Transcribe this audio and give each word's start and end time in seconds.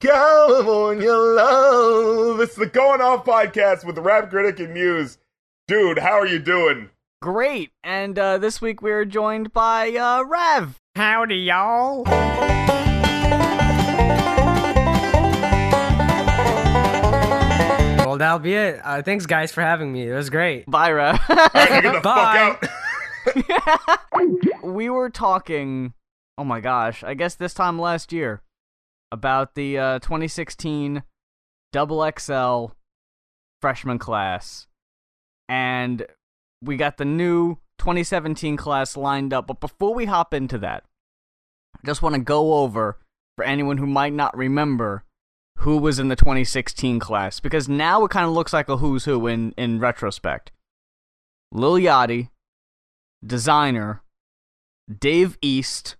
California 0.00 1.12
love. 1.12 2.40
It's 2.40 2.54
the 2.54 2.66
Going 2.66 3.00
Off 3.00 3.24
podcast 3.24 3.84
with 3.84 3.96
the 3.96 4.00
rap 4.00 4.30
critic 4.30 4.60
and 4.60 4.72
muse. 4.72 5.18
Dude, 5.66 5.98
how 5.98 6.12
are 6.12 6.26
you 6.26 6.38
doing? 6.38 6.90
Great. 7.20 7.72
And 7.82 8.16
uh, 8.16 8.38
this 8.38 8.60
week 8.60 8.80
we're 8.80 9.04
joined 9.04 9.52
by 9.52 9.90
uh, 9.96 10.22
Rev. 10.22 10.78
Howdy, 10.94 11.34
y'all. 11.38 12.04
Well, 18.06 18.18
that'll 18.18 18.38
be 18.38 18.54
it. 18.54 18.80
Uh, 18.84 19.02
thanks, 19.02 19.26
guys, 19.26 19.50
for 19.52 19.62
having 19.62 19.92
me. 19.92 20.08
It 20.08 20.14
was 20.14 20.30
great. 20.30 20.64
Bye, 20.70 20.92
Rev. 20.92 21.20
All 21.28 21.36
right, 21.36 21.82
get 21.82 21.92
the 21.92 22.00
Bye. 22.00 22.56
fuck 23.26 23.98
out. 24.22 24.62
we 24.62 24.88
were 24.88 25.10
talking, 25.10 25.92
oh 26.38 26.44
my 26.44 26.60
gosh, 26.60 27.02
I 27.02 27.14
guess 27.14 27.34
this 27.34 27.52
time 27.52 27.80
last 27.80 28.12
year, 28.12 28.42
about 29.10 29.54
the 29.54 29.78
uh, 29.78 29.98
2016 30.00 31.02
Double 31.72 32.10
XL 32.18 32.66
freshman 33.60 33.98
class. 33.98 34.66
And 35.48 36.06
we 36.62 36.76
got 36.76 36.96
the 36.96 37.04
new 37.04 37.58
2017 37.78 38.56
class 38.56 38.96
lined 38.96 39.32
up. 39.32 39.46
But 39.46 39.60
before 39.60 39.94
we 39.94 40.06
hop 40.06 40.34
into 40.34 40.58
that, 40.58 40.84
I 41.76 41.86
just 41.86 42.02
want 42.02 42.14
to 42.14 42.20
go 42.20 42.54
over, 42.54 42.98
for 43.36 43.44
anyone 43.44 43.78
who 43.78 43.86
might 43.86 44.12
not 44.12 44.36
remember, 44.36 45.04
who 45.58 45.78
was 45.78 45.98
in 45.98 46.08
the 46.08 46.16
2016 46.16 46.98
class. 46.98 47.40
Because 47.40 47.68
now 47.68 48.04
it 48.04 48.10
kind 48.10 48.26
of 48.26 48.32
looks 48.32 48.52
like 48.52 48.68
a 48.68 48.78
who's 48.78 49.04
who 49.04 49.26
in, 49.26 49.52
in 49.56 49.78
retrospect. 49.78 50.50
Lil 51.52 51.74
Yachty, 51.74 52.30
Desiigner, 53.24 54.00
Dave 54.98 55.38
East, 55.40 55.96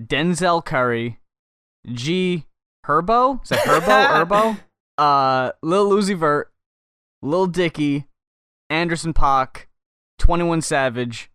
Denzel 0.00 0.64
Curry, 0.64 1.20
G 1.92 2.46
Herbo? 2.86 3.42
Is 3.42 3.50
that 3.50 3.60
Herbo? 3.60 4.26
Herbo? 4.56 4.60
Uh, 4.96 5.52
Lil 5.62 5.90
Uzi 5.90 6.16
Vert, 6.16 6.52
Lil 7.22 7.46
Dicky, 7.46 8.06
Anderson 8.70 9.12
Paak, 9.12 9.66
21 10.18 10.62
Savage, 10.62 11.30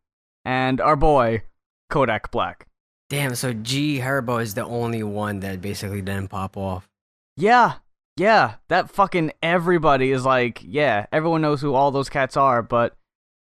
and 0.46 0.80
our 0.80 0.96
boy, 0.96 1.44
Kodak 1.90 2.32
Black. 2.32 2.68
Damn, 3.10 3.36
so 3.36 3.54
G 3.54 4.00
Herbo 4.00 4.42
is 4.42 4.54
the 4.54 4.66
only 4.66 5.04
one 5.04 5.40
that 5.40 5.62
basically 5.62 6.02
didn't 6.02 6.30
pop 6.30 6.56
off. 6.56 6.88
Yeah, 7.36 7.76
yeah, 8.18 8.56
that 8.68 8.92
fucking 8.92 9.32
everybody 9.42 10.12
is 10.12 10.26
like, 10.26 10.62
yeah, 10.64 11.06
everyone 11.12 11.42
knows 11.42 11.62
who 11.62 11.74
all 11.74 11.90
those 11.92 12.10
cats 12.10 12.38
are, 12.38 12.62
but 12.62 12.96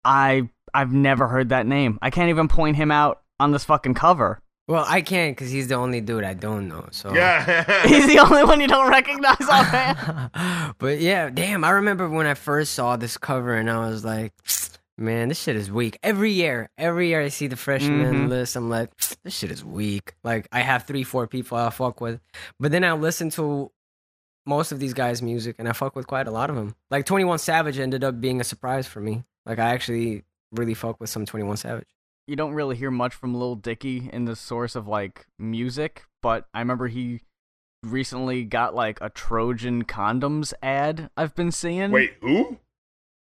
I 0.05 0.49
I've 0.73 0.93
never 0.93 1.27
heard 1.27 1.49
that 1.49 1.65
name. 1.65 1.99
I 2.01 2.11
can't 2.11 2.29
even 2.29 2.47
point 2.47 2.77
him 2.77 2.91
out 2.91 3.21
on 3.39 3.51
this 3.51 3.65
fucking 3.65 3.95
cover. 3.95 4.39
Well, 4.71 4.85
I 4.87 5.01
can't 5.01 5.35
because 5.35 5.51
he's 5.51 5.67
the 5.67 5.75
only 5.75 5.99
dude 5.99 6.23
I 6.23 6.33
don't 6.33 6.67
know. 6.69 6.87
So 6.91 7.13
Yeah. 7.13 7.63
He's 7.87 8.07
the 8.07 8.19
only 8.19 8.43
one 8.45 8.61
you 8.61 8.67
don't 8.67 8.89
recognize 8.89 9.41
offhand. 9.41 10.75
but 10.77 10.99
yeah, 11.01 11.29
damn, 11.29 11.63
I 11.65 11.71
remember 11.71 12.07
when 12.07 12.25
I 12.25 12.35
first 12.35 12.73
saw 12.73 12.95
this 12.95 13.17
cover 13.17 13.53
and 13.53 13.69
I 13.69 13.79
was 13.89 14.05
like, 14.05 14.31
man, 14.97 15.27
this 15.27 15.41
shit 15.41 15.57
is 15.57 15.69
weak. 15.69 15.99
Every 16.03 16.31
year, 16.31 16.69
every 16.77 17.09
year 17.09 17.21
I 17.21 17.27
see 17.27 17.47
the 17.47 17.57
freshman 17.57 18.27
Mhm. 18.27 18.29
list, 18.29 18.55
I'm 18.55 18.69
like, 18.69 18.91
this 19.25 19.35
shit 19.37 19.51
is 19.51 19.63
weak. 19.65 20.13
Like 20.23 20.47
I 20.53 20.61
have 20.61 20.83
three, 20.83 21.03
four 21.03 21.27
people 21.27 21.57
I 21.57 21.69
fuck 21.69 21.99
with, 21.99 22.21
but 22.59 22.71
then 22.71 22.85
I 22.85 22.93
listen 22.93 23.29
to 23.31 23.71
most 24.45 24.71
of 24.71 24.79
these 24.79 24.93
guys' 24.93 25.21
music 25.21 25.57
and 25.59 25.67
I 25.67 25.73
fuck 25.73 25.95
with 25.97 26.07
quite 26.07 26.27
a 26.27 26.31
lot 26.31 26.49
of 26.49 26.55
them. 26.55 26.75
Like 26.89 27.05
21 27.05 27.39
Savage 27.39 27.77
ended 27.77 28.03
up 28.05 28.21
being 28.21 28.39
a 28.39 28.45
surprise 28.45 28.87
for 28.87 29.01
me. 29.01 29.23
Like 29.45 29.59
I 29.59 29.73
actually 29.73 30.23
really 30.53 30.73
fuck 30.75 30.99
with 31.01 31.09
some 31.09 31.25
21 31.25 31.57
Savage. 31.57 31.87
You 32.27 32.35
don't 32.35 32.53
really 32.53 32.75
hear 32.75 32.91
much 32.91 33.13
from 33.13 33.33
Lil 33.33 33.55
Dicky 33.55 34.09
in 34.11 34.25
the 34.25 34.35
source 34.35 34.75
of 34.75 34.87
like 34.87 35.25
music, 35.37 36.03
but 36.21 36.47
I 36.53 36.59
remember 36.59 36.87
he 36.87 37.21
recently 37.83 38.43
got 38.43 38.75
like 38.75 38.99
a 39.01 39.09
Trojan 39.09 39.85
condoms 39.85 40.53
ad 40.61 41.09
I've 41.17 41.35
been 41.35 41.51
seeing. 41.51 41.91
Wait, 41.91 42.13
who? 42.21 42.57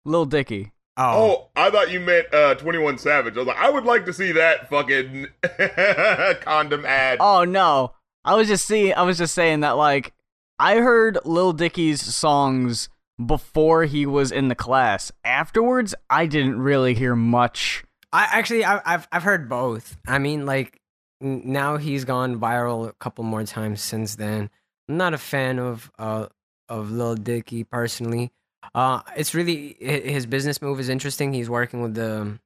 Lil 0.04 0.26
Dicky. 0.26 0.72
Oh, 0.96 1.02
oh. 1.04 1.48
I 1.56 1.70
thought 1.70 1.90
you 1.90 2.00
meant 2.00 2.32
uh, 2.32 2.54
21 2.54 2.98
Savage. 2.98 3.36
I 3.36 3.40
was 3.40 3.48
like, 3.48 3.58
I 3.58 3.70
would 3.70 3.84
like 3.84 4.06
to 4.06 4.12
see 4.12 4.32
that 4.32 4.70
fucking 4.70 5.26
condom 6.40 6.86
ad. 6.86 7.18
Oh 7.20 7.44
no. 7.44 7.92
I 8.24 8.34
was 8.34 8.48
just 8.48 8.66
seeing 8.66 8.94
I 8.94 9.02
was 9.02 9.18
just 9.18 9.34
saying 9.34 9.60
that 9.60 9.72
like 9.72 10.12
I 10.58 10.76
heard 10.76 11.18
Lil 11.24 11.52
Dicky's 11.52 12.02
songs 12.02 12.88
before 13.24 13.84
he 13.84 14.06
was 14.06 14.32
in 14.32 14.48
the 14.48 14.54
class. 14.54 15.12
Afterwards, 15.24 15.94
I 16.10 16.26
didn't 16.26 16.60
really 16.60 16.94
hear 16.94 17.14
much. 17.14 17.84
I 18.16 18.22
actually 18.38 18.64
I, 18.64 18.80
I've 18.84 19.06
I've 19.12 19.22
heard 19.22 19.48
both. 19.48 19.96
I 20.06 20.18
mean, 20.18 20.46
like 20.46 20.80
now 21.20 21.76
he's 21.76 22.04
gone 22.04 22.40
viral 22.40 22.88
a 22.88 22.92
couple 22.94 23.24
more 23.24 23.44
times 23.44 23.82
since 23.82 24.16
then. 24.16 24.48
I'm 24.88 24.96
not 24.96 25.12
a 25.12 25.18
fan 25.18 25.58
of 25.58 25.90
uh 25.98 26.26
of 26.68 26.90
Lil 26.90 27.14
Dicky 27.14 27.62
personally. 27.62 28.32
Uh, 28.74 29.00
it's 29.16 29.34
really 29.34 29.76
his 29.80 30.26
business 30.26 30.60
move 30.62 30.80
is 30.80 30.88
interesting. 30.88 31.32
He's 31.32 31.50
working 31.50 31.82
with 31.82 31.94
the 31.94 32.38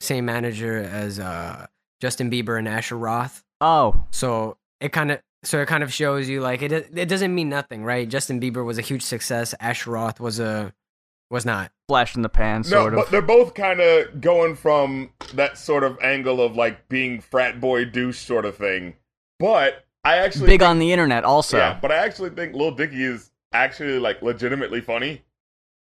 same 0.00 0.26
manager 0.26 0.76
as 0.76 1.18
uh 1.18 1.66
Justin 2.00 2.30
Bieber 2.30 2.58
and 2.58 2.68
Asher 2.68 2.96
Roth. 2.98 3.42
Oh, 3.60 4.04
So 4.10 4.58
it 4.80 4.92
kind 4.92 5.10
of 5.10 5.20
so 5.42 5.60
it 5.60 5.68
kind 5.68 5.82
of 5.82 5.92
shows 5.92 6.28
you 6.28 6.42
like 6.42 6.60
it 6.60 6.72
it 6.72 7.08
doesn't 7.08 7.34
mean 7.34 7.48
nothing, 7.48 7.82
right? 7.82 8.06
Justin 8.06 8.40
Bieber 8.40 8.64
was 8.64 8.76
a 8.76 8.82
huge 8.82 9.02
success. 9.02 9.54
Asher 9.58 9.90
Roth 9.92 10.20
was 10.20 10.38
a 10.38 10.74
was 11.30 11.44
not. 11.44 11.70
flash 11.88 12.14
in 12.16 12.22
the 12.22 12.28
pan, 12.28 12.60
no, 12.62 12.68
sort 12.82 12.94
but 12.94 13.04
of. 13.06 13.10
they're 13.10 13.22
both 13.22 13.54
kind 13.54 13.80
of 13.80 14.20
going 14.20 14.54
from 14.54 15.10
that 15.34 15.56
sort 15.56 15.82
of 15.84 15.98
angle 16.02 16.40
of 16.40 16.54
like 16.54 16.88
being 16.88 17.20
frat 17.20 17.60
boy 17.60 17.84
douche 17.84 18.18
sort 18.18 18.44
of 18.44 18.56
thing. 18.56 18.94
But 19.38 19.86
I 20.04 20.16
actually 20.18 20.46
Big 20.46 20.60
think- 20.60 20.68
on 20.70 20.78
the 20.78 20.92
internet, 20.92 21.24
also. 21.24 21.56
Yeah, 21.56 21.78
but 21.80 21.90
I 21.90 21.96
actually 21.96 22.30
think 22.30 22.54
Lil 22.54 22.72
Dicky 22.72 23.02
is 23.04 23.30
actually 23.52 23.98
like 23.98 24.20
legitimately 24.22 24.80
funny. 24.82 25.22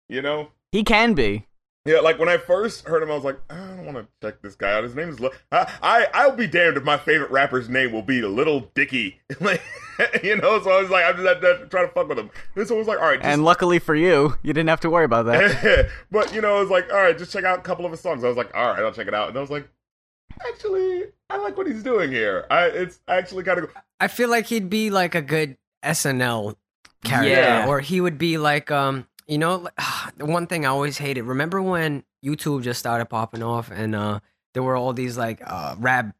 You 0.09 0.23
know? 0.23 0.49
He 0.73 0.83
can 0.85 1.15
be. 1.15 1.47
Yeah, 1.87 2.01
like 2.01 2.19
when 2.19 2.29
I 2.29 2.37
first 2.37 2.85
heard 2.87 3.03
him, 3.03 3.11
I 3.11 3.15
was 3.15 3.25
like, 3.25 3.39
I 3.49 3.57
don't 3.57 3.87
want 3.87 3.97
to 3.97 4.07
check 4.23 4.43
this 4.43 4.55
guy 4.55 4.71
out. 4.75 4.85
His 4.85 4.95
name 4.95 5.09
is. 5.09 5.19
Lil- 5.19 5.33
I, 5.51 5.73
I 5.83 6.07
I'll 6.13 6.37
be 6.37 6.47
damned 6.47 6.77
if 6.77 6.85
my 6.85 6.99
favorite 6.99 7.31
rapper's 7.31 7.71
name 7.71 7.93
will 7.93 8.03
be 8.03 8.21
Little 8.21 8.71
Dicky. 8.75 9.19
like, 9.41 9.63
you 10.23 10.37
know. 10.37 10.61
So 10.63 10.71
I 10.71 10.83
was 10.83 10.91
like, 10.91 11.07
I'm 11.07 11.17
just, 11.17 11.27
I'm 11.43 11.69
trying 11.71 11.89
to 11.89 11.93
fuck 11.95 12.07
with 12.09 12.19
him. 12.19 12.31
And 12.55 12.69
so 12.69 12.75
I 12.75 12.79
was 12.79 12.87
like, 12.87 12.99
all 12.99 13.07
right, 13.07 13.19
just, 13.19 13.27
And 13.27 13.45
luckily 13.45 13.79
for 13.79 13.95
you, 13.95 14.37
you 14.43 14.53
didn't 14.53 14.69
have 14.69 14.81
to 14.81 14.91
worry 14.91 15.07
about 15.07 15.25
that. 15.27 15.89
but 16.11 16.35
you 16.35 16.43
know, 16.43 16.57
I 16.59 16.61
was 16.61 16.69
like, 16.69 16.93
all 16.93 16.99
right, 17.01 17.17
just 17.17 17.33
check 17.33 17.45
out 17.45 17.59
a 17.59 17.63
couple 17.63 17.87
of 17.87 17.93
his 17.93 18.01
songs. 18.01 18.25
I 18.25 18.29
was 18.29 18.37
like, 18.37 18.55
all 18.55 18.67
right, 18.67 18.81
I'll 18.81 18.93
check 18.93 19.09
it 19.09 19.15
out. 19.15 19.31
And 19.31 19.39
I 19.39 19.41
was 19.41 19.51
like, 19.51 19.67
actually, 20.53 21.05
I 21.31 21.39
like 21.39 21.57
what 21.57 21.67
he's 21.67 21.83
doing 21.83 22.11
here. 22.11 22.47
I 22.51 22.67
it's 22.67 23.01
actually 23.09 23.45
kind 23.45 23.59
of 23.59 23.71
I 23.99 24.09
feel 24.09 24.29
like 24.29 24.47
he'd 24.47 24.69
be 24.71 24.91
like 24.91 25.15
a 25.15 25.23
good 25.23 25.57
SNL 25.83 26.57
character, 27.05 27.31
Yeah. 27.31 27.67
or 27.69 27.81
he 27.81 28.01
would 28.01 28.19
be 28.19 28.37
like, 28.39 28.71
um, 28.71 29.07
you 29.31 29.39
know, 29.39 29.69
the 30.17 30.27
one 30.27 30.47
thing 30.47 30.67
I 30.67 30.69
always 30.69 30.99
hated. 30.99 31.23
Remember 31.23 31.63
when 31.63 32.05
YouTube 32.25 32.63
just 32.63 32.81
started 32.81 33.07
popping 33.07 33.43
off, 33.43 33.71
and 33.71 33.95
uh, 33.95 34.21
there 34.53 34.63
were 34.63 34.77
all 34.77 34.93
these 34.93 35.17
like 35.17 35.41
uh, 35.47 35.77
rap, 35.79 36.15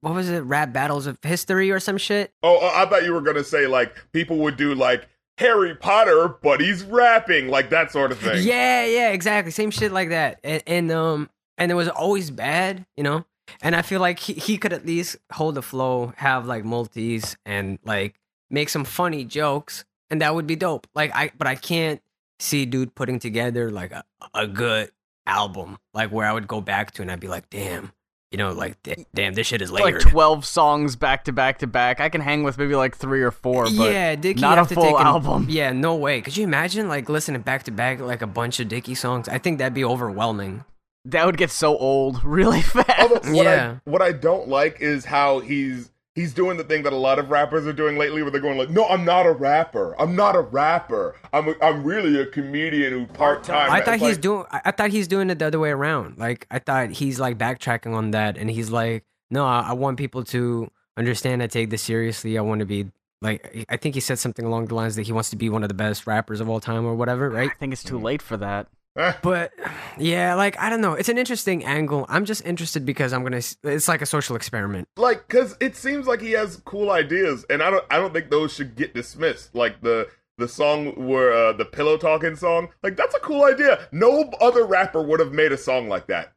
what 0.00 0.14
was 0.14 0.28
it, 0.28 0.40
rap 0.40 0.72
battles 0.72 1.06
of 1.06 1.18
history 1.22 1.70
or 1.70 1.80
some 1.80 1.96
shit? 1.96 2.34
Oh, 2.42 2.58
oh, 2.60 2.72
I 2.74 2.86
thought 2.86 3.04
you 3.04 3.14
were 3.14 3.22
gonna 3.22 3.44
say 3.44 3.66
like 3.66 3.94
people 4.12 4.38
would 4.38 4.56
do 4.56 4.74
like 4.74 5.08
Harry 5.38 5.74
Potter, 5.74 6.36
but 6.42 6.60
he's 6.60 6.82
rapping, 6.82 7.48
like 7.48 7.70
that 7.70 7.92
sort 7.92 8.10
of 8.10 8.18
thing. 8.18 8.42
Yeah, 8.42 8.84
yeah, 8.84 9.10
exactly, 9.10 9.52
same 9.52 9.70
shit 9.70 9.92
like 9.92 10.10
that, 10.10 10.40
and, 10.42 10.62
and 10.66 10.92
um, 10.92 11.30
and 11.56 11.70
it 11.70 11.76
was 11.76 11.88
always 11.88 12.30
bad, 12.30 12.84
you 12.96 13.04
know. 13.04 13.24
And 13.62 13.74
I 13.74 13.82
feel 13.82 14.00
like 14.00 14.20
he, 14.20 14.34
he 14.34 14.58
could 14.58 14.72
at 14.72 14.86
least 14.86 15.16
hold 15.32 15.56
the 15.56 15.62
flow, 15.62 16.12
have 16.16 16.46
like 16.46 16.64
multis, 16.64 17.36
and 17.46 17.78
like 17.84 18.14
make 18.50 18.68
some 18.68 18.84
funny 18.84 19.24
jokes, 19.24 19.84
and 20.08 20.20
that 20.20 20.34
would 20.34 20.46
be 20.46 20.56
dope. 20.56 20.86
Like 20.94 21.14
I, 21.14 21.30
but 21.36 21.46
I 21.46 21.54
can't 21.54 22.00
see 22.40 22.66
dude 22.66 22.94
putting 22.96 23.18
together 23.20 23.70
like 23.70 23.92
a, 23.92 24.02
a 24.34 24.46
good 24.48 24.90
album, 25.26 25.78
like 25.94 26.10
where 26.10 26.26
I 26.26 26.32
would 26.32 26.48
go 26.48 26.60
back 26.60 26.90
to 26.92 27.02
and 27.02 27.10
I'd 27.12 27.20
be 27.20 27.28
like, 27.28 27.48
damn, 27.50 27.92
you 28.32 28.38
know, 28.38 28.50
like 28.52 28.82
da- 28.82 29.04
damn, 29.14 29.34
this 29.34 29.46
shit 29.46 29.60
is 29.62 29.70
like 29.70 30.00
12 30.00 30.44
songs 30.44 30.96
back 30.96 31.24
to 31.24 31.32
back 31.32 31.58
to 31.58 31.66
back. 31.66 32.00
I 32.00 32.08
can 32.08 32.20
hang 32.20 32.42
with 32.42 32.58
maybe 32.58 32.74
like 32.74 32.96
three 32.96 33.22
or 33.22 33.30
four, 33.30 33.64
but 33.64 33.92
yeah, 33.92 34.14
Dicky 34.16 34.40
not 34.40 34.54
a 34.58 34.62
have 34.62 34.68
to 34.68 34.74
full 34.74 34.84
take 34.84 34.94
an- 35.00 35.06
album. 35.06 35.46
Yeah, 35.48 35.72
no 35.72 35.94
way. 35.96 36.20
Could 36.20 36.36
you 36.36 36.44
imagine 36.44 36.88
like 36.88 37.08
listening 37.08 37.42
back 37.42 37.64
to 37.64 37.70
back 37.70 38.00
like 38.00 38.22
a 38.22 38.26
bunch 38.26 38.58
of 38.60 38.68
Dicky 38.68 38.94
songs? 38.94 39.28
I 39.28 39.38
think 39.38 39.58
that'd 39.58 39.74
be 39.74 39.84
overwhelming. 39.84 40.64
that 41.06 41.24
would 41.26 41.36
get 41.38 41.50
so 41.50 41.76
old 41.78 42.22
really 42.24 42.62
fast. 42.62 42.88
Although, 43.00 43.14
what 43.34 43.44
Yeah. 43.44 43.76
I 43.86 43.90
what 43.90 44.02
I 44.02 44.12
don't 44.12 44.48
like 44.48 44.80
is 44.80 45.04
how 45.04 45.40
he's 45.40 45.89
he's 46.14 46.34
doing 46.34 46.56
the 46.56 46.64
thing 46.64 46.82
that 46.82 46.92
a 46.92 46.96
lot 46.96 47.18
of 47.18 47.30
rappers 47.30 47.66
are 47.66 47.72
doing 47.72 47.96
lately, 47.96 48.22
where 48.22 48.30
they're 48.30 48.40
going 48.40 48.58
like, 48.58 48.70
"No, 48.70 48.86
I'm 48.86 49.04
not 49.04 49.26
a 49.26 49.32
rapper. 49.32 49.94
I'm 50.00 50.16
not 50.16 50.36
a 50.36 50.40
rapper. 50.40 51.16
I'm 51.32 51.48
a, 51.48 51.54
I'm 51.62 51.84
really 51.84 52.20
a 52.20 52.26
comedian 52.26 52.92
who 52.92 53.06
part 53.06 53.44
time." 53.44 53.70
I 53.70 53.80
thought 53.80 53.98
he's 53.98 54.18
doing. 54.18 54.44
I, 54.50 54.60
I 54.66 54.70
thought 54.70 54.90
he's 54.90 55.08
doing 55.08 55.30
it 55.30 55.38
the 55.38 55.46
other 55.46 55.58
way 55.58 55.70
around. 55.70 56.18
Like 56.18 56.46
I 56.50 56.58
thought 56.58 56.90
he's 56.90 57.20
like 57.20 57.38
backtracking 57.38 57.94
on 57.94 58.12
that, 58.12 58.36
and 58.36 58.50
he's 58.50 58.70
like, 58.70 59.04
"No, 59.30 59.46
I, 59.46 59.60
I 59.68 59.72
want 59.72 59.98
people 59.98 60.24
to 60.24 60.70
understand. 60.96 61.42
I 61.42 61.46
take 61.46 61.70
this 61.70 61.82
seriously. 61.82 62.38
I 62.38 62.42
want 62.42 62.60
to 62.60 62.66
be 62.66 62.90
like." 63.22 63.66
I 63.68 63.76
think 63.76 63.94
he 63.94 64.00
said 64.00 64.18
something 64.18 64.44
along 64.44 64.66
the 64.66 64.74
lines 64.74 64.96
that 64.96 65.06
he 65.06 65.12
wants 65.12 65.30
to 65.30 65.36
be 65.36 65.48
one 65.48 65.62
of 65.62 65.68
the 65.68 65.74
best 65.74 66.06
rappers 66.06 66.40
of 66.40 66.48
all 66.48 66.60
time, 66.60 66.84
or 66.84 66.94
whatever. 66.94 67.30
Right? 67.30 67.50
I 67.50 67.54
think 67.54 67.72
it's 67.72 67.84
too 67.84 67.96
mm-hmm. 67.96 68.04
late 68.04 68.22
for 68.22 68.36
that. 68.36 68.68
But 69.22 69.52
yeah, 69.98 70.34
like 70.34 70.58
I 70.58 70.70
don't 70.70 70.80
know. 70.80 70.94
It's 70.94 71.08
an 71.08 71.18
interesting 71.18 71.64
angle. 71.64 72.06
I'm 72.08 72.24
just 72.24 72.44
interested 72.44 72.84
because 72.84 73.12
I'm 73.12 73.22
gonna. 73.22 73.40
It's 73.64 73.88
like 73.88 74.02
a 74.02 74.06
social 74.06 74.36
experiment. 74.36 74.88
like 74.96 75.26
because 75.28 75.56
it 75.60 75.76
seems 75.76 76.06
like 76.06 76.20
he 76.20 76.32
has 76.32 76.56
cool 76.64 76.90
ideas 76.90 77.44
and 77.50 77.62
i 77.62 77.70
don't 77.70 77.84
i 77.90 77.96
don't 77.96 78.12
think 78.12 78.30
those 78.30 78.52
should 78.52 78.74
get 78.76 78.94
dismissed 78.94 79.54
like 79.54 79.80
the 79.82 80.08
the 80.38 80.48
song 80.48 80.92
where 81.08 81.32
uh, 81.32 81.52
the 81.52 81.64
pillow 81.64 81.96
talking 81.96 82.34
song 82.36 82.68
like 82.82 82.96
that's 82.96 83.14
a 83.14 83.18
cool 83.20 83.44
idea 83.44 83.86
no 83.92 84.30
other 84.40 84.64
rapper 84.64 85.02
would 85.02 85.20
have 85.20 85.32
made 85.32 85.52
a 85.52 85.58
song 85.58 85.88
like 85.88 86.06
that 86.06 86.32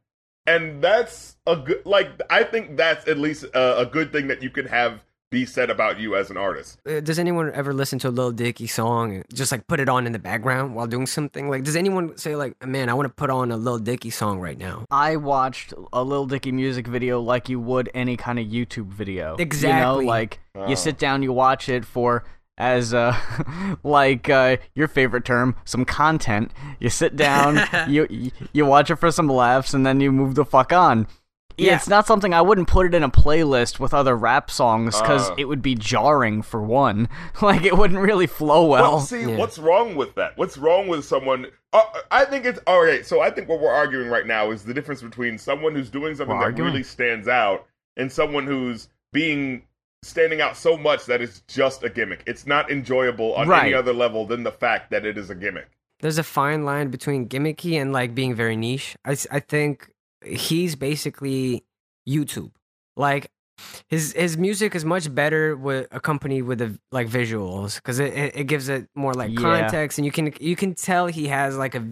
and 0.45 0.81
that's 0.83 1.37
a 1.47 1.55
good 1.55 1.81
like 1.85 2.09
i 2.29 2.43
think 2.43 2.75
that's 2.77 3.07
at 3.07 3.17
least 3.17 3.43
a, 3.53 3.79
a 3.79 3.85
good 3.85 4.11
thing 4.11 4.27
that 4.27 4.41
you 4.43 4.49
can 4.49 4.65
have 4.65 5.01
be 5.33 5.45
said 5.45 5.69
about 5.69 5.99
you 5.99 6.15
as 6.15 6.29
an 6.29 6.37
artist 6.37 6.79
Uh, 6.87 6.99
Does 7.01 7.19
anyone 7.19 7.51
ever 7.53 7.73
listen 7.73 7.99
to 7.99 8.07
a 8.07 8.13
Lil 8.19 8.31
Dicky 8.31 8.67
song 8.67 9.15
and 9.15 9.25
just 9.33 9.51
like 9.51 9.67
put 9.67 9.79
it 9.79 9.89
on 9.89 10.05
in 10.07 10.13
the 10.13 10.19
background 10.19 10.75
while 10.75 10.87
doing 10.87 11.05
something? 11.07 11.49
Like, 11.49 11.63
does 11.63 11.75
anyone 11.75 12.15
say 12.17 12.35
like, 12.35 12.53
"Man, 12.65 12.87
I 12.89 12.93
want 12.93 13.07
to 13.09 13.13
put 13.13 13.29
on 13.29 13.51
a 13.51 13.57
Lil 13.57 13.79
Dicky 13.79 14.09
song 14.11 14.39
right 14.39 14.57
now"? 14.57 14.85
I 14.91 15.15
watched 15.17 15.73
a 15.91 16.03
Lil 16.03 16.25
Dicky 16.27 16.51
music 16.51 16.87
video 16.87 17.19
like 17.19 17.49
you 17.49 17.59
would 17.59 17.89
any 17.93 18.15
kind 18.15 18.39
of 18.39 18.45
YouTube 18.45 18.87
video. 18.87 19.31
You 19.33 19.37
know, 19.37 19.43
Exactly. 19.43 20.05
like 20.05 20.39
Oh. 20.55 20.69
you 20.69 20.75
sit 20.75 20.97
down, 20.99 21.23
you 21.23 21.33
watch 21.33 21.67
it 21.67 21.83
for 21.83 22.23
as 22.59 22.93
uh 22.93 23.15
like 23.83 24.29
uh 24.29 24.57
your 24.75 24.87
favorite 24.87 25.25
term, 25.25 25.55
some 25.65 25.83
content. 25.85 26.51
You 26.79 26.89
sit 26.89 27.15
down, 27.15 27.59
you 27.89 28.31
you 28.53 28.65
watch 28.65 28.91
it 28.91 28.97
for 28.97 29.11
some 29.11 29.27
laughs 29.27 29.73
and 29.73 29.83
then 29.85 29.99
you 29.99 30.11
move 30.11 30.35
the 30.35 30.45
fuck 30.45 30.71
on. 30.71 31.07
Yeah. 31.57 31.75
It's 31.75 31.87
not 31.87 32.07
something 32.07 32.33
I 32.33 32.41
wouldn't 32.41 32.67
put 32.67 32.85
it 32.87 32.93
in 32.93 33.03
a 33.03 33.09
playlist 33.09 33.79
with 33.79 33.93
other 33.93 34.15
rap 34.15 34.49
songs 34.49 34.99
cuz 35.01 35.29
Uh. 35.29 35.35
it 35.37 35.45
would 35.45 35.61
be 35.61 35.75
jarring 35.75 36.41
for 36.41 36.61
one. 36.61 37.07
Like 37.41 37.63
it 37.63 37.77
wouldn't 37.77 37.99
really 37.99 38.27
flow 38.27 38.65
well. 38.65 38.81
Well, 38.93 38.99
see, 39.01 39.21
yeah. 39.21 39.37
what's 39.37 39.59
wrong 39.59 39.95
with 39.95 40.15
that? 40.15 40.37
What's 40.37 40.57
wrong 40.57 40.87
with 40.87 41.03
someone? 41.05 41.47
Uh, 41.73 41.81
I 42.11 42.25
think 42.25 42.45
it's 42.45 42.59
all 42.67 42.81
right. 42.83 43.05
So 43.05 43.21
I 43.21 43.29
think 43.31 43.49
what 43.49 43.59
we're 43.59 43.71
arguing 43.73 44.09
right 44.09 44.25
now 44.27 44.51
is 44.51 44.63
the 44.63 44.73
difference 44.73 45.01
between 45.01 45.37
someone 45.37 45.73
who's 45.75 45.89
doing 45.89 46.15
something 46.15 46.35
We're 46.35 46.41
that 46.43 46.45
arguing? 46.51 46.71
really 46.71 46.83
stands 46.83 47.27
out 47.27 47.65
and 47.97 48.11
someone 48.11 48.45
who's 48.47 48.89
being 49.11 49.63
standing 50.03 50.41
out 50.41 50.57
so 50.57 50.75
much 50.77 51.05
that 51.05 51.21
it's 51.21 51.41
just 51.47 51.83
a 51.83 51.89
gimmick. 51.89 52.23
It's 52.25 52.45
not 52.45 52.69
enjoyable 52.71 53.33
on 53.35 53.51
any 53.51 53.73
other 53.73 53.93
level 53.93 54.25
than 54.25 54.43
the 54.43 54.51
fact 54.51 54.91
that 54.91 55.05
it 55.05 55.17
is 55.17 55.29
a 55.29 55.35
gimmick. 55.35 55.69
There's 56.01 56.17
a 56.17 56.23
fine 56.23 56.65
line 56.65 56.89
between 56.89 57.29
gimmicky 57.29 57.81
and 57.81 57.93
like 57.93 58.13
being 58.13 58.35
very 58.35 58.57
niche. 58.57 58.95
I, 59.05 59.15
I 59.31 59.39
think 59.39 59.89
he's 60.25 60.75
basically 60.75 61.63
YouTube. 62.07 62.51
Like 62.95 63.29
his 63.87 64.13
his 64.13 64.37
music 64.37 64.75
is 64.75 64.83
much 64.83 65.13
better 65.13 65.55
with 65.55 65.87
accompanied 65.91 66.43
with 66.43 66.59
the 66.59 66.79
like 66.91 67.07
visuals 67.07 67.75
because 67.75 67.99
it, 67.99 68.13
it 68.13 68.35
it 68.35 68.43
gives 68.45 68.67
it 68.69 68.87
more 68.95 69.13
like 69.13 69.31
Yeah. 69.31 69.41
context 69.41 69.97
and 69.99 70.05
you 70.05 70.11
can 70.11 70.33
you 70.39 70.55
can 70.55 70.73
tell 70.73 71.07
he 71.07 71.27
has 71.27 71.55
like 71.57 71.75
a 71.75 71.87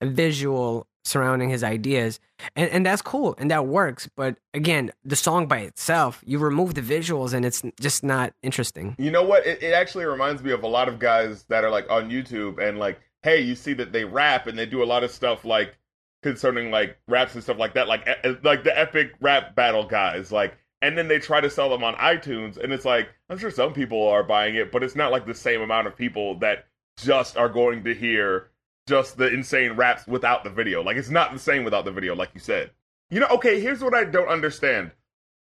a 0.00 0.06
visual 0.06 0.86
surrounding 1.04 1.50
his 1.50 1.62
ideas 1.62 2.18
and 2.56 2.70
and 2.70 2.86
that's 2.86 3.02
cool 3.02 3.34
and 3.38 3.50
that 3.50 3.66
works 3.66 4.08
but 4.16 4.36
again 4.54 4.90
the 5.04 5.16
song 5.16 5.46
by 5.46 5.58
itself 5.58 6.22
you 6.24 6.38
remove 6.38 6.74
the 6.74 6.80
visuals 6.80 7.34
and 7.34 7.44
it's 7.44 7.62
just 7.80 8.02
not 8.02 8.32
interesting 8.42 8.94
You 8.98 9.10
know 9.10 9.22
what? 9.24 9.46
It, 9.46 9.62
it 9.62 9.74
actually 9.74 10.06
reminds 10.06 10.42
me 10.42 10.52
of 10.52 10.62
a 10.62 10.66
lot 10.68 10.88
of 10.88 10.98
guys 10.98 11.42
that 11.44 11.62
are 11.64 11.70
like 11.70 11.90
on 11.90 12.08
YouTube 12.08 12.58
and 12.58 12.78
like, 12.78 13.00
hey, 13.22 13.40
you 13.40 13.54
see 13.54 13.74
that 13.74 13.92
they 13.92 14.04
rap 14.04 14.46
and 14.46 14.58
they 14.58 14.64
do 14.66 14.82
a 14.82 14.88
lot 14.94 15.04
of 15.04 15.10
stuff 15.10 15.44
like 15.44 15.76
concerning 16.24 16.70
like 16.70 16.96
raps 17.06 17.34
and 17.34 17.42
stuff 17.42 17.58
like 17.58 17.74
that, 17.74 17.86
like 17.86 18.08
e- 18.08 18.36
like 18.42 18.64
the 18.64 18.76
epic 18.76 19.12
rap 19.20 19.54
battle 19.54 19.84
guys, 19.84 20.32
like, 20.32 20.56
and 20.80 20.96
then 20.96 21.06
they 21.06 21.18
try 21.18 21.38
to 21.40 21.50
sell 21.50 21.68
them 21.68 21.84
on 21.84 21.94
iTunes, 21.96 22.56
and 22.56 22.72
it's 22.72 22.86
like 22.86 23.10
I'm 23.28 23.38
sure 23.38 23.50
some 23.50 23.74
people 23.74 24.08
are 24.08 24.24
buying 24.24 24.56
it, 24.56 24.72
but 24.72 24.82
it's 24.82 24.96
not 24.96 25.12
like 25.12 25.26
the 25.26 25.34
same 25.34 25.60
amount 25.60 25.86
of 25.86 25.96
people 25.96 26.38
that 26.38 26.66
just 26.96 27.36
are 27.36 27.50
going 27.50 27.84
to 27.84 27.94
hear 27.94 28.48
just 28.88 29.18
the 29.18 29.32
insane 29.32 29.72
raps 29.72 30.06
without 30.06 30.44
the 30.44 30.50
video. 30.50 30.82
Like 30.82 30.96
it's 30.96 31.10
not 31.10 31.32
the 31.32 31.38
same 31.38 31.62
without 31.62 31.84
the 31.84 31.92
video, 31.92 32.14
like 32.14 32.30
you 32.32 32.40
said. 32.40 32.70
You 33.10 33.20
know, 33.20 33.28
okay, 33.28 33.60
here's 33.60 33.84
what 33.84 33.94
I 33.94 34.04
don't 34.04 34.28
understand. 34.28 34.90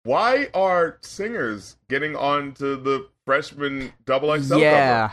Why 0.03 0.49
are 0.55 0.97
singers 1.01 1.77
getting 1.89 2.15
onto 2.15 2.81
the 2.81 3.07
freshman 3.25 3.93
double 4.05 4.35
XL 4.35 4.57
yeah. 4.57 5.11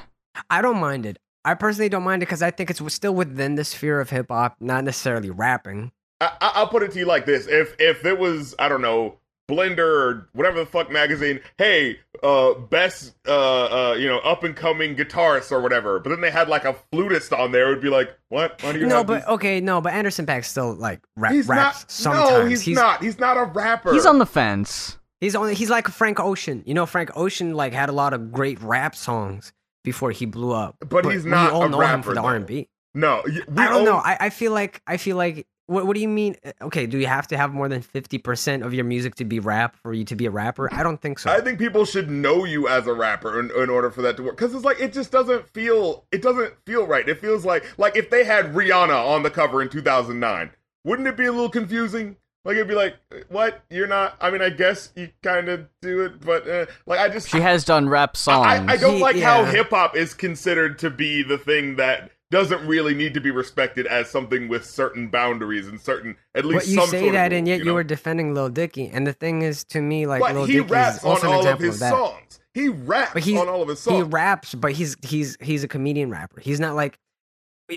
I 0.48 0.62
don't 0.62 0.78
mind 0.78 1.04
it. 1.04 1.18
I 1.48 1.54
personally 1.54 1.88
don't 1.88 2.02
mind 2.02 2.22
it 2.22 2.26
because 2.26 2.42
I 2.42 2.50
think 2.50 2.70
it's 2.70 2.82
still 2.94 3.14
within 3.14 3.54
the 3.54 3.64
sphere 3.64 4.00
of 4.00 4.10
hip 4.10 4.26
hop, 4.28 4.56
not 4.60 4.84
necessarily 4.84 5.30
rapping. 5.30 5.92
I, 6.20 6.26
I, 6.40 6.52
I'll 6.56 6.68
put 6.68 6.82
it 6.82 6.92
to 6.92 6.98
you 6.98 7.06
like 7.06 7.24
this: 7.26 7.46
if 7.46 7.74
if 7.78 8.04
it 8.04 8.18
was, 8.18 8.54
I 8.58 8.68
don't 8.68 8.82
know, 8.82 9.16
Blender 9.50 9.78
or 9.78 10.28
whatever 10.34 10.58
the 10.58 10.66
fuck 10.66 10.90
magazine, 10.90 11.40
hey, 11.56 11.98
uh, 12.22 12.52
best, 12.52 13.14
uh, 13.26 13.90
uh, 13.92 13.94
you 13.94 14.06
know, 14.06 14.18
up 14.18 14.44
and 14.44 14.54
coming 14.54 14.94
guitarist 14.94 15.50
or 15.50 15.60
whatever, 15.62 15.98
but 16.00 16.10
then 16.10 16.20
they 16.20 16.30
had 16.30 16.48
like 16.50 16.66
a 16.66 16.74
flutist 16.92 17.32
on 17.32 17.50
there, 17.52 17.68
it 17.68 17.70
would 17.70 17.80
be 17.80 17.88
like, 17.88 18.14
what? 18.28 18.62
Why 18.62 18.72
do 18.72 18.80
you 18.80 18.86
No, 18.86 18.98
have 18.98 19.06
but 19.06 19.20
these- 19.20 19.28
okay, 19.28 19.60
no, 19.62 19.80
but 19.80 19.94
Anderson 19.94 20.26
Paak 20.26 20.44
still 20.44 20.74
like 20.74 21.00
rap, 21.16 21.32
He's 21.32 21.48
raps 21.48 21.80
not. 21.82 21.90
sometimes. 21.90 22.30
No, 22.30 22.48
he's, 22.50 22.68
not. 22.68 23.02
He's 23.02 23.18
not 23.18 23.38
a 23.38 23.44
rapper. 23.44 23.94
He's 23.94 24.04
on 24.06 24.18
the 24.18 24.26
fence. 24.26 24.98
He's 25.20 25.34
only 25.34 25.54
he's 25.54 25.70
like 25.70 25.88
Frank 25.88 26.20
Ocean. 26.20 26.62
You 26.66 26.74
know, 26.74 26.84
Frank 26.86 27.10
Ocean 27.16 27.54
like 27.54 27.72
had 27.72 27.88
a 27.88 27.92
lot 27.92 28.12
of 28.12 28.30
great 28.32 28.60
rap 28.60 28.94
songs 28.94 29.52
before 29.84 30.10
he 30.10 30.26
blew 30.26 30.52
up. 30.52 30.76
But 30.88 31.06
he's 31.06 31.24
not 31.24 31.52
We 31.52 31.56
all 31.56 31.62
a 31.64 31.68
know 31.68 31.76
him 31.80 31.80
rapper, 31.80 32.02
for 32.02 32.14
the. 32.14 32.20
R 32.22 32.36
and 32.36 32.46
B. 32.46 32.68
No, 32.94 33.22
we 33.26 33.40
I 33.56 33.68
don't 33.68 33.74
own- 33.80 33.84
know. 33.84 33.96
I, 33.96 34.16
I 34.20 34.30
feel 34.30 34.52
like 34.52 34.82
I 34.86 34.96
feel 34.96 35.16
like. 35.16 35.46
What, 35.66 35.86
what 35.86 35.94
do 35.94 36.00
you 36.00 36.08
mean? 36.08 36.34
Uh, 36.42 36.52
Okay, 36.62 36.86
do 36.86 36.96
you 36.96 37.06
have 37.06 37.28
to 37.28 37.36
have 37.36 37.52
more 37.52 37.68
than 37.68 37.82
fifty 37.82 38.16
percent 38.16 38.62
of 38.62 38.72
your 38.72 38.86
music 38.86 39.16
to 39.16 39.26
be 39.26 39.38
rap 39.38 39.76
for 39.76 39.92
you 39.92 40.02
to 40.06 40.16
be 40.16 40.24
a 40.24 40.30
rapper? 40.30 40.72
I 40.72 40.82
don't 40.82 40.98
think 40.98 41.18
so. 41.18 41.30
I 41.30 41.42
think 41.42 41.58
people 41.58 41.84
should 41.84 42.08
know 42.10 42.44
you 42.46 42.66
as 42.68 42.86
a 42.86 42.94
rapper 42.94 43.38
in, 43.38 43.50
in 43.62 43.68
order 43.68 43.90
for 43.90 44.00
that 44.00 44.16
to 44.16 44.22
work. 44.22 44.38
Because 44.38 44.54
it's 44.54 44.64
like 44.64 44.80
it 44.80 44.94
just 44.94 45.12
doesn't 45.12 45.46
feel 45.50 46.06
it 46.10 46.22
doesn't 46.22 46.54
feel 46.64 46.86
right. 46.86 47.06
It 47.06 47.20
feels 47.20 47.44
like 47.44 47.66
like 47.78 47.96
if 47.96 48.08
they 48.08 48.24
had 48.24 48.54
Rihanna 48.54 49.06
on 49.08 49.22
the 49.22 49.30
cover 49.30 49.60
in 49.60 49.68
2009, 49.68 50.50
wouldn't 50.84 51.06
it 51.06 51.18
be 51.18 51.26
a 51.26 51.32
little 51.32 51.50
confusing? 51.50 52.16
Like 52.48 52.56
it'd 52.56 52.66
be 52.66 52.74
like, 52.74 52.96
what? 53.28 53.62
You're 53.68 53.86
not. 53.86 54.16
I 54.22 54.30
mean, 54.30 54.40
I 54.40 54.48
guess 54.48 54.90
you 54.96 55.10
kind 55.22 55.50
of 55.50 55.68
do 55.82 56.00
it, 56.06 56.18
but 56.24 56.48
uh, 56.48 56.64
like 56.86 56.98
I 56.98 57.10
just 57.10 57.28
She 57.28 57.40
has 57.40 57.62
done 57.62 57.90
rap 57.90 58.16
songs. 58.16 58.46
I, 58.46 58.72
I 58.72 58.76
don't 58.78 58.94
He- 58.96 59.02
like 59.02 59.16
how 59.18 59.44
hip 59.44 59.68
hop 59.68 59.94
is 59.94 60.14
considered 60.14 60.78
to 60.78 60.88
be 60.88 61.22
the 61.22 61.36
thing 61.36 61.76
that 61.76 62.10
doesn't 62.30 62.66
really 62.66 62.94
need 62.94 63.12
to 63.14 63.20
be 63.20 63.30
respected 63.30 63.86
as 63.86 64.08
something 64.08 64.48
with 64.48 64.64
certain 64.64 65.08
boundaries 65.08 65.68
and 65.68 65.78
certain 65.78 66.16
at 66.34 66.46
least 66.46 66.64
some. 66.64 66.68
but 66.68 66.68
you 66.74 66.80
some 66.80 66.88
say 66.90 67.00
sort 67.00 67.12
that, 67.12 67.32
rules, 67.32 67.38
and 67.38 67.48
yet 67.48 67.58
you, 67.58 67.64
know? 67.66 67.74
were 67.74 67.84
defending 67.84 68.32
Lil 68.32 68.48
Dicky. 68.48 68.88
And 68.88 69.06
the 69.06 69.12
thing 69.12 69.42
is, 69.42 69.62
to 69.64 69.82
me, 69.82 70.06
like 70.06 70.22
But 70.22 70.34
Lil 70.34 70.44
he 70.46 70.52
Dicky 70.54 70.68
raps 70.72 70.96
is 70.98 71.04
on 71.04 71.10
also 71.10 71.26
an 71.28 71.32
all 71.34 71.40
of 71.40 71.44
example 71.46 71.66
his 71.66 71.74
of 71.74 71.80
that. 71.80 71.90
songs. 71.90 72.40
He 72.54 72.68
raps 72.70 73.10
But 73.12 73.24
he's- 73.24 73.38
on 73.40 73.48
all 73.50 73.60
of 73.60 73.68
his 73.68 73.84
he 73.84 74.02
raps, 74.02 74.54
but 74.54 74.72
he's 74.72 74.96
he's 75.02 75.36
he's 75.42 75.64
a 75.64 75.68
comedian 75.68 76.10
rapper. 76.10 76.40
He's 76.40 76.60
not 76.60 76.74
like 76.74 76.98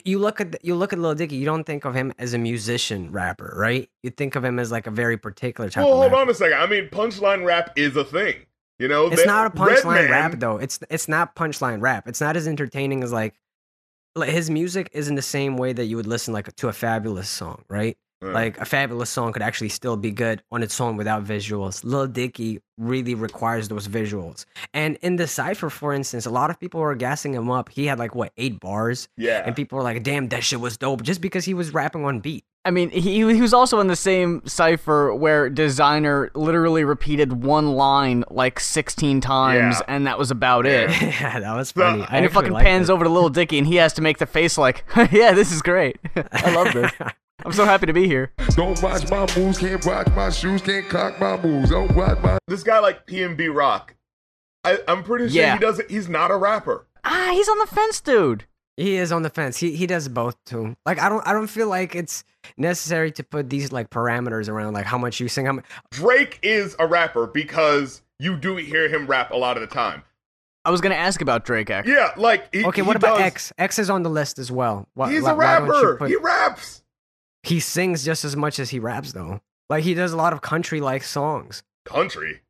you 0.05 0.19
look 0.19 0.39
at 0.41 0.53
the- 0.53 0.59
you 0.63 0.75
look 0.75 0.93
at 0.93 0.99
Lil 0.99 1.15
Dicky. 1.15 1.35
You 1.35 1.45
don't 1.45 1.63
think 1.65 1.85
of 1.85 1.93
him 1.93 2.13
as 2.17 2.33
a 2.33 2.37
musician 2.37 3.11
rapper, 3.11 3.53
right? 3.57 3.89
You 4.03 4.09
think 4.09 4.35
of 4.35 4.43
him 4.45 4.59
as 4.59 4.71
like 4.71 4.87
a 4.87 4.91
very 4.91 5.17
particular 5.17 5.69
type. 5.69 5.83
well, 5.83 5.93
hold 5.97 6.11
rapper. 6.11 6.21
on 6.21 6.29
a 6.29 6.33
second. 6.33 6.57
I 6.59 6.67
mean, 6.67 6.87
punchline 6.89 7.45
rap 7.45 7.71
is 7.75 7.95
a 7.95 8.03
thing. 8.03 8.45
You 8.79 8.87
know, 8.87 9.07
It's 9.07 9.25
not 9.25 9.45
a 9.47 9.49
punchline 9.51 10.09
rap 10.09 10.39
though. 10.39 10.57
It's 10.57 10.79
it's 10.89 11.07
not 11.07 11.35
punchline 11.35 11.81
rap. 11.81 12.07
It's 12.07 12.19
not 12.21 12.35
as 12.35 12.47
entertaining 12.47 13.03
as 13.03 13.11
like 13.11 13.35
like 14.15 14.29
his 14.29 14.49
music 14.49 14.89
isn't 14.93 15.15
the 15.15 15.21
same 15.21 15.55
way 15.55 15.71
that 15.73 15.85
you 15.85 15.95
would 15.97 16.07
listen 16.07 16.33
like 16.33 16.53
to 16.55 16.67
a 16.67 16.71
Fabolous 16.71 17.25
song, 17.25 17.63
right? 17.69 17.97
Like 18.21 18.59
a 18.61 18.65
Fabolous 18.65 19.07
song 19.07 19.33
could 19.33 19.41
actually 19.41 19.69
still 19.69 19.97
be 19.97 20.11
good 20.11 20.43
on 20.51 20.61
its 20.61 20.79
own 20.79 20.95
without 20.95 21.23
visuals. 21.23 21.83
Lil 21.83 22.07
Dicky 22.07 22.61
really 22.77 23.15
requires 23.15 23.67
those 23.67 23.87
visuals. 23.87 24.45
And 24.73 24.97
in 25.01 25.15
the 25.15 25.25
cipher, 25.27 25.69
for 25.71 25.91
instance, 25.93 26.25
a 26.27 26.29
lot 26.29 26.49
of 26.51 26.59
people 26.59 26.79
were 26.81 26.93
gassing 26.95 27.33
him 27.33 27.49
up. 27.49 27.69
He 27.69 27.87
had 27.87 27.97
like 27.99 28.13
what 28.13 28.31
eight 28.37 28.59
bars, 28.59 29.07
yeah. 29.17 29.41
and 29.45 29.55
people 29.55 29.77
were 29.77 29.83
like, 29.83 30.03
"Damn, 30.03 30.29
that 30.29 30.43
shit 30.43 30.59
was 30.59 30.77
dope," 30.77 31.01
just 31.01 31.19
because 31.21 31.45
he 31.45 31.53
was 31.55 31.73
rapping 31.73 32.05
on 32.05 32.19
beat. 32.19 32.43
I 32.63 32.69
mean, 32.69 32.91
he 32.91 33.01
he 33.33 33.41
was 33.41 33.55
also 33.55 33.79
in 33.79 33.87
the 33.87 33.95
same 33.95 34.43
cipher 34.45 35.15
where 35.15 35.49
Desiigner 35.49 36.29
literally 36.35 36.83
repeated 36.83 37.43
one 37.43 37.71
line 37.71 38.23
like 38.29 38.59
16 38.59 39.19
times, 39.21 39.77
Yeah. 39.79 39.95
and 39.95 40.05
that 40.05 40.19
was 40.19 40.29
about 40.29 40.67
it. 40.67 40.91
yeah, 41.01 41.39
that 41.39 41.55
was 41.55 41.69
So- 41.69 41.81
funny. 41.81 42.03
I 42.07 42.17
And 42.17 42.25
it 42.25 42.31
fucking 42.31 42.53
pans 42.53 42.89
it. 42.89 42.93
over 42.93 43.03
to 43.03 43.09
Little 43.09 43.29
Dicky, 43.29 43.57
and 43.57 43.65
he 43.65 43.77
has 43.77 43.93
to 43.93 44.01
make 44.03 44.19
the 44.19 44.27
face 44.27 44.59
like, 44.59 44.83
"Yeah, 45.11 45.31
this 45.33 45.51
is 45.51 45.63
great. 45.63 45.97
I 46.15 46.53
love 46.53 46.71
this. 46.73 46.91
I'm 47.45 47.51
so 47.53 47.65
happy 47.65 47.85
to 47.85 47.93
be 47.93 48.07
here." 48.07 48.31
Don't 48.55 48.81
watch 48.81 49.09
my 49.09 49.25
moves, 49.37 49.57
can't 49.59 49.85
watch 49.85 50.07
my 50.15 50.29
shoes, 50.29 50.61
can't 50.61 50.87
cock 50.89 51.19
my 51.19 51.37
moves. 51.37 51.69
Don't 51.69 51.95
watch 51.95 52.17
my 52.21 52.37
this 52.47 52.63
guy 52.63 52.79
like 52.79 53.05
PNB 53.07 53.53
Rock. 53.53 53.95
I, 54.63 54.77
I'm 54.87 55.03
pretty 55.03 55.29
sure 55.29 55.41
Yeah. 55.41 55.53
he 55.53 55.59
doesn't. 55.59 55.89
He's 55.89 56.07
not 56.09 56.29
a 56.31 56.35
rapper. 56.35 56.85
Ah, 57.03 57.29
he's 57.33 57.49
on 57.49 57.57
the 57.59 57.65
fence, 57.65 57.99
dude. 58.01 58.45
He 58.77 58.95
is 58.95 59.11
on 59.11 59.21
the 59.23 59.29
fence. 59.29 59.57
He 59.57 59.75
he 59.75 59.85
does 59.87 60.07
both 60.07 60.35
too. 60.45 60.75
Like 60.85 60.99
I 60.99 61.09
don't 61.09 61.25
I 61.27 61.33
don't 61.33 61.47
feel 61.47 61.67
like 61.67 61.95
it's 61.95 62.23
necessary 62.57 63.11
to 63.11 63.23
put 63.23 63.49
these 63.49 63.71
like 63.71 63.89
parameters 63.89 64.49
around 64.49 64.73
like 64.73 64.85
how 64.85 64.97
much 64.97 65.19
you 65.19 65.27
sing. 65.27 65.45
How 65.45 65.53
much, 65.53 65.65
Drake 65.91 66.39
is 66.41 66.75
a 66.79 66.87
rapper 66.87 67.27
because 67.27 68.01
you 68.19 68.37
do 68.37 68.55
hear 68.57 68.87
him 68.87 69.07
rap 69.07 69.31
a 69.31 69.35
lot 69.37 69.57
of 69.57 69.61
the 69.61 69.73
time. 69.73 70.03
I 70.63 70.69
was 70.69 70.79
gonna 70.79 70.95
ask 70.95 71.21
about 71.21 71.43
Drake. 71.43 71.69
Actually, 71.71 71.93
Yeah, 71.95 72.11
like 72.17 72.53
he, 72.53 72.63
okay, 72.65 72.81
he 72.81 72.87
what 72.87 72.95
about 72.95 73.17
does- 73.17 73.25
X? 73.27 73.53
X 73.57 73.79
is 73.79 73.89
on 73.89 74.03
the 74.03 74.09
list 74.11 74.37
as 74.39 74.51
well. 74.51 74.87
Why, 74.93 75.11
He's 75.11 75.23
why- 75.23 75.31
a 75.31 75.35
why 75.35 75.57
don't 75.59 75.67
you 75.67 75.73
rapper. 75.73 75.95
put- 75.97 76.09
He 76.09 76.15
raps. 76.17 76.80
He 77.43 77.59
sings 77.59 78.03
just 78.03 78.23
as 78.25 78.35
much 78.35 78.59
as 78.59 78.69
he 78.69 78.79
raps 78.79 79.13
though. 79.13 79.41
Like 79.69 79.83
he 79.83 79.93
does 79.93 80.13
a 80.13 80.17
lot 80.17 80.33
of 80.33 80.41
country 80.41 80.81
like 80.81 81.03
songs. 81.03 81.63
Country. 81.85 82.41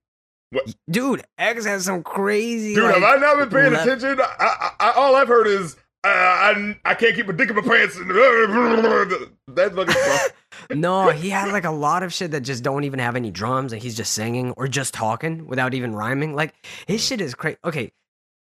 What? 0.51 0.75
Dude, 0.89 1.23
X 1.37 1.65
has 1.65 1.85
some 1.85 2.03
crazy. 2.03 2.75
Dude, 2.75 2.83
like, 2.83 2.95
have 2.95 3.03
I 3.03 3.15
not 3.15 3.37
been 3.37 3.49
paying 3.49 3.73
attention? 3.73 4.19
I, 4.19 4.35
I, 4.39 4.71
I, 4.79 4.91
all 4.91 5.15
I've 5.15 5.29
heard 5.29 5.47
is 5.47 5.77
uh, 6.03 6.07
I 6.07 6.77
I 6.83 6.95
can't 6.95 7.15
keep 7.15 7.29
a 7.29 7.33
dick 7.33 7.49
in 7.49 7.55
my 7.55 7.61
pants. 7.61 7.97
That 9.53 9.75
fucking 9.75 10.79
no, 10.79 11.09
he 11.09 11.29
had 11.29 11.51
like 11.51 11.65
a 11.65 11.71
lot 11.71 12.03
of 12.03 12.13
shit 12.13 12.31
that 12.31 12.41
just 12.41 12.63
don't 12.63 12.85
even 12.85 12.99
have 12.99 13.17
any 13.17 13.31
drums 13.31 13.73
and 13.73 13.81
he's 13.81 13.95
just 13.95 14.13
singing 14.13 14.51
or 14.51 14.67
just 14.67 14.93
talking 14.93 15.45
without 15.45 15.73
even 15.73 15.93
rhyming. 15.93 16.35
Like 16.35 16.53
his 16.87 17.03
shit 17.05 17.19
is 17.19 17.35
crazy. 17.35 17.57
Okay. 17.65 17.91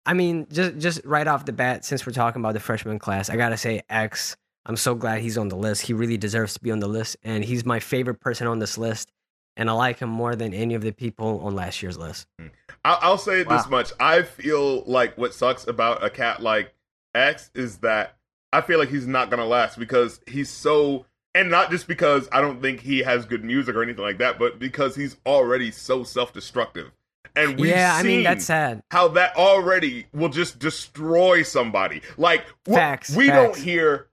I 0.06 0.14
mean, 0.14 0.46
just 0.50 0.78
just 0.78 1.04
right 1.04 1.26
off 1.26 1.44
the 1.44 1.52
bat, 1.52 1.84
since 1.84 2.06
we're 2.06 2.12
talking 2.12 2.40
about 2.40 2.54
the 2.54 2.60
freshman 2.60 2.98
class, 2.98 3.30
I 3.30 3.36
gotta 3.36 3.56
say 3.56 3.82
X. 3.88 4.36
I'm 4.66 4.76
so 4.76 4.94
glad 4.94 5.20
he's 5.20 5.36
on 5.38 5.48
the 5.48 5.56
list. 5.56 5.82
He 5.82 5.92
really 5.92 6.16
deserves 6.16 6.54
to 6.54 6.60
be 6.60 6.70
on 6.70 6.78
the 6.80 6.88
list, 6.88 7.16
and 7.24 7.44
he's 7.44 7.64
my 7.64 7.80
favorite 7.80 8.20
person 8.20 8.46
on 8.46 8.58
this 8.58 8.78
list. 8.78 9.10
And 9.56 9.68
I 9.68 9.72
like 9.74 9.98
him 9.98 10.08
more 10.08 10.34
than 10.34 10.54
any 10.54 10.74
of 10.74 10.82
the 10.82 10.92
people 10.92 11.40
on 11.44 11.54
last 11.54 11.82
year's 11.82 11.98
list. 11.98 12.26
Mm. 12.40 12.50
I'll, 12.84 12.98
I'll 13.02 13.18
say 13.18 13.42
Wow. 13.44 13.56
this 13.58 13.68
much: 13.68 13.92
I 14.00 14.22
feel 14.22 14.82
like 14.84 15.18
what 15.18 15.34
sucks 15.34 15.66
about 15.66 16.02
a 16.04 16.08
cat 16.10 16.40
like 16.42 16.72
X 17.14 17.50
is 17.54 17.78
that 17.78 18.16
I 18.52 18.60
feel 18.62 18.78
like 18.78 18.88
he's 18.88 19.06
not 19.06 19.30
gonna 19.30 19.44
last 19.44 19.78
because 19.78 20.20
he's 20.26 20.48
so, 20.48 21.04
and 21.34 21.50
not 21.50 21.70
just 21.70 21.86
because 21.86 22.28
I 22.32 22.40
don't 22.40 22.62
think 22.62 22.80
he 22.80 23.00
has 23.00 23.26
good 23.26 23.44
music 23.44 23.74
or 23.74 23.82
anything 23.82 24.02
like 24.04 24.18
that, 24.18 24.38
but 24.38 24.58
because 24.58 24.94
he's 24.96 25.16
already 25.26 25.70
so 25.70 26.02
self-destructive. 26.04 26.90
And 27.36 27.58
we've 27.58 27.70
yeah, 27.70 27.94
I 27.94 28.02
mean 28.02 28.22
that's 28.24 28.44
sad. 28.46 28.82
how 28.90 29.08
that 29.08 29.36
already 29.36 30.06
will 30.14 30.28
just 30.30 30.58
destroy 30.58 31.42
somebody. 31.42 32.00
Like 32.16 32.44
w- 32.66 32.76
Facts, 32.78 33.14
we 33.14 33.28
facts. 33.28 33.56
don't 33.58 33.64
hear 33.64 34.08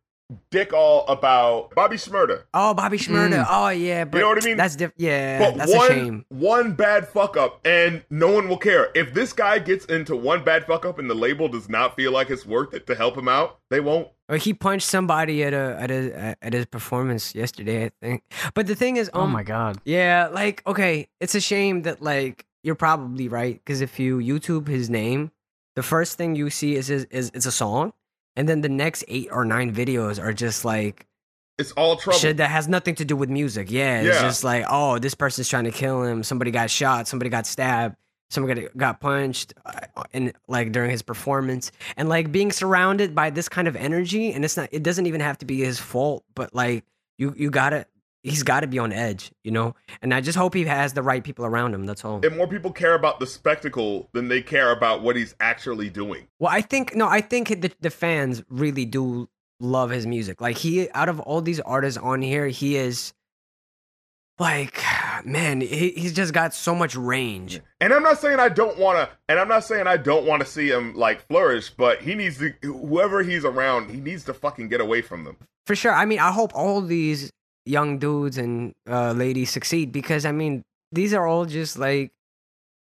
dick 0.51 0.73
all 0.73 1.05
about 1.07 1.73
Bobby 1.75 1.95
Shmurda. 1.97 2.43
Oh, 2.53 2.73
Bobby 2.73 2.97
Shmurda. 2.97 3.43
Mm. 3.43 3.47
Oh 3.49 3.69
yeah, 3.69 4.05
but 4.05 4.19
know 4.19 4.29
what 4.29 4.43
I 4.43 4.45
mean? 4.45 4.57
That's 4.57 4.75
different. 4.75 4.99
yeah, 4.99 5.39
But 5.39 5.57
that's 5.57 5.73
one 5.75 5.91
a 5.91 5.93
shame. 5.93 6.25
one 6.29 6.73
bad 6.73 7.07
fuck 7.07 7.35
up 7.37 7.59
and 7.65 8.03
no 8.09 8.31
one 8.31 8.47
will 8.49 8.57
care. 8.57 8.89
If 8.95 9.13
this 9.13 9.33
guy 9.33 9.59
gets 9.59 9.85
into 9.85 10.15
one 10.15 10.43
bad 10.43 10.65
fuck 10.65 10.85
up 10.85 10.99
and 10.99 11.09
the 11.09 11.15
label 11.15 11.47
does 11.47 11.69
not 11.69 11.95
feel 11.95 12.11
like 12.11 12.29
it's 12.29 12.45
worth 12.45 12.73
it 12.73 12.85
to 12.87 12.95
help 12.95 13.17
him 13.17 13.27
out, 13.27 13.59
they 13.69 13.79
won't. 13.79 14.07
Or 14.27 14.37
he 14.37 14.53
punched 14.53 14.87
somebody 14.87 15.43
at 15.43 15.53
a 15.53 15.75
at 15.79 15.89
a 15.91 16.35
at 16.41 16.53
his 16.53 16.65
performance 16.67 17.33
yesterday, 17.33 17.85
I 17.85 17.91
think. 18.01 18.23
But 18.53 18.67
the 18.67 18.75
thing 18.75 18.97
is, 18.97 19.09
um, 19.13 19.21
oh 19.23 19.27
my 19.27 19.43
god. 19.43 19.79
yeah, 19.85 20.27
like 20.31 20.61
okay, 20.67 21.07
it's 21.19 21.33
a 21.35 21.41
shame 21.41 21.81
that 21.83 22.01
like 22.01 22.45
you're 22.63 22.75
probably 22.75 23.27
right 23.27 23.55
because 23.63 23.81
if 23.81 23.99
you 23.99 24.17
YouTube 24.19 24.67
his 24.67 24.89
name, 24.89 25.31
the 25.75 25.81
first 25.81 26.17
thing 26.17 26.35
you 26.35 26.49
see 26.51 26.75
is 26.75 26.87
his, 26.87 27.05
is 27.05 27.31
it's 27.33 27.45
a 27.47 27.51
song, 27.51 27.93
and 28.39 28.47
then 28.47 28.61
the 28.61 28.69
next 28.69 29.03
eight 29.09 29.27
or 29.31 29.43
nine 29.43 29.73
videos 29.75 30.21
are 30.23 30.31
just 30.33 30.63
like 30.63 31.05
It's 31.57 31.71
all 31.73 31.97
trouble. 31.97 32.17
shit 32.19 32.37
that 32.37 32.49
has 32.49 32.67
nothing 32.67 32.95
to 32.95 33.05
do 33.05 33.15
with 33.15 33.29
music. 33.29 33.69
Yeah, 33.69 33.99
it's 34.01 34.15
Yeah. 34.15 34.21
just 34.21 34.43
like 34.43 34.63
oh, 34.69 34.97
this 34.99 35.13
person's 35.13 35.49
trying 35.49 35.65
to 35.65 35.71
kill 35.71 36.03
him. 36.03 36.23
Somebody 36.23 36.51
got 36.51 36.69
shot. 36.69 37.07
Somebody 37.07 37.29
got 37.29 37.45
stabbed. 37.45 37.95
Somebody 38.31 38.61
got- 38.61 38.77
got 38.77 38.99
punched, 39.01 39.55
uh, 39.65 40.03
and 40.13 40.33
like 40.47 40.71
during 40.71 40.91
his 40.91 41.01
performance, 41.01 41.71
and 41.97 42.07
like 42.07 42.31
being 42.31 42.51
surrounded 42.51 43.15
by 43.15 43.31
this 43.31 43.49
kind 43.49 43.67
of 43.67 43.75
energy, 43.75 44.31
and 44.31 44.45
it's 44.45 44.55
not. 44.55 44.69
It 44.71 44.83
doesn't 44.83 45.07
even 45.07 45.19
have 45.21 45.39
to 45.39 45.45
be 45.45 45.57
his 45.63 45.79
fault, 45.79 46.23
but 46.35 46.53
like 46.53 46.85
you, 47.17 47.33
you 47.35 47.49
gotta. 47.49 47.87
He's 48.23 48.43
got 48.43 48.61
to 48.61 48.67
be 48.67 48.79
on 48.79 48.91
edge, 48.91 49.31
you 49.43 49.51
know. 49.51 49.75
And 50.01 50.13
I 50.13 50.19
just 50.19 50.37
hope 50.37 50.53
he 50.53 50.65
has 50.65 50.93
the 50.93 51.03
right 51.03 51.23
people 51.23 51.45
around 51.45 51.73
him. 51.73 51.85
That's 51.85 52.03
all. 52.03 52.19
and 52.25 52.35
more 52.35 52.47
people 52.47 52.71
care 52.71 52.93
about 52.93 53.19
the 53.19 53.27
spectacle 53.27 54.09
than 54.11 54.27
they 54.27 54.41
care 54.41 54.71
about 54.71 55.01
what 55.01 55.15
he's 55.15 55.35
actually 55.39 55.89
doing. 55.89 56.27
Well, 56.39 56.51
I 56.51 56.61
think 56.61 56.95
no, 56.95 57.07
I 57.07 57.21
think 57.21 57.61
the 57.61 57.71
the 57.79 57.89
fans 57.89 58.43
really 58.49 58.85
do 58.85 59.29
love 59.59 59.89
his 59.89 60.05
music. 60.05 60.41
Like 60.41 60.57
he, 60.57 60.89
out 60.91 61.09
of 61.09 61.19
all 61.21 61.41
these 61.41 61.59
artists 61.61 61.97
on 61.97 62.21
here, 62.21 62.47
he 62.47 62.75
is 62.75 63.13
like, 64.37 64.81
man, 65.25 65.61
he, 65.61 65.91
he's 65.91 66.13
just 66.13 66.33
got 66.33 66.53
so 66.53 66.73
much 66.73 66.95
range. 66.95 67.61
And 67.79 67.93
I'm 67.93 68.03
not 68.03 68.19
saying 68.19 68.39
I 68.39 68.49
don't 68.49 68.77
want 68.77 68.97
to, 68.97 69.09
and 69.27 69.39
I'm 69.39 69.47
not 69.47 69.63
saying 69.63 69.87
I 69.87 69.97
don't 69.97 70.25
want 70.25 70.41
to 70.41 70.47
see 70.47 70.69
him 70.69 70.93
like 70.95 71.25
flourish, 71.27 71.69
but 71.69 72.01
he 72.01 72.15
needs 72.15 72.37
to, 72.39 72.53
whoever 72.61 73.23
he's 73.23 73.45
around, 73.45 73.89
he 73.91 73.99
needs 73.99 74.23
to 74.25 74.33
fucking 74.33 74.69
get 74.69 74.81
away 74.81 75.01
from 75.01 75.23
them. 75.23 75.37
For 75.65 75.75
sure. 75.75 75.93
I 75.93 76.05
mean, 76.05 76.19
I 76.19 76.31
hope 76.31 76.51
all 76.55 76.81
these 76.81 77.31
young 77.65 77.99
dudes 77.99 78.37
and 78.37 78.73
uh, 78.89 79.11
ladies 79.11 79.49
succeed 79.51 79.91
because 79.91 80.25
I 80.25 80.31
mean, 80.31 80.63
these 80.91 81.13
are 81.13 81.27
all 81.27 81.45
just 81.45 81.77
like 81.77 82.11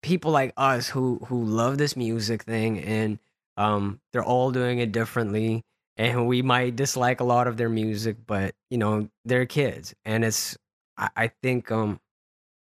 people 0.02 0.30
like 0.30 0.52
us 0.56 0.88
who 0.88 1.18
who 1.26 1.44
love 1.44 1.78
this 1.78 1.96
music 1.96 2.42
thing, 2.42 2.78
and 2.80 3.18
um, 3.56 4.00
they're 4.12 4.24
all 4.24 4.50
doing 4.50 4.78
it 4.78 4.92
differently. 4.92 5.62
And 5.96 6.26
we 6.26 6.40
might 6.40 6.76
dislike 6.76 7.20
a 7.20 7.24
lot 7.24 7.46
of 7.46 7.58
their 7.58 7.68
music, 7.68 8.16
but 8.26 8.54
you 8.70 8.78
know, 8.78 9.08
they're 9.24 9.46
kids, 9.46 9.94
and 10.04 10.24
it's. 10.24 10.56
I, 10.96 11.10
I 11.16 11.30
think 11.42 11.70
um, 11.70 12.00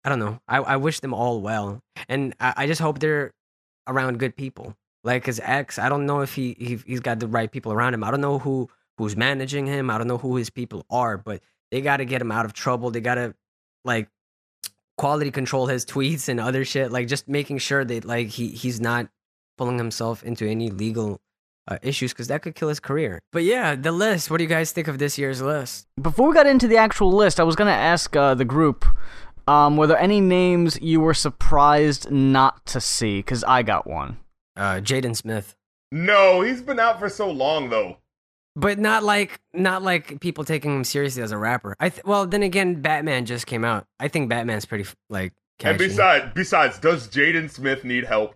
I 0.04 0.10
don't 0.10 0.20
know. 0.20 0.40
I, 0.48 0.58
I 0.58 0.76
wish 0.78 1.00
them 1.00 1.14
all 1.14 1.42
well, 1.42 1.82
and 2.08 2.36
I, 2.40 2.54
I 2.58 2.68
just 2.68 2.82
hope 2.82 3.00
they're 3.00 3.32
around 3.88 4.20
good 4.20 4.36
people. 4.36 4.76
Like 5.04 5.26
his 5.26 5.42
ex, 5.44 5.80
I 5.80 5.90
don't 5.90 6.06
know 6.06 6.22
if 6.22 6.36
he, 6.36 6.56
he 6.60 6.80
he's 6.86 7.00
got 7.00 7.20
the 7.20 7.28
right 7.28 7.52
people 7.52 7.74
around 7.74 7.94
him. 7.94 8.04
I 8.04 8.12
don't 8.12 8.22
know 8.22 8.40
who 8.40 8.70
who's 8.98 9.16
managing 9.16 9.66
him. 9.66 9.90
I 9.90 9.98
don't 9.98 10.08
know 10.08 10.18
who 10.18 10.36
his 10.36 10.50
people 10.50 10.86
are, 10.90 11.18
but 11.18 11.42
they 11.74 11.82
got 11.82 11.98
to 11.98 12.06
get 12.06 12.22
him 12.22 12.32
out 12.32 12.46
of 12.46 12.54
trouble. 12.54 12.92
They 12.92 13.02
got 13.02 13.16
to 13.16 13.34
like 13.84 14.08
quality 14.96 15.32
control 15.32 15.66
his 15.66 15.86
tweets 15.94 16.30
and 16.30 16.40
other 16.40 16.64
shit. 16.64 16.92
Like 16.92 17.08
just 17.08 17.28
making 17.28 17.58
sure 17.58 17.84
that 17.84 18.06
like 18.06 18.28
he 18.28 18.50
he's 18.50 18.80
not 18.80 19.08
pulling 19.58 19.80
himself 19.80 20.24
into 20.24 20.48
any 20.48 20.70
legal 20.70 21.20
uh, 21.68 21.80
issues 21.82 22.14
because 22.14 22.28
that 22.28 22.44
could 22.44 22.54
kill 22.54 22.70
his 22.70 22.80
career. 22.80 23.20
But 23.32 23.44
yeah, 23.44 23.76
the 23.76 23.92
list. 23.92 24.30
What 24.30 24.38
do 24.38 24.44
you 24.44 24.50
guys 24.50 24.72
think 24.72 24.88
of 24.88 25.00
this 25.00 25.18
year's 25.18 25.42
list? 25.42 25.88
Before 26.00 26.28
we 26.28 26.36
got 26.36 26.46
into 26.46 26.68
the 26.68 26.78
actual 26.78 27.12
list, 27.12 27.40
I 27.40 27.44
was 27.44 27.56
gonna 27.56 27.72
ask 27.72 28.16
uh, 28.16 28.36
the 28.36 28.46
group, 28.46 28.86
um, 29.48 29.76
were 29.76 29.88
there 29.88 29.98
any 29.98 30.22
names 30.22 30.80
you 30.80 31.00
were 31.00 31.16
surprised 31.16 32.12
not 32.12 32.64
to 32.68 32.80
see? 32.80 33.18
Because 33.18 33.44
I 33.46 33.64
got 33.64 33.88
one. 33.88 34.18
Uh, 34.56 34.76
Jaden 34.76 35.16
Smith. 35.16 35.56
No, 35.92 36.42
he's 36.42 36.62
been 36.62 36.80
out 36.80 37.00
for 37.00 37.10
so 37.10 37.32
long 37.32 37.70
though. 37.70 37.98
But 38.56 38.78
not 38.78 39.04
like 39.04 39.40
not 39.54 39.82
like 39.82 40.20
people 40.20 40.44
taking 40.44 40.76
him 40.76 40.84
seriously 40.84 41.24
as 41.24 41.32
a 41.32 41.38
rapper. 41.38 41.76
I 41.80 41.90
th- 41.90 42.06
well, 42.06 42.28
then 42.28 42.44
again, 42.44 42.82
Batman 42.82 43.26
just 43.26 43.48
came 43.48 43.66
out. 43.66 43.88
I 44.00 44.08
think 44.08 44.30
Batman's 44.30 44.66
pretty 44.66 44.86
like 45.10 45.34
catchy. 45.58 45.70
And 45.72 45.78
besides, 45.80 46.26
besides, 46.36 46.80
does 46.80 47.08
Jaden 47.08 47.50
Smith 47.50 47.84
need 47.84 48.06
help? 48.06 48.36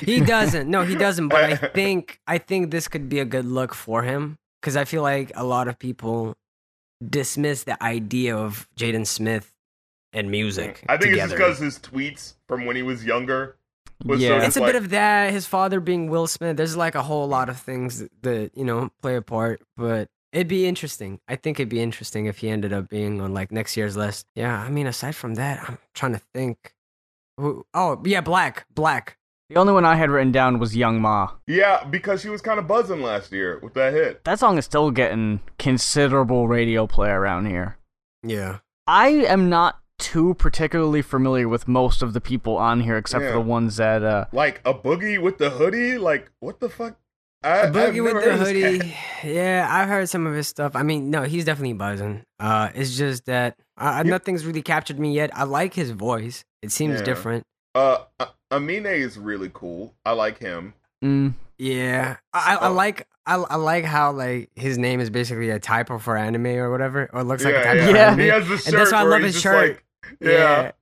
he 0.00 0.20
doesn't. 0.20 0.70
No, 0.70 0.82
he 0.84 0.94
doesn't. 0.94 1.28
But 1.28 1.44
I 1.44 1.56
think 1.74 2.18
I 2.26 2.38
think 2.38 2.70
this 2.70 2.88
could 2.88 3.08
be 3.08 3.18
a 3.18 3.24
good 3.26 3.44
look 3.44 3.74
for 3.74 4.02
him 4.02 4.38
because 4.60 4.76
I 4.76 4.84
feel 4.84 5.02
like 5.02 5.32
a 5.34 5.44
lot 5.44 5.68
of 5.68 5.78
people 5.78 6.34
dismiss 7.06 7.64
the 7.64 7.82
idea 7.82 8.36
of 8.36 8.68
Jaden 8.78 9.06
Smith 9.06 9.52
and 10.12 10.30
music. 10.30 10.80
Mm. 10.80 10.84
I 10.88 10.96
think 10.96 11.10
together. 11.12 11.12
it's 11.12 11.20
just 11.22 11.32
because 11.32 11.58
his 11.58 11.78
tweets 11.78 12.34
from 12.48 12.66
when 12.66 12.76
he 12.76 12.82
was 12.82 13.04
younger 13.04 13.56
Yeah. 14.04 14.28
sort 14.28 14.38
of 14.38 14.44
it's 14.44 14.56
a 14.56 14.60
like, 14.60 14.72
bit 14.72 14.82
of 14.82 14.90
that. 14.90 15.32
His 15.32 15.46
father 15.46 15.80
being 15.80 16.10
Will 16.10 16.26
Smith. 16.26 16.56
There's 16.56 16.76
like 16.76 16.94
a 16.94 17.02
whole 17.02 17.28
lot 17.28 17.48
of 17.48 17.58
things 17.58 17.98
that, 17.98 18.10
that 18.22 18.50
you 18.54 18.64
know 18.64 18.90
play 19.02 19.16
a 19.16 19.22
part, 19.22 19.62
but. 19.76 20.08
It'd 20.32 20.46
be 20.46 20.64
interesting. 20.64 21.18
I 21.26 21.34
think 21.34 21.58
it'd 21.58 21.68
be 21.68 21.82
interesting 21.82 22.26
if 22.26 22.38
he 22.38 22.50
ended 22.50 22.72
up 22.72 22.88
being 22.88 23.20
on 23.20 23.34
like 23.34 23.50
next 23.50 23.76
year's 23.76 23.96
list. 23.96 24.26
Yeah, 24.36 24.56
I 24.56 24.68
mean, 24.68 24.86
aside 24.86 25.16
from 25.16 25.34
that, 25.34 25.68
I'm 25.68 25.78
trying 25.92 26.12
to 26.12 26.20
think. 26.32 26.72
Who, 27.36 27.66
oh, 27.74 28.00
yeah, 28.04 28.20
Black. 28.20 28.64
Black. 28.72 29.16
The 29.48 29.56
only 29.56 29.72
one 29.72 29.84
I 29.84 29.96
had 29.96 30.08
written 30.08 30.30
down 30.30 30.60
was 30.60 30.76
Young 30.76 31.00
Ma. 31.00 31.30
yeah, 31.48 31.82
because 31.82 32.20
she 32.20 32.28
was 32.28 32.40
kind 32.40 32.60
of 32.60 32.68
buzzing 32.68 33.02
last 33.02 33.32
year 33.32 33.58
with 33.60 33.74
that 33.74 33.92
hit. 33.92 34.22
That 34.22 34.38
song 34.38 34.56
is 34.56 34.64
still 34.64 34.92
getting 34.92 35.40
considerable 35.58 36.46
radio 36.46 36.86
play 36.86 37.10
around 37.10 37.46
here. 37.46 37.76
Yeah. 38.22 38.58
I 38.86 39.08
am 39.08 39.48
not 39.50 39.79
too 40.00 40.34
particularly 40.34 41.02
familiar 41.02 41.48
with 41.48 41.68
most 41.68 42.02
of 42.02 42.12
the 42.12 42.20
people 42.20 42.56
on 42.56 42.80
here, 42.80 42.96
except 42.96 43.22
Yeah. 43.22 43.28
for 43.30 43.34
the 43.34 43.40
ones 43.40 43.76
that 43.76 44.02
uh, 44.02 44.24
Like 44.32 44.60
a 44.64 44.74
boogie 44.74 45.20
with 45.20 45.38
the 45.38 45.50
hoodie. 45.50 45.98
Like 45.98 46.30
what 46.40 46.58
the 46.60 46.68
fuck? 46.68 46.96
I, 47.42 47.48
A 47.48 47.66
I've 47.68 47.72
Boogie 47.74 48.02
with 48.02 48.12
the 48.14 48.20
heard 48.20 48.32
of 48.34 48.38
this 48.40 48.48
hoodie. 48.48 48.78
cat. 48.90 48.96
Yeah, 49.24 49.66
I've 49.70 49.88
heard 49.88 50.08
some 50.08 50.26
of 50.26 50.34
his 50.34 50.46
stuff. 50.48 50.76
I 50.76 50.82
mean, 50.82 51.10
no, 51.10 51.22
he's 51.22 51.44
definitely 51.46 51.72
buzzing. 51.74 52.22
Uh, 52.38 52.68
it's 52.74 52.96
just 52.98 53.24
that 53.26 53.56
uh, 53.78 54.02
Yeah. 54.04 54.10
nothing's 54.10 54.44
really 54.44 54.60
captured 54.62 54.98
me 54.98 55.14
yet. 55.14 55.30
I 55.34 55.44
like 55.44 55.72
his 55.74 55.90
voice. 55.92 56.44
It 56.62 56.70
seems 56.72 56.98
Yeah. 57.00 57.04
different. 57.06 57.44
Uh, 57.74 57.98
Amine 58.50 58.84
is 58.86 59.16
really 59.16 59.50
cool. 59.54 59.94
I 60.04 60.12
like 60.12 60.38
him. 60.38 60.74
mm, 61.04 61.32
Yeah, 61.56 62.16
I, 62.34 62.56
I, 62.56 62.64
I 62.64 62.68
like 62.68 63.06
I, 63.26 63.36
I 63.36 63.56
like 63.56 63.84
how 63.84 64.10
like 64.12 64.50
his 64.56 64.76
name 64.76 64.98
is 65.00 65.08
basically 65.08 65.50
a 65.50 65.58
typo 65.60 65.98
for 65.98 66.16
anime 66.16 66.46
or 66.46 66.70
whatever, 66.70 67.08
or 67.12 67.22
looks 67.22 67.44
like 67.44 67.54
a 67.54 67.62
typo 67.62 67.90
yeah. 67.90 68.14
for 68.14 68.20
Yeah. 68.20 68.24
He 68.24 68.28
has 68.28 68.48
the 68.48 68.56
shirt. 68.58 68.66
And 68.66 68.76
that's 68.76 68.92
why 68.92 68.98
I 68.98 69.02
love 69.04 69.22
his 69.22 69.40
shirt. 69.40 69.68
like- 69.70 69.84
yeah. 70.20 70.72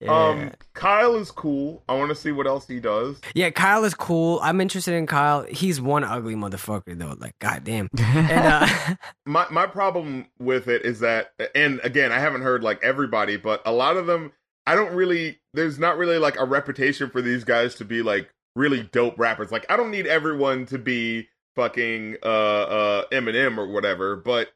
yeah. 0.00 0.28
Um, 0.28 0.50
Kyle 0.74 1.16
is 1.16 1.30
cool. 1.30 1.82
I 1.88 1.94
want 1.94 2.10
to 2.10 2.14
see 2.14 2.30
what 2.32 2.46
else 2.46 2.66
he 2.66 2.78
does. 2.80 3.20
yeah, 3.34 3.50
Kyle 3.50 3.84
is 3.84 3.94
cool. 3.94 4.38
I'm 4.42 4.60
interested 4.60 4.94
in 4.94 5.06
Kyle. 5.06 5.44
He's 5.44 5.80
one 5.80 6.04
ugly 6.04 6.34
motherfucker 6.34 6.98
though. 6.98 7.14
Like, 7.18 7.38
goddamn. 7.38 7.88
And 7.98 8.46
uh, 8.46 8.94
My 9.26 9.46
my 9.50 9.66
problem 9.66 10.26
with 10.38 10.68
it 10.68 10.84
is 10.84 11.00
that, 11.00 11.32
and 11.54 11.80
again, 11.82 12.12
I 12.12 12.18
haven't 12.18 12.42
heard 12.42 12.62
like 12.62 12.82
everybody, 12.82 13.36
but 13.36 13.62
a 13.64 13.72
lot 13.72 13.96
of 13.96 14.06
them, 14.06 14.32
I 14.66 14.74
don't 14.74 14.94
really. 14.94 15.38
There's 15.54 15.78
not 15.78 15.96
really 15.96 16.18
like 16.18 16.38
a 16.38 16.44
reputation 16.44 17.08
for 17.08 17.22
these 17.22 17.44
guys 17.44 17.76
to 17.76 17.84
be 17.84 18.02
like 18.02 18.28
really 18.56 18.82
dope 18.82 19.18
rappers. 19.18 19.50
Like, 19.52 19.64
I 19.70 19.76
don't 19.76 19.90
need 19.90 20.06
everyone 20.06 20.66
to 20.66 20.78
be 20.78 21.28
fucking 21.56 22.16
uh 22.22 22.26
uh 22.26 23.04
Eminem 23.12 23.58
or 23.58 23.68
whatever, 23.68 24.16
but 24.16 24.48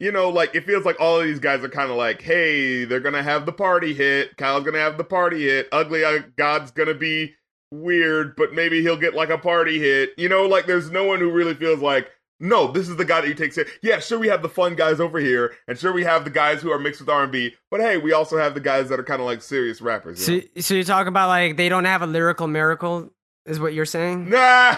you 0.00 0.10
know, 0.10 0.28
like 0.30 0.54
it 0.54 0.64
feels 0.64 0.84
like 0.84 0.96
all 1.00 1.20
of 1.20 1.24
these 1.24 1.38
guys 1.38 1.62
are 1.62 1.68
kind 1.68 1.90
of 1.90 1.96
like, 1.96 2.20
hey, 2.22 2.84
they're 2.84 2.98
gonna 3.00 3.22
have 3.22 3.46
the 3.46 3.52
party 3.52 3.94
hit. 3.94 4.36
Kyle's 4.36 4.64
gonna 4.64 4.78
have 4.78 4.96
the 4.98 5.04
party 5.04 5.42
hit. 5.44 5.68
Ugly 5.70 6.04
uh, 6.04 6.20
God's 6.36 6.70
gonna 6.72 6.94
be 6.94 7.34
weird, 7.70 8.34
but 8.36 8.52
maybe 8.52 8.82
he'll 8.82 8.96
get 8.96 9.14
like 9.14 9.30
a 9.30 9.38
party 9.38 9.78
hit. 9.78 10.10
You 10.16 10.28
know, 10.28 10.46
like 10.46 10.66
there's 10.66 10.90
no 10.90 11.04
one 11.04 11.20
who 11.20 11.30
really 11.30 11.54
feels 11.54 11.80
like, 11.80 12.10
no, 12.40 12.72
this 12.72 12.88
is 12.88 12.96
the 12.96 13.04
guy 13.04 13.20
that 13.20 13.28
you 13.28 13.34
take. 13.34 13.52
ser- 13.52 13.66
Yeah, 13.82 14.00
sure, 14.00 14.18
we 14.18 14.28
have 14.28 14.42
the 14.42 14.48
fun 14.48 14.74
guys 14.74 14.98
over 14.98 15.18
here, 15.18 15.52
and 15.68 15.78
sure, 15.78 15.92
we 15.92 16.04
have 16.04 16.24
the 16.24 16.30
guys 16.30 16.62
who 16.62 16.70
are 16.72 16.78
mixed 16.78 17.00
with 17.00 17.08
R 17.10 17.22
and 17.24 17.30
B. 17.32 17.54
But 17.70 17.80
hey, 17.80 17.98
we 17.98 18.12
also 18.12 18.38
have 18.38 18.54
the 18.54 18.60
guys 18.60 18.88
that 18.88 18.98
are 18.98 19.04
kind 19.04 19.20
of 19.20 19.26
like 19.26 19.42
serious 19.42 19.80
rappers. 19.82 20.24
So, 20.24 20.32
You 20.32 20.62
so 20.62 20.74
you're 20.74 20.84
talking 20.84 21.08
about 21.08 21.28
like 21.28 21.56
they 21.58 21.68
don't 21.68 21.84
have 21.84 22.00
a 22.02 22.06
lyrical 22.06 22.46
miracle, 22.46 23.12
is 23.44 23.60
what 23.60 23.74
you're 23.74 23.84
saying? 23.84 24.30
know? 24.30 24.36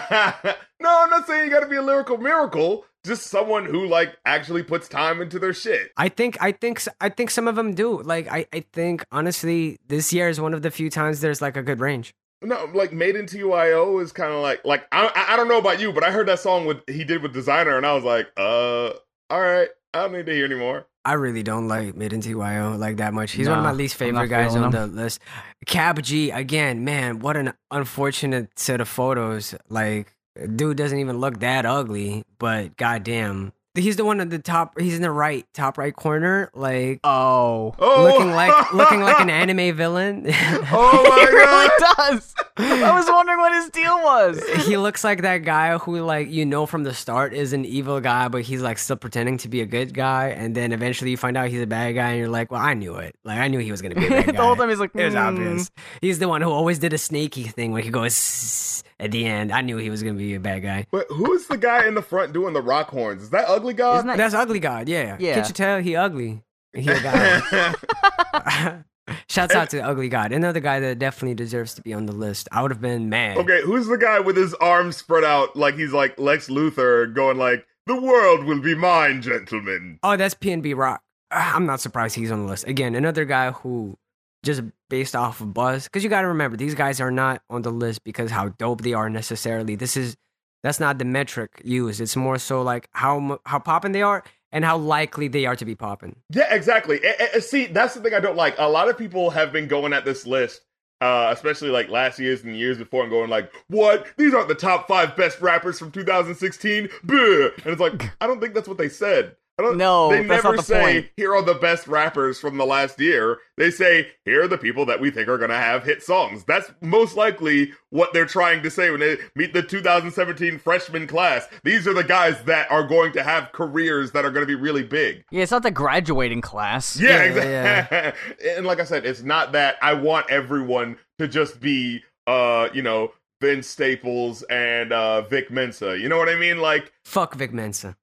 Nah, 0.83 0.89
no, 0.89 1.03
I'm 1.03 1.09
not 1.09 1.25
saying 1.25 1.45
you 1.45 1.49
got 1.49 1.61
to 1.61 1.67
be 1.69 1.77
a 1.77 1.81
lyrical 1.81 2.17
miracle. 2.17 2.85
Just 3.05 3.23
someone 3.23 3.65
who 3.65 3.85
like 3.87 4.17
actually 4.25 4.63
puts 4.63 4.87
time 4.87 5.21
into 5.21 5.37
their 5.39 5.53
shit. 5.53 5.91
I 5.97 6.09
think 6.09 6.37
I 6.41 6.51
think 6.53 6.81
I 7.01 7.09
think 7.09 7.31
some 7.31 7.47
of 7.47 7.55
them 7.55 7.73
do. 7.73 8.01
Like 8.01 8.27
I, 8.31 8.45
I 8.53 8.63
think 8.71 9.05
honestly, 9.11 9.77
this 9.87 10.13
year 10.13 10.29
is 10.29 10.39
one 10.39 10.53
of 10.53 10.61
the 10.61 10.71
few 10.71 10.89
times 10.89 11.19
there's 11.19 11.41
like 11.41 11.57
a 11.57 11.63
good 11.63 11.79
range. 11.79 12.13
No, 12.41 12.69
like 12.73 12.91
Made 12.93 13.15
in 13.15 13.25
TYO 13.25 13.99
is 13.99 14.11
kind 14.11 14.31
of 14.33 14.41
like 14.41 14.63
like 14.65 14.85
I, 14.91 15.07
I 15.07 15.33
I 15.33 15.35
don't 15.35 15.47
know 15.47 15.57
about 15.59 15.79
you, 15.79 15.91
but 15.93 16.03
I 16.03 16.11
heard 16.11 16.27
that 16.27 16.39
song 16.39 16.65
with 16.65 16.77
he 16.87 17.03
did 17.03 17.21
with 17.21 17.33
Desiigner, 17.33 17.77
and 17.77 17.85
I 17.85 17.93
was 17.93 18.03
like, 18.03 18.27
uh, 18.37 18.91
all 19.29 19.41
right, 19.41 19.69
I 19.93 20.01
don't 20.03 20.13
need 20.13 20.25
to 20.25 20.33
hear 20.33 20.45
anymore. 20.45 20.85
I 21.05 21.13
really 21.13 21.43
don't 21.43 21.67
like 21.67 21.97
Made 21.97 22.13
in 22.13 22.21
TYO 22.21 22.77
like 22.77 22.97
that 22.97 23.13
much. 23.13 23.31
He's 23.31 23.49
one 23.49 23.57
of 23.57 23.63
my 23.63 23.73
least 23.73 23.95
favorite 23.95 24.27
guys 24.27 24.55
on 24.55 24.65
him. 24.65 24.71
the 24.71 24.87
list. 24.87 25.19
Kap 25.65 26.01
G 26.01 26.31
again, 26.31 26.85
man, 26.85 27.19
what 27.19 27.35
an 27.35 27.53
unfortunate 27.71 28.57
set 28.57 28.79
of 28.79 28.87
photos. 28.87 29.53
Like, 29.67 30.12
dude 30.55 30.77
doesn't 30.77 30.97
even 30.97 31.17
look 31.19 31.39
that 31.39 31.65
ugly, 31.65 32.23
but 32.39 32.75
goddamn, 32.77 33.53
he's 33.75 33.95
the 33.95 34.05
one 34.05 34.21
at 34.21 34.29
the 34.29 34.39
top. 34.39 34.79
He's 34.79 34.95
in 34.95 35.01
the 35.01 35.11
right 35.11 35.45
top 35.53 35.77
right 35.77 35.95
corner, 35.95 36.49
like 36.53 36.99
Oh. 37.03 37.73
Oh, 37.79 38.03
looking 38.03 38.31
like 38.31 38.73
looking 38.73 39.01
like 39.01 39.19
an 39.19 39.29
anime 39.29 39.75
villain. 39.75 40.25
oh 40.27 41.05
my 41.09 41.19
he 41.29 41.35
really 41.35 41.69
does. 41.97 42.35
I 42.57 42.91
was 42.93 43.05
wondering 43.07 43.39
what 43.39 43.53
his 43.53 43.69
deal 43.69 43.95
was. 44.03 44.43
he 44.67 44.77
looks 44.77 45.03
like 45.03 45.23
that 45.23 45.39
guy 45.39 45.77
who 45.77 46.01
like 46.01 46.29
you 46.29 46.45
know 46.45 46.65
from 46.65 46.83
the 46.83 46.93
start 46.93 47.33
is 47.33 47.51
an 47.53 47.65
evil 47.65 47.99
guy 47.99 48.27
but 48.27 48.43
he's 48.43 48.61
like 48.61 48.77
still 48.77 48.95
pretending 48.95 49.37
to 49.39 49.47
be 49.49 49.61
a 49.61 49.65
good 49.65 49.93
guy 49.93 50.27
and 50.29 50.53
then 50.55 50.71
eventually 50.71 51.11
you 51.11 51.17
find 51.17 51.35
out 51.35 51.47
he's 51.49 51.61
a 51.61 51.67
bad 51.67 51.93
guy 51.93 52.09
and 52.09 52.19
you're 52.19 52.29
like 52.29 52.51
well 52.51 52.61
i 52.61 52.73
knew 52.73 52.95
it 52.95 53.15
like 53.23 53.39
i 53.39 53.47
knew 53.47 53.57
he 53.59 53.71
was 53.71 53.81
gonna 53.81 53.95
be 53.95 54.05
a 54.05 54.09
bad 54.09 54.25
guy 54.27 54.31
the 54.33 54.41
whole 54.43 54.55
time 54.55 54.69
he's 54.69 54.79
like, 54.79 54.91
it 54.93 55.05
was 55.05 55.13
"Hmm." 55.13 55.19
obvious 55.19 55.71
he's 56.01 56.19
the 56.19 56.27
one 56.27 56.41
who 56.41 56.49
always 56.51 56.77
did 56.79 56.93
a 56.93 56.97
snaky 56.97 57.43
thing 57.43 57.71
where 57.71 57.81
he 57.81 57.89
goes 57.89 58.83
at 58.99 59.11
the 59.11 59.25
end 59.25 59.51
i 59.51 59.61
knew 59.61 59.77
he 59.77 59.89
was 59.89 60.03
gonna 60.03 60.15
be 60.17 60.35
a 60.35 60.39
bad 60.39 60.59
guy 60.61 60.85
But 60.91 61.07
who's 61.09 61.47
the 61.47 61.57
guy 61.57 61.87
in 61.87 61.95
the 61.95 62.01
front 62.03 62.33
doing 62.33 62.53
the 62.53 62.61
rock 62.61 62.89
horns? 62.89 63.23
Is 63.23 63.29
that 63.31 63.45
Ugly 63.49 63.73
God? 63.73 63.95
Isn't 63.97 64.07
that- 64.07 64.17
that's 64.17 64.35
ugly 64.35 64.59
god 64.59 64.87
yeah 64.87 65.17
Yeah. 65.19 65.33
can't 65.35 65.47
you 65.47 65.53
tell 65.53 65.79
he 65.81 65.95
ugly 65.95 66.43
he 66.75 66.87
a 66.89 67.01
guy 67.01 68.83
Shouts 69.29 69.53
out 69.53 69.69
to 69.71 69.79
Ugly 69.81 70.09
God, 70.09 70.31
another 70.31 70.59
guy 70.59 70.79
that 70.79 70.99
definitely 70.99 71.35
deserves 71.35 71.73
to 71.75 71.81
be 71.81 71.93
on 71.93 72.05
the 72.05 72.13
list. 72.13 72.47
I 72.51 72.61
would 72.61 72.71
have 72.71 72.81
been 72.81 73.09
mad. 73.09 73.37
okay, 73.37 73.61
who's 73.63 73.87
the 73.87 73.97
guy 73.97 74.19
with 74.19 74.37
his 74.37 74.53
arms 74.55 74.97
spread 74.97 75.23
out 75.23 75.55
like 75.55 75.75
he's 75.75 75.91
like 75.91 76.17
Lex 76.19 76.47
Luthor, 76.47 77.13
going 77.13 77.37
like, 77.37 77.65
"The 77.85 77.99
world 77.99 78.45
will 78.45 78.61
be 78.61 78.75
mine, 78.75 79.21
gentlemen." 79.21 79.99
Oh, 80.03 80.15
that's 80.15 80.35
PNB 80.35 80.75
Rock. 80.75 81.01
Ah, 81.31 81.55
I'm 81.55 81.65
not 81.65 81.81
surprised 81.81 82.15
he's 82.15 82.31
on 82.31 82.43
the 82.43 82.47
list. 82.47 82.67
Again, 82.67 82.95
another 82.95 83.25
guy 83.25 83.51
who 83.51 83.97
just 84.43 84.61
based 84.89 85.15
off 85.15 85.41
of 85.41 85.53
buzz. 85.53 85.85
Because 85.85 86.03
you 86.03 86.09
got 86.09 86.21
to 86.21 86.27
remember, 86.27 86.55
these 86.57 86.75
guys 86.75 87.01
are 87.01 87.11
not 87.11 87.41
on 87.49 87.63
the 87.63 87.71
list 87.71 88.03
because 88.03 88.29
how 88.29 88.49
dope 88.49 88.81
they 88.81 88.93
are 88.93 89.09
necessarily. 89.09 89.75
This 89.75 89.97
is 89.97 90.15
that's 90.61 90.79
not 90.79 90.97
the 90.97 91.05
metric 91.05 91.61
used. 91.65 91.99
It's 91.99 92.15
more 92.15 92.37
so 92.37 92.61
like 92.61 92.87
how 92.91 93.39
how 93.45 93.59
popping 93.59 93.91
they 93.91 94.01
are 94.01 94.23
and 94.53 94.63
how 94.63 94.77
likely 94.77 95.27
they 95.27 95.45
are 95.45 95.57
to 95.57 95.65
be 95.65 95.75
popping. 95.75 96.15
Yeah, 96.29 96.53
exactly. 96.53 97.01
A- 97.03 97.37
a- 97.37 97.41
see, 97.41 97.65
that's 97.65 97.95
the 97.95 98.01
thing 98.01 98.13
I 98.13 98.21
don't 98.21 98.37
like. 98.37 98.55
A 98.57 98.69
lot 98.69 98.87
of 98.87 98.97
people 98.97 99.31
have 99.31 99.51
been 99.51 99.67
going 99.67 99.91
at 99.91 100.05
this 100.05 100.25
list, 100.25 100.61
uh, 101.01 101.29
especially 101.33 101.69
like 101.71 101.89
last 101.89 102.19
year's 102.19 102.43
and 102.43 102.55
years 102.55 102.77
before, 102.77 103.01
and 103.01 103.09
going 103.09 103.29
like, 103.29 103.51
"What? 103.67 104.05
These 104.15 104.33
aren't 104.33 104.47
the 104.47 104.55
top 104.55 104.87
five 104.87 105.17
best 105.17 105.41
rappers 105.41 105.77
from 105.79 105.91
2016." 105.91 106.87
Buh. 107.03 107.15
And 107.15 107.65
it's 107.65 107.81
like, 107.81 108.11
I 108.21 108.27
don't 108.27 108.39
think 108.39 108.53
that's 108.53 108.67
what 108.69 108.77
they 108.77 108.89
said. 108.89 109.35
I 109.59 109.61
don't. 109.61 109.77
No, 109.77 110.09
they 110.09 110.17
that's 110.17 110.43
never 110.43 110.55
not 110.55 110.57
the 110.57 110.63
say 110.63 110.81
point. 110.81 111.11
here 111.15 111.33
are 111.35 111.43
the 111.43 111.53
best 111.53 111.87
rappers 111.87 112.39
from 112.39 112.57
the 112.57 112.65
last 112.65 112.99
year. 112.99 113.37
They 113.55 113.69
say 113.69 114.07
here 114.25 114.43
are 114.43 114.47
the 114.47 114.57
people 114.57 114.85
that 114.87 114.99
we 114.99 115.11
think 115.11 115.27
are 115.27 115.37
gonna 115.37 115.57
have 115.57 115.83
hit 115.83 116.01
songs. 116.01 116.43
That's 116.45 116.71
most 116.81 117.15
likely 117.15 117.71
what 117.91 118.13
they're 118.13 118.25
trying 118.25 118.63
to 118.63 118.71
say 118.71 118.89
when 118.89 118.99
they 118.99 119.17
meet 119.35 119.53
the 119.53 119.61
2017 119.61 120.57
freshman 120.57 121.05
class. 121.05 121.47
These 121.63 121.87
are 121.87 121.93
the 121.93 122.03
guys 122.03 122.41
that 122.45 122.71
are 122.71 122.83
going 122.83 123.11
to 123.13 123.21
have 123.23 123.51
careers 123.51 124.11
that 124.13 124.25
are 124.25 124.31
going 124.31 124.41
to 124.43 124.47
be 124.47 124.55
really 124.55 124.83
big. 124.83 125.23
Yeah, 125.29 125.43
it's 125.43 125.51
not 125.51 125.61
the 125.63 125.71
graduating 125.71 126.41
class. 126.41 126.99
Yeah, 126.99 127.23
Yeah, 127.23 127.87
exactly. 127.87 128.49
and 128.49 128.65
like 128.65 128.79
I 128.79 128.85
said, 128.85 129.05
it's 129.05 129.21
not 129.21 129.51
that 129.51 129.75
I 129.81 129.93
want 129.93 130.29
everyone 130.31 130.97
to 131.19 131.27
just 131.27 131.59
be, 131.59 132.03
uh, 132.25 132.69
you 132.73 132.81
know, 132.81 133.11
Vince 133.39 133.67
Staples 133.67 134.41
and 134.43 134.91
uh, 134.91 135.21
Vic 135.21 135.51
Mensa. 135.51 135.99
You 135.99 136.09
know 136.09 136.17
what 136.17 136.29
I 136.29 136.35
mean? 136.35 136.59
Like, 136.59 136.91
Fuck 137.05 137.35
Vic 137.35 137.53
Mensa. 137.53 137.95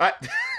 I, 0.00 0.12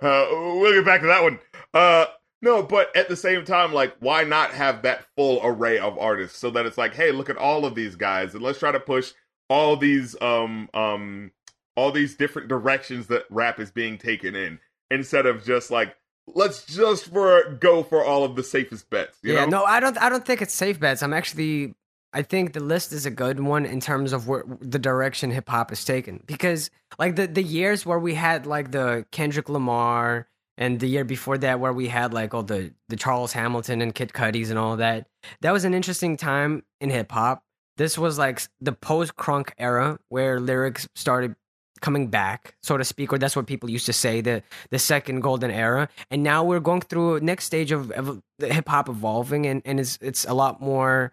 uh, 0.00 0.26
we'll 0.30 0.72
get 0.72 0.84
back 0.84 1.00
to 1.02 1.08
that 1.08 1.22
one. 1.22 1.38
Uh, 1.74 2.06
no, 2.40 2.62
but 2.62 2.94
at 2.96 3.08
the 3.08 3.16
same 3.16 3.44
time, 3.44 3.72
like, 3.72 3.94
why 4.00 4.24
not 4.24 4.52
have 4.52 4.82
that 4.82 5.04
full 5.16 5.40
array 5.44 5.78
of 5.78 5.98
artists 5.98 6.38
so 6.38 6.50
that 6.50 6.66
it's 6.66 6.78
like, 6.78 6.94
hey, 6.94 7.12
look 7.12 7.28
at 7.28 7.36
all 7.36 7.66
of 7.66 7.74
these 7.74 7.96
guys, 7.96 8.34
and 8.34 8.42
let's 8.42 8.58
try 8.58 8.72
to 8.72 8.80
push 8.80 9.12
all 9.48 9.76
these, 9.76 10.16
um, 10.20 10.68
um, 10.72 11.32
all 11.76 11.92
these 11.92 12.16
different 12.16 12.48
directions 12.48 13.08
that 13.08 13.24
rap 13.30 13.60
is 13.60 13.70
being 13.70 13.98
taken 13.98 14.34
in, 14.34 14.58
instead 14.90 15.26
of 15.26 15.44
just 15.44 15.70
like, 15.70 15.96
let's 16.26 16.64
just 16.64 17.06
for 17.06 17.56
go 17.60 17.82
for 17.82 18.04
all 18.04 18.24
of 18.24 18.36
the 18.36 18.42
safest 18.42 18.88
bets. 18.90 19.18
You 19.22 19.34
yeah, 19.34 19.44
know? 19.44 19.60
no, 19.60 19.64
I 19.64 19.80
don't. 19.80 19.98
I 19.98 20.08
don't 20.08 20.24
think 20.24 20.42
it's 20.42 20.54
safe 20.54 20.78
bets. 20.80 21.02
I'm 21.02 21.12
actually. 21.12 21.74
I 22.12 22.22
think 22.22 22.52
the 22.52 22.60
list 22.60 22.92
is 22.92 23.06
a 23.06 23.10
good 23.10 23.40
one 23.40 23.64
in 23.64 23.80
terms 23.80 24.12
of 24.12 24.28
where 24.28 24.44
the 24.60 24.78
direction 24.78 25.30
hip 25.30 25.48
hop 25.48 25.72
is 25.72 25.84
taken 25.84 26.22
because 26.26 26.70
like 26.98 27.16
the 27.16 27.26
the 27.26 27.42
years 27.42 27.86
where 27.86 27.98
we 27.98 28.14
had 28.14 28.46
like 28.46 28.70
the 28.70 29.06
Kendrick 29.12 29.48
Lamar 29.48 30.28
and 30.58 30.78
the 30.80 30.88
year 30.88 31.04
before 31.04 31.38
that 31.38 31.60
where 31.60 31.72
we 31.72 31.88
had 31.88 32.12
like 32.12 32.34
all 32.34 32.42
the 32.42 32.72
the 32.88 32.96
Charles 32.96 33.32
Hamilton 33.32 33.80
and 33.80 33.94
Kid 33.94 34.12
Cudis 34.12 34.50
and 34.50 34.58
all 34.58 34.76
that. 34.76 35.06
That 35.40 35.52
was 35.52 35.64
an 35.64 35.74
interesting 35.74 36.16
time 36.16 36.64
in 36.80 36.90
hip 36.90 37.10
hop. 37.10 37.42
This 37.78 37.96
was 37.96 38.18
like 38.18 38.42
the 38.60 38.72
post 38.72 39.16
crunk 39.16 39.50
era 39.58 39.98
where 40.08 40.38
lyrics 40.38 40.86
started 40.94 41.34
coming 41.80 42.06
back, 42.08 42.54
so 42.62 42.76
to 42.78 42.84
speak, 42.84 43.12
or 43.12 43.18
that's 43.18 43.36
what 43.36 43.46
people 43.46 43.68
used 43.68 43.86
to 43.86 43.92
say 43.92 44.20
the 44.22 44.42
the 44.70 44.78
second 44.78 45.20
golden 45.20 45.50
era. 45.50 45.88
And 46.10 46.22
now 46.22 46.44
we're 46.44 46.60
going 46.60 46.82
through 46.82 47.20
next 47.20 47.44
stage 47.44 47.72
of, 47.72 47.90
of 47.90 48.22
hip 48.38 48.68
hop 48.68 48.88
evolving, 48.88 49.46
and, 49.46 49.60
and 49.64 49.80
it's 49.80 49.98
it's 50.00 50.24
a 50.24 50.32
lot 50.32 50.60
more, 50.60 51.12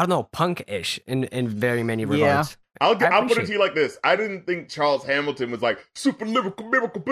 I 0.00 0.04
don't 0.04 0.08
know, 0.08 0.22
punk 0.32 0.64
ish 0.66 0.98
in 1.06 1.24
in 1.24 1.46
very 1.46 1.82
many 1.82 2.04
Yeah. 2.04 2.08
regards. 2.08 2.56
I'll, 2.80 2.96
I 3.04 3.06
I'll 3.08 3.28
put 3.28 3.36
it 3.36 3.44
to 3.44 3.52
you 3.52 3.58
like 3.58 3.74
this. 3.74 3.98
I 4.02 4.16
didn't 4.16 4.46
think 4.46 4.70
Charles 4.70 5.04
Hamilton 5.04 5.50
was 5.50 5.60
like 5.60 5.78
super 5.94 6.24
lyrical, 6.24 6.66
miracle, 6.70 7.02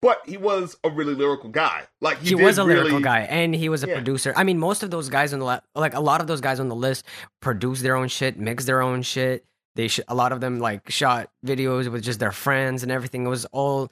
but 0.00 0.20
he 0.26 0.36
was 0.36 0.76
a 0.84 0.90
really 0.90 1.14
lyrical 1.14 1.50
guy. 1.50 1.82
Like 2.00 2.18
he, 2.18 2.28
He, 2.28 2.34
did 2.36 2.44
was 2.44 2.58
a 2.58 2.62
lyrical 2.64 3.00
guy, 3.00 3.20
and 3.22 3.54
he 3.56 3.68
was 3.68 3.82
a 3.82 3.88
Yeah. 3.88 3.94
producer. 3.94 4.32
I 4.36 4.44
mean, 4.44 4.60
most 4.60 4.84
of 4.84 4.92
those 4.92 5.08
guys 5.08 5.32
on 5.32 5.40
the 5.40 5.44
la- 5.44 5.60
like 5.74 5.94
a 5.94 6.00
lot 6.00 6.20
of 6.20 6.28
those 6.28 6.40
guys 6.40 6.60
on 6.60 6.68
the 6.68 6.76
list 6.76 7.04
produce 7.40 7.82
their 7.82 7.96
own 7.96 8.06
shit, 8.06 8.38
mix 8.38 8.64
their 8.66 8.80
own 8.82 9.02
shit. 9.02 9.44
They 9.74 9.88
sh- 9.88 10.00
a 10.06 10.14
lot 10.14 10.30
of 10.30 10.40
them 10.40 10.60
like 10.60 10.88
shot 10.88 11.30
videos 11.44 11.90
with 11.90 12.04
just 12.04 12.20
their 12.20 12.30
friends 12.32 12.84
and 12.84 12.92
everything. 12.92 13.26
It 13.26 13.28
was 13.30 13.44
all 13.46 13.90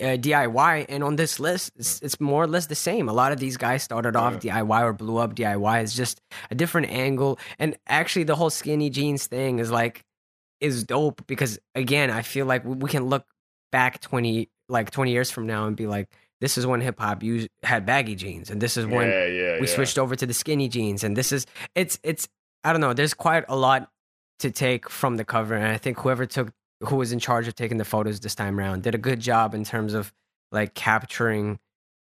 uh, 0.00 0.16
DIY, 0.16 0.86
and 0.88 1.04
on 1.04 1.16
this 1.16 1.38
list, 1.38 1.72
it's, 1.76 2.00
it's 2.02 2.20
more 2.20 2.44
or 2.44 2.46
less 2.46 2.66
the 2.66 2.74
same. 2.74 3.08
A 3.08 3.12
lot 3.12 3.32
of 3.32 3.38
these 3.38 3.56
guys 3.56 3.82
started 3.82 4.16
off 4.16 4.40
DIY 4.40 4.82
or 4.82 4.92
blew 4.92 5.18
up 5.18 5.34
DIY. 5.34 5.82
It's 5.82 5.94
just 5.94 6.20
a 6.50 6.54
different 6.54 6.90
angle, 6.90 7.38
and 7.58 7.76
actually, 7.86 8.24
the 8.24 8.36
whole 8.36 8.50
skinny 8.50 8.90
jeans 8.90 9.26
thing 9.26 9.58
is 9.58 9.70
like 9.70 10.02
is 10.60 10.84
dope 10.84 11.26
because 11.26 11.58
again, 11.74 12.10
I 12.10 12.22
feel 12.22 12.46
like 12.46 12.64
we 12.64 12.88
can 12.88 13.06
look 13.06 13.24
back 13.70 14.00
twenty 14.00 14.50
like 14.68 14.90
twenty 14.90 15.12
years 15.12 15.30
from 15.30 15.46
now 15.46 15.66
and 15.66 15.76
be 15.76 15.86
like, 15.86 16.08
this 16.40 16.58
is 16.58 16.66
when 16.66 16.80
hip 16.80 16.98
hop 16.98 17.22
used 17.22 17.48
had 17.62 17.86
baggy 17.86 18.14
jeans, 18.14 18.50
and 18.50 18.60
this 18.60 18.76
is 18.76 18.86
when 18.86 19.08
yeah, 19.08 19.26
yeah, 19.26 19.60
we 19.60 19.66
yeah. 19.66 19.74
switched 19.74 19.98
over 19.98 20.16
to 20.16 20.26
the 20.26 20.34
skinny 20.34 20.68
jeans, 20.68 21.04
and 21.04 21.16
this 21.16 21.32
is 21.32 21.46
it's 21.74 21.98
it's 22.02 22.28
I 22.64 22.72
don't 22.72 22.80
know. 22.80 22.94
There's 22.94 23.14
quite 23.14 23.44
a 23.48 23.56
lot 23.56 23.90
to 24.40 24.50
take 24.50 24.90
from 24.90 25.16
the 25.16 25.24
cover, 25.24 25.54
and 25.54 25.66
I 25.66 25.78
think 25.78 26.00
whoever 26.00 26.26
took 26.26 26.50
who 26.80 26.96
was 26.96 27.12
in 27.12 27.18
charge 27.18 27.48
of 27.48 27.54
taking 27.54 27.78
the 27.78 27.84
photos 27.84 28.20
this 28.20 28.34
time 28.34 28.58
around 28.58 28.82
did 28.82 28.94
a 28.94 28.98
good 28.98 29.20
job 29.20 29.54
in 29.54 29.64
terms 29.64 29.94
of 29.94 30.12
like 30.52 30.74
capturing 30.74 31.58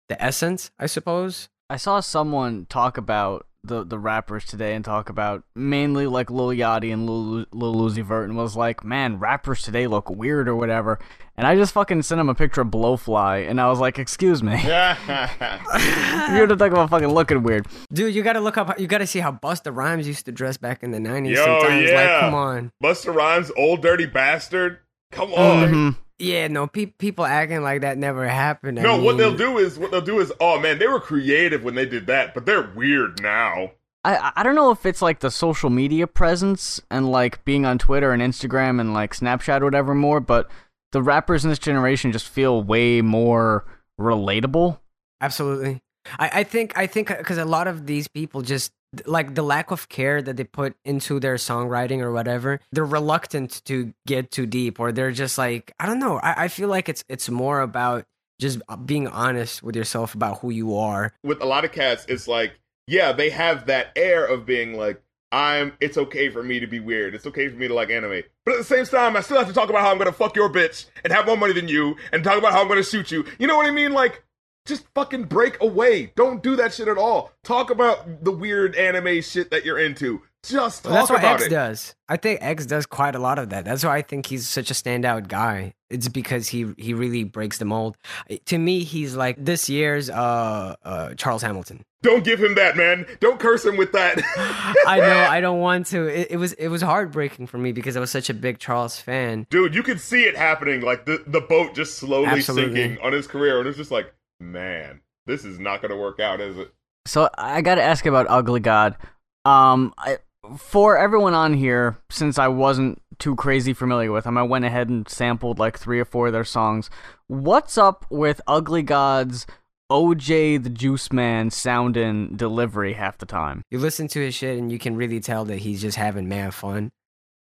the 0.08 0.22
essence, 0.22 0.70
I 0.78 0.86
suppose. 0.86 1.48
I 1.68 1.76
saw 1.76 2.00
someone 2.00 2.66
talk 2.66 2.96
about 2.96 3.46
the 3.62 3.84
the 3.84 3.98
rappers 3.98 4.44
today 4.44 4.74
and 4.74 4.84
talk 4.84 5.08
about 5.08 5.44
mainly 5.54 6.06
like 6.06 6.30
Lil 6.30 6.48
Yachty 6.48 6.92
and 6.92 7.08
Lil, 7.08 7.46
Lil 7.52 7.74
Uzi 7.74 8.02
Vert 8.02 8.28
and 8.28 8.36
was 8.36 8.56
like, 8.56 8.82
man, 8.84 9.18
rappers 9.18 9.62
today 9.62 9.86
look 9.86 10.08
weird 10.08 10.48
or 10.48 10.56
whatever. 10.56 10.98
And 11.36 11.46
I 11.46 11.56
just 11.56 11.72
fucking 11.72 12.02
sent 12.02 12.20
him 12.20 12.28
a 12.28 12.34
picture 12.34 12.62
of 12.62 12.68
Blowfly 12.68 13.48
and 13.48 13.60
I 13.60 13.68
was 13.68 13.78
like, 13.78 13.98
excuse 13.98 14.42
me. 14.42 14.52
You're 14.62 16.46
to 16.46 16.56
talk 16.58 16.72
about 16.72 16.90
fucking 16.90 17.08
looking 17.08 17.42
weird. 17.42 17.66
Dude, 17.92 18.14
you 18.14 18.22
gotta 18.22 18.40
look 18.40 18.56
up. 18.56 18.78
You 18.78 18.86
gotta 18.86 19.06
see 19.06 19.20
how 19.20 19.32
Busta 19.32 19.74
Rhymes 19.74 20.06
used 20.06 20.26
to 20.26 20.32
dress 20.32 20.56
back 20.56 20.82
in 20.82 20.90
the 20.90 20.98
'90s. 20.98 21.34
Yo, 21.34 21.44
sometimes, 21.44 21.88
yeah. 21.90 21.94
like, 21.94 22.20
come 22.20 22.34
on. 22.34 22.72
Busta 22.82 23.14
Rhymes, 23.14 23.50
Ol' 23.56 23.76
Dirty 23.76 24.06
Bastard. 24.06 24.78
Come 25.12 25.32
on. 25.32 25.68
Mhm. 25.72 25.96
Yeah, 26.20 26.48
no, 26.48 26.66
pe- 26.66 26.86
people 26.86 27.24
acting 27.24 27.62
like 27.62 27.80
that 27.80 27.96
never 27.96 28.28
happened. 28.28 28.78
I 28.78 28.82
No, 28.82 29.02
what 29.02 29.16
they'll 29.16 29.36
do 29.36 29.58
is 29.58 29.78
what 29.78 29.90
they'll 29.90 30.00
do 30.00 30.20
is, 30.20 30.32
oh 30.40 30.60
man, 30.60 30.78
they 30.78 30.86
were 30.86 31.00
creative 31.00 31.64
when 31.64 31.74
they 31.74 31.86
did 31.86 32.06
that, 32.08 32.34
but 32.34 32.44
they're 32.44 32.70
weird 32.76 33.22
now. 33.22 33.72
I 34.04 34.32
I 34.36 34.42
don't 34.42 34.54
know 34.54 34.70
if 34.70 34.84
it's 34.84 35.02
like 35.02 35.20
the 35.20 35.30
social 35.30 35.70
media 35.70 36.06
presence 36.06 36.80
and 36.90 37.10
like 37.10 37.44
being 37.44 37.64
on 37.64 37.78
Twitter 37.78 38.12
and 38.12 38.22
Instagram 38.22 38.80
and 38.80 38.92
like 38.92 39.14
Snapchat 39.14 39.62
or 39.62 39.64
whatever 39.64 39.94
more, 39.94 40.20
but 40.20 40.50
the 40.92 41.02
rappers 41.02 41.44
in 41.44 41.50
this 41.50 41.58
generation 41.58 42.12
just 42.12 42.28
feel 42.28 42.62
way 42.62 43.00
more 43.00 43.64
relatable. 43.98 44.78
Absolutely. 45.20 45.80
I, 46.18 46.30
I 46.34 46.44
think 46.44 46.76
I 46.76 46.86
think 46.86 47.08
because 47.08 47.38
a 47.38 47.44
lot 47.44 47.66
of 47.66 47.86
these 47.86 48.08
people 48.08 48.42
just 48.42 48.72
like 49.06 49.34
the 49.34 49.42
lack 49.42 49.70
of 49.70 49.88
care 49.88 50.20
that 50.20 50.36
they 50.36 50.44
put 50.44 50.74
into 50.84 51.20
their 51.20 51.36
songwriting 51.36 52.00
or 52.00 52.12
whatever, 52.12 52.60
they're 52.72 52.84
reluctant 52.84 53.64
to 53.66 53.92
get 54.06 54.30
too 54.30 54.46
deep, 54.46 54.80
or 54.80 54.92
they're 54.92 55.12
just 55.12 55.38
like 55.38 55.72
I 55.78 55.86
don't 55.86 55.98
know. 55.98 56.18
I, 56.18 56.44
I 56.44 56.48
feel 56.48 56.68
like 56.68 56.88
it's 56.88 57.04
it's 57.08 57.28
more 57.28 57.60
about 57.60 58.04
just 58.40 58.60
being 58.86 59.06
honest 59.06 59.62
with 59.62 59.76
yourself 59.76 60.14
about 60.14 60.40
who 60.40 60.50
you 60.50 60.76
are. 60.76 61.12
With 61.22 61.42
a 61.42 61.46
lot 61.46 61.64
of 61.64 61.72
cats, 61.72 62.06
it's 62.08 62.26
like, 62.26 62.58
yeah, 62.86 63.12
they 63.12 63.30
have 63.30 63.66
that 63.66 63.92
air 63.94 64.24
of 64.24 64.46
being 64.46 64.76
like, 64.76 65.02
I'm. 65.30 65.74
It's 65.80 65.96
okay 65.96 66.28
for 66.28 66.42
me 66.42 66.58
to 66.58 66.66
be 66.66 66.80
weird. 66.80 67.14
It's 67.14 67.26
okay 67.26 67.48
for 67.48 67.56
me 67.56 67.68
to 67.68 67.74
like 67.74 67.90
anime. 67.90 68.22
But 68.44 68.54
at 68.54 68.58
the 68.58 68.64
same 68.64 68.84
time, 68.86 69.16
I 69.16 69.20
still 69.20 69.38
have 69.38 69.46
to 69.46 69.52
talk 69.52 69.70
about 69.70 69.82
how 69.82 69.92
I'm 69.92 69.98
gonna 69.98 70.10
fuck 70.10 70.34
your 70.34 70.50
bitch 70.50 70.86
and 71.04 71.12
have 71.12 71.26
more 71.26 71.36
money 71.36 71.52
than 71.52 71.68
you, 71.68 71.96
and 72.12 72.24
talk 72.24 72.38
about 72.38 72.52
how 72.52 72.62
I'm 72.62 72.68
gonna 72.68 72.82
shoot 72.82 73.12
you. 73.12 73.24
You 73.38 73.46
know 73.46 73.56
what 73.56 73.66
I 73.66 73.70
mean? 73.70 73.92
Like, 73.92 74.24
just 74.70 74.86
fucking 74.94 75.24
break 75.24 75.60
away. 75.60 76.12
Don't 76.16 76.42
do 76.42 76.56
that 76.56 76.72
shit 76.72 76.88
at 76.88 76.96
all. 76.96 77.32
Talk 77.44 77.70
about 77.70 78.24
the 78.24 78.32
weird 78.32 78.74
anime 78.76 79.20
shit 79.20 79.50
that 79.50 79.64
you're 79.66 79.78
into. 79.78 80.22
Just 80.42 80.84
talk 80.84 80.90
Well, 80.92 80.98
that's 81.00 81.10
what 81.10 81.22
X 81.22 81.42
it. 81.44 81.48
does. 81.50 81.94
I 82.08 82.16
think 82.16 82.38
X 82.40 82.64
does 82.64 82.86
quite 82.86 83.14
a 83.14 83.18
lot 83.18 83.38
of 83.38 83.50
that. 83.50 83.66
That's 83.66 83.84
why 83.84 83.96
I 83.98 84.00
think 84.02 84.24
he's 84.24 84.48
such 84.48 84.70
a 84.70 84.74
standout 84.74 85.28
guy. 85.28 85.74
It's 85.90 86.08
because 86.08 86.48
he 86.48 86.72
he 86.78 86.94
really 86.94 87.24
breaks 87.24 87.58
the 87.58 87.66
mold. 87.66 87.98
To 88.46 88.56
me, 88.56 88.84
he's 88.84 89.14
like 89.14 89.36
this 89.44 89.68
year's 89.68 90.08
uh, 90.08 90.76
uh 90.82 91.12
Charles 91.14 91.42
Hamilton. 91.42 91.82
Don't 92.02 92.24
give 92.24 92.42
him 92.42 92.54
that, 92.54 92.74
man. 92.78 93.04
Don't 93.20 93.38
curse 93.38 93.66
him 93.66 93.76
with 93.76 93.92
that. 93.92 94.18
I 94.86 94.98
know 95.00 95.26
I 95.28 95.42
don't 95.42 95.60
want 95.68 95.86
to. 95.88 96.06
It, 96.06 96.30
it 96.30 96.36
was 96.38 96.54
it 96.54 96.68
was 96.68 96.80
heartbreaking 96.80 97.46
for 97.46 97.58
me 97.58 97.72
because 97.72 97.94
I 97.98 98.00
was 98.00 98.10
such 98.10 98.30
a 98.30 98.34
big 98.34 98.58
Charles 98.58 98.98
fan. 98.98 99.46
Dude, 99.50 99.74
you 99.74 99.82
could 99.82 100.00
see 100.00 100.22
it 100.22 100.36
happening, 100.38 100.80
like 100.80 101.04
the 101.04 101.22
the 101.26 101.42
boat 101.42 101.74
just 101.74 101.96
slowly 101.98 102.28
Absolutely. 102.28 102.74
sinking 102.76 103.04
on 103.04 103.12
his 103.12 103.26
career, 103.26 103.58
and 103.58 103.68
it's 103.68 103.76
just 103.76 103.90
like, 103.90 104.14
man, 104.40 105.00
this 105.26 105.44
is 105.44 105.58
not 105.58 105.82
gonna 105.82 105.96
work 105.96 106.18
out, 106.18 106.40
is 106.40 106.56
it? 106.56 106.72
So 107.06 107.28
I 107.36 107.62
got 107.62 107.76
to 107.76 107.82
ask 107.82 108.04
about 108.06 108.26
Ugly 108.28 108.60
God. 108.60 108.96
Um, 109.44 109.94
I, 109.98 110.18
for 110.58 110.98
everyone 110.98 111.34
on 111.34 111.54
here, 111.54 111.98
since 112.10 112.38
I 112.38 112.48
wasn't 112.48 113.00
too 113.18 113.36
crazy 113.36 113.72
familiar 113.72 114.12
with 114.12 114.24
them, 114.24 114.38
I 114.38 114.42
went 114.42 114.64
ahead 114.64 114.88
and 114.88 115.08
sampled 115.08 115.58
like 115.58 115.78
three 115.78 116.00
or 116.00 116.04
four 116.04 116.28
of 116.28 116.32
their 116.32 116.44
songs. 116.44 116.90
What's 117.26 117.78
up 117.78 118.06
with 118.10 118.40
Ugly 118.46 118.82
God's 118.82 119.46
OJ 119.90 120.62
da 120.62 120.70
Juiceman 120.70 121.52
sound 121.52 121.96
and 121.96 122.36
delivery 122.36 122.94
half 122.94 123.18
the 123.18 123.26
time? 123.26 123.62
You 123.70 123.78
listen 123.78 124.08
to 124.08 124.20
his 124.20 124.34
shit 124.34 124.58
and 124.58 124.70
you 124.70 124.78
can 124.78 124.96
really 124.96 125.20
tell 125.20 125.44
that 125.46 125.58
he's 125.58 125.80
just 125.80 125.96
having 125.96 126.28
mad 126.28 126.54
fun. 126.54 126.90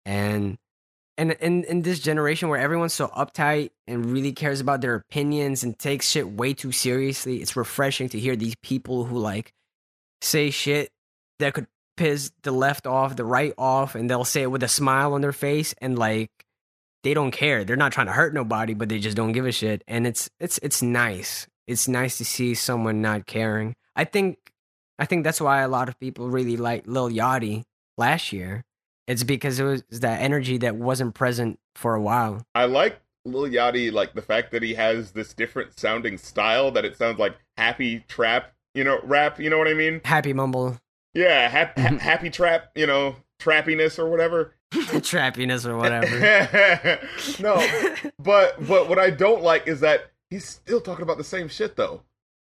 And 0.06 0.58
and 1.17 1.32
in 1.34 1.63
in 1.65 1.82
this 1.82 1.99
generation 1.99 2.49
where 2.49 2.60
everyone's 2.60 2.93
so 2.93 3.08
uptight 3.08 3.71
and 3.88 4.06
really 4.06 4.32
cares 4.32 4.60
about 4.60 4.82
their 4.82 4.95
opinions 4.95 5.63
and 5.63 5.78
takes 5.78 6.10
shit 6.10 6.30
way 6.30 6.54
too 6.54 6.71
seriously, 6.71 7.38
it's 7.38 7.56
refreshing 7.56 8.10
to 8.10 8.19
hear 8.19 8.36
these 8.36 8.56
people 8.63 9.06
who 9.06 9.19
like 9.19 9.54
say 10.21 10.49
shit 10.49 10.91
that 11.39 11.54
could 11.54 11.67
piss 11.97 12.32
the 12.41 12.52
left 12.52 12.88
off, 12.88 13.15
the 13.15 13.26
right 13.26 13.54
off, 13.58 13.95
and 13.95 14.10
they'll 14.10 14.26
say 14.26 14.41
it 14.43 14.52
with 14.52 14.63
a 14.63 14.67
smile 14.67 15.13
on 15.13 15.21
their 15.21 15.32
face 15.32 15.76
and 15.82 15.97
like 15.97 16.30
they 17.04 17.13
don't 17.13 17.32
care. 17.32 17.63
They're 17.63 17.76
not 17.76 17.91
trying 17.91 18.08
to 18.08 18.13
hurt 18.13 18.34
nobody, 18.34 18.73
but 18.73 18.89
they 18.89 18.99
just 18.99 19.17
don't 19.17 19.34
give 19.34 19.45
a 19.45 19.52
shit. 19.52 19.84
And 19.88 20.08
it's 20.08 20.30
it's 20.39 20.58
it's 20.63 20.82
nice. 20.82 21.47
It's 21.67 21.88
nice 21.88 22.17
to 22.17 22.26
see 22.26 22.56
someone 22.56 23.02
not 23.02 23.28
caring. 23.28 23.76
I 23.95 24.06
think 24.06 24.38
I 24.97 25.06
think 25.06 25.23
that's 25.23 25.41
why 25.41 25.62
a 25.62 25.67
lot 25.67 25.89
of 25.89 25.99
people 25.99 26.30
really 26.30 26.58
like 26.58 26.88
Lil 26.88 27.10
Yachty 27.10 27.63
last 27.97 28.34
year. 28.34 28.63
It's 29.08 29.24
because 29.24 29.60
it 29.60 29.63
was 29.63 29.84
that 29.92 30.22
energy 30.22 30.58
that 30.60 30.76
wasn't 30.76 31.13
present 31.13 31.60
for 31.76 31.94
a 31.96 32.02
while. 32.02 32.46
I 32.56 32.66
like 32.66 33.00
Lil 33.26 33.50
Yachty, 33.50 33.92
like 33.92 34.13
the 34.13 34.22
fact 34.22 34.52
that 34.52 34.63
he 34.63 34.74
has 34.76 35.12
this 35.12 35.34
different 35.34 35.78
sounding 35.80 36.18
style 36.18 36.72
that 36.72 36.86
it 36.86 36.98
sounds 36.98 37.20
like 37.20 37.36
happy 37.58 38.06
trap, 38.08 38.54
you 38.74 38.84
know, 38.84 39.00
rap. 39.04 39.39
You 39.39 39.50
know 39.50 39.58
what 39.58 39.68
I 39.68 39.74
mean? 39.74 40.02
Happy 40.06 40.34
Mumble, 40.34 40.80
Yeah, 41.13 41.50
hap- 41.50 41.78
ha- 41.78 41.88
mm-hmm. 41.88 41.98
happy 41.98 42.30
trap, 42.30 42.72
you 42.76 42.88
know, 42.88 43.16
trappiness 43.39 44.00
or 44.00 44.10
whatever. 44.10 44.56
trappiness 45.04 45.66
or 45.66 45.78
whatever. 45.78 47.00
no, 47.39 47.66
but 48.20 48.66
but 48.68 48.88
what 48.89 49.00
I 49.00 49.10
don't 49.10 49.44
like 49.44 49.68
is 49.68 49.82
that 49.82 50.12
he's 50.30 50.46
still 50.48 50.82
talking 50.82 51.04
about 51.04 51.18
the 51.18 51.24
same 51.24 51.48
shit 51.48 51.76
though. 51.76 52.02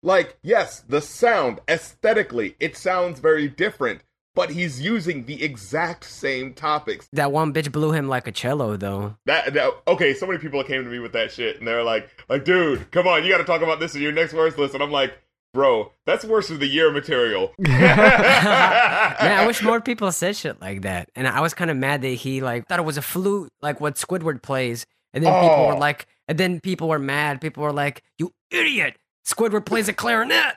Like, 0.02 0.38
yes, 0.42 0.80
the 0.88 1.02
sound 1.02 1.60
aesthetically, 1.68 2.56
it 2.60 2.78
sounds 2.78 3.20
very 3.20 3.48
different, 3.50 4.02
but 4.36 4.50
he's 4.52 4.82
using 4.82 5.26
the 5.26 5.44
exact 5.44 6.04
same 6.06 6.54
topics. 6.54 7.08
that 7.14 7.32
one 7.32 7.54
bitch 7.54 7.72
blew 7.72 7.92
him 7.92 8.08
like 8.08 8.28
a 8.28 8.32
cello, 8.32 8.78
though. 8.78 9.16
That, 9.26 9.54
that 9.54 9.72
okay, 9.88 10.14
so 10.14 10.26
many 10.28 10.40
people 10.40 10.64
came 10.64 10.84
to 10.84 10.90
me 10.90 11.00
with 11.00 11.14
that 11.14 11.32
shit, 11.32 11.58
and 11.60 11.68
they're 11.68 11.84
like, 11.84 12.10
like, 12.30 12.46
dude, 12.46 12.90
come 12.92 13.08
on, 13.08 13.24
you 13.24 13.30
got 13.32 13.40
to 13.40 13.44
talk 13.44 13.62
about 13.62 13.80
this 13.80 13.96
in 13.96 14.02
your 14.02 14.12
next 14.12 14.34
verse 14.34 14.58
list, 14.58 14.74
and 14.74 14.84
I'm 14.84 14.92
like, 14.92 15.18
bro, 15.54 15.92
that's 16.06 16.24
worse 16.24 16.50
of 16.52 16.60
the 16.60 16.68
year 16.68 16.92
material. 16.92 17.54
Man, 17.60 19.40
I 19.40 19.46
wish 19.48 19.62
more 19.64 19.82
people 19.82 20.12
said 20.12 20.36
shit 20.36 20.62
like 20.62 20.82
that. 20.84 21.10
And 21.16 21.28
I 21.28 21.42
was 21.42 21.54
kind 21.54 21.72
of 21.72 21.78
mad 21.78 22.02
that 22.04 22.08
he 22.10 22.42
like 22.42 22.68
thought 22.68 22.80
it 22.80 22.86
was 22.86 22.98
a 22.98 23.02
flute, 23.02 23.52
like 23.62 23.82
what 23.82 23.96
Squidward 23.96 24.42
plays. 24.42 24.86
And 25.14 25.24
then 25.26 25.34
people 25.42 25.68
were 25.68 25.74
Oh. 25.74 25.78
like, 25.80 26.06
and 26.28 26.38
then 26.38 26.60
people 26.60 26.88
were 26.88 27.00
mad. 27.00 27.42
People 27.42 27.64
were 27.64 27.74
like, 27.74 28.04
"You 28.20 28.32
idiot! 28.52 28.96
Squidward 29.26 29.66
plays 29.66 29.90
a 29.90 29.94
clarinet." 29.94 30.54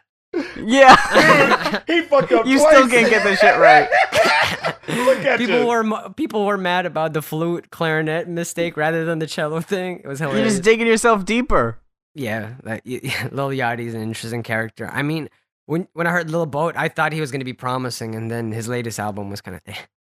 Yeah. 0.57 1.81
he 1.87 2.03
fucked 2.03 2.33
up. 2.33 2.47
You 2.47 2.59
twice. 2.59 2.75
still 2.75 2.89
can't 2.89 3.11
get 3.11 3.23
the 3.25 3.37
shit 3.37 3.59
right. 3.59 3.89
Look 4.89 5.19
at 5.25 5.39
people 5.39 5.61
you. 5.61 5.67
were 5.67 6.11
people 6.17 6.47
were 6.47 6.57
mad 6.59 6.87
about 6.87 7.13
the 7.13 7.23
flute 7.23 7.71
clarinet 7.71 8.29
mistake 8.29 8.77
rather 8.77 9.05
than 9.05 9.19
the 9.19 9.27
cello 9.27 9.61
thing. 9.61 10.01
It 10.05 10.07
was 10.07 10.19
hilarious. 10.21 10.41
You're 10.41 10.51
just 10.51 10.63
digging 10.63 10.87
yourself 10.87 11.25
deeper. 11.25 11.79
yeah, 12.15 12.55
that, 12.65 12.83
y- 12.85 13.01
Lil 13.33 13.49
Yachty's 13.49 13.95
an 13.95 14.03
interesting 14.03 14.43
character. 14.43 14.89
I 14.93 15.03
mean, 15.03 15.29
when 15.67 15.87
when 15.93 16.07
I 16.07 16.11
heard 16.11 16.31
Lil 16.31 16.47
Boat, 16.47 16.75
I 16.77 16.89
thought 16.89 17.13
he 17.13 17.21
was 17.21 17.31
going 17.31 17.41
to 17.41 17.45
be 17.45 17.53
promising, 17.53 18.15
and 18.15 18.31
then 18.31 18.53
his 18.53 18.69
latest 18.69 18.99
album 18.99 19.31
was 19.31 19.41
kind 19.41 19.57
of. 19.57 19.63
Eh. 19.67 19.77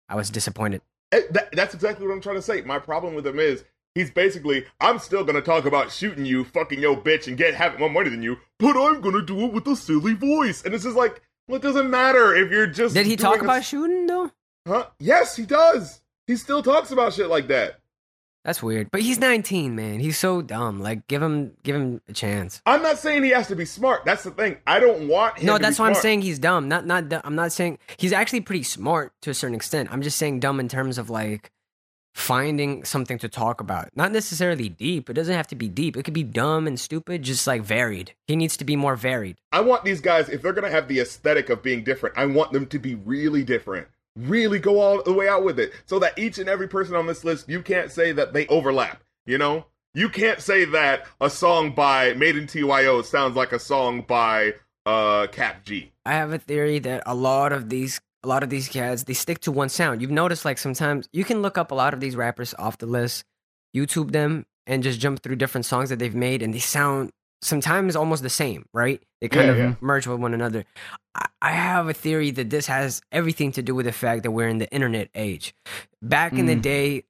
I 0.10 0.16
was 0.16 0.30
disappointed. 0.30 0.82
Eh, 1.12 1.22
that- 1.32 1.52
that's 1.54 1.74
exactly 1.74 2.06
what 2.08 2.14
I'm 2.14 2.22
trying 2.22 2.36
to 2.36 2.42
say. 2.42 2.62
My 2.62 2.80
problem 2.80 3.16
with 3.16 3.26
him 3.26 3.40
is 3.40 3.64
he's 3.96 4.12
basically, 4.12 4.66
I'm 4.80 5.00
still 5.00 5.24
gonna 5.24 5.42
talk 5.42 5.66
about 5.66 5.92
shooting 5.92 6.26
you, 6.26 6.44
fucking 6.44 6.80
your 6.80 6.98
bitch, 6.98 7.28
and 7.28 7.38
get 7.38 7.54
having 7.54 7.80
more 7.80 7.90
money 7.90 8.10
than 8.10 8.24
you, 8.24 8.38
but 8.60 8.78
I'm 8.78 9.02
gonna 9.02 9.22
do 9.22 9.42
it 9.46 9.54
with 9.54 9.68
a 9.68 9.76
silly 9.76 10.14
voice. 10.14 10.64
And 10.64 10.74
it's 10.74 10.84
just 10.84 10.96
like, 10.98 11.22
well, 11.48 11.58
it 11.58 11.64
doesn't 11.64 11.90
matter 11.90 12.36
if 12.36 12.52
you're 12.52 12.68
just. 12.68 12.94
Did 12.96 13.06
he 13.06 13.16
talk 13.16 13.42
a- 13.42 13.44
about 13.44 13.64
shooting 13.64 14.06
though? 14.06 14.32
Huh? 14.68 14.88
Yes, 15.00 15.36
he 15.36 15.46
does. 15.46 16.02
He 16.28 16.38
still 16.38 16.64
talks 16.64 16.92
about 16.92 17.14
shit 17.14 17.28
like 17.28 17.48
that. 17.48 17.80
That's 18.46 18.62
weird. 18.62 18.92
But 18.92 19.02
he's 19.02 19.20
19, 19.20 19.74
man. 19.74 20.02
He's 20.02 20.18
so 20.18 20.42
dumb. 20.42 20.82
Like, 20.82 21.08
give 21.08 21.22
him 21.22 21.54
give 21.64 21.78
him 21.78 22.02
a 22.10 22.14
chance. 22.14 22.62
I'm 22.66 22.82
not 22.82 23.00
saying 23.00 23.24
he 23.24 23.30
has 23.30 23.48
to 23.48 23.56
be 23.56 23.64
smart. 23.64 24.04
That's 24.04 24.24
the 24.24 24.32
thing. 24.32 24.58
I 24.68 24.80
don't 24.82 25.08
want 25.08 25.40
him. 25.40 25.46
No, 25.48 25.58
that's 25.58 25.80
why 25.80 25.88
I'm 25.88 25.96
saying 25.96 26.22
he's 26.24 26.40
dumb. 26.40 26.68
Not 26.68 26.86
not. 26.86 27.06
I'm 27.24 27.36
not 27.36 27.54
saying 27.54 27.80
he's 27.98 28.12
actually 28.12 28.42
pretty 28.42 28.64
smart 28.64 29.14
to 29.22 29.30
a 29.30 29.34
certain 29.34 29.56
extent. 29.56 29.90
I'm 29.94 30.02
just 30.02 30.18
saying 30.18 30.42
dumb 30.42 30.60
in 30.60 30.68
terms 30.68 30.98
of 30.98 31.10
like 31.10 31.52
finding 32.14 32.84
something 32.84 33.18
to 33.20 33.28
talk 33.30 33.60
about. 33.60 33.90
Not 33.96 34.12
necessarily 34.12 34.70
deep. 34.70 35.10
It 35.10 35.14
doesn't 35.14 35.34
have 35.34 35.48
to 35.48 35.56
be 35.56 35.68
deep. 35.68 35.98
It 35.98 36.04
could 36.04 36.14
be 36.14 36.24
dumb 36.24 36.68
and 36.68 36.80
stupid, 36.80 37.24
just 37.24 37.48
like 37.48 37.64
varied. 37.64 38.14
He 38.28 38.36
needs 38.36 38.56
to 38.58 38.66
be 38.66 38.76
more 38.76 38.96
varied. 38.96 39.38
I 39.52 39.62
want 39.62 39.84
these 39.84 40.02
guys, 40.02 40.30
if 40.30 40.42
they're 40.42 40.54
gonna 40.54 40.70
have 40.70 40.88
the 40.88 41.00
aesthetic 41.00 41.50
of 41.50 41.64
being 41.64 41.84
different, 41.84 42.18
I 42.18 42.26
want 42.26 42.52
them 42.52 42.68
to 42.68 42.80
be 42.80 42.96
really 42.96 43.44
different. 43.44 43.88
Really 44.16 44.60
go 44.60 44.80
all 44.80 45.02
the 45.02 45.14
way 45.14 45.28
out 45.28 45.44
with 45.44 45.60
it. 45.60 45.74
So 45.86 45.98
that 46.00 46.18
each 46.18 46.38
and 46.38 46.48
every 46.48 46.68
person 46.68 46.96
on 46.96 47.08
this 47.08 47.24
list, 47.24 47.50
you 47.50 47.62
can't 47.62 47.92
say 47.92 48.12
that 48.12 48.32
they 48.34 48.46
overlap, 48.48 49.04
you 49.26 49.38
know? 49.38 49.66
You 49.96 50.10
can't 50.10 50.40
say 50.42 50.66
that 50.66 51.06
a 51.22 51.30
song 51.30 51.72
by 51.72 52.14
Made 52.14 52.36
in 52.36 52.48
TYO 52.48 53.02
sounds 53.02 53.36
like 53.36 53.52
a 53.52 53.60
song 53.60 54.02
by 54.02 54.56
uh 54.86 55.28
Kap 55.28 55.64
G. 55.64 55.92
I 56.06 56.14
have 56.14 56.34
a 56.34 56.40
theory 56.40 56.80
that 56.80 57.04
a 57.06 57.16
lot 57.16 57.54
of 57.54 57.70
these 57.70 58.02
a 58.24 58.28
lot 58.28 58.44
of 58.44 58.50
these 58.50 58.70
cats 58.70 59.04
they 59.04 59.14
stick 59.14 59.40
to 59.42 59.52
one 59.52 59.70
sound. 59.70 60.02
You've 60.02 60.12
noticed 60.12 60.46
like 60.46 60.58
sometimes 60.58 61.08
you 61.12 61.24
can 61.24 61.42
look 61.42 61.58
up 61.58 61.72
a 61.72 61.76
lot 61.76 61.94
of 61.94 62.00
these 62.00 62.16
rappers 62.16 62.54
off 62.58 62.78
the 62.78 62.86
list, 62.86 63.24
YouTube 63.76 64.12
them, 64.12 64.46
and 64.66 64.82
just 64.84 65.00
jump 65.00 65.22
through 65.22 65.36
different 65.36 65.66
songs 65.66 65.90
that 65.90 66.00
they've 66.00 66.16
made, 66.16 66.42
and 66.42 66.54
they 66.54 66.60
sound 66.60 67.12
sometimes 67.42 67.96
almost 67.96 68.24
the 68.24 68.30
same, 68.30 68.66
right? 68.74 69.02
They 69.20 69.28
kind 69.28 69.48
Yeah, 69.48 69.52
of 69.54 69.58
yeah. 69.58 69.76
merge 69.82 70.08
with 70.08 70.20
one 70.20 70.34
another. 70.34 70.64
I, 71.16 71.26
I 71.42 71.52
have 71.52 71.90
a 71.90 71.94
theory 71.94 72.32
that 72.32 72.50
this 72.50 72.68
has 72.68 73.02
everything 73.12 73.52
to 73.54 73.62
do 73.62 73.76
with 73.76 73.86
the 73.86 73.92
fact 73.92 74.24
that 74.24 74.32
we're 74.32 74.48
in 74.48 74.60
the 74.60 74.72
internet 74.72 75.10
age. 75.14 75.54
Back 76.02 76.34
in 76.34 76.46
the 76.46 76.56
Mm. 76.56 76.62
day, 76.62 77.04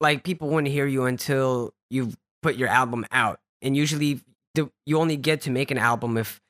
like 0.00 0.24
people 0.24 0.48
wouldn't 0.50 0.72
hear 0.72 0.86
you 0.86 1.06
until 1.06 1.72
you 1.88 2.12
put 2.42 2.56
your 2.56 2.68
album 2.68 3.06
out, 3.10 3.40
and 3.62 3.74
usually 3.74 4.20
the, 4.54 4.70
you 4.84 4.98
only 4.98 5.16
get 5.16 5.40
to 5.42 5.50
make 5.50 5.70
an 5.70 5.78
album 5.78 6.18
if 6.18 6.40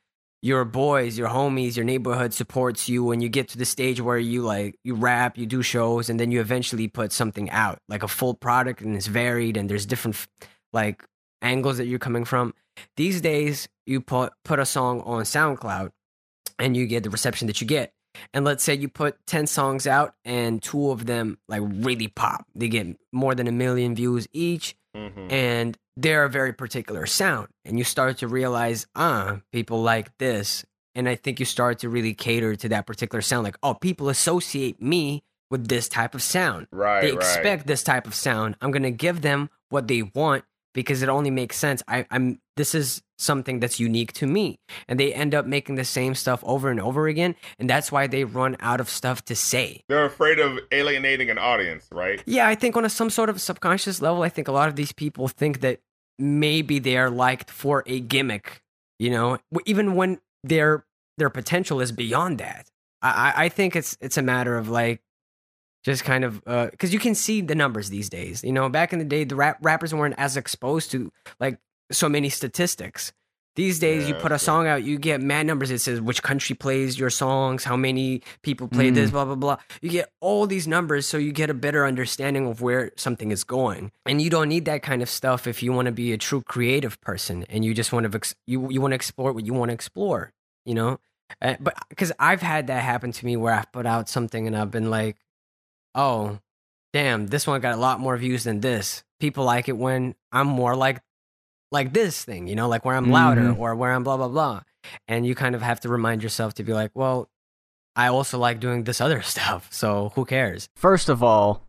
your 0.43 0.65
boys, 0.65 1.19
your 1.19 1.29
homies, 1.29 1.77
your 1.77 1.85
neighborhood 1.85 2.33
supports 2.33 2.89
you 2.89 3.05
when 3.05 3.21
you 3.21 3.29
get 3.29 3.49
to 3.49 3.59
the 3.59 3.65
stage 3.65 4.01
where 4.01 4.19
you 4.19 4.43
like 4.43 4.79
you 4.85 4.95
rap, 4.95 5.37
you 5.37 5.47
do 5.47 5.63
shows, 5.63 6.09
and 6.09 6.19
then 6.21 6.31
you 6.31 6.41
eventually 6.41 6.89
put 6.89 7.13
something 7.13 7.51
out, 7.51 7.81
like 7.89 8.03
a 8.03 8.09
full 8.09 8.35
product, 8.35 8.81
and 8.81 8.95
it's 8.95 9.07
varied, 9.09 9.57
and 9.57 9.69
there's 9.69 9.87
different 9.87 10.17
like 10.73 11.05
angles 11.43 11.79
that 11.79 11.87
you're 11.87 11.99
coming 11.99 12.25
from. 12.25 12.55
These 12.97 13.21
days, 13.21 13.69
you 13.87 14.01
put 14.01 14.33
put 14.45 14.61
a 14.61 14.67
song 14.67 15.01
on 15.03 15.25
SoundCloud, 15.25 15.91
and 16.59 16.77
you 16.77 16.87
get 16.87 17.03
the 17.03 17.11
reception 17.11 17.47
that 17.49 17.61
you 17.61 17.67
get. 17.67 17.93
and 18.33 18.45
let's 18.45 18.65
say 18.65 18.75
you 18.75 18.89
put 18.89 19.17
10 19.27 19.47
songs 19.47 19.87
out 19.87 20.15
and 20.25 20.63
two 20.63 20.91
of 20.91 21.07
them 21.07 21.39
like 21.49 21.63
really 21.65 22.09
pop. 22.09 22.47
They 22.55 22.69
get 22.69 22.87
more 23.13 23.35
than 23.35 23.47
a 23.47 23.53
million 23.53 23.95
views 23.95 24.27
each 24.33 24.75
Mhm. 24.97 25.31
and 25.33 25.77
they're 25.97 26.25
a 26.25 26.31
very 26.31 26.53
particular 26.53 27.07
sound 27.07 27.49
and 27.65 27.77
you 27.79 27.85
start 27.85 28.19
to 28.19 28.29
realize 28.29 28.87
ah 28.95 29.41
people 29.53 29.83
like 29.83 30.17
this 30.19 30.65
and 30.95 31.09
i 31.09 31.15
think 31.15 31.39
you 31.41 31.47
start 31.47 31.79
to 31.81 31.89
really 31.89 32.15
cater 32.15 32.55
to 32.57 32.69
that 32.69 32.87
particular 32.87 33.21
sound 33.21 33.45
like 33.45 33.57
oh 33.63 33.75
people 33.75 34.09
associate 34.09 34.81
me 34.81 35.23
with 35.51 35.69
this 35.69 35.89
type 35.89 36.15
of 36.15 36.23
sound 36.23 36.67
Right, 36.71 37.01
they 37.03 37.09
right. 37.13 37.17
expect 37.17 37.67
this 37.67 37.83
type 37.83 38.07
of 38.07 38.15
sound 38.15 38.57
i'm 38.61 38.71
going 38.71 38.83
to 38.83 38.91
give 38.91 39.21
them 39.23 39.51
what 39.71 39.89
they 39.89 40.03
want 40.03 40.45
because 40.75 41.03
it 41.03 41.09
only 41.09 41.31
makes 41.31 41.57
sense 41.57 41.83
I, 41.89 42.07
i'm 42.11 42.39
this 42.57 42.75
is 42.75 43.03
something 43.19 43.59
that's 43.61 43.81
unique 43.81 44.13
to 44.15 44.27
me 44.27 44.59
and 44.87 44.99
they 45.01 45.13
end 45.13 45.35
up 45.35 45.45
making 45.47 45.75
the 45.75 45.85
same 45.85 46.15
stuff 46.15 46.41
over 46.45 46.71
and 46.71 46.81
over 46.81 47.09
again 47.09 47.35
and 47.59 47.69
that's 47.69 47.91
why 47.91 48.07
they 48.07 48.25
run 48.25 48.57
out 48.61 48.81
of 48.81 48.89
stuff 48.89 49.25
to 49.25 49.35
say 49.35 49.83
They're 49.89 50.05
afraid 50.05 50.39
of 50.39 50.59
alienating 50.71 51.29
an 51.31 51.39
audience, 51.39 51.89
right? 51.93 52.23
yeah, 52.27 52.47
I 52.47 52.55
think 52.55 52.77
on 52.77 52.85
a, 52.85 52.89
some 52.91 53.11
sort 53.11 53.29
of 53.31 53.41
subconscious 53.41 54.01
level, 54.01 54.23
I 54.23 54.29
think 54.29 54.47
a 54.49 54.53
lot 54.53 54.69
of 54.69 54.77
these 54.77 54.93
people 54.93 55.27
think 55.29 55.61
that 55.61 55.81
maybe 56.19 56.79
they 56.79 56.97
are 56.97 57.11
liked 57.11 57.51
for 57.51 57.83
a 57.87 58.01
gimmick, 58.01 58.61
you 58.99 59.11
know, 59.11 59.39
even 59.67 59.95
when 59.95 60.19
their 60.45 60.85
their 61.17 61.31
potential 61.31 61.81
is 61.81 61.91
beyond 61.93 62.39
that. 62.39 62.69
I, 63.03 63.09
I- 63.37 63.45
I 63.45 63.49
think 63.49 63.75
it's 63.77 63.97
it's 64.01 64.17
a 64.17 64.23
matter 64.23 64.57
of 64.57 64.69
like 64.69 65.01
just 65.85 66.05
kind 66.05 66.25
of 66.25 66.45
because 66.71 66.93
you 66.93 66.99
can 66.99 67.15
see 67.15 67.41
the 67.41 67.55
numbers 67.55 67.91
these 67.91 68.09
days. 68.09 68.43
You 68.45 68.53
know, 68.53 68.69
back 68.69 68.93
in 68.93 68.99
the 68.99 69.05
day, 69.05 69.25
the 69.25 69.37
rap, 69.37 69.59
rappers 69.63 69.95
weren't 69.95 70.15
as 70.19 70.37
exposed 70.37 70.91
to 70.93 71.13
like 71.41 71.59
so 71.91 72.09
many 72.09 72.29
statistics. 72.29 73.13
These 73.57 73.81
days, 73.81 74.09
you 74.09 74.15
put 74.15 74.31
a 74.31 74.39
song 74.39 74.69
out, 74.69 74.85
you 74.85 74.99
get 74.99 75.21
mad 75.21 75.45
numbers. 75.45 75.73
It 75.73 75.81
says 75.81 76.01
which 76.01 76.23
country 76.23 76.55
plays 76.55 76.97
your 76.97 77.11
songs, 77.11 77.65
how 77.65 77.77
many 77.77 78.23
people 78.43 78.69
play 78.69 78.91
this, 78.91 79.11
blah 79.11 79.25
blah 79.25 79.35
blah. 79.35 79.57
You 79.83 79.91
get 79.91 80.13
all 80.21 80.47
these 80.47 80.69
numbers, 80.69 81.07
so 81.07 81.19
you 81.19 81.33
get 81.33 81.51
a 81.51 81.55
better 81.55 81.85
understanding 81.85 82.47
of 82.47 82.63
where 82.63 82.93
something 82.95 83.33
is 83.33 83.43
going. 83.43 83.91
And 84.07 84.23
you 84.23 84.31
don't 84.31 84.49
need 84.49 84.67
that 84.67 84.85
kind 84.85 85.03
of 85.03 85.11
stuff 85.11 85.49
if 85.49 85.61
you 85.61 85.73
want 85.73 85.87
to 85.87 85.93
be 85.93 86.13
a 86.13 86.17
true 86.17 86.41
creative 86.43 87.01
person 87.01 87.45
and 87.49 87.65
you 87.65 87.75
just 87.75 87.93
want 87.93 88.09
to 88.09 88.17
ex- 88.17 88.37
you 88.47 88.71
you 88.71 88.81
want 88.81 88.93
to 88.93 88.97
explore 88.97 89.33
what 89.33 89.45
you 89.45 89.55
want 89.55 89.71
to 89.71 89.75
explore. 89.75 90.33
You 90.65 90.75
know, 90.75 91.01
uh, 91.43 91.57
but 91.59 91.75
because 91.89 92.13
I've 92.19 92.43
had 92.43 92.69
that 92.69 92.85
happen 92.85 93.11
to 93.11 93.27
me 93.27 93.37
where 93.37 93.55
I've 93.55 93.73
put 93.73 93.87
out 93.87 94.09
something 94.09 94.47
and 94.47 94.57
I've 94.57 94.71
been 94.71 94.89
like, 94.89 95.17
oh, 95.95 96.39
damn, 96.93 97.27
this 97.29 97.47
one 97.47 97.61
got 97.61 97.75
a 97.75 97.81
lot 97.81 98.01
more 98.01 98.17
views 98.17 98.45
than 98.45 98.61
this. 98.61 99.05
People 99.21 99.45
like 99.45 99.69
it 99.69 99.77
when 99.77 100.15
I'm 100.33 100.47
more 100.47 100.75
like 100.77 101.01
like 101.71 101.93
this 101.93 102.25
thing, 102.25 102.47
you 102.47 102.55
know, 102.57 102.69
like 102.69 102.85
where 102.85 102.97
I'm 102.97 103.11
louder 103.11 103.43
Mhm. 103.43 103.59
or 103.59 103.75
where 103.75 103.93
I'm 103.93 104.03
blah 104.05 104.17
blah 104.17 104.29
blah. 104.29 104.63
And 105.07 105.27
you 105.27 105.35
kind 105.35 105.55
of 105.55 105.61
have 105.63 105.81
to 105.81 105.89
remind 105.89 106.23
yourself 106.23 106.55
to 106.55 106.63
be 106.63 106.73
like, 106.73 106.91
well, 106.95 107.29
I 107.95 108.07
also 108.09 108.39
like 108.39 108.59
doing 108.61 108.85
this 108.85 109.01
other 109.01 109.21
stuff, 109.35 109.69
so 109.73 110.13
who 110.15 110.25
cares? 110.25 110.69
First 110.77 111.09
of 111.09 111.23
all, 111.23 111.67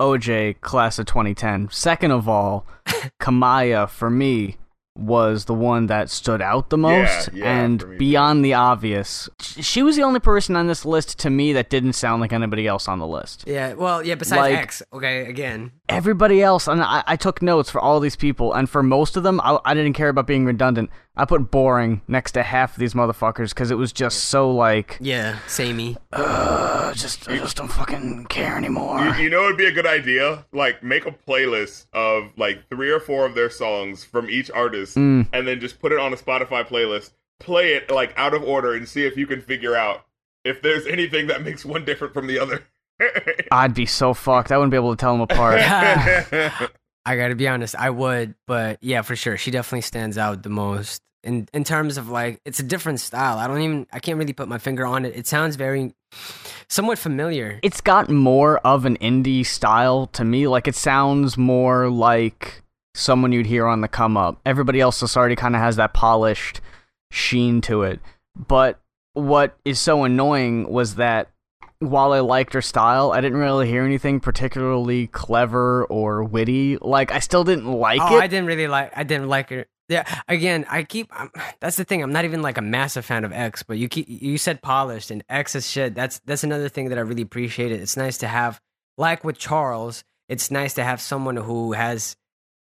OJ, 0.00 0.60
class 0.60 0.98
of 0.98 1.06
2010. 1.06 1.68
Second 1.70 2.10
of 2.10 2.28
all, 2.28 2.66
Kamaiyah, 3.20 3.88
for 3.88 4.10
me, 4.10 4.56
was 5.00 5.46
the 5.46 5.54
one 5.54 5.86
that 5.86 6.10
stood 6.10 6.42
out 6.42 6.70
the 6.70 6.76
most. 6.78 7.30
yeah, 7.32 7.60
and 7.62 7.80
for 7.80 7.86
me 7.88 7.94
too. 7.94 7.98
beyond 7.98 8.44
the 8.44 8.54
obvious, 8.54 9.28
she 9.40 9.82
was 9.82 9.96
the 9.96 10.02
only 10.02 10.20
person 10.20 10.56
on 10.56 10.66
this 10.66 10.84
list 10.84 11.18
to 11.20 11.30
me 11.30 11.52
that 11.54 11.70
didn't 11.70 11.94
sound 11.94 12.20
like 12.20 12.32
anybody 12.32 12.66
else 12.66 12.86
on 12.86 12.98
the 12.98 13.06
list. 13.06 13.44
Yeah, 13.46 13.72
well, 13.74 14.04
yeah, 14.04 14.14
besides 14.14 14.40
Like- 14.40 14.56
X, 14.56 14.82
okay, 14.92 15.26
again. 15.26 15.72
Everybody 15.88 16.42
else, 16.42 16.68
and 16.68 16.82
I, 16.82 17.02
I 17.06 17.16
took 17.16 17.42
notes 17.42 17.70
for 17.70 17.80
all 17.80 17.98
these 17.98 18.14
people, 18.16 18.52
and 18.52 18.68
for 18.70 18.82
most 18.82 19.16
of 19.16 19.22
them, 19.22 19.40
I, 19.42 19.58
I 19.64 19.74
didn't 19.74 19.94
care 19.94 20.08
about 20.08 20.26
being 20.26 20.44
redundant. 20.44 20.90
I 21.20 21.24
put 21.26 21.50
boring 21.50 22.00
next 22.08 22.32
to 22.32 22.42
half 22.42 22.72
of 22.74 22.78
these 22.80 22.94
motherfuckers 22.94 23.50
because 23.50 23.70
it 23.70 23.76
was 23.76 23.92
just 23.92 24.24
so 24.24 24.50
like, 24.50 24.96
Yeah, 25.00 25.38
samey. 25.46 25.96
uh, 26.12 26.92
just, 26.94 27.28
I 27.28 27.36
just 27.38 27.56
don't 27.56 27.68
fucking 27.68 28.26
care 28.26 28.56
anymore. 28.56 29.00
You, 29.00 29.24
you 29.24 29.30
know, 29.30 29.44
it'd 29.44 29.56
be 29.58 29.66
a 29.66 29.72
good 29.72 29.86
idea. 29.86 30.44
Like, 30.52 30.82
make 30.82 31.06
a 31.06 31.12
playlist 31.12 31.86
of 31.92 32.30
like 32.36 32.68
three 32.70 32.90
or 32.90 33.00
four 33.00 33.26
of 33.26 33.34
their 33.34 33.50
songs 33.50 34.02
from 34.04 34.28
each 34.30 34.50
artist, 34.50 34.96
Mm. 34.96 35.26
and 35.32 35.46
then 35.46 35.60
just 35.60 35.78
put 35.80 35.92
it 35.92 35.98
on 35.98 36.12
a 36.12 36.16
Spotify 36.16 36.66
playlist. 36.66 37.10
Play 37.38 37.74
it 37.74 37.90
like 37.90 38.12
out 38.16 38.34
of 38.34 38.42
order, 38.42 38.74
and 38.74 38.88
see 38.88 39.04
if 39.06 39.16
you 39.16 39.26
can 39.26 39.40
figure 39.40 39.74
out 39.76 40.04
if 40.44 40.60
there's 40.62 40.86
anything 40.86 41.26
that 41.28 41.42
makes 41.42 41.64
one 41.64 41.84
different 41.84 42.12
from 42.14 42.26
the 42.26 42.38
other. 42.38 42.64
I'd 43.52 43.74
be 43.74 43.86
so 43.86 44.12
fucked. 44.14 44.52
I 44.52 44.56
wouldn't 44.58 44.70
be 44.70 44.76
able 44.76 44.94
to 44.96 45.00
tell 45.00 45.12
them 45.12 45.20
apart. 45.22 45.60
I 47.06 47.16
gotta 47.16 47.34
be 47.34 47.48
honest, 47.48 47.74
I 47.74 47.88
would, 47.90 48.34
but 48.46 48.78
yeah, 48.82 49.02
for 49.02 49.16
sure, 49.16 49.36
she 49.38 49.50
definitely 49.50 49.80
stands 49.82 50.18
out 50.18 50.42
the 50.42 50.50
most 50.50 51.02
in 51.22 51.48
in 51.52 51.64
terms 51.64 51.96
of 51.96 52.08
like 52.08 52.40
it's 52.44 52.60
a 52.60 52.62
different 52.62 53.00
style. 53.00 53.38
I 53.38 53.46
don't 53.46 53.60
even 53.60 53.86
I 53.92 53.98
can't 53.98 54.18
really 54.18 54.32
put 54.32 54.48
my 54.48 54.58
finger 54.58 54.86
on 54.86 55.04
it. 55.04 55.16
It 55.16 55.26
sounds 55.26 55.56
very 55.56 55.94
somewhat 56.68 56.98
familiar. 56.98 57.60
it's 57.62 57.80
got 57.80 58.08
more 58.08 58.58
of 58.58 58.84
an 58.84 58.96
indie 58.98 59.44
style 59.44 60.06
to 60.08 60.24
me. 60.24 60.46
Like 60.46 60.68
it 60.68 60.74
sounds 60.74 61.36
more 61.36 61.88
like 61.90 62.62
someone 62.94 63.32
you'd 63.32 63.46
hear 63.46 63.66
on 63.66 63.80
the 63.80 63.88
come 63.88 64.16
up. 64.16 64.40
Everybody 64.44 64.80
else 64.80 65.00
just 65.00 65.16
already 65.16 65.36
kind 65.36 65.54
of 65.54 65.60
has 65.60 65.76
that 65.76 65.92
polished 65.92 66.60
sheen 67.10 67.60
to 67.62 67.82
it. 67.82 68.00
But 68.36 68.80
what 69.14 69.56
is 69.64 69.78
so 69.78 70.04
annoying 70.04 70.70
was 70.70 70.96
that 70.96 71.28
while 71.80 72.12
I 72.12 72.20
liked 72.20 72.52
her 72.52 72.62
style, 72.62 73.10
I 73.10 73.20
didn't 73.20 73.38
really 73.38 73.66
hear 73.66 73.84
anything 73.84 74.20
particularly 74.20 75.06
clever 75.06 75.84
or 75.86 76.22
witty. 76.22 76.76
Like 76.76 77.10
I 77.10 77.18
still 77.18 77.42
didn't 77.44 77.72
like 77.72 78.00
oh, 78.02 78.16
it. 78.16 78.22
I 78.22 78.26
didn't 78.26 78.46
really 78.46 78.68
like. 78.68 78.92
I 78.94 79.02
didn't 79.02 79.28
like 79.28 79.50
her. 79.50 79.66
Yeah, 79.90 80.04
again, 80.28 80.64
I 80.70 80.84
keep. 80.84 81.08
Um, 81.18 81.30
that's 81.60 81.76
the 81.76 81.84
thing. 81.84 82.02
I'm 82.02 82.12
not 82.12 82.24
even 82.24 82.40
like 82.40 82.56
a 82.56 82.62
massive 82.62 83.04
fan 83.04 83.24
of 83.24 83.32
X, 83.32 83.62
but 83.62 83.76
you 83.76 83.88
keep. 83.88 84.06
You 84.08 84.38
said 84.38 84.62
polished 84.62 85.10
and 85.10 85.22
X 85.28 85.54
is 85.54 85.68
shit. 85.68 85.94
That's 85.94 86.20
that's 86.20 86.44
another 86.44 86.68
thing 86.68 86.88
that 86.88 86.98
I 86.98 87.02
really 87.02 87.22
appreciated. 87.22 87.80
It's 87.80 87.96
nice 87.96 88.16
to 88.18 88.28
have, 88.28 88.60
like 88.96 89.24
with 89.24 89.36
Charles, 89.36 90.04
it's 90.28 90.50
nice 90.50 90.74
to 90.74 90.84
have 90.84 91.00
someone 91.00 91.36
who 91.36 91.72
has 91.72 92.16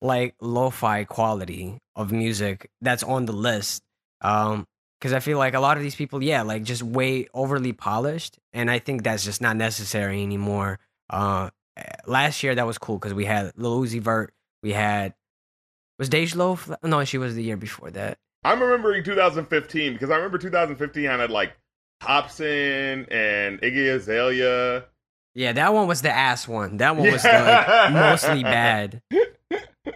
like 0.00 0.36
lo-fi 0.40 1.02
quality 1.02 1.78
of 1.96 2.12
music 2.12 2.70
that's 2.80 3.02
on 3.02 3.26
the 3.26 3.32
list. 3.32 3.82
Um, 4.20 4.64
because 5.00 5.12
I 5.12 5.20
feel 5.20 5.38
like 5.38 5.54
a 5.54 5.60
lot 5.60 5.76
of 5.76 5.82
these 5.84 5.94
people, 5.94 6.22
yeah, 6.24 6.42
like 6.42 6.64
just 6.64 6.82
way 6.82 7.28
overly 7.32 7.72
polished, 7.72 8.36
and 8.52 8.68
I 8.68 8.80
think 8.80 9.04
that's 9.04 9.24
just 9.24 9.40
not 9.40 9.56
necessary 9.56 10.22
anymore. 10.24 10.80
Uh, 11.08 11.50
last 12.06 12.42
year 12.42 12.54
that 12.56 12.66
was 12.66 12.78
cool 12.78 12.98
because 12.98 13.14
we 13.14 13.24
had 13.24 13.52
Lil 13.56 13.80
Uzi 13.82 14.00
Vert, 14.00 14.32
we 14.62 14.72
had 14.72 15.14
was 15.98 16.08
Dej 16.08 16.34
Loaf? 16.36 16.70
No, 16.82 17.04
she 17.04 17.18
was 17.18 17.34
the 17.34 17.42
year 17.42 17.56
before 17.56 17.90
that. 17.90 18.18
I'm 18.44 18.60
remembering 18.62 19.02
2015 19.04 19.92
because 19.94 20.10
I 20.10 20.16
remember 20.16 20.38
2015 20.38 21.04
had 21.04 21.30
like 21.30 21.52
Hopsin 22.02 23.06
and 23.10 23.60
Iggy 23.60 23.94
Azalea. 23.94 24.84
Yeah, 25.34 25.52
that 25.52 25.72
one 25.74 25.86
was 25.86 26.02
the 26.02 26.10
ass 26.10 26.48
one. 26.48 26.78
That 26.78 26.96
one 26.96 27.10
was 27.12 27.24
Yeah. 27.24 27.64
like 27.68 27.92
mostly 27.92 28.42
bad. 28.42 29.02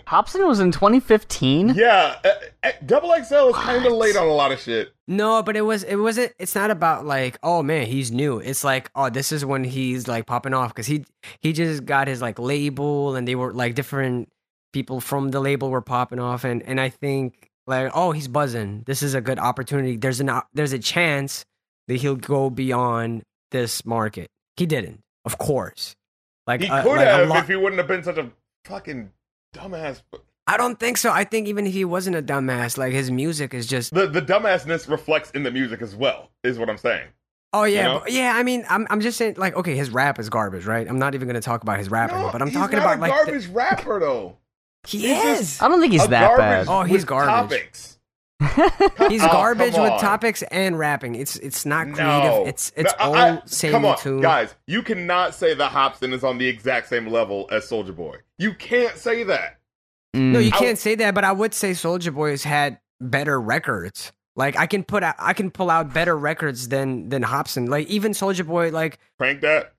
Hopsin 0.06 0.46
was 0.46 0.60
in 0.60 0.72
2015. 0.72 1.70
Yeah, 1.74 2.16
uh, 2.24 2.28
uh, 2.62 2.70
Double 2.84 3.10
XL 3.12 3.48
is 3.48 3.56
kind 3.56 3.84
of 3.86 3.92
late 3.92 4.16
on 4.16 4.26
a 4.26 4.32
lot 4.32 4.50
of 4.52 4.58
shit. 4.60 4.92
No, 5.08 5.42
but 5.42 5.56
it 5.56 5.62
was 5.62 5.82
it 5.84 5.96
wasn't. 5.96 6.32
It's 6.38 6.54
not 6.54 6.70
about 6.70 7.06
like 7.06 7.38
oh 7.42 7.62
man 7.62 7.86
he's 7.86 8.10
new. 8.10 8.38
It's 8.38 8.64
like 8.64 8.90
oh 8.94 9.10
this 9.10 9.32
is 9.32 9.44
when 9.44 9.64
he's 9.64 10.08
like 10.08 10.26
popping 10.26 10.54
off 10.54 10.70
because 10.70 10.86
he 10.86 11.04
he 11.40 11.52
just 11.52 11.84
got 11.84 12.08
his 12.08 12.20
like 12.22 12.38
label 12.38 13.14
and 13.16 13.26
they 13.28 13.34
were 13.34 13.52
like 13.52 13.74
different 13.74 14.30
people 14.72 15.00
from 15.00 15.30
the 15.30 15.40
label 15.40 15.70
were 15.70 15.82
popping 15.82 16.18
off 16.18 16.44
and 16.44 16.62
and 16.62 16.80
I 16.80 16.88
think 16.88 17.48
like 17.66 17.90
oh 17.94 18.12
he's 18.12 18.28
buzzing. 18.28 18.82
This 18.86 19.02
is 19.02 19.14
a 19.14 19.20
good 19.20 19.38
opportunity. 19.38 19.96
There's 19.96 20.20
an 20.20 20.30
there's 20.54 20.72
a 20.72 20.78
chance 20.78 21.44
that 21.88 21.96
he'll 21.96 22.16
go 22.16 22.50
beyond 22.50 23.22
this 23.50 23.84
market. 23.84 24.28
He 24.56 24.66
didn't, 24.66 25.00
of 25.24 25.38
course. 25.38 25.94
Like 26.46 26.60
He 26.60 26.68
uh, 26.68 26.82
could 26.82 26.96
like 26.96 27.06
have 27.06 27.28
lot- 27.28 27.38
if 27.38 27.48
he 27.48 27.56
wouldn't 27.56 27.78
have 27.78 27.88
been 27.88 28.02
such 28.02 28.18
a 28.18 28.30
fucking 28.64 29.10
dumbass. 29.54 30.02
I 30.46 30.56
don't 30.56 30.78
think 30.78 30.96
so. 30.96 31.10
I 31.12 31.22
think 31.24 31.46
even 31.46 31.66
if 31.66 31.72
he 31.72 31.84
wasn't 31.84 32.16
a 32.16 32.22
dumbass, 32.22 32.76
like 32.76 32.92
his 32.92 33.10
music 33.10 33.54
is 33.54 33.66
just 33.66 33.94
The 33.94 34.06
the 34.08 34.22
dumbassness 34.22 34.88
reflects 34.88 35.30
in 35.32 35.44
the 35.44 35.50
music 35.52 35.82
as 35.82 35.94
well. 35.94 36.30
Is 36.42 36.58
what 36.58 36.68
I'm 36.68 36.78
saying. 36.78 37.08
Oh 37.52 37.64
yeah, 37.64 37.84
know? 37.84 38.00
but- 38.00 38.12
yeah. 38.12 38.32
I 38.34 38.42
mean, 38.42 38.64
I'm 38.68 38.86
I'm 38.90 39.00
just 39.00 39.18
saying, 39.18 39.34
like, 39.36 39.54
okay, 39.54 39.76
his 39.76 39.90
rap 39.90 40.18
is 40.18 40.28
garbage, 40.30 40.64
right? 40.66 40.88
I'm 40.88 40.98
not 40.98 41.14
even 41.14 41.28
gonna 41.28 41.40
talk 41.40 41.62
about 41.62 41.78
his 41.78 41.90
rapping, 41.90 42.16
No, 42.20 42.30
but 42.32 42.42
I'm 42.42 42.50
talking 42.50 42.78
about 42.78 42.96
a 42.98 43.00
like 43.00 43.12
the- 43.12 43.30
garbage 43.32 43.46
rapper 43.48 44.00
though. 44.00 44.38
He 44.86 45.12
is. 45.12 45.60
I 45.60 45.68
don't 45.68 45.80
think 45.80 45.92
he's 45.92 46.04
A 46.04 46.08
that 46.08 46.28
garbage 46.36 46.66
bad. 46.66 46.68
Oh, 46.68 46.82
he's 46.82 46.98
with 47.02 47.06
garbage. 47.06 47.58
Topics. 47.60 47.88
He's 49.08 49.22
Oh, 49.22 49.28
garbage 49.30 49.74
come 49.74 49.84
with 49.84 49.92
on. 49.92 50.00
topics 50.00 50.42
and 50.50 50.76
rapping. 50.76 51.14
It's 51.14 51.36
it's 51.36 51.64
not 51.64 51.84
creative. 51.92 51.98
No. 52.02 52.44
It's 52.44 52.72
it's 52.74 52.92
No, 52.98 53.04
all 53.04 53.14
I- 53.14 53.28
I- 53.36 53.42
same 53.46 53.70
Come 53.70 53.84
on, 53.84 53.96
tune. 53.98 54.20
guys. 54.20 54.52
You 54.66 54.82
cannot 54.82 55.36
say 55.36 55.54
that 55.54 55.70
Hopsin 55.70 56.12
is 56.12 56.24
on 56.24 56.38
the 56.38 56.48
exact 56.48 56.88
same 56.88 57.06
level 57.06 57.48
as 57.52 57.64
Soulja 57.70 57.94
Boy. 57.94 58.16
You 58.38 58.52
can't 58.54 58.96
say 58.98 59.22
that. 59.22 59.60
No, 60.12 60.40
Mm. 60.40 60.44
you 60.44 60.48
I 60.52 60.58
can't 60.58 60.76
say 60.78 60.96
that, 60.96 61.14
but 61.14 61.22
I 61.22 61.30
would 61.30 61.54
say 61.54 61.70
Soulja 61.70 62.12
Boy 62.12 62.30
has 62.30 62.42
had 62.42 62.80
better 63.00 63.40
records. 63.40 64.10
Like 64.34 64.56
I 64.58 64.66
can 64.66 64.82
put 64.82 65.04
out, 65.04 65.14
I 65.20 65.34
can 65.34 65.52
pull 65.52 65.70
out 65.70 65.94
better 65.94 66.18
records 66.18 66.66
than 66.66 67.10
than 67.10 67.22
Hopsin. 67.22 67.68
Like 67.68 67.86
even 67.86 68.10
Soulja 68.10 68.44
Boy, 68.44 68.70
like 68.70 68.98
Crank 69.20 69.40
that. 69.42 69.74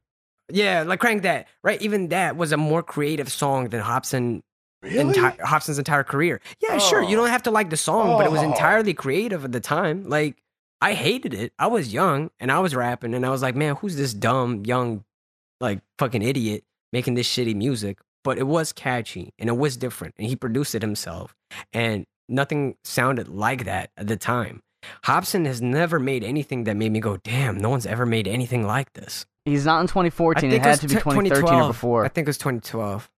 yeah, 0.50 0.84
like 0.84 1.02
crank 1.02 1.24
that 1.24 1.50
right. 1.64 1.82
Even 1.82 2.08
that 2.10 2.38
was 2.38 2.54
a 2.54 2.58
more 2.58 2.82
creative 2.82 3.30
song 3.30 3.68
than 3.70 3.82
Hopsin 3.82 4.42
Really? 4.84 5.14
enti- 5.16 5.38
Hopsin's 5.40 5.80
entire 5.80 6.04
career. 6.04 6.42
Yeah, 6.62 6.78
sure. 6.78 7.02
You 7.02 7.18
Oh. 7.18 7.22
don't 7.22 7.30
have 7.32 7.44
to 7.44 7.52
like 7.52 7.70
the 7.70 7.78
song, 7.78 8.18
but 8.18 8.26
it 8.26 8.32
was 8.32 8.42
Oh. 8.42 8.52
entirely 8.52 8.94
creative 8.94 9.44
at 9.46 9.52
the 9.52 9.60
time. 9.60 10.08
Like 10.10 10.38
I 10.82 10.94
hated 10.94 11.34
it. 11.34 11.54
I 11.58 11.68
was 11.68 11.94
young 11.94 12.30
and 12.40 12.52
I 12.52 12.60
was 12.60 12.76
rapping 12.76 13.14
and 13.14 13.26
I 13.26 13.30
was 13.30 13.42
like, 13.42 13.56
man, 13.56 13.76
who's 13.78 13.96
this 13.96 14.14
dumb 14.14 14.64
young, 14.66 15.04
like 15.62 15.80
fucking 15.98 16.22
idiot 16.22 16.64
making 16.92 17.14
this 17.16 17.28
shitty 17.34 17.56
music? 17.56 18.00
But 18.26 18.38
it 18.38 18.48
was 18.48 18.72
catchy 18.74 19.34
and 19.40 19.50
it 19.50 19.58
was 19.58 19.78
different 19.78 20.16
and 20.18 20.28
he 20.28 20.36
produced 20.36 20.76
it 20.76 20.82
himself 20.82 21.36
and 21.72 22.06
nothing 22.30 22.76
sounded 22.84 23.28
like 23.30 23.66
that 23.66 23.92
at 23.98 24.08
the 24.08 24.18
time. 24.18 24.62
Hopsin 25.06 25.46
has 25.46 25.62
never 25.62 25.98
made 26.00 26.24
anything 26.26 26.66
that 26.66 26.76
made 26.76 26.92
me 26.92 27.00
go, 27.00 27.16
damn, 27.18 27.58
no 27.58 27.70
one's 27.70 27.86
ever 27.86 28.06
made 28.06 28.28
anything 28.28 28.66
like 28.68 28.92
this. 28.94 29.26
He's 29.46 29.66
not 29.66 29.80
in 29.82 29.88
2014. 29.88 30.52
It 30.52 30.56
it 30.56 30.62
had 30.62 30.70
was 30.72 30.80
to 30.82 30.88
be 30.88 30.96
2013 30.96 31.54
or 31.62 31.68
before. 31.68 32.06
I 32.06 32.10
think 32.10 32.28
it 32.28 32.30
was 32.30 32.38
2012. 32.38 33.10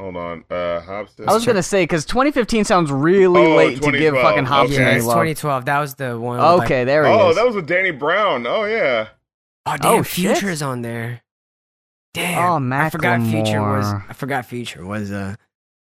Hold 0.00 0.16
on, 0.16 0.44
uh, 0.50 0.80
Hopsin. 0.80 1.28
I 1.28 1.34
was 1.34 1.44
gonna 1.44 1.62
say 1.62 1.82
because 1.82 2.06
2015 2.06 2.64
sounds 2.64 2.90
really 2.90 3.42
Oh, 3.46 3.54
late 3.56 3.82
to 3.82 3.92
give 3.92 4.14
2012. 4.14 4.22
fucking 4.24 4.46
Hopsin 4.46 4.64
Okay. 4.64 4.74
Yeah, 4.82 4.88
any 4.88 4.96
it's 4.96 5.04
love. 5.06 5.14
2012. 5.16 5.64
That 5.66 5.78
was 5.78 5.94
the 5.96 6.18
one. 6.18 6.38
with, 6.38 6.46
like- 6.46 6.62
Okay, 6.66 6.84
there 6.84 7.04
he 7.06 7.12
Oh, 7.12 7.28
is. 7.30 7.36
that 7.36 7.44
was 7.46 7.54
with 7.54 7.66
Danny 7.66 7.90
Brown. 7.90 8.46
Oh 8.46 8.64
yeah. 8.64 9.08
oh, 9.66 9.76
damn, 9.76 10.00
Oh. 10.00 10.02
Future's 10.02 10.62
on 10.62 10.80
there. 10.82 11.20
Damn. 12.14 12.72
Oh, 12.72 12.76
I 12.76 12.88
forgot 12.90 13.20
Future 13.22 13.60
was. 13.60 13.84
I 14.08 14.12
forgot 14.14 14.46
Future 14.46 14.84
was 14.86 15.12
uh 15.12 15.36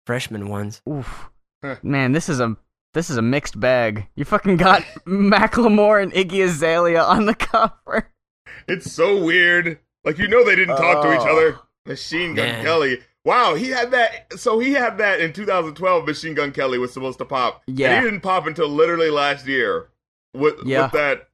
freshman 0.05 0.49
ones. 0.49 0.81
Oof. 0.89 1.29
Man, 1.83 2.11
this 2.11 2.27
is 2.27 2.39
a 2.39 2.57
this 2.95 3.09
is 3.11 3.17
a 3.17 3.21
mixed 3.21 3.59
bag. 3.59 4.07
You 4.15 4.25
fucking 4.25 4.57
got 4.57 4.81
Macklemore 5.07 6.01
and 6.01 6.11
Iggy 6.11 6.43
Azalea 6.43 7.03
on 7.03 7.25
the 7.27 7.35
cover. 7.35 8.09
It's 8.67 8.91
so 8.91 9.23
weird. 9.23 9.79
Like 10.03 10.17
you 10.17 10.27
know 10.27 10.43
they 10.43 10.55
didn't 10.55 10.75
talk 10.77 11.03
to 11.03 11.13
each 11.13 11.19
Oh. 11.21 11.31
other. 11.37 11.59
Machine 11.85 12.35
Gun 12.35 12.45
Man. 12.47 12.65
Kelly. 12.65 12.99
Wow, 13.27 13.55
he 13.55 13.69
had 13.69 13.91
that. 13.91 14.39
So 14.39 14.59
he 14.59 14.71
had 14.71 14.97
that 14.99 15.19
in 15.19 15.33
2012. 15.33 16.05
Machine 16.07 16.33
Gun 16.33 16.51
Kelly 16.53 16.77
was 16.77 16.93
supposed 16.93 17.17
to 17.19 17.25
pop. 17.25 17.61
Yeah. 17.67 17.91
And 17.91 18.05
he 18.05 18.09
didn't 18.11 18.21
pop 18.23 18.47
until 18.47 18.69
literally 18.69 19.09
last 19.09 19.45
year. 19.45 19.89
With 20.33 20.55
Yeah. 20.65 20.83
with 20.83 20.91
that. 20.93 21.27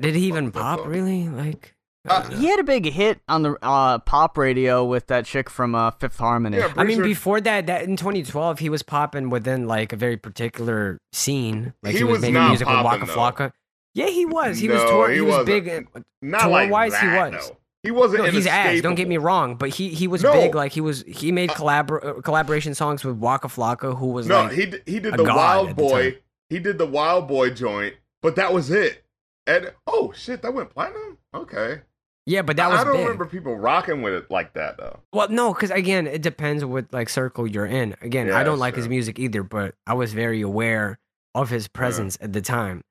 Did 0.00 0.14
he 0.14 0.26
even 0.26 0.52
pop? 0.52 0.78
fuck? 0.80 0.88
Really? 0.88 1.28
Like. 1.28 1.74
Uh, 2.08 2.28
He 2.30 2.46
had 2.46 2.58
a 2.58 2.64
big 2.64 2.84
hit 2.86 3.20
on 3.28 3.42
the 3.42 3.56
uh, 3.62 3.98
pop 4.00 4.36
radio 4.36 4.84
with 4.84 5.06
that 5.06 5.24
chick 5.24 5.48
from 5.50 5.74
uh, 5.74 5.90
Fifth 5.92 6.18
Harmony. 6.18 6.56
Yeah, 6.58 6.72
I 6.76 6.82
mean, 6.84 6.96
sure- 6.98 7.04
before 7.04 7.40
that, 7.40 7.66
that 7.66 7.82
in 7.84 7.96
2012, 7.96 8.58
he 8.58 8.68
was 8.68 8.82
popping 8.82 9.30
within 9.30 9.66
like 9.68 9.92
a 9.92 9.96
very 9.96 10.16
particular 10.16 10.98
scene. 11.12 11.74
Like 11.82 11.92
He 11.92 11.98
he, 11.98 12.04
was, 12.04 12.12
was 12.14 12.20
making 12.22 12.34
not 12.34 12.48
music 12.48 12.66
with 12.68 12.84
Waka 12.84 13.06
though. 13.06 13.12
Flocka. 13.14 13.52
Yeah, 13.94 14.06
he 14.08 14.24
was. 14.26 14.58
He 14.58 14.68
was 14.68 14.82
No, 14.82 14.88
tour- 14.90 15.08
he 15.10 15.14
He, 15.16 15.20
was 15.20 15.30
wasn't. 15.30 15.46
big. 15.46 15.68
uh, 15.94 16.00
not 16.22 16.40
tour 16.42 16.50
like 16.50 16.70
wise, 16.70 16.94
he 16.98 17.06
that, 17.06 17.32
was. 17.34 17.48
though. 17.48 17.56
He 17.82 17.90
wasn't. 17.90 18.24
No, 18.24 18.30
he's 18.30 18.46
ass. 18.46 18.80
Don't 18.80 18.94
get 18.94 19.08
me 19.08 19.16
wrong, 19.16 19.56
but 19.56 19.70
he 19.70 19.88
he 19.88 20.06
was 20.06 20.22
No. 20.22 20.32
big. 20.32 20.54
Like 20.54 20.72
he 20.72 20.80
was. 20.80 21.02
He 21.06 21.32
made 21.32 21.50
collabor- 21.50 22.04
uh, 22.18 22.20
collaboration 22.22 22.74
songs 22.74 23.04
with 23.04 23.16
Waka 23.16 23.48
Flocka, 23.48 23.98
who 23.98 24.06
was 24.08 24.26
No, 24.28 24.42
like. 24.42 24.52
he 24.52 24.66
d- 24.66 24.80
he 24.86 25.00
did 25.00 25.14
the 25.16 25.24
Wild 25.24 25.70
at 25.70 25.76
the 25.76 25.82
Boy. 25.82 26.18
He 26.48 26.58
did 26.60 26.78
the 26.78 26.86
Wild 26.86 27.26
Boy 27.26 27.50
joint, 27.50 27.94
but 28.20 28.36
that 28.36 28.52
was 28.52 28.70
it. 28.70 29.04
And 29.46 29.72
oh 29.88 30.12
shit, 30.14 30.42
that 30.42 30.54
went 30.54 30.70
platinum. 30.70 31.18
Okay, 31.34 31.80
yeah, 32.24 32.42
but 32.42 32.56
that 32.56 32.70
was 32.70 32.78
I 32.80 32.84
don't 32.84 32.92
big. 32.92 33.02
remember 33.02 33.26
people 33.26 33.56
rocking 33.56 34.02
with 34.02 34.14
it 34.14 34.30
like 34.30 34.52
that 34.54 34.76
though. 34.78 35.00
Well, 35.12 35.28
no, 35.30 35.52
because 35.52 35.72
again, 35.72 36.06
it 36.06 36.22
depends 36.22 36.64
what 36.64 36.92
like 36.92 37.08
circle 37.08 37.48
you're 37.48 37.66
in. 37.66 37.96
Again, 38.00 38.28
Yeah, 38.28 38.38
I 38.38 38.44
don't 38.44 38.60
like 38.60 38.76
his 38.76 38.88
music 38.88 39.18
either, 39.18 39.42
but 39.42 39.74
I 39.88 39.94
was 39.94 40.12
very 40.12 40.40
aware 40.40 41.00
of 41.34 41.50
his 41.50 41.66
presence 41.66 42.16
at 42.20 42.32
the 42.32 42.42
time. 42.42 42.84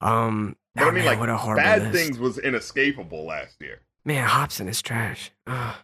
Um, 0.00 0.56
But 0.74 0.84
oh, 0.84 0.88
I 0.88 0.90
mean, 0.92 1.04
man, 1.04 1.18
like 1.18 1.20
what 1.20 1.28
a 1.28 1.54
Bad 1.56 1.82
list. 1.82 1.94
Things 1.94 2.18
was 2.18 2.38
inescapable 2.38 3.26
last 3.26 3.60
year. 3.60 3.80
Man, 4.08 4.26
Hopsin 4.26 4.68
is 4.68 4.80
trash. 4.80 5.30
Ugh. 5.46 5.74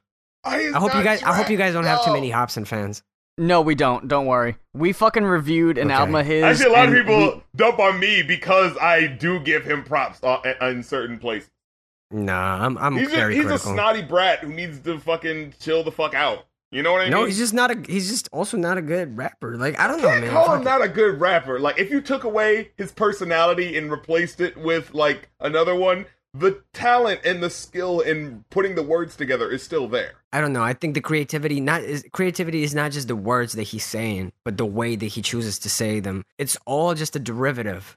I, 0.44 0.70
I 0.74 0.78
hope 0.78 0.94
you 0.94 1.02
guys. 1.02 1.22
I 1.22 1.34
hope 1.34 1.50
you 1.50 1.58
guys 1.58 1.74
don't 1.74 1.84
have 1.84 2.02
too 2.06 2.12
many 2.14 2.30
Hopsin 2.30 2.66
fans. 2.66 3.02
No, 3.37 3.60
we 3.60 3.74
don't. 3.74 4.08
Don't 4.08 4.24
worry. 4.24 4.56
We 4.72 4.94
fucking 4.94 5.24
reviewed 5.24 5.76
an 5.76 5.88
Okay. 5.90 5.94
album 6.00 6.14
of 6.14 6.24
his. 6.24 6.42
Actually, 6.42 6.66
a 6.66 6.72
lot 6.72 6.88
of 6.88 6.94
people 6.94 7.18
we- 7.18 7.42
dump 7.54 7.78
on 7.78 8.00
me 8.00 8.22
because 8.22 8.74
I 8.78 9.08
do 9.08 9.40
give 9.40 9.64
him 9.64 9.84
props 9.84 10.20
uh, 10.22 10.38
in 10.62 10.82
certain 10.82 11.18
places. 11.18 11.50
Nah, 12.10 12.64
I'm. 12.64 12.78
I'm 12.78 12.96
He's 12.96 13.08
a, 13.08 13.10
very 13.16 13.34
he's 13.37 13.44
a 13.44 13.58
snotty 13.58 14.00
brat 14.00 14.38
who 14.38 14.54
needs 14.54 14.78
to 14.80 14.98
fucking 14.98 15.52
chill 15.60 15.84
the 15.84 15.92
fuck 15.92 16.14
out. 16.14 16.46
You 16.70 16.82
know 16.82 16.92
what 16.92 17.02
I 17.02 17.04
mean? 17.04 17.10
no, 17.10 17.26
he's 17.26 17.37
just 17.37 17.52
not 17.52 17.70
a. 17.70 17.82
He's 17.87 18.08
just 18.08 18.30
also 18.32 18.56
not 18.56 18.78
a 18.78 18.82
good 18.82 19.18
rapper. 19.18 19.58
Like 19.58 19.78
I 19.78 19.87
don't 19.87 20.00
know, 20.00 20.08
can't 20.08 20.22
man. 20.22 20.30
call 20.32 20.54
him 20.54 20.64
not 20.64 20.82
a 20.82 20.88
good 20.88 21.20
rapper. 21.20 21.58
Like 21.60 21.78
if 21.78 21.90
you 21.90 22.00
took 22.00 22.24
away 22.24 22.70
his 22.78 22.90
personality 22.90 23.76
and 23.76 23.90
replaced 23.90 24.40
it 24.40 24.56
with 24.56 24.94
like 24.94 25.28
another 25.40 25.74
one, 25.74 26.06
the 26.35 26.61
talent 26.73 27.20
and 27.25 27.40
the 27.40 27.49
skill 27.49 28.01
in 28.01 28.44
putting 28.51 28.75
the 28.75 28.83
words 28.83 29.14
together 29.14 29.51
is 29.51 29.62
still 29.62 29.87
there. 29.87 30.14
I 30.33 30.40
don't 30.40 30.53
know. 30.53 30.64
I 30.64 30.73
think 30.73 30.94
the 30.94 31.01
creativity 31.01 31.61
not 31.61 31.83
is 31.83 32.05
creativity 32.12 32.64
is 32.64 32.75
not 32.75 32.90
just 32.90 33.07
the 33.07 33.16
words 33.16 33.53
that 33.53 33.62
he's 33.62 33.85
saying, 33.85 34.33
but 34.44 34.59
the 34.59 34.66
way 34.66 34.97
that 34.97 35.07
he 35.07 35.23
chooses 35.23 35.61
to 35.61 35.70
say 35.70 36.01
them. 36.01 36.25
It's 36.37 36.59
all 36.66 36.94
just 36.94 37.14
a 37.14 37.20
derivative 37.20 37.97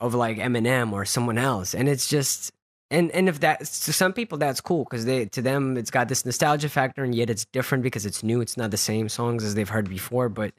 of 0.00 0.14
like 0.14 0.38
Eminem 0.38 0.92
or 0.92 1.04
someone 1.04 1.36
else, 1.36 1.74
and 1.74 1.86
it's 1.86 2.08
just 2.08 2.50
and 2.90 3.10
and 3.10 3.28
if 3.28 3.40
that 3.40 3.60
to 3.60 3.92
some 3.92 4.14
people 4.14 4.38
that's 4.38 4.62
cool 4.62 4.84
because 4.84 5.04
they 5.04 5.26
to 5.26 5.42
them 5.42 5.76
it's 5.76 5.90
got 5.90 6.08
this 6.08 6.24
nostalgia 6.24 6.70
factor, 6.70 7.04
and 7.04 7.14
yet 7.14 7.28
it's 7.28 7.44
different 7.52 7.84
because 7.84 8.06
it's 8.06 8.22
new. 8.22 8.40
It's 8.40 8.56
not 8.56 8.70
the 8.70 8.78
same 8.78 9.10
songs 9.10 9.44
as 9.44 9.54
they've 9.54 9.68
heard 9.68 9.90
before, 9.90 10.30
but 10.30 10.54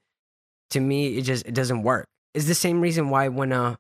to 0.70 0.80
me 0.80 1.18
it 1.18 1.24
just 1.24 1.48
it 1.48 1.56
doesn't 1.56 1.82
work. 1.82 2.06
It's 2.36 2.46
the 2.46 2.54
same 2.54 2.82
reason 2.82 3.10
why 3.10 3.30
when 3.30 3.52
uh 3.52 3.78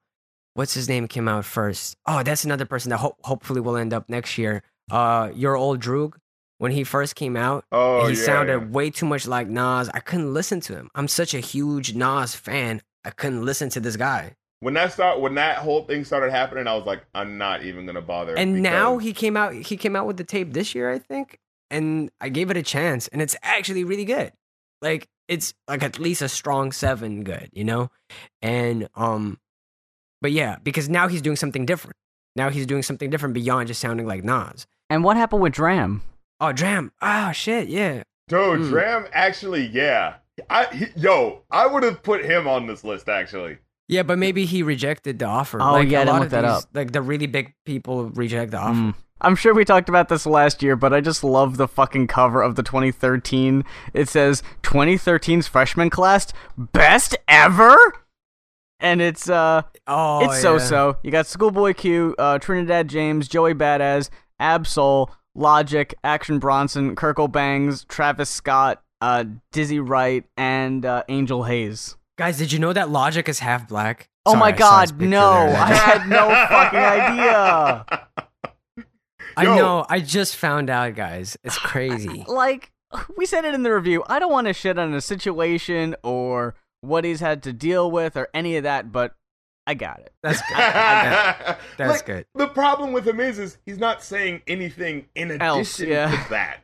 what's 0.55 0.73
his 0.73 0.89
name 0.89 1.07
came 1.07 1.27
out 1.27 1.45
first. 1.45 1.95
Oh, 2.07 2.23
that's 2.23 2.43
another 2.43 2.65
person 2.65 2.89
that 2.89 2.97
ho- 2.97 3.17
hopefully 3.23 3.61
will 3.61 3.77
end 3.77 3.93
up 3.93 4.09
next 4.09 4.37
year. 4.37 4.63
Uh, 4.89 5.29
your 5.35 5.55
old 5.55 5.79
Droog 5.79 6.13
when 6.57 6.71
he 6.71 6.83
first 6.83 7.15
came 7.15 7.35
out. 7.37 7.65
Oh, 7.71 8.07
he 8.07 8.15
yeah, 8.15 8.25
sounded 8.25 8.61
yeah. 8.61 8.67
way 8.67 8.89
too 8.89 9.05
much 9.05 9.27
like 9.27 9.47
Nas. 9.47 9.89
I 9.93 9.99
couldn't 9.99 10.33
listen 10.33 10.59
to 10.61 10.75
him. 10.75 10.89
I'm 10.95 11.07
such 11.07 11.33
a 11.33 11.39
huge 11.39 11.93
Nas 11.93 12.33
fan. 12.33 12.81
I 13.03 13.11
couldn't 13.11 13.45
listen 13.45 13.69
to 13.69 13.79
this 13.79 13.95
guy. 13.95 14.35
When 14.61 14.73
that 14.75 14.93
start, 14.93 15.19
when 15.19 15.35
that 15.35 15.57
whole 15.57 15.83
thing 15.83 16.05
started 16.05 16.31
happening, 16.31 16.65
I 16.67 16.75
was 16.75 16.85
like, 16.85 17.05
I'm 17.13 17.37
not 17.37 17.63
even 17.63 17.85
gonna 17.85 18.01
bother. 18.01 18.35
And 18.35 18.63
now 18.63 18.97
he 18.97 19.13
came 19.13 19.37
out. 19.37 19.53
He 19.53 19.77
came 19.77 19.95
out 19.95 20.07
with 20.07 20.17
the 20.17 20.23
tape 20.23 20.53
this 20.53 20.73
year, 20.73 20.89
I 20.89 20.97
think. 20.97 21.37
And 21.69 22.09
I 22.21 22.29
gave 22.29 22.49
it 22.49 22.57
a 22.57 22.63
chance, 22.63 23.07
and 23.09 23.21
it's 23.21 23.35
actually 23.43 23.83
really 23.83 24.05
good. 24.05 24.31
Like 24.81 25.07
it's 25.27 25.53
like 25.67 25.83
at 25.83 25.99
least 25.99 26.21
a 26.21 26.29
strong 26.29 26.71
seven, 26.71 27.23
good, 27.23 27.49
you 27.51 27.63
know. 27.63 27.91
And 28.41 28.87
um, 28.95 29.39
but 30.25 30.31
yeah, 30.31 30.55
because 30.63 30.89
now 30.89 31.07
he's 31.07 31.21
doing 31.21 31.35
something 31.35 31.67
different. 31.67 31.95
Now 32.35 32.49
he's 32.49 32.65
doing 32.65 32.81
something 32.81 33.11
different 33.11 33.35
beyond 33.35 33.67
just 33.67 33.79
sounding 33.79 34.07
like 34.07 34.23
Nas. 34.23 34.65
And 34.89 35.03
what 35.03 35.17
happened 35.17 35.43
with 35.43 35.53
Dram? 35.53 36.01
Oh, 36.41 36.51
Dram. 36.51 36.91
Oh 36.99 37.31
shit, 37.31 37.67
yeah. 37.67 38.01
Dude, 38.27 38.61
Mm. 38.61 38.69
Dram 38.69 39.05
actually, 39.13 39.67
yeah. 39.67 40.15
I 40.49 40.65
he, 40.73 40.87
yo, 40.95 41.43
I 41.51 41.67
would 41.67 41.83
have 41.83 42.01
put 42.01 42.25
him 42.25 42.47
on 42.47 42.65
this 42.65 42.83
list 42.83 43.07
actually. 43.07 43.59
Yeah, 43.87 44.01
but 44.01 44.17
maybe 44.17 44.45
he 44.45 44.63
rejected 44.63 45.19
the 45.19 45.25
offer. 45.25 45.61
Oh, 45.61 45.73
like, 45.73 45.89
yeah, 45.89 45.99
I 45.99 46.01
a 46.01 46.05
didn't 46.05 46.13
lot 46.13 46.19
look 46.21 46.25
of 46.25 46.31
that 46.31 46.41
these, 46.41 46.63
up. 46.63 46.69
Like 46.73 46.91
the 46.91 47.03
really 47.03 47.27
big 47.27 47.53
people 47.63 48.05
reject 48.05 48.49
the 48.49 48.57
offer. 48.57 48.79
Mm. 48.79 48.95
I'm 49.21 49.35
sure 49.35 49.53
we 49.53 49.63
talked 49.63 49.89
about 49.89 50.09
this 50.09 50.25
last 50.25 50.63
year, 50.63 50.75
but 50.75 50.91
I 50.91 51.01
just 51.01 51.23
love 51.23 51.57
the 51.57 51.67
fucking 51.67 52.07
cover 52.07 52.41
of 52.41 52.55
the 52.55 52.63
2013. 52.63 53.63
It 53.93 54.09
says 54.09 54.41
2013's 54.63 55.47
freshman 55.47 55.91
class 55.91 56.33
best 56.57 57.15
ever, 57.27 57.77
and 58.79 59.01
it's 59.01 59.29
uh, 59.29 59.63
Oh, 59.87 60.25
it's 60.25 60.41
so 60.41 60.53
yeah. 60.53 60.59
so. 60.63 60.97
You 61.03 61.11
got 61.11 61.27
Schoolboy 61.27 61.73
Q, 61.73 62.15
uh, 62.17 62.39
Trinidad 62.39 62.87
James, 62.87 63.27
Joey 63.27 63.53
Badass, 63.53 64.09
Ab-Soul, 64.39 65.11
Logic, 65.35 65.93
Action 66.03 66.39
Bronson, 66.39 66.95
Kirko 66.95 67.31
Bangz, 67.31 67.85
Travis 67.87 68.29
Scott, 68.29 68.81
uh, 69.01 69.25
Dizzy 69.51 69.79
Wright, 69.79 70.23
and 70.37 70.85
uh, 70.85 71.03
Angel 71.09 71.43
Haze. 71.43 71.95
Guys, 72.17 72.37
did 72.37 72.51
you 72.51 72.59
know 72.59 72.73
that 72.73 72.89
Logic 72.89 73.27
is 73.27 73.39
half 73.39 73.67
black? 73.67 74.09
Oh 74.25 74.31
Sorry, 74.31 74.39
my 74.39 74.47
I 74.47 74.55
saw 74.57 74.81
his 74.81 74.91
god, 74.91 74.99
picture 74.99 75.09
no! 75.09 75.31
I 75.31 75.73
had 75.73 76.09
no 76.09 76.29
fucking 76.49 76.79
idea. 76.79 77.85
I 79.37 79.43
Yo. 79.43 79.55
know. 79.55 79.85
I 79.89 79.99
just 79.99 80.35
found 80.37 80.69
out, 80.69 80.95
guys. 80.95 81.37
It's 81.43 81.57
crazy. 81.59 82.23
like 82.27 82.71
we 83.17 83.25
said 83.25 83.43
it 83.43 83.53
in 83.53 83.63
the 83.63 83.73
review 83.73 84.01
i 84.07 84.19
don't 84.19 84.31
want 84.31 84.47
to 84.47 84.53
shit 84.53 84.79
on 84.79 84.93
a 84.93 85.01
situation 85.01 85.95
or 86.01 86.55
what 86.85 87.03
he's 87.03 87.19
had 87.19 87.43
to 87.43 87.53
deal 87.53 87.89
with 87.89 88.15
or 88.17 88.27
any 88.33 88.57
of 88.57 88.63
that 88.63 88.91
but 88.91 89.15
i 89.67 89.73
got 89.73 89.99
it 89.99 90.13
That's 90.21 90.41
good. 90.41 90.57
That- 90.57 91.59
that's 91.77 91.91
Like, 91.99 92.05
good. 92.05 92.25
The 92.35 92.47
problem 92.47 92.93
with 92.93 93.07
him 93.07 93.19
is, 93.19 93.39
is 93.39 93.57
he's 93.65 93.79
not 93.79 94.03
saying 94.03 94.41
anything 94.47 95.07
in 95.15 95.31
addition 95.31 95.41
Else, 95.41 95.79
yeah. 95.79 96.23
to 96.23 96.29
that. 96.29 96.57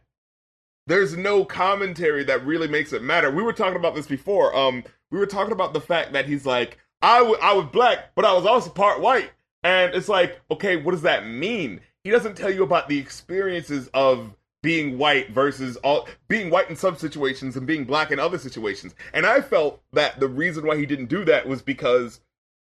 There's 0.88 1.15
no 1.15 1.45
commentary 1.45 2.23
that 2.25 2.45
really 2.45 2.67
makes 2.67 2.91
it 2.93 3.01
matter. 3.03 3.31
We 3.31 3.43
were 3.43 3.53
talking 3.53 3.75
about 3.77 3.95
this 3.95 4.07
before. 4.07 4.55
Um, 4.55 4.84
we 5.12 5.19
were 5.19 5.25
talking 5.27 5.51
about 5.53 5.73
the 5.73 5.81
fact 5.81 6.13
that 6.13 6.25
he's 6.27 6.45
like, 6.45 6.77
I 7.01 7.19
w- 7.19 7.38
I 7.41 7.53
was 7.53 7.65
black, 7.71 8.13
but 8.15 8.25
I 8.25 8.34
was 8.34 8.45
also 8.45 8.69
part 8.71 8.99
white, 8.99 9.31
and 9.63 9.93
it's 9.95 10.10
like, 10.10 10.39
okay, 10.49 10.77
what 10.77 10.91
does 10.91 11.04
that 11.04 11.25
mean? 11.27 11.81
He 12.04 12.10
doesn't 12.10 12.35
tell 12.35 12.50
you 12.52 12.63
about 12.63 12.89
the 12.89 12.98
experiences 12.98 13.89
of 13.93 14.33
being 14.63 14.97
white 14.97 15.31
versus 15.31 15.75
all 15.77 16.07
being 16.27 16.49
white 16.49 16.69
in 16.69 16.75
some 16.75 16.95
situations 16.95 17.55
and 17.55 17.65
being 17.65 17.83
black 17.83 18.12
in 18.12 18.19
other 18.19 18.37
situations. 18.37 18.95
And 19.13 19.25
I 19.25 19.41
felt 19.41 19.81
that 19.93 20.19
the 20.19 20.27
reason 20.27 20.65
why 20.65 20.77
he 20.77 20.85
didn't 20.85 21.07
do 21.07 21.25
that 21.25 21.47
was 21.47 21.62
because 21.62 22.21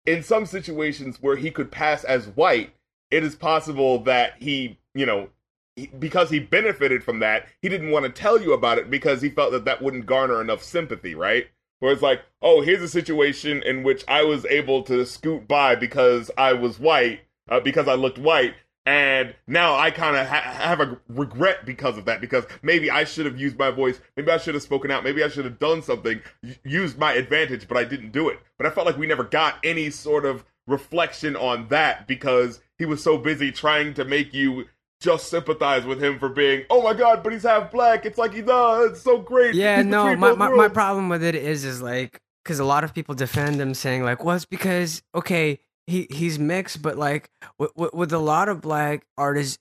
in 0.05 0.23
some 0.23 0.45
situations 0.45 1.21
where 1.21 1.35
he 1.35 1.51
could 1.51 1.71
pass 1.71 2.03
as 2.03 2.27
white, 2.27 2.73
it 3.09 3.23
is 3.23 3.35
possible 3.35 3.99
that 4.03 4.35
he, 4.39 4.79
you 4.93 5.05
know, 5.05 5.29
he, 5.75 5.87
because 5.87 6.29
he 6.29 6.39
benefited 6.39 7.03
from 7.03 7.19
that, 7.19 7.47
he 7.61 7.69
didn't 7.69 7.91
want 7.91 8.05
to 8.05 8.11
tell 8.11 8.41
you 8.41 8.53
about 8.53 8.77
it 8.77 8.89
because 8.89 9.21
he 9.21 9.29
felt 9.29 9.51
that 9.51 9.65
that 9.65 9.81
wouldn't 9.81 10.05
garner 10.05 10.41
enough 10.41 10.63
sympathy, 10.63 11.13
right? 11.13 11.47
where 11.81 11.91
it's 11.91 12.01
like, 12.01 12.21
oh, 12.43 12.61
here's 12.61 12.81
a 12.81 12.87
situation 12.87 13.61
in 13.63 13.81
which 13.83 14.05
I 14.07 14.23
was 14.23 14.45
able 14.45 14.83
to 14.83 15.03
scoot 15.03 15.47
by 15.47 15.75
because 15.75 16.29
I 16.37 16.53
was 16.53 16.79
white, 16.79 17.21
uh, 17.49 17.59
because 17.59 17.87
I 17.87 17.95
looked 17.95 18.19
white, 18.19 18.53
and 18.85 19.35
now 19.47 19.75
I 19.75 19.91
kind 19.91 20.15
of 20.15 20.27
ha- 20.27 20.41
have 20.41 20.79
a 20.79 20.99
regret 21.09 21.65
because 21.65 21.97
of 21.97 22.05
that. 22.05 22.21
Because 22.21 22.45
maybe 22.61 22.89
I 22.89 23.03
should 23.03 23.25
have 23.25 23.39
used 23.39 23.57
my 23.57 23.71
voice, 23.71 23.99
maybe 24.17 24.31
I 24.31 24.37
should 24.37 24.55
have 24.55 24.63
spoken 24.63 24.91
out, 24.91 25.03
maybe 25.03 25.23
I 25.23 25.27
should 25.27 25.45
have 25.45 25.59
done 25.59 25.81
something, 25.81 26.21
used 26.63 26.97
my 26.97 27.13
advantage, 27.13 27.67
but 27.67 27.77
I 27.77 27.83
didn't 27.83 28.11
do 28.11 28.29
it. 28.29 28.39
But 28.57 28.67
I 28.67 28.71
felt 28.71 28.87
like 28.87 28.97
we 28.97 29.07
never 29.07 29.23
got 29.23 29.57
any 29.63 29.89
sort 29.89 30.25
of 30.25 30.43
reflection 30.67 31.35
on 31.35 31.67
that 31.69 32.07
because 32.07 32.59
he 32.77 32.85
was 32.85 33.03
so 33.03 33.17
busy 33.17 33.51
trying 33.51 33.93
to 33.95 34.05
make 34.05 34.33
you 34.33 34.65
just 34.99 35.29
sympathize 35.29 35.83
with 35.83 36.01
him 36.01 36.19
for 36.19 36.29
being, 36.29 36.63
oh 36.69 36.81
my 36.81 36.93
god, 36.93 37.23
but 37.23 37.33
he's 37.33 37.43
half 37.43 37.71
black. 37.71 38.05
It's 38.05 38.17
like 38.17 38.33
he's 38.33 38.47
uh, 38.47 38.87
it's 38.89 39.01
so 39.01 39.17
great. 39.17 39.55
Yeah, 39.55 39.81
no, 39.81 40.15
my, 40.15 40.33
my, 40.33 40.49
my 40.49 40.67
problem 40.67 41.09
with 41.09 41.23
it 41.23 41.35
is 41.35 41.65
is 41.65 41.81
like 41.81 42.21
because 42.43 42.59
a 42.59 42.65
lot 42.65 42.83
of 42.83 42.93
people 42.93 43.15
defend 43.15 43.59
him 43.59 43.73
saying 43.73 44.03
like, 44.03 44.23
well, 44.23 44.35
it's 44.35 44.45
because 44.45 45.01
okay, 45.13 45.59
he 45.87 46.07
he's 46.09 46.39
mixed, 46.39 46.81
but 46.81 46.97
like 46.97 47.29
with, 47.57 47.93
with, 47.93 48.13
a 48.13 48.19
lot 48.19 48.49
of 48.49 48.61
black 48.61 49.05
artists 49.17 49.57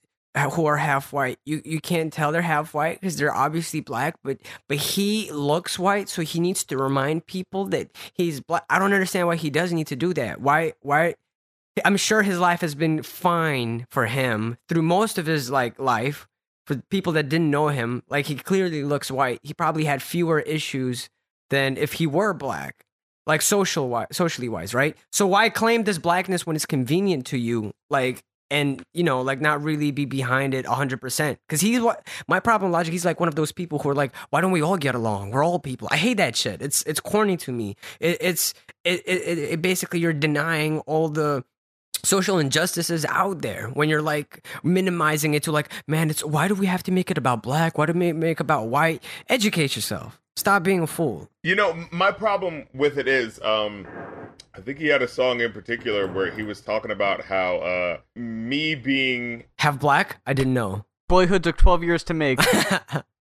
who 0.52 0.66
are 0.66 0.76
half 0.76 1.12
white, 1.12 1.38
you 1.44 1.60
you 1.64 1.80
can't 1.80 2.12
tell 2.12 2.32
they're 2.32 2.42
half 2.42 2.72
white 2.74 3.00
because 3.00 3.16
they're 3.16 3.34
obviously 3.34 3.80
black, 3.80 4.16
but 4.22 4.38
but 4.68 4.78
he 4.78 5.30
looks 5.32 5.78
white, 5.78 6.08
so 6.08 6.22
he 6.22 6.40
needs 6.40 6.64
to 6.64 6.76
remind 6.76 7.26
people 7.26 7.66
that 7.66 7.90
he's 8.14 8.40
black. 8.40 8.64
I 8.70 8.78
don't 8.78 8.92
understand 8.92 9.26
why 9.26 9.36
he 9.36 9.50
does 9.50 9.72
need 9.72 9.88
to 9.88 9.96
do 9.96 10.14
that. 10.14 10.40
Why 10.40 10.74
why? 10.80 11.14
I'm 11.84 11.96
sure 11.96 12.22
his 12.22 12.38
life 12.38 12.60
has 12.60 12.74
been 12.74 13.02
fine 13.02 13.86
for 13.90 14.06
him 14.06 14.58
through 14.68 14.82
most 14.82 15.18
of 15.18 15.26
his 15.26 15.50
like 15.50 15.78
life. 15.78 16.26
For 16.66 16.76
people 16.88 17.14
that 17.14 17.28
didn't 17.28 17.50
know 17.50 17.68
him, 17.68 18.04
like 18.08 18.26
he 18.26 18.36
clearly 18.36 18.84
looks 18.84 19.10
white. 19.10 19.40
He 19.42 19.52
probably 19.52 19.86
had 19.86 20.02
fewer 20.02 20.38
issues 20.38 21.10
than 21.48 21.76
if 21.76 21.94
he 21.94 22.06
were 22.06 22.32
black, 22.32 22.86
like 23.26 23.42
social 23.42 23.88
wise, 23.88 24.08
socially 24.12 24.48
wise, 24.48 24.74
right? 24.74 24.96
So 25.12 25.26
why 25.26 25.48
claim 25.48 25.84
this 25.84 25.98
blackness 25.98 26.46
when 26.46 26.56
it's 26.56 26.66
convenient 26.66 27.26
to 27.26 27.38
you, 27.38 27.72
like, 27.88 28.22
and 28.50 28.82
you 28.92 29.04
know, 29.04 29.20
like 29.20 29.40
not 29.40 29.62
really 29.62 29.92
be 29.92 30.04
behind 30.04 30.54
it 30.54 30.66
100 30.66 31.00
percent? 31.00 31.38
Because 31.46 31.60
he's 31.60 31.80
what 31.80 32.06
my 32.26 32.40
problem 32.40 32.72
logic. 32.72 32.92
He's 32.92 33.04
like 33.04 33.20
one 33.20 33.28
of 33.28 33.36
those 33.36 33.52
people 33.52 33.78
who 33.78 33.88
are 33.88 33.94
like, 33.94 34.14
why 34.30 34.40
don't 34.40 34.50
we 34.50 34.62
all 34.62 34.76
get 34.76 34.94
along? 34.94 35.30
We're 35.30 35.44
all 35.44 35.58
people. 35.58 35.88
I 35.90 35.96
hate 35.96 36.16
that 36.16 36.36
shit. 36.36 36.60
It's 36.60 36.82
it's 36.82 37.00
corny 37.00 37.36
to 37.38 37.52
me. 37.52 37.76
It, 38.00 38.18
it's 38.20 38.54
it, 38.84 39.02
it, 39.06 39.22
it, 39.22 39.38
it 39.38 39.62
basically 39.62 40.00
you're 40.00 40.12
denying 40.12 40.80
all 40.80 41.08
the 41.08 41.44
social 42.04 42.38
injustices 42.38 43.04
out 43.06 43.42
there 43.42 43.68
when 43.68 43.88
you're 43.88 44.02
like 44.02 44.46
minimizing 44.62 45.34
it 45.34 45.42
to 45.42 45.52
like 45.52 45.70
man 45.86 46.10
it's 46.10 46.24
why 46.24 46.48
do 46.48 46.54
we 46.54 46.66
have 46.66 46.82
to 46.82 46.92
make 46.92 47.10
it 47.10 47.18
about 47.18 47.42
black 47.42 47.76
why 47.76 47.86
do 47.86 47.92
we 47.92 48.12
make 48.12 48.40
about 48.40 48.68
white 48.68 49.02
educate 49.28 49.76
yourself 49.76 50.19
stop 50.36 50.62
being 50.62 50.80
a 50.82 50.86
fool 50.86 51.28
You 51.42 51.54
know, 51.54 51.86
my 51.90 52.12
problem 52.12 52.66
with 52.72 52.98
it 52.98 53.08
is, 53.08 53.40
um, 53.42 53.86
I 54.54 54.60
think 54.60 54.78
he 54.78 54.86
had 54.86 55.02
a 55.02 55.08
song 55.08 55.40
in 55.40 55.52
particular 55.52 56.06
where 56.06 56.30
he 56.30 56.42
was 56.42 56.60
talking 56.60 56.90
about 56.90 57.22
how 57.22 57.56
uh, 57.56 57.98
me 58.16 58.74
being. 58.74 59.44
have 59.58 59.78
black 59.78 60.20
i 60.26 60.32
didn't 60.32 60.54
know 60.54 60.84
Boyhood 61.08 61.42
took 61.42 61.56
12 61.56 61.82
years 61.82 62.04
to 62.04 62.14
make. 62.14 62.38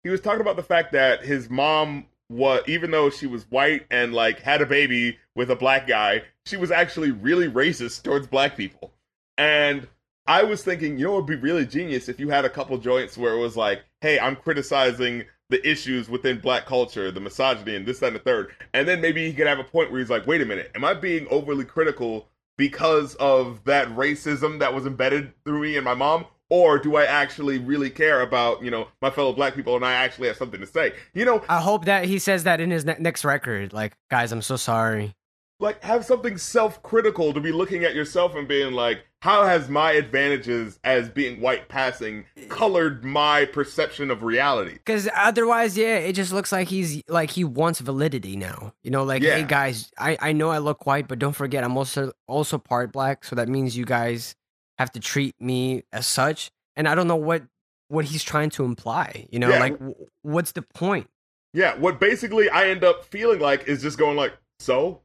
He 0.03 0.10
was 0.10 0.22
talking 0.22 0.41
about 0.41 0.55
the 0.55 0.64
fact 0.64 0.93
that 0.93 1.24
his 1.24 1.49
mom 1.49 2.05
was, 2.30 2.62
even 2.68 2.91
though 2.91 3.10
she 3.10 3.28
was 3.28 3.43
white 3.51 3.86
and 3.91 4.14
like 4.14 4.39
had 4.39 4.62
a 4.62 4.66
baby 4.66 5.18
with 5.36 5.51
a 5.51 5.55
black 5.55 5.88
guy, 5.88 6.24
she 6.45 6.55
was 6.55 6.72
actually 6.72 7.12
really 7.12 7.49
racist 7.49 8.03
towards 8.03 8.28
black 8.28 8.55
people. 8.55 8.93
And 9.38 9.88
I 10.26 10.43
was 10.43 10.64
thinking, 10.64 10.97
you 10.97 11.05
know, 11.05 11.14
it 11.14 11.16
would 11.18 11.26
be 11.26 11.36
really 11.36 11.66
genius 11.66 12.07
if 12.07 12.20
you 12.20 12.30
had 12.30 12.45
a 12.45 12.49
couple 12.49 12.78
joints 12.78 13.18
where 13.18 13.34
it 13.34 13.39
was 13.39 13.57
like, 13.57 13.84
hey, 13.99 14.20
I'm 14.20 14.36
criticizing 14.36 15.26
the 15.50 15.68
issues 15.68 16.10
within 16.10 16.39
black 16.39 16.66
culture, 16.66 17.12
the 17.12 17.20
misogyny, 17.20 17.76
and 17.76 17.86
this, 17.86 18.00
that, 18.00 18.08
and 18.08 18.16
the 18.16 18.20
third. 18.20 18.52
And 18.74 18.88
then 18.88 19.02
maybe 19.02 19.26
he 19.26 19.34
could 19.34 19.47
have 19.47 19.60
a 19.60 19.64
point 19.64 19.91
where 19.91 20.00
he's 20.00 20.10
like, 20.10 20.28
wait 20.28 20.41
a 20.41 20.45
minute, 20.45 20.72
am 20.76 20.86
I 20.86 20.93
being 20.93 21.28
overly 21.30 21.66
critical 21.66 22.30
because 22.58 23.16
of 23.16 23.64
that 23.66 23.88
racism 23.89 24.60
that 24.60 24.74
was 24.74 24.86
embedded 24.86 25.34
through 25.45 25.62
me 25.62 25.76
and 25.76 25.86
my 25.86 25.95
mom? 25.95 26.26
Or 26.52 26.80
do 26.80 26.95
I 26.95 27.06
actually 27.06 27.60
really 27.60 27.91
care 27.91 28.22
about, 28.22 28.64
you 28.64 28.72
know, 28.72 28.88
my 29.04 29.12
fellow 29.12 29.34
black 29.34 29.54
people 29.54 29.76
and 29.76 29.86
I 29.86 29.93
actually 29.93 30.30
have 30.30 30.38
something 30.38 30.60
to 30.60 30.66
say? 30.66 30.93
You 31.14 31.24
know, 31.26 31.43
i 31.47 31.62
hope 31.62 31.86
that 31.86 32.06
he 32.06 32.18
says 32.18 32.43
that 32.43 32.60
in 32.60 32.72
his 32.72 32.86
ne- 32.86 32.97
next 33.00 33.24
record 33.24 33.72
like 33.74 33.95
guys 34.10 34.32
i'm 34.32 34.41
so 34.41 34.56
sorry 34.56 35.16
like 35.60 35.84
have 35.84 36.05
something 36.05 36.38
self-critical 36.38 37.34
to 37.34 37.39
be 37.39 37.51
looking 37.51 37.84
at 37.84 37.93
yourself 37.95 38.36
and 38.36 38.47
being 38.47 38.74
like 38.74 39.05
how 39.22 39.43
has 39.45 39.68
my 39.68 39.91
advantages 39.91 40.80
as 40.86 41.10
being 41.10 41.41
white 41.41 41.68
passing 41.68 42.24
colored 42.47 43.03
my 43.03 43.43
perception 43.43 44.10
of 44.10 44.24
reality? 44.24 44.74
Because 44.74 45.10
otherwise 45.16 45.78
yeah 45.78 45.97
it 45.97 46.14
just 46.14 46.32
looks 46.32 46.51
like 46.51 46.68
he's 46.70 47.01
like 47.07 47.32
he 47.32 47.43
wants 47.43 47.80
validity 47.80 48.36
now. 48.38 48.74
You 48.84 48.91
know 48.91 49.03
like 49.03 49.22
hey 49.22 49.43
guys 49.43 49.91
i 49.97 50.18
i 50.22 50.32
know 50.32 50.49
i 50.49 50.57
look 50.57 50.86
white 50.86 51.07
but 51.07 51.20
don't 51.20 51.34
forget 51.36 51.64
i'm 51.64 51.78
also 51.78 52.12
also 52.28 52.57
part 52.57 52.91
black 52.91 53.24
so 53.26 53.36
that 53.36 53.47
means 53.49 53.76
you 53.78 53.86
guys 53.86 54.36
have 54.78 54.91
to 54.93 54.99
treat 54.99 55.36
me 55.41 55.84
as 55.91 56.07
such 56.07 56.51
and 56.78 56.88
i 56.88 56.95
don't 56.95 57.07
know 57.07 57.16
what 57.18 57.43
what 57.89 58.05
he's 58.05 58.24
trying 58.24 58.49
to 58.51 58.64
imply 58.64 59.28
you 59.32 59.39
know 59.39 59.49
Yeah. 59.49 59.60
like 59.60 59.74
w- 59.74 59.95
what's 60.22 60.51
the 60.53 60.62
point? 60.62 61.10
Yeah 61.53 61.76
what 61.78 61.99
basically 61.99 62.49
i 62.49 62.68
end 62.70 62.84
up 62.86 63.03
feeling 63.03 63.39
like 63.39 63.68
is 63.68 63.82
just 63.82 63.97
going 63.97 64.16
like 64.16 64.34
so 64.60 65.01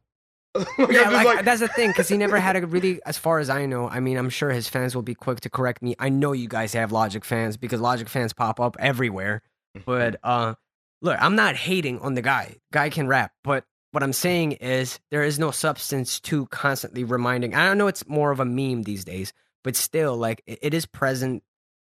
Like, 0.78 0.92
yeah, 0.92 1.10
like, 1.10 1.26
like- 1.26 1.44
that's 1.44 1.60
the 1.60 1.68
thing 1.68 1.90
because 1.90 2.08
he 2.08 2.16
never 2.16 2.38
had 2.38 2.56
a 2.56 2.66
really, 2.66 3.00
as 3.04 3.18
far 3.18 3.38
as 3.38 3.50
I 3.50 3.66
know. 3.66 3.88
I 3.88 4.00
mean, 4.00 4.16
I'm 4.16 4.30
sure 4.30 4.50
his 4.50 4.68
fans 4.68 4.94
will 4.94 5.02
be 5.02 5.14
quick 5.14 5.40
to 5.40 5.50
correct 5.50 5.82
me. 5.82 5.94
I 5.98 6.08
know 6.08 6.32
you 6.32 6.48
guys 6.48 6.72
have 6.74 6.92
Logic 6.92 7.24
fans 7.24 7.56
because 7.56 7.80
Logic 7.80 8.08
fans 8.08 8.32
pop 8.32 8.60
up 8.60 8.76
everywhere. 8.78 9.42
But 9.84 10.16
uh, 10.22 10.54
look, 11.02 11.16
I'm 11.20 11.34
not 11.34 11.56
hating 11.56 11.98
on 12.00 12.14
the 12.14 12.22
guy. 12.22 12.56
Guy 12.72 12.90
can 12.90 13.08
rap, 13.08 13.32
but 13.42 13.64
what 13.90 14.02
I'm 14.04 14.12
saying 14.12 14.52
is 14.52 15.00
there 15.10 15.22
is 15.24 15.38
no 15.38 15.50
substance 15.50 16.20
to 16.20 16.46
constantly 16.46 17.02
reminding. 17.04 17.54
I 17.54 17.66
don't 17.66 17.78
know 17.78 17.88
it's 17.88 18.06
more 18.08 18.30
of 18.30 18.38
a 18.38 18.44
meme 18.44 18.82
these 18.84 19.04
days, 19.04 19.32
but 19.64 19.74
still, 19.74 20.16
like 20.16 20.42
it, 20.46 20.58
it 20.62 20.74
is 20.74 20.86
present. 20.86 21.42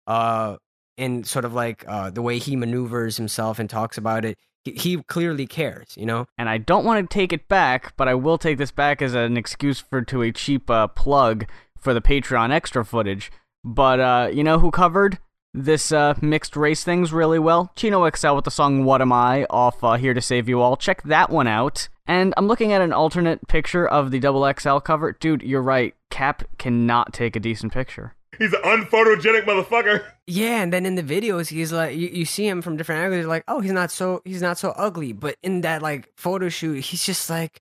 Uh, 0.07 0.57
in 0.99 1.23
sort 1.23 1.45
of 1.45 1.55
like 1.55 1.85
uh 1.87 2.11
the 2.11 2.21
way 2.21 2.39
he 2.39 2.57
maneuvers 2.57 3.17
himself 3.17 3.59
and 3.61 3.71
talks 3.71 3.97
about 3.99 4.25
it. 4.25 4.37
He, 4.77 5.03
clearly 5.03 5.47
cares, 5.47 5.97
you 5.97 6.07
know. 6.07 6.27
and 6.37 6.49
I 6.49 6.59
don't 6.59 6.85
want 6.85 7.09
to 7.09 7.15
take 7.15 7.33
it 7.33 7.49
back, 7.49 7.95
but 7.97 8.09
I 8.09 8.15
will 8.15 8.39
take 8.39 8.59
this 8.59 8.71
back 8.71 9.03
as 9.03 9.15
an 9.15 9.37
excuse 9.37 9.81
for 9.81 10.03
to 10.03 10.23
a 10.23 10.33
cheap 10.33 10.71
uh, 10.71 10.89
plug 10.89 11.47
for 11.79 11.95
the 11.95 12.01
Patreon 12.01 12.51
extra 12.51 12.85
footage. 12.85 13.31
But 13.65 14.01
uh, 14.01 14.31
you 14.33 14.45
know 14.45 14.59
who 14.59 14.71
covered 14.71 15.19
this 15.55 15.93
uh, 15.93 16.15
mixed 16.21 16.57
race 16.57 16.85
things 16.85 17.13
really 17.13 17.39
well? 17.39 17.73
Chino 17.77 18.09
XL 18.09 18.35
with 18.35 18.45
the 18.45 18.51
song 18.51 18.85
"What 18.85 19.01
Am 19.01 19.13
I" 19.13 19.45
off 19.51 19.83
uh, 19.83 19.95
"Here 19.95 20.15
to 20.15 20.21
Save 20.21 20.49
You 20.49 20.61
All." 20.61 20.77
Check 20.77 21.03
that 21.05 21.31
one 21.31 21.47
out. 21.47 21.89
And 22.07 22.33
I'm 22.37 22.47
looking 22.49 22.73
at 22.73 22.81
an 22.81 22.93
alternate 22.93 23.47
picture 23.49 23.87
of 23.87 24.11
the 24.11 24.19
double 24.19 24.51
XL 24.59 24.79
cover. 24.79 25.13
Dude, 25.13 25.43
you're 25.43 25.63
right. 25.63 25.95
Kap 26.11 26.45
cannot 26.57 27.13
take 27.13 27.37
a 27.37 27.41
decent 27.41 27.73
picture. 27.73 28.15
He's 28.39 28.53
an 28.53 28.63
unphotogenic 28.63 29.45
motherfucker 29.45 30.05
Yeah, 30.27 30.63
and 30.63 30.73
then 30.73 30.85
in 30.85 30.95
the 30.97 31.03
videos, 31.03 31.49
he's 31.49 31.73
like, 31.73 31.97
you, 31.97 32.09
you 32.09 32.25
see 32.25 32.47
him 32.47 32.61
from 32.63 32.77
different 32.77 33.03
angles. 33.03 33.21
You're 33.21 33.29
like, 33.29 33.45
oh, 33.49 33.61
he's 33.61 33.73
not 33.73 33.91
so 33.91 34.21
he's 34.25 34.43
not 34.43 34.59
so 34.59 34.71
ugly. 34.77 35.13
But 35.13 35.37
in 35.43 35.63
that 35.63 35.83
like 35.83 36.09
photo 36.17 36.49
shoot, 36.49 36.81
he's 36.85 37.05
just 37.05 37.31
like, 37.31 37.61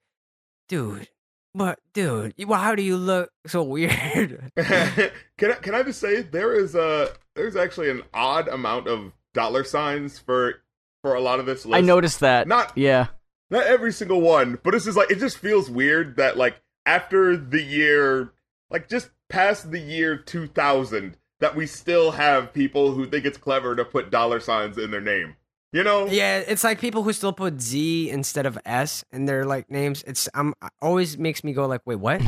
dude, 0.68 1.07
but 1.55 1.80
dude, 1.93 2.34
well, 2.45 2.59
how 2.59 2.76
do 2.76 2.84
you 2.84 2.97
look 2.97 3.32
so 3.45 3.63
weird? 3.63 4.51
can 4.57 5.51
I, 5.51 5.53
can 5.61 5.76
I 5.76 5.84
just 5.84 5.99
say 5.99 6.22
there 6.22 6.53
is 6.53 6.76
a 6.76 7.09
there's 7.36 7.55
actually 7.55 7.89
an 7.89 8.03
odd 8.13 8.47
amount 8.47 8.88
of 8.88 9.13
dollar 9.34 9.63
signs 9.63 10.18
for 10.20 10.61
for 11.03 11.13
a 11.15 11.22
lot 11.22 11.39
of 11.39 11.45
this 11.45 11.65
list. 11.65 11.78
I 11.78 11.82
noticed 11.82 12.20
that. 12.22 12.47
Not 12.47 12.74
Yeah. 12.76 13.07
not 13.49 13.65
every 13.68 13.93
single 13.93 14.20
one, 14.22 14.59
but 14.63 14.74
it's 14.76 14.86
just 14.86 14.97
like 14.97 15.11
it 15.11 15.20
just 15.20 15.38
feels 15.38 15.70
weird 15.70 16.18
that 16.18 16.38
like 16.38 16.61
after 16.86 17.38
the 17.38 17.61
year, 17.61 18.34
like 18.70 18.89
just 18.89 19.09
past 19.30 19.71
the 19.71 19.80
year 19.80 20.17
2000, 20.17 21.17
that 21.39 21.55
we 21.55 21.67
still 21.67 22.11
have 22.11 22.53
people 22.53 22.93
who 22.93 23.05
think 23.05 23.25
it's 23.25 23.38
clever 23.38 23.75
to 23.75 23.86
put 23.86 24.09
dollar 24.09 24.39
signs 24.39 24.78
in 24.78 24.91
their 24.91 25.01
name. 25.01 25.36
You 25.73 25.84
know? 25.84 26.07
yeah, 26.07 26.39
it's 26.39 26.63
like 26.63 26.80
people 26.80 27.03
who 27.03 27.11
still 27.11 27.34
put 27.34 27.61
Z 27.61 28.09
instead 28.09 28.45
of 28.45 28.57
S 28.65 29.03
in 29.11 29.25
their 29.25 29.45
like 29.45 29.69
names. 29.69 30.01
It's 30.07 30.30
um 30.34 30.55
always 30.82 31.17
makes 31.17 31.43
me 31.43 31.51
go 31.51 31.67
like, 31.67 31.82
wait, 31.86 31.97
what? 31.97 32.21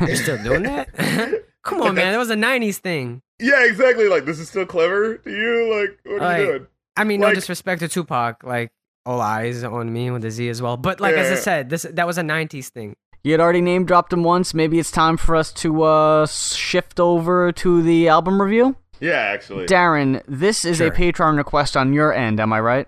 You're 0.00 0.16
still 0.16 0.42
doing 0.42 0.62
that? 0.62 0.88
Come 1.62 1.82
on, 1.82 1.94
man, 1.94 2.12
that 2.12 2.18
was 2.18 2.30
a 2.30 2.36
'90s 2.36 2.76
thing. 2.76 3.22
Yeah, 3.38 3.64
exactly. 3.64 4.08
Like 4.08 4.24
this 4.24 4.38
is 4.38 4.48
still 4.48 4.64
clever 4.64 5.18
to 5.18 5.30
you. 5.30 5.78
Like 5.78 5.98
what 6.04 6.22
are 6.22 6.40
you 6.40 6.46
doing? 6.46 6.66
I 6.96 7.04
mean, 7.04 7.20
no 7.20 7.34
disrespect 7.34 7.80
to 7.80 7.88
Tupac, 7.88 8.42
like 8.42 8.72
all 9.04 9.20
eyes 9.20 9.62
on 9.62 9.92
me 9.92 10.10
with 10.10 10.22
the 10.22 10.30
Z 10.30 10.48
as 10.48 10.62
well. 10.62 10.78
But 10.78 10.98
like 10.98 11.16
as 11.16 11.30
I 11.30 11.40
said, 11.40 11.68
this 11.68 11.82
that 11.82 12.06
was 12.06 12.16
a 12.16 12.22
'90s 12.22 12.68
thing. 12.68 12.96
You 13.26 13.32
had 13.32 13.40
already 13.40 13.60
name 13.60 13.86
dropped 13.86 14.12
him 14.12 14.22
once. 14.22 14.54
Maybe 14.54 14.78
it's 14.78 14.92
time 14.92 15.16
for 15.16 15.34
us 15.34 15.50
to 15.54 15.82
uh, 15.82 16.26
shift 16.28 17.00
over 17.00 17.50
to 17.50 17.82
the 17.82 18.06
album 18.06 18.40
review. 18.40 18.76
Yeah, 19.00 19.14
actually. 19.18 19.66
Darren, 19.66 20.22
this 20.28 20.64
is 20.64 20.76
Sure. 20.76 20.86
a 20.86 20.90
Patreon 20.92 21.36
request 21.36 21.76
on 21.76 21.92
your 21.92 22.14
end, 22.14 22.38
am 22.38 22.52
I 22.52 22.60
right? 22.60 22.86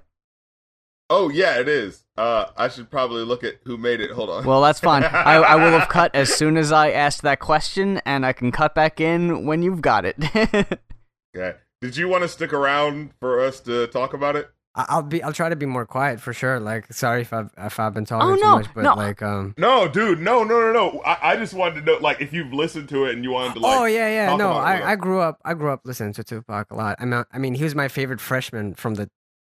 oh 1.11 1.29
yeah, 1.29 1.59
it 1.59 1.69
is. 1.69 2.05
Uh, 2.17 2.45
I 2.57 2.69
should 2.69 2.89
probably 2.89 3.25
look 3.25 3.43
at 3.43 3.55
who 3.65 3.77
made 3.77 4.01
it. 4.01 4.13
Hold 4.13 4.31
on. 4.31 4.45
Well, 4.45 4.63
that's 4.63 4.79
fine. 4.79 5.03
I, 5.03 5.37
I 5.39 5.57
will 5.57 5.77
have 5.77 5.89
cut 5.89 6.15
as 6.15 6.33
soon 6.33 6.57
as 6.57 6.71
I 6.71 6.93
asked 6.93 7.23
that 7.23 7.41
question, 7.41 8.01
and 8.07 8.25
I 8.25 8.33
can 8.33 8.53
cut 8.53 8.77
back 8.77 9.01
in 9.01 9.45
when 9.45 9.63
you've 9.63 9.81
got 9.81 10.05
it. 10.05 10.17
okay. 11.37 11.59
Did 11.81 11.97
you 11.97 12.07
want 12.07 12.23
to 12.23 12.29
stick 12.29 12.53
around 12.53 13.11
for 13.19 13.41
us 13.41 13.59
to 13.61 13.89
talk 13.89 14.15
about 14.15 14.37
it? 14.37 14.49
I- 14.79 14.87
I'll 14.89 15.03
be. 15.03 15.23
I'll 15.23 15.33
try 15.33 15.49
to 15.49 15.57
be 15.57 15.67
more 15.67 15.85
quiet 15.85 16.21
for 16.21 16.33
sure. 16.33 16.61
Like, 16.61 16.93
sorry 16.93 17.23
if 17.23 17.33
I've 17.33 17.51
if 17.59 17.79
I've 17.81 17.93
been 17.95 18.05
talking 18.05 18.31
Oh, 18.31 18.35
too 18.37 18.41
no, 18.43 18.57
much, 18.59 18.67
but 18.75 18.83
no. 18.83 18.95
like, 18.95 19.21
um. 19.23 19.55
No, 19.59 19.89
dude, 19.89 20.21
no, 20.21 20.45
no, 20.45 20.61
no, 20.61 20.73
no. 20.73 21.01
I, 21.05 21.33
I 21.33 21.37
just 21.37 21.53
wanted 21.53 21.81
to 21.81 21.93
know, 21.93 21.99
like, 22.01 22.21
if 22.21 22.33
you've 22.33 22.53
listened 22.53 22.89
to 22.91 23.05
it 23.07 23.15
and 23.15 23.25
you 23.25 23.33
wanted 23.33 23.55
to, 23.55 23.61
like, 23.61 23.79
oh 23.81 23.85
yeah, 23.87 24.09
yeah. 24.09 24.37
No, 24.37 24.53
about 24.53 24.69
it 24.71 24.79
with 24.81 24.89
I, 24.89 24.93
I 24.93 24.97
grew 24.97 25.21
up. 25.21 25.41
I 25.45 25.55
grew 25.55 25.71
up 25.73 25.81
listening 25.85 26.13
to 26.15 26.25
Tupac 26.25 26.71
a 26.71 26.75
lot. 26.77 26.97
I 27.01 27.05
mean, 27.05 27.25
I 27.33 27.39
mean, 27.39 27.55
he 27.55 27.65
was 27.65 27.75
my 27.75 27.89
favorite 27.89 28.21
freshman 28.21 28.75
from 28.75 28.95
the 28.95 29.07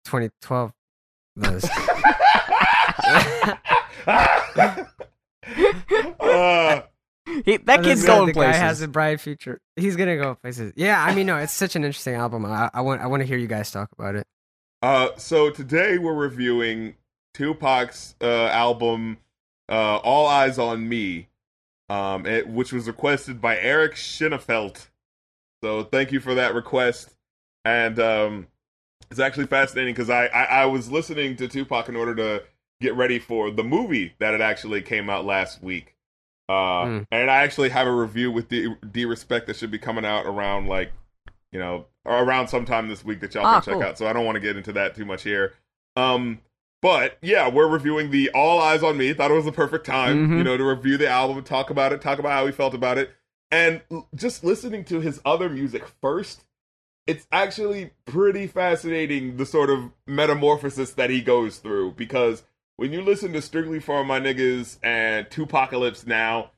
2012 0.07 0.73
list. 1.37 1.69
uh, 6.21 6.83
He, 7.45 7.57
that 7.59 7.83
kid's 7.83 8.03
the, 8.03 8.07
going 8.07 8.27
the 8.29 8.33
places. 8.33 8.53
guy 8.53 8.65
has 8.67 8.81
a 8.83 8.89
bright 8.89 9.21
future. 9.21 9.61
He's 9.77 9.97
gonna 9.97 10.17
go 10.17 10.35
places. 10.37 10.73
Yeah, 10.77 11.03
I 11.03 11.15
mean, 11.15 11.27
no, 11.27 11.37
it's 11.37 11.53
such 11.53 11.77
an 11.77 11.85
interesting 11.85 12.15
album. 12.15 12.45
I, 12.47 12.71
I 12.73 12.81
want 12.81 13.03
I 13.03 13.07
want 13.09 13.21
to 13.23 13.27
hear 13.27 13.37
you 13.37 13.49
guys 13.49 13.71
talk 13.71 13.91
about 13.93 14.15
it. 14.15 14.27
Uh, 14.87 15.17
so 15.17 15.51
today 15.51 15.99
we're 15.99 16.15
reviewing 16.15 16.95
Tupac's 17.35 18.15
uh, 18.21 18.47
album, 18.47 19.19
uh, 19.69 19.97
"All 19.97 20.27
Eyes 20.27 20.59
on 20.59 20.89
Me," 20.89 21.29
um, 21.89 22.25
it, 22.25 22.49
which 22.49 22.73
was 22.73 22.87
requested 22.87 23.41
by 23.41 23.59
Eric 23.59 23.95
Schinefeld. 23.95 24.87
So 25.65 25.83
thank 25.85 26.13
you 26.13 26.21
for 26.21 26.35
that 26.37 26.55
request, 26.55 27.15
and 27.65 27.99
um, 27.99 28.47
it's 29.11 29.21
actually 29.21 29.47
fascinating 29.47 29.93
because 29.95 30.11
I, 30.11 30.27
I 30.27 30.45
I 30.45 30.67
was 30.67 30.91
listening 30.91 31.37
to 31.37 31.49
Tupac 31.49 31.89
in 31.89 31.97
order 31.97 32.15
to 32.15 32.45
get 32.81 32.95
ready 32.95 33.19
for 33.19 33.51
the 33.51 33.65
movie 33.65 34.15
that 34.19 34.35
it 34.35 34.41
actually 34.41 34.83
came 34.83 35.11
out 35.11 35.25
last 35.25 35.63
week. 35.63 35.95
Uh, 36.49 36.85
Mm. 36.85 37.07
and 37.11 37.29
I 37.29 37.43
actually 37.43 37.71
have 37.71 37.89
a 37.89 37.93
review 37.93 38.31
with 38.31 38.49
D, 38.49 38.73
D 38.93 39.05
Respect 39.05 39.49
that 39.49 39.57
should 39.57 39.73
be 39.73 39.79
coming 39.79 40.05
out 40.05 40.27
around 40.27 40.69
like, 40.69 40.93
you 41.51 41.59
know, 41.59 41.87
or 42.07 42.23
around 42.23 42.49
sometime 42.49 42.89
this 42.89 43.05
week 43.05 43.21
that 43.21 43.35
y'all 43.35 43.45
Ah, 43.47 43.55
can 43.61 43.63
check 43.63 43.75
cool. 43.75 43.83
out. 43.83 43.99
So 43.99 44.07
I 44.07 44.13
don't 44.13 44.25
want 44.25 44.37
to 44.37 44.41
get 44.41 44.57
into 44.57 44.73
that 44.75 44.95
too 44.95 45.05
much 45.05 45.23
here. 45.23 45.55
Um, 45.97 46.41
but 46.83 47.19
yeah, 47.23 47.49
we're 47.49 47.69
reviewing 47.69 48.11
the 48.11 48.31
All 48.31 48.61
Eyes 48.61 48.83
on 48.83 48.97
Me. 48.97 49.13
Thought 49.13 49.31
it 49.31 49.35
was 49.35 49.45
the 49.45 49.53
perfect 49.53 49.87
time, 49.87 50.29
Mhm. 50.31 50.39
you 50.39 50.45
know, 50.45 50.57
to 50.57 50.65
review 50.65 50.97
the 50.97 51.09
album 51.09 51.43
talk 51.43 51.71
about 51.71 51.93
it, 51.93 52.01
talk 52.01 52.19
about 52.19 52.33
how 52.33 52.45
we 52.45 52.53
felt 52.53 52.75
about 52.75 52.99
it, 52.99 53.11
and 53.51 53.81
l- 53.91 54.09
just 54.15 54.45
listening 54.45 54.85
to 54.85 55.01
his 55.01 55.21
other 55.25 55.49
music 55.49 55.85
first. 56.01 56.45
It's 57.07 57.27
actually 57.33 57.91
pretty 58.05 58.47
fascinating 58.47 59.37
the 59.37 59.47
sort 59.47 59.71
of 59.71 59.93
metamorphosis 60.07 60.93
that 60.93 61.09
he 61.09 61.21
goes 61.23 61.59
through 61.59 61.93
because 61.93 62.43
when 62.77 62.93
you 62.93 63.01
listen 63.01 63.33
to 63.33 63.41
Strictly 63.43 63.79
for 63.81 64.05
My 64.05 64.21
Niggas 64.21 64.79
and 64.83 65.29
Tupacalypse 65.31 66.07
now, 66.07 66.51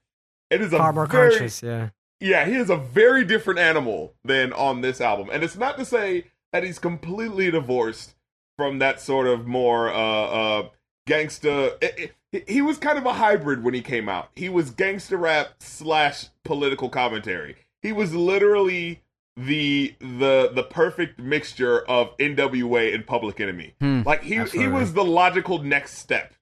it 0.51 0.61
is 0.61 0.73
a 0.73 0.79
Far 0.79 0.93
more 0.93 1.07
very 1.07 1.31
conscious. 1.31 1.63
Yeah. 1.63 1.91
Yeah, 2.21 2.45
he 2.45 2.55
is 2.55 2.71
a 2.71 2.77
very 2.77 3.25
different 3.25 3.61
animal 3.61 4.15
than 4.25 4.53
on 4.53 4.81
this 4.81 5.01
album. 5.01 5.29
And 5.33 5.45
it's 5.45 5.57
not 5.57 5.79
to 5.79 5.85
say 5.85 6.25
that 6.53 6.65
he's 6.65 6.79
completely 6.79 7.51
divorced 7.51 8.15
from 8.57 8.79
that 8.81 9.01
sort 9.01 9.27
of 9.27 9.47
more 9.47 9.89
uh 9.89 9.95
uh 9.95 10.69
gangsta 11.09 11.73
it, 11.81 12.13
it, 12.33 12.49
he 12.49 12.61
was 12.61 12.77
kind 12.77 12.99
of 12.99 13.07
a 13.07 13.15
hybrid 13.15 13.63
when 13.63 13.73
he 13.73 13.81
came 13.81 14.09
out. 14.09 14.31
He 14.35 14.49
was 14.49 14.71
gangster 14.71 15.17
rap 15.17 15.55
slash 15.61 16.27
political 16.45 16.89
commentary. 16.89 17.57
He 17.81 17.93
was 17.93 18.15
literally 18.15 19.03
the 19.37 19.95
the 20.01 20.51
the 20.53 20.65
perfect 20.65 21.19
mixture 21.19 21.81
of 21.81 22.17
NWA 22.19 22.95
and 22.95 23.07
Public 23.07 23.41
Enemy. 23.41 23.75
Hmm. 23.81 24.03
Like 24.05 24.23
he 24.23 24.43
he 24.45 24.67
was 24.67 24.93
the 24.93 25.05
logical 25.05 25.63
next 25.63 25.99
step 25.99 26.35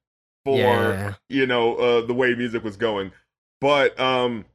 for 0.43 0.57
Yeah, 0.57 0.91
yeah, 0.91 1.13
you 1.29 1.45
know 1.45 1.75
uh, 1.75 2.05
the 2.05 2.13
way 2.13 2.33
music 2.35 2.63
was 2.63 2.75
going. 2.75 3.11
But 3.61 3.97
um, 3.99 4.45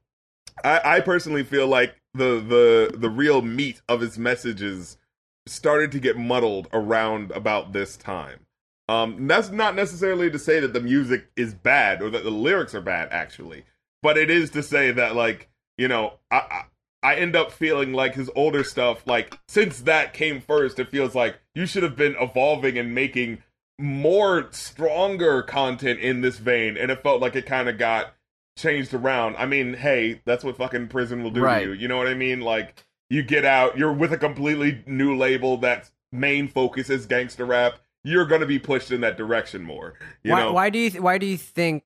I, 0.65 0.97
I 0.97 1.01
personally 1.01 1.45
feel 1.45 1.67
like 1.67 1.97
the 2.15 2.41
the 2.41 2.97
the 2.97 3.11
real 3.11 3.43
meat 3.43 3.81
of 3.89 4.01
his 4.01 4.19
messages 4.19 4.99
started 5.47 5.93
to 5.93 6.01
get 6.01 6.17
muddled 6.17 6.69
around 6.73 7.31
about 7.33 7.73
this 7.73 7.97
time. 7.97 8.47
Um, 8.89 9.27
that's 9.27 9.51
not 9.51 9.75
necessarily 9.75 10.31
to 10.31 10.39
say 10.39 10.61
that 10.61 10.73
the 10.73 10.81
music 10.81 11.31
is 11.37 11.55
bad 11.55 12.03
or 12.03 12.11
that 12.11 12.25
the 12.25 12.31
lyrics 12.31 12.75
are 12.75 12.81
bad, 12.81 13.09
actually, 13.11 13.65
but 14.03 14.19
it 14.19 14.31
is 14.31 14.51
to 14.51 14.63
say 14.63 14.93
that 14.93 15.15
like 15.17 15.49
you 15.79 15.89
know 15.89 16.15
I. 16.31 16.37
I 16.37 16.63
I 17.05 17.17
end 17.17 17.35
up 17.35 17.51
feeling 17.51 17.93
like 17.93 18.15
his 18.15 18.31
older 18.37 18.63
stuff, 18.63 19.05
like 19.09 19.37
since 19.49 19.81
that 19.81 20.15
came 20.15 20.41
first, 20.41 20.79
it 20.79 20.89
feels 20.89 21.17
like 21.17 21.41
you 21.53 21.67
should 21.67 21.83
have 21.83 21.97
been 21.97 22.15
evolving 22.21 22.79
and 22.79 22.95
making 22.95 23.43
more 23.79 24.49
stronger 24.53 25.43
content 25.43 25.99
in 25.99 26.21
this 26.21 26.39
vein, 26.39 26.77
and 26.77 26.91
it 26.91 27.03
felt 27.03 27.21
like 27.21 27.35
it 27.35 27.45
kind 27.45 27.69
of 27.69 27.77
got 27.77 28.15
changed 28.57 28.93
around. 28.95 29.37
I 29.37 29.47
mean, 29.47 29.75
hey, 29.75 30.21
that's 30.25 30.45
what 30.45 30.57
fucking 30.57 30.89
prison 30.89 31.23
will 31.23 31.31
do 31.31 31.41
Right. 31.43 31.65
to 31.65 31.71
you. 31.71 31.73
You 31.73 31.89
know 31.89 31.97
what 31.97 32.07
I 32.09 32.15
mean? 32.15 32.41
Like 32.41 32.85
you 33.11 33.23
get 33.23 33.45
out, 33.45 33.77
you're 33.79 33.93
with 33.93 34.13
a 34.13 34.19
completely 34.19 34.83
new 34.87 35.17
label 35.17 35.57
that's 35.57 35.91
main 36.13 36.49
focus 36.49 36.91
is 36.91 37.07
gangster 37.07 37.45
rap. 37.45 37.75
You're 38.05 38.27
gonna 38.27 38.47
be 38.47 38.59
pushed 38.59 38.91
in 38.91 39.01
that 39.03 39.17
direction 39.17 39.63
more. 39.63 39.95
You 40.25 40.33
why, 40.33 40.41
know? 40.41 40.53
why 40.53 40.71
do 40.71 40.79
you 40.79 40.91
th- 40.91 41.03
why 41.03 41.19
do 41.19 41.27
you 41.27 41.37
think 41.39 41.85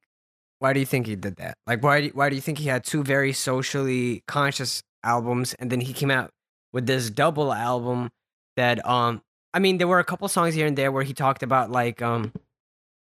why 0.58 0.72
do 0.72 0.80
you 0.80 0.86
think 0.86 1.06
he 1.06 1.14
did 1.16 1.36
that? 1.36 1.58
Like 1.66 1.82
why 1.82 2.00
do, 2.02 2.08
why 2.14 2.30
do 2.30 2.34
you 2.36 2.40
think 2.42 2.58
he 2.58 2.68
had 2.68 2.82
two 2.84 3.04
very 3.04 3.32
socially 3.32 4.22
conscious 4.26 4.82
albums 5.04 5.54
and 5.54 5.70
then 5.70 5.80
he 5.80 5.92
came 5.92 6.10
out 6.10 6.32
with 6.72 6.86
this 6.86 7.10
double 7.10 7.52
album 7.52 8.10
that 8.56 8.84
um 8.86 9.22
I 9.54 9.58
mean 9.58 9.78
there 9.78 9.86
were 9.88 9.98
a 10.00 10.04
couple 10.04 10.26
songs 10.28 10.54
here 10.54 10.66
and 10.66 10.76
there 10.76 10.90
where 10.90 11.04
he 11.04 11.12
talked 11.14 11.42
about 11.42 11.70
like 11.70 12.00
um 12.02 12.32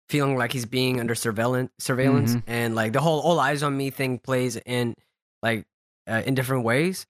feeling 0.09 0.37
like 0.37 0.53
he's 0.53 0.67
being 0.67 1.01
under 1.01 1.15
surveillance 1.15 1.71
surveillance 1.79 2.35
Mhm. 2.35 2.43
and 2.47 2.75
like 2.75 2.93
the 2.93 3.01
whole 3.01 3.21
all 3.21 3.41
eyes 3.41 3.63
on 3.63 3.77
me 3.77 3.91
thing 3.91 4.19
plays 4.19 4.57
in 4.67 4.95
like 5.43 5.65
uh, 6.09 6.23
in 6.27 6.35
different 6.35 6.65
ways 6.65 7.07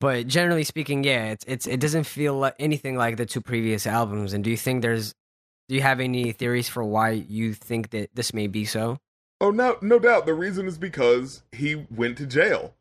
but 0.00 0.26
generally 0.26 0.64
speaking 0.64 1.02
yeah 1.04 1.26
it's 1.26 1.44
it's 1.48 1.66
it 1.66 1.80
doesn't 1.80 2.04
feel 2.04 2.34
like 2.34 2.54
anything 2.58 2.96
like 2.96 3.16
the 3.16 3.24
two 3.26 3.40
previous 3.40 3.86
albums 3.86 4.32
and 4.34 4.44
do 4.44 4.50
you 4.50 4.56
think 4.56 4.82
there's 4.82 5.14
do 5.68 5.74
you 5.74 5.80
have 5.80 6.00
any 6.00 6.32
theories 6.32 6.68
for 6.68 6.84
why 6.84 7.10
you 7.10 7.54
think 7.54 7.90
that 7.90 8.10
this 8.14 8.34
may 8.34 8.46
be 8.46 8.64
so 8.64 8.98
Oh 9.40 9.50
no, 9.50 9.76
no 9.82 9.98
doubt. 9.98 10.26
The 10.26 10.32
reason 10.32 10.66
is 10.68 10.78
because 10.78 11.42
he 11.52 11.74
went 11.90 12.16
to 12.18 12.24
jail. 12.26 12.74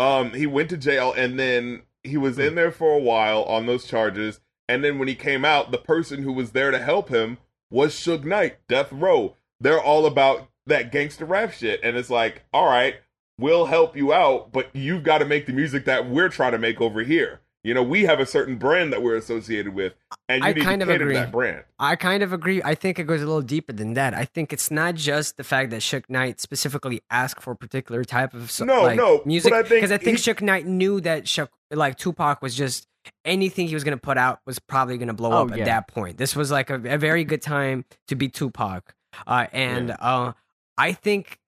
Um, 0.00 0.32
he 0.32 0.46
went 0.46 0.68
to 0.70 0.76
jail 0.76 1.14
and 1.16 1.38
then 1.38 1.82
he 2.02 2.16
was 2.18 2.38
in 2.40 2.54
there 2.56 2.72
for 2.72 2.92
a 2.92 2.98
while 2.98 3.44
on 3.44 3.66
those 3.66 3.86
charges. 3.86 4.40
And 4.68 4.82
then 4.82 4.98
when 4.98 5.06
he 5.08 5.14
came 5.14 5.44
out, 5.44 5.70
the 5.70 5.78
person 5.78 6.22
who 6.22 6.32
was 6.32 6.50
there 6.52 6.70
to 6.72 6.78
help 6.78 7.08
him 7.08 7.38
was 7.72 7.94
Suge 7.94 8.24
Knight, 8.24 8.58
Death 8.68 8.92
Row. 8.92 9.34
They're 9.60 9.80
all 9.82 10.06
about 10.06 10.48
that 10.66 10.92
gangster 10.92 11.24
rap 11.24 11.52
shit, 11.52 11.80
and 11.82 11.96
it's 11.96 12.10
like, 12.10 12.44
all 12.52 12.66
right, 12.66 12.96
we'll 13.38 13.66
help 13.66 13.96
you 13.96 14.12
out, 14.12 14.52
but 14.52 14.68
you've 14.74 15.02
got 15.02 15.18
to 15.18 15.24
make 15.24 15.46
the 15.46 15.52
music 15.52 15.84
that 15.86 16.08
we're 16.08 16.28
trying 16.28 16.52
to 16.52 16.58
make 16.58 16.80
over 16.80 17.02
here. 17.02 17.40
You 17.64 17.74
know, 17.74 17.82
we 17.84 18.02
have 18.02 18.18
a 18.18 18.26
certain 18.26 18.56
brand 18.56 18.92
that 18.92 19.02
we're 19.02 19.14
associated 19.16 19.72
with, 19.72 19.92
and 20.28 20.42
you 20.42 20.50
I 20.50 20.52
need 20.52 20.64
kind 20.64 20.80
to 20.80 20.84
of 20.84 20.88
cater 20.88 20.98
to 20.98 21.04
agree. 21.04 21.14
that 21.14 21.30
brand. 21.30 21.62
I 21.78 21.94
kind 21.94 22.24
of 22.24 22.32
agree. 22.32 22.60
I 22.60 22.74
think 22.74 22.98
it 22.98 23.04
goes 23.04 23.22
a 23.22 23.24
little 23.26 23.40
deeper 23.40 23.72
than 23.72 23.94
that. 23.94 24.14
I 24.14 24.24
think 24.24 24.52
it's 24.52 24.68
not 24.72 24.96
just 24.96 25.36
the 25.36 25.44
fact 25.44 25.70
that 25.70 25.80
Suge 25.80 26.02
Knight 26.08 26.40
specifically 26.40 27.02
asked 27.08 27.40
for 27.40 27.52
a 27.52 27.56
particular 27.56 28.02
type 28.02 28.34
of 28.34 28.50
so, 28.50 28.64
No, 28.64 28.82
like, 28.82 28.96
no, 28.96 29.22
music 29.24 29.52
I 29.52 29.58
think 29.62 29.68
because 29.76 29.92
I 29.92 29.98
think 29.98 30.18
he- 30.18 30.32
Suge 30.32 30.40
Knight 30.42 30.66
knew 30.66 31.00
that 31.02 31.24
Suge 31.24 31.48
like 31.70 31.96
Tupac 31.98 32.42
was 32.42 32.56
just 32.56 32.88
anything 33.24 33.68
he 33.68 33.74
was 33.74 33.84
gonna 33.84 33.96
put 33.96 34.18
out 34.18 34.40
was 34.46 34.58
probably 34.58 34.98
gonna 34.98 35.14
blow 35.14 35.32
Oh, 35.32 35.42
up 35.44 35.50
yeah. 35.50 35.58
at 35.58 35.64
that 35.66 35.88
point. 35.88 36.18
This 36.18 36.34
was 36.36 36.50
like 36.50 36.70
a, 36.70 36.74
a 36.74 36.98
very 36.98 37.24
good 37.24 37.42
time 37.42 37.84
to 38.08 38.14
be 38.14 38.28
Tupac, 38.28 38.94
uh, 39.26 39.46
and 39.52 39.94
uh, 40.00 40.32
I 40.78 40.92
think 40.92 41.38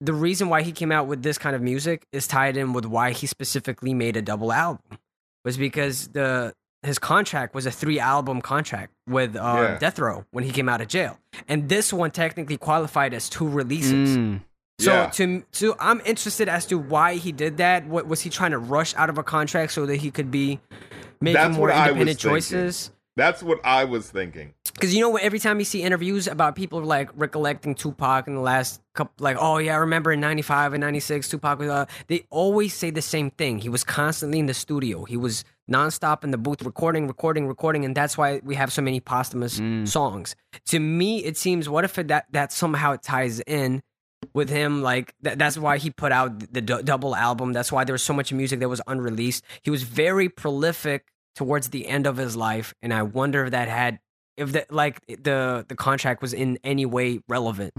the 0.00 0.12
reason 0.12 0.48
why 0.48 0.62
he 0.62 0.72
came 0.72 0.92
out 0.92 1.06
with 1.06 1.22
this 1.22 1.38
kind 1.38 1.56
of 1.56 1.62
music 1.62 2.06
is 2.12 2.26
tied 2.26 2.56
in 2.56 2.72
with 2.74 2.84
why 2.84 3.12
he 3.12 3.26
specifically 3.26 3.94
made 3.94 4.16
a 4.16 4.22
double 4.22 4.52
album 4.52 4.98
was 5.44 5.56
because 5.56 6.08
the 6.08 6.54
his 6.82 6.98
contract 6.98 7.54
was 7.54 7.66
a 7.66 7.70
three 7.70 7.98
album 7.98 8.40
contract 8.42 8.92
with 9.08 9.34
uh, 9.36 9.40
Yeah. 9.40 9.78
Death 9.78 9.98
Row 9.98 10.24
when 10.30 10.44
he 10.44 10.50
came 10.52 10.68
out 10.68 10.80
of 10.80 10.88
jail, 10.88 11.18
and 11.48 11.68
this 11.68 11.92
one 11.92 12.10
technically 12.10 12.56
qualified 12.58 13.14
as 13.14 13.28
two 13.28 13.48
releases. 13.48 14.16
Mm. 14.16 14.40
So 14.78 14.92
Yeah. 14.92 15.06
to 15.10 15.42
to 15.52 15.74
I'm 15.80 16.00
interested 16.04 16.48
as 16.48 16.66
to 16.66 16.78
why 16.78 17.14
he 17.14 17.32
did 17.32 17.56
that. 17.58 17.86
What 17.86 18.06
was 18.06 18.20
he 18.20 18.30
trying 18.30 18.50
to 18.50 18.58
rush 18.58 18.94
out 18.94 19.08
of 19.08 19.16
a 19.18 19.22
contract 19.22 19.72
so 19.72 19.86
that 19.86 19.96
he 19.96 20.10
could 20.10 20.30
be 20.30 20.60
making 21.20 21.34
That's 21.40 21.56
more 21.56 21.68
what 21.68 21.76
I 21.76 21.80
was 21.80 21.88
independent 21.88 22.18
choices? 22.18 22.90
That's 23.16 23.42
what 23.42 23.58
I 23.64 23.84
was 23.84 24.10
thinking. 24.10 24.52
Because 24.74 24.94
you 24.94 25.00
know, 25.00 25.16
every 25.16 25.38
time 25.38 25.58
you 25.58 25.64
see 25.64 25.82
interviews 25.82 26.28
about 26.28 26.54
people 26.54 26.82
like 26.82 27.08
recollecting 27.16 27.74
Tupac 27.74 28.28
in 28.28 28.34
the 28.34 28.42
last 28.42 28.82
couple, 28.92 29.14
like, 29.24 29.38
oh 29.40 29.56
yeah, 29.56 29.72
I 29.72 29.76
remember 29.78 30.12
in 30.12 30.20
'95 30.20 30.74
and 30.74 30.82
'96, 30.82 31.30
Tupac 31.30 31.58
was. 31.58 31.70
Uh, 31.70 31.86
they 32.08 32.26
always 32.28 32.74
say 32.74 32.90
the 32.90 33.00
same 33.00 33.30
thing. 33.30 33.58
He 33.60 33.70
was 33.70 33.82
constantly 33.84 34.38
in 34.38 34.44
the 34.44 34.52
studio. 34.52 35.04
He 35.04 35.16
was 35.16 35.44
nonstop 35.70 36.24
in 36.24 36.30
the 36.30 36.36
booth, 36.36 36.60
recording, 36.62 37.06
recording, 37.08 37.46
recording, 37.48 37.86
and 37.86 37.96
that's 37.96 38.18
why 38.18 38.42
we 38.44 38.54
have 38.56 38.70
so 38.70 38.82
many 38.82 39.00
posthumous 39.00 39.58
Mm. 39.60 39.88
songs. 39.88 40.36
To 40.66 40.78
me, 40.78 41.24
it 41.24 41.38
seems, 41.38 41.70
what 41.70 41.84
if 41.84 41.98
it, 41.98 42.08
that 42.08 42.26
that 42.32 42.52
somehow 42.52 42.96
ties 42.96 43.40
in 43.46 43.82
with 44.34 44.48
him? 44.50 44.82
Like 44.82 45.14
that, 45.22 45.38
that's 45.38 45.56
why 45.58 45.78
he 45.78 45.90
put 45.90 46.12
out 46.12 46.52
the 46.52 46.60
d- 46.60 46.82
double 46.84 47.14
album. 47.16 47.52
That's 47.52 47.70
why 47.72 47.84
there 47.84 47.92
was 47.94 48.02
so 48.02 48.12
much 48.14 48.32
music 48.32 48.60
that 48.60 48.68
was 48.68 48.80
unreleased. 48.86 49.44
He 49.62 49.70
was 49.70 49.82
very 49.82 50.28
prolific 50.28 51.06
towards 51.34 51.68
the 51.70 51.86
end 51.86 52.06
of 52.06 52.16
his 52.16 52.36
life, 52.36 52.74
and 52.82 52.92
I 52.94 53.02
wonder 53.02 53.44
if 53.44 53.50
that 53.50 53.68
had 53.68 54.00
if 54.36 54.52
that 54.52 54.72
like 54.72 55.00
the 55.06 55.64
the 55.68 55.74
contract 55.76 56.22
was 56.22 56.32
in 56.32 56.58
any 56.64 56.86
way 56.86 57.20
relevant. 57.28 57.72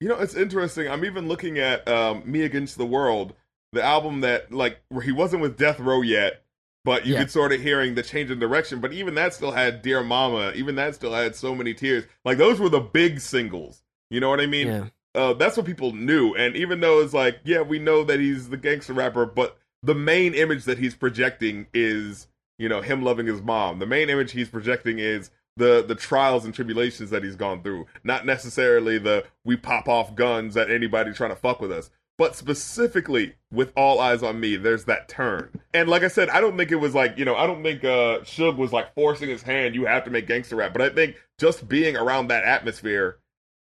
You 0.00 0.08
know, 0.08 0.18
it's 0.18 0.34
interesting. 0.34 0.88
I'm 0.88 1.04
even 1.04 1.28
looking 1.28 1.58
at 1.58 1.86
um, 1.88 2.22
Me 2.24 2.42
Against 2.42 2.76
the 2.76 2.86
World, 2.86 3.34
the 3.72 3.82
album 3.82 4.20
that 4.22 4.50
like 4.52 4.80
where 4.88 5.02
he 5.02 5.12
wasn't 5.12 5.42
with 5.42 5.56
Death 5.56 5.78
Row 5.78 6.02
yet, 6.02 6.42
but 6.84 7.06
you 7.06 7.14
Yeah. 7.14 7.20
could 7.20 7.30
sort 7.30 7.52
of 7.52 7.60
hearing 7.60 7.94
the 7.94 8.02
change 8.02 8.30
in 8.30 8.38
direction. 8.40 8.80
But 8.80 8.92
even 8.92 9.14
that 9.14 9.32
still 9.34 9.52
had 9.52 9.80
"Dear 9.82 10.02
Mama." 10.02 10.52
Even 10.56 10.74
that 10.74 10.94
still 10.96 11.12
had 11.14 11.36
so 11.36 11.54
many 11.54 11.72
tears. 11.74 12.04
Like 12.24 12.38
those 12.38 12.58
were 12.58 12.68
the 12.68 12.80
big 12.80 13.20
singles. 13.20 13.82
You 14.10 14.20
know 14.20 14.28
what 14.28 14.40
I 14.40 14.46
mean? 14.46 14.66
yeah. 14.66 14.84
Uh, 15.14 15.34
that's 15.34 15.56
what 15.56 15.66
people 15.66 15.92
knew. 15.92 16.34
And 16.34 16.56
even 16.56 16.80
though 16.80 17.00
it's 17.00 17.14
like, 17.14 17.40
yeah, 17.44 17.60
we 17.62 17.78
know 17.78 18.04
that 18.04 18.20
he's 18.20 18.48
the 18.48 18.56
gangster 18.56 18.92
rapper, 18.92 19.26
but 19.26 19.58
the 19.82 19.94
main 19.94 20.34
image 20.34 20.64
that 20.64 20.78
he's 20.78 20.94
projecting 20.94 21.66
is, 21.74 22.28
you 22.58 22.68
know, 22.68 22.80
him 22.80 23.02
loving 23.02 23.26
his 23.26 23.42
mom. 23.42 23.78
The 23.78 23.86
main 23.86 24.08
image 24.08 24.32
he's 24.32 24.48
projecting 24.48 24.98
is 24.98 25.30
the 25.56 25.84
the 25.86 25.94
trials 25.94 26.44
and 26.44 26.54
tribulations 26.54 27.10
that 27.10 27.22
he's 27.22 27.36
gone 27.36 27.62
through, 27.62 27.86
not 28.04 28.24
necessarily 28.24 28.98
the 28.98 29.24
we 29.44 29.56
pop 29.56 29.88
off 29.88 30.14
guns 30.14 30.56
at 30.56 30.70
anybody 30.70 31.12
trying 31.12 31.30
to 31.30 31.36
fuck 31.36 31.60
with 31.60 31.72
us. 31.72 31.90
But 32.18 32.36
specifically 32.36 33.34
with 33.50 33.72
all 33.76 33.98
eyes 33.98 34.22
on 34.22 34.38
me, 34.38 34.56
there's 34.56 34.84
that 34.84 35.08
turn. 35.08 35.50
And 35.74 35.88
like 35.88 36.04
I 36.04 36.08
said, 36.08 36.28
I 36.28 36.40
don't 36.40 36.56
think 36.56 36.70
it 36.70 36.76
was 36.76 36.94
like, 36.94 37.18
you 37.18 37.24
know, 37.24 37.34
I 37.34 37.46
don't 37.46 37.62
think 37.62 37.84
uh 37.84 38.20
Suge 38.20 38.56
was 38.56 38.72
like 38.72 38.94
forcing 38.94 39.28
his 39.28 39.42
hand, 39.42 39.74
you 39.74 39.86
have 39.86 40.04
to 40.04 40.10
make 40.10 40.26
gangster 40.26 40.56
rap. 40.56 40.72
But 40.72 40.82
I 40.82 40.88
think 40.90 41.16
just 41.38 41.68
being 41.68 41.96
around 41.96 42.28
that 42.28 42.44
atmosphere 42.44 43.18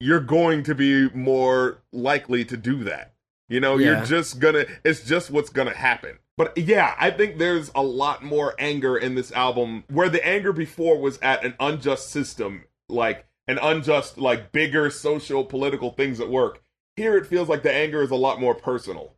you're 0.02 0.20
going 0.20 0.62
to 0.64 0.74
be 0.74 1.08
more 1.10 1.78
likely 1.92 2.44
to 2.44 2.56
do 2.56 2.82
that. 2.84 3.14
You 3.48 3.60
know, 3.60 3.76
Yeah. 3.78 3.98
you're 3.98 4.04
just 4.06 4.40
gonna, 4.40 4.64
it's 4.84 5.04
just 5.04 5.30
what's 5.30 5.50
gonna 5.50 5.74
happen. 5.74 6.18
But 6.36 6.56
yeah, 6.58 6.94
I 6.98 7.10
think 7.10 7.38
there's 7.38 7.70
a 7.74 7.82
lot 7.82 8.24
more 8.24 8.54
anger 8.58 8.96
in 8.96 9.14
this 9.14 9.30
album 9.32 9.84
where 9.88 10.08
the 10.08 10.26
anger 10.26 10.52
before 10.52 10.98
was 10.98 11.18
at 11.20 11.44
an 11.44 11.54
unjust 11.60 12.10
system, 12.10 12.64
like 12.88 13.26
an 13.46 13.58
unjust, 13.62 14.18
like 14.18 14.50
bigger 14.52 14.90
social, 14.90 15.44
political 15.44 15.90
things 15.90 16.18
at 16.20 16.28
work. 16.30 16.62
Here 16.96 17.16
it 17.16 17.26
feels 17.26 17.48
like 17.48 17.62
the 17.62 17.72
anger 17.72 18.02
is 18.02 18.10
a 18.10 18.16
lot 18.16 18.40
more 18.40 18.54
personal. 18.54 19.14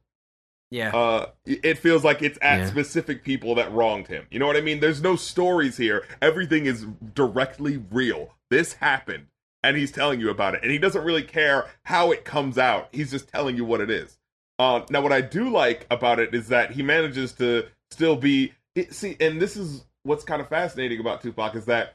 Yeah. 0.70 0.91
Uh, 0.95 1.26
it 1.47 1.78
feels 1.78 2.03
like 2.05 2.20
it's 2.20 2.39
at 2.43 2.59
Yeah. 2.61 2.66
specific 2.66 3.22
people 3.22 3.55
that 3.55 3.70
wronged 3.72 4.09
him. 4.09 4.26
You 4.30 4.41
know 4.41 4.47
what 4.47 4.57
I 4.57 4.61
mean? 4.61 4.80
There's 4.80 5.03
no 5.03 5.14
stories 5.14 5.76
here. 5.76 6.05
Everything 6.20 6.66
is 6.66 6.85
directly 7.14 7.76
real. 7.91 8.35
This 8.51 8.74
happened, 8.74 9.26
and 9.65 9.77
he's 9.77 9.91
telling 9.91 10.21
you 10.21 10.31
about 10.31 10.55
it, 10.55 10.62
and 10.62 10.71
he 10.71 10.79
doesn't 10.79 11.05
really 11.05 11.23
care 11.23 11.67
how 11.85 12.12
it 12.12 12.25
comes 12.25 12.59
out. 12.59 12.89
He's 12.93 13.11
just 13.11 13.29
telling 13.29 13.57
you 13.57 13.65
what 13.65 13.81
it 13.81 13.91
is. 13.91 14.19
Uh, 14.59 14.83
now, 14.91 15.01
what 15.01 15.12
I 15.12 15.21
do 15.21 15.51
like 15.51 15.87
about 15.91 16.21
it 16.21 16.35
is 16.35 16.49
that 16.49 16.73
he 16.73 16.83
manages 16.83 17.33
to 17.35 17.67
still 17.91 18.17
be. 18.17 18.53
See, 18.91 19.17
and 19.21 19.41
this 19.41 19.57
is 19.57 19.85
what's 20.03 20.25
kind 20.25 20.41
of 20.41 20.49
fascinating 20.49 21.01
about 21.01 21.23
Tupac 21.23 21.55
is 21.55 21.65
that 21.67 21.95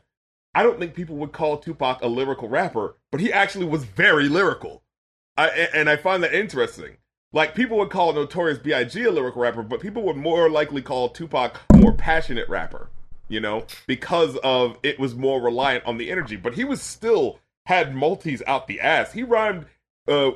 I 0.54 0.64
don't 0.64 0.80
think 0.80 0.94
people 0.94 1.16
would 1.18 1.32
call 1.32 1.58
Tupac 1.58 2.02
a 2.02 2.08
lyrical 2.08 2.50
rapper, 2.50 2.96
but 3.12 3.22
he 3.22 3.32
actually 3.32 3.66
was 3.66 3.84
very 3.84 4.28
lyrical. 4.28 4.82
I, 5.38 5.48
and 5.74 5.90
I 5.90 5.96
find 5.96 6.24
that 6.24 6.34
interesting. 6.34 6.98
Like 7.32 7.54
people 7.54 7.78
would 7.78 7.92
call 7.92 8.12
Notorious 8.12 8.58
B.I.G. 8.58 9.04
a 9.04 9.12
lyrical 9.12 9.42
rapper, 9.42 9.62
but 9.62 9.80
people 9.80 10.02
would 10.04 10.18
more 10.18 10.50
likely 10.50 10.82
call 10.82 11.10
Tupac 11.10 11.62
a 11.74 11.78
more 11.78 11.94
passionate 11.94 12.50
rapper. 12.50 12.90
You 13.28 13.40
know, 13.40 13.66
because 13.86 14.38
of 14.38 14.80
it 14.82 15.00
was 15.00 15.14
more 15.14 15.40
reliant 15.40 15.86
on 15.86 16.00
the 16.00 16.10
energy. 16.10 16.36
But 16.36 16.56
he 16.56 16.64
was 16.64 16.82
still 16.82 17.40
had 17.70 17.96
multis 17.96 18.42
out 18.48 18.68
the 18.68 18.82
ass. 18.82 19.14
He 19.14 19.24
rhymed 19.24 19.66
uh 20.08 20.32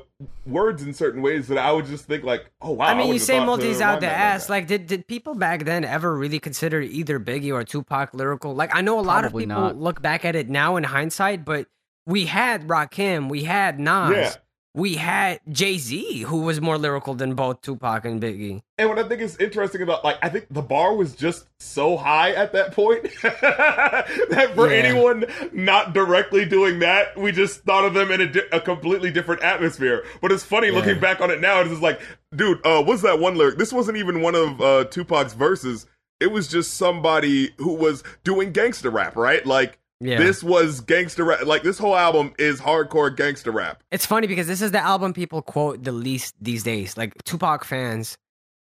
words 0.45 0.83
in 0.83 0.93
certain 0.93 1.23
ways 1.23 1.47
that 1.47 1.57
I 1.57 1.71
would 1.71 1.87
just 1.87 2.05
think 2.05 2.23
like, 2.23 2.51
oh 2.61 2.71
wow. 2.73 2.85
I 2.85 2.93
mean, 2.93 3.11
you 3.11 3.17
say 3.17 3.37
have 3.37 3.47
multis 3.47 3.81
out 3.81 4.01
the 4.01 4.07
ass. 4.07 4.45
that. 4.45 4.51
Like, 4.53 4.67
did 4.67 4.85
did 4.85 5.07
people 5.07 5.33
back 5.33 5.65
then 5.65 5.83
ever 5.83 6.15
really 6.15 6.39
consider 6.39 6.79
either 6.79 7.19
Biggie 7.19 7.51
or 7.51 7.63
Tupac 7.63 8.13
lyrical? 8.13 8.53
Like, 8.53 8.73
I 8.75 8.81
know 8.81 8.99
a 8.99 9.01
lot 9.01 9.21
Probably 9.21 9.45
of 9.45 9.49
people 9.49 9.61
not. 9.63 9.77
look 9.77 10.01
back 10.01 10.25
at 10.25 10.35
it 10.35 10.47
now 10.47 10.75
in 10.75 10.83
hindsight, 10.83 11.43
but 11.43 11.65
we 12.05 12.25
had 12.27 12.67
Rakim, 12.67 13.29
we 13.29 13.45
had 13.45 13.79
Nas, 13.79 14.11
Yeah. 14.15 14.33
We 14.75 14.95
had 14.95 15.39
Jay 15.51 15.77
Z, 15.77 16.21
who 16.21 16.41
was 16.41 16.59
more 16.59 16.77
lyrical 16.79 17.13
than 17.13 17.35
both 17.35 17.61
Tupac 17.61 18.05
and 18.05 18.19
Biggie. 18.21 18.63
And 18.79 18.89
what 18.89 18.97
I 18.97 19.07
think 19.07 19.21
is 19.21 19.37
interesting 19.37 19.83
about, 19.83 20.03
like, 20.03 20.17
I 20.23 20.29
think 20.29 20.47
the 20.49 20.63
bar 20.63 20.95
was 20.95 21.15
just 21.15 21.45
so 21.59 21.95
high 21.95 22.31
at 22.31 22.53
that 22.53 22.71
point 22.73 23.03
that 23.21 24.51
for 24.55 24.69
Yeah. 24.71 24.77
anyone 24.77 25.25
not 25.51 25.93
directly 25.93 26.45
doing 26.45 26.79
that, 26.79 27.17
we 27.17 27.31
just 27.31 27.61
thought 27.63 27.85
of 27.85 27.93
them 27.93 28.11
in 28.11 28.21
a, 28.21 28.27
di- 28.27 28.47
a 28.51 28.59
completely 28.59 29.11
different 29.11 29.43
atmosphere. 29.43 30.03
But 30.21 30.31
it's 30.31 30.43
funny 30.43 30.67
Yeah. 30.69 30.73
looking 30.73 30.99
back 30.99 31.21
on 31.21 31.29
it 31.29 31.39
now. 31.39 31.61
It's 31.61 31.69
just 31.69 31.81
like, 31.81 32.01
dude, 32.35 32.65
uh, 32.65 32.83
what's 32.83 33.03
that 33.03 33.19
one 33.19 33.35
lyric? 33.35 33.57
This 33.57 33.71
wasn't 33.73 33.97
even 33.97 34.21
one 34.21 34.35
of 34.35 34.59
uh, 34.61 34.85
Tupac's 34.85 35.33
verses. 35.33 35.85
It 36.19 36.31
was 36.31 36.47
just 36.47 36.75
somebody 36.75 37.51
who 37.57 37.73
was 37.73 38.03
doing 38.23 38.51
gangster 38.53 38.89
rap, 38.89 39.15
right? 39.15 39.45
Like, 39.45 39.77
Yeah. 40.03 40.17
this 40.17 40.43
was 40.43 40.81
gangster 40.81 41.23
rap. 41.23 41.45
Like, 41.45 41.63
this 41.63 41.77
whole 41.77 41.95
album 41.95 42.33
is 42.37 42.59
hardcore 42.59 43.15
gangster 43.15 43.51
rap. 43.51 43.81
It's 43.91 44.05
funny 44.05 44.27
because 44.27 44.47
this 44.47 44.61
is 44.61 44.71
the 44.71 44.79
album 44.81 45.13
people 45.13 45.41
quote 45.41 45.83
the 45.83 45.91
least 45.91 46.35
these 46.41 46.63
days. 46.63 46.97
Like 46.97 47.23
Tupac 47.23 47.63
fans 47.63 48.17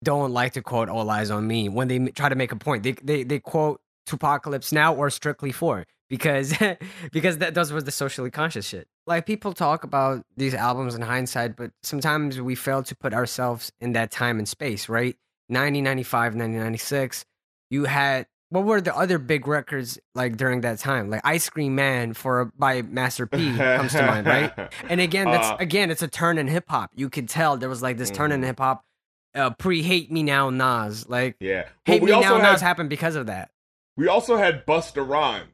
don't 0.03 0.33
like 0.33 0.53
to 0.53 0.63
quote 0.63 0.89
"All 0.89 1.09
Eyes 1.11 1.31
on 1.31 1.47
Me" 1.47 1.69
when 1.69 1.89
they 1.89 1.99
try 2.11 2.29
to 2.29 2.35
make 2.35 2.53
a 2.53 2.57
point. 2.57 2.83
They 2.83 2.93
they 2.93 3.23
they 3.25 3.39
quote 3.41 3.81
Tupacalypse 4.07 4.73
Now 4.73 4.95
or 4.95 5.09
Strictly 5.11 5.51
Four 5.51 5.87
because 6.09 6.55
because 7.13 7.39
that 7.39 7.55
those 7.55 7.73
was 7.73 7.85
the 7.85 7.91
socially 7.91 8.31
conscious 8.31 8.67
shit. 8.67 8.87
Like 9.07 9.27
people 9.27 9.53
talk 9.53 9.85
about 9.85 10.23
these 10.37 10.55
albums 10.55 10.95
in 10.95 11.03
hindsight, 11.03 11.57
but 11.57 11.71
sometimes 11.83 12.41
we 12.41 12.55
fail 12.55 12.83
to 12.83 12.97
put 12.97 13.15
ourselves 13.15 13.73
in 13.81 13.93
that 13.93 14.11
time 14.11 14.39
and 14.39 14.49
space. 14.49 14.89
Right, 14.89 15.17
1995, 15.49 16.35
1996, 16.35 17.25
you 17.71 17.85
had. 17.85 18.27
What 18.51 18.65
were 18.65 18.81
the 18.81 18.97
other 18.97 19.19
big 19.19 19.47
records 19.49 19.99
like 20.15 20.37
during 20.37 20.61
that 20.61 20.79
time? 20.79 21.11
Like 21.11 21.23
Ice 21.25 21.49
Cream 21.49 21.75
Man 21.75 22.15
for 22.15 22.53
by 22.57 22.83
Master 22.83 23.27
P 23.27 23.57
comes 23.57 23.93
to 23.93 24.07
mind, 24.07 24.27
right? 24.27 24.53
And 24.89 25.01
again, 25.01 25.27
that's 25.27 25.49
Uh, 25.49 25.57
again, 25.59 25.91
it's 25.91 26.03
a 26.03 26.09
turn 26.09 26.39
in 26.39 26.47
hip 26.47 26.65
hop. 26.69 26.91
You 26.95 27.09
could 27.11 27.29
tell 27.29 27.57
there 27.57 27.69
was 27.69 27.83
like 27.83 27.97
this 27.97 28.11
turn 28.11 28.31
in 28.33 28.43
Mhm. 28.43 28.47
hip 28.47 28.59
hop. 28.59 28.85
Uh, 29.35 29.51
pre 29.51 29.83
"Hate 29.83 30.13
Me 30.13 30.23
Now" 30.23 30.51
Nas, 30.51 31.09
like 31.09 31.35
Yeah. 31.41 31.65
"Hate 31.85 32.01
we 32.03 32.11
Me 32.11 32.13
also 32.13 32.39
Now" 32.39 32.45
had- 32.45 32.53
Nas 32.53 32.61
happened 32.61 32.91
because 32.91 33.17
of 33.17 33.27
that. 33.27 33.51
We 33.97 34.07
also 34.07 34.37
had 34.37 34.65
Busta 34.67 35.07
Rhymes 35.09 35.51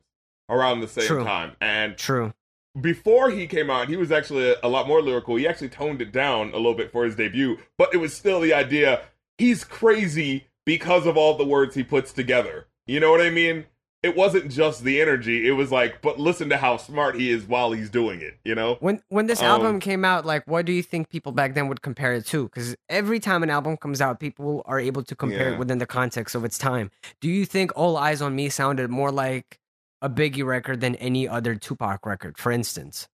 around 0.51 0.80
the 0.80 0.88
same 0.88 1.07
True. 1.07 1.24
time, 1.24 1.53
and 1.62 1.97
True. 1.97 2.34
before 2.78 3.30
he 3.30 3.47
came 3.47 3.70
out, 3.70 3.88
he 3.88 3.97
was 3.97 4.12
actually 4.12 4.51
a, 4.51 4.57
a 4.62 4.68
lot 4.68 4.86
more 4.86 5.01
lyrical. 5.01 5.36
He 5.36 5.49
actually 5.49 5.70
toned 5.70 6.03
it 6.03 6.12
down 6.12 6.49
a 6.51 6.57
little 6.57 6.74
bit 6.74 6.93
for 6.93 7.05
his 7.07 7.16
debut, 7.16 7.57
but 7.78 7.95
it 7.95 7.99
was 7.99 8.12
still 8.12 8.41
the 8.41 8.53
idea 8.53 9.01
he's 9.38 9.64
crazy 9.64 10.49
because 10.66 11.07
of 11.07 11.16
all 11.16 11.38
the 11.38 11.45
words 11.47 11.74
he 11.74 11.82
puts 11.82 12.12
together. 12.12 12.66
You 12.91 12.99
know 12.99 13.12
what 13.12 13.20
I 13.20 13.30
mean? 13.30 13.66
It 14.03 14.16
wasn't 14.16 14.51
just 14.51 14.82
the 14.82 15.01
energy. 15.01 15.47
It 15.47 15.53
was 15.53 15.70
like, 15.70 16.01
but 16.03 16.18
listen 16.18 16.49
to 16.49 16.57
how 16.57 16.76
smart 16.78 17.14
he 17.14 17.30
is 17.30 17.45
while 17.45 17.70
he's 17.70 17.88
doing 17.91 18.20
it. 18.20 18.38
You 18.45 18.55
know? 18.57 18.78
When 18.80 19.01
when 19.11 19.26
this 19.26 19.41
Um, 19.41 19.47
album 19.47 19.78
came 19.78 20.05
out, 20.05 20.26
like, 20.26 20.45
what 20.49 20.66
do 20.66 20.72
you 20.72 20.82
think 20.82 21.09
people 21.09 21.30
back 21.30 21.55
then 21.55 21.68
would 21.68 21.82
compare 21.82 22.14
it 22.14 22.26
to? 22.26 22.45
Because 22.45 22.74
every 22.88 23.20
time 23.20 23.43
an 23.45 23.51
album 23.51 23.76
comes 23.76 24.01
out, 24.01 24.18
people 24.18 24.62
are 24.64 24.80
able 24.80 25.05
to 25.05 25.14
compare 25.14 25.51
Yeah. 25.51 25.55
it 25.55 25.59
within 25.59 25.78
the 25.78 25.86
context 25.86 26.34
of 26.34 26.45
its 26.45 26.59
time. 26.59 26.91
Do 27.20 27.28
you 27.28 27.45
think 27.45 27.70
"All 27.76 27.97
Eyes 27.97 28.20
on 28.20 28.34
Me" 28.34 28.49
sounded 28.49 28.91
more 28.91 29.12
like 29.12 29.61
a 30.03 30.09
Biggie 30.11 30.45
record 30.45 30.80
than 30.80 30.95
any 30.97 31.28
other 31.28 31.55
Tupac 31.55 32.05
record, 32.07 32.38
for 32.38 32.51
instance? 32.51 33.07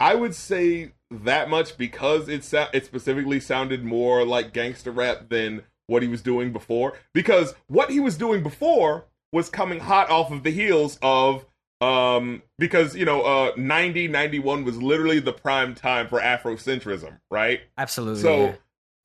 I 0.00 0.14
would 0.16 0.34
say 0.34 0.92
that 1.10 1.48
much 1.48 1.76
because 1.76 2.28
it 2.28 2.42
sa- 2.42 2.70
it 2.72 2.86
specifically 2.86 3.38
sounded 3.38 3.84
more 3.84 4.24
like 4.24 4.52
gangster 4.52 4.90
rap 4.90 5.28
than 5.28 5.62
what 5.86 6.02
he 6.02 6.08
was 6.08 6.22
doing 6.22 6.52
before. 6.52 6.94
Because 7.12 7.54
what 7.66 7.90
he 7.90 8.00
was 8.00 8.16
doing 8.16 8.42
before 8.42 9.04
was 9.32 9.48
coming 9.48 9.80
hot 9.80 10.10
off 10.10 10.30
of 10.30 10.42
the 10.42 10.50
heels 10.50 10.98
of 11.02 11.44
um 11.80 12.42
because 12.58 12.94
you 12.94 13.04
know 13.04 13.22
uh 13.22 13.52
90 13.56 14.06
91 14.08 14.64
was 14.64 14.80
literally 14.80 15.18
the 15.18 15.32
prime 15.32 15.74
time 15.74 16.06
for 16.06 16.20
afrocentrism 16.20 17.18
right 17.30 17.62
Absolutely. 17.76 18.22
so 18.22 18.44
yeah. 18.44 18.54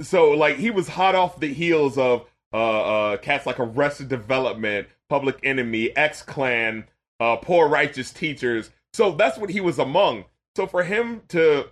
so 0.02 0.30
like 0.32 0.58
he 0.58 0.70
was 0.70 0.88
hot 0.88 1.16
off 1.16 1.40
the 1.40 1.52
heels 1.52 1.98
of 1.98 2.26
uh 2.54 2.82
uh 3.14 3.18
cats 3.18 3.48
like 3.48 3.60
arrested 3.60 4.10
development 4.10 4.88
public 5.10 5.40
enemy 5.42 5.96
x 5.98 6.22
clan 6.22 6.86
uh 7.20 7.36
poor 7.38 7.68
righteous 7.68 8.12
teachers 8.12 8.70
so 8.94 9.12
that's 9.12 9.40
what 9.40 9.50
he 9.50 9.60
was 9.60 9.80
among 9.80 10.26
so 10.56 10.68
for 10.68 10.84
him 10.84 11.22
to 11.30 11.68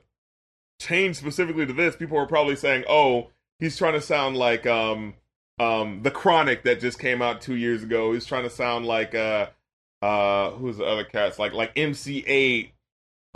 change 0.80 1.18
specifically 1.18 1.68
to 1.68 1.74
this 1.74 1.96
people 1.96 2.18
were 2.18 2.26
probably 2.26 2.56
saying 2.56 2.84
oh 2.90 3.30
he's 3.60 3.78
trying 3.78 3.94
to 3.94 4.02
sound 4.02 4.36
like 4.36 4.66
um 4.66 5.14
um 5.60 6.02
the 6.04 6.12
chronic 6.12 6.64
that 6.64 6.80
just 6.80 7.00
came 7.00 7.22
out 7.22 7.42
two 7.42 7.56
years 7.56 7.84
ago 7.84 8.14
he's 8.14 8.26
trying 8.26 8.44
to 8.44 8.50
sound 8.50 8.86
like 8.86 9.16
uh 9.16 9.48
uh 10.02 10.52
who's 10.52 10.78
the 10.78 10.86
other 10.86 11.04
cats 11.06 11.40
like 11.40 11.54
like 11.54 11.72
MC 11.78 12.22
Eiht 12.24 12.72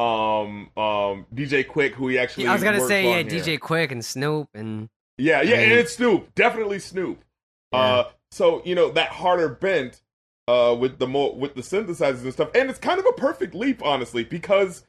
um 0.03 0.69
um 0.77 1.25
DJ 1.33 1.65
Quik 1.65 1.91
who 1.93 2.07
he 2.09 2.17
actually 2.19 2.47
I 2.47 2.53
was 2.53 2.63
gonna 2.63 2.85
say 2.85 3.03
yeah, 3.09 3.29
here. 3.29 3.41
DJ 3.41 3.59
Quik 3.59 3.91
and 3.91 4.03
Snoop 4.03 4.49
and 4.53 4.89
Yeah, 5.17 5.41
yeah, 5.41 5.55
and 5.55 5.71
And- 5.71 5.79
it's 5.79 5.93
Snoop. 5.93 6.33
Definitely 6.35 6.79
Snoop. 6.79 7.23
Yeah. 7.73 7.79
Uh 7.79 8.09
so, 8.31 8.61
you 8.63 8.75
know, 8.75 8.89
that 8.91 9.09
harder 9.09 9.49
bent 9.49 10.01
uh 10.47 10.75
with 10.79 10.99
the 10.99 11.07
more 11.07 11.33
with 11.35 11.55
the 11.55 11.61
synthesizers 11.61 12.23
and 12.23 12.33
stuff. 12.33 12.49
And 12.55 12.69
it's 12.69 12.79
kind 12.79 12.99
of 12.99 13.05
a 13.05 13.13
perfect 13.13 13.53
leap, 13.55 13.83
honestly, 13.83 14.23
because 14.23 14.85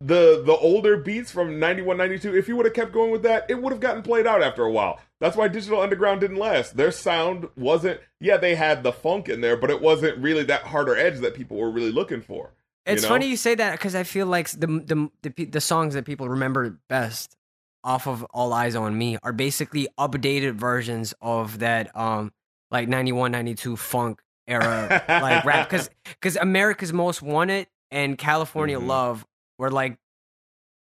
the 0.00 0.42
the 0.44 0.56
older 0.60 0.96
beats 0.96 1.30
from 1.30 1.60
91 1.60 1.96
92 1.96 2.36
if 2.36 2.48
you 2.48 2.56
would 2.56 2.66
have 2.66 2.74
kept 2.74 2.92
going 2.92 3.12
with 3.12 3.22
that 3.22 3.46
it 3.48 3.62
would 3.62 3.70
have 3.72 3.80
gotten 3.80 4.02
played 4.02 4.26
out 4.26 4.42
after 4.42 4.64
a 4.64 4.70
while 4.70 4.98
that's 5.20 5.36
why 5.36 5.46
digital 5.46 5.80
underground 5.80 6.20
didn't 6.20 6.38
last 6.38 6.76
their 6.76 6.90
sound 6.90 7.48
wasn't 7.56 8.00
yeah 8.18 8.36
they 8.36 8.56
had 8.56 8.82
the 8.82 8.92
funk 8.92 9.28
in 9.28 9.40
there 9.40 9.56
but 9.56 9.70
it 9.70 9.80
wasn't 9.80 10.16
really 10.18 10.42
that 10.42 10.62
harder 10.62 10.96
edge 10.96 11.20
that 11.20 11.34
people 11.34 11.56
were 11.56 11.70
really 11.70 11.92
looking 11.92 12.20
for 12.20 12.50
you 12.86 12.94
It's 12.94 13.02
know? 13.04 13.08
funny 13.10 13.28
you 13.28 13.36
say 13.36 13.54
that 13.54 13.72
because 13.72 13.94
I 13.94 14.02
feel 14.02 14.26
like 14.26 14.50
the, 14.50 14.66
the 14.66 15.08
the 15.22 15.44
the 15.44 15.60
songs 15.60 15.94
that 15.94 16.04
people 16.04 16.28
remember 16.28 16.80
best 16.88 17.36
off 17.84 18.08
of 18.08 18.24
All 18.34 18.52
Eyes 18.52 18.74
on 18.74 18.98
Me 18.98 19.18
are 19.22 19.32
basically 19.32 19.86
updated 19.98 20.54
versions 20.54 21.14
of 21.20 21.60
that 21.60 21.94
um 21.96 22.32
like 22.72 22.88
91, 22.88 23.30
92 23.32 23.76
funk 23.76 24.20
era 24.48 25.02
like 25.08 25.44
rap 25.44 25.70
because 25.70 25.90
because 26.04 26.34
America's 26.36 26.92
Most 26.92 27.22
Wanted 27.22 27.68
and 27.92 28.18
California 28.18 28.78
Mhm. 28.80 28.86
Love 28.86 29.26
were 29.60 29.70
like. 29.70 29.96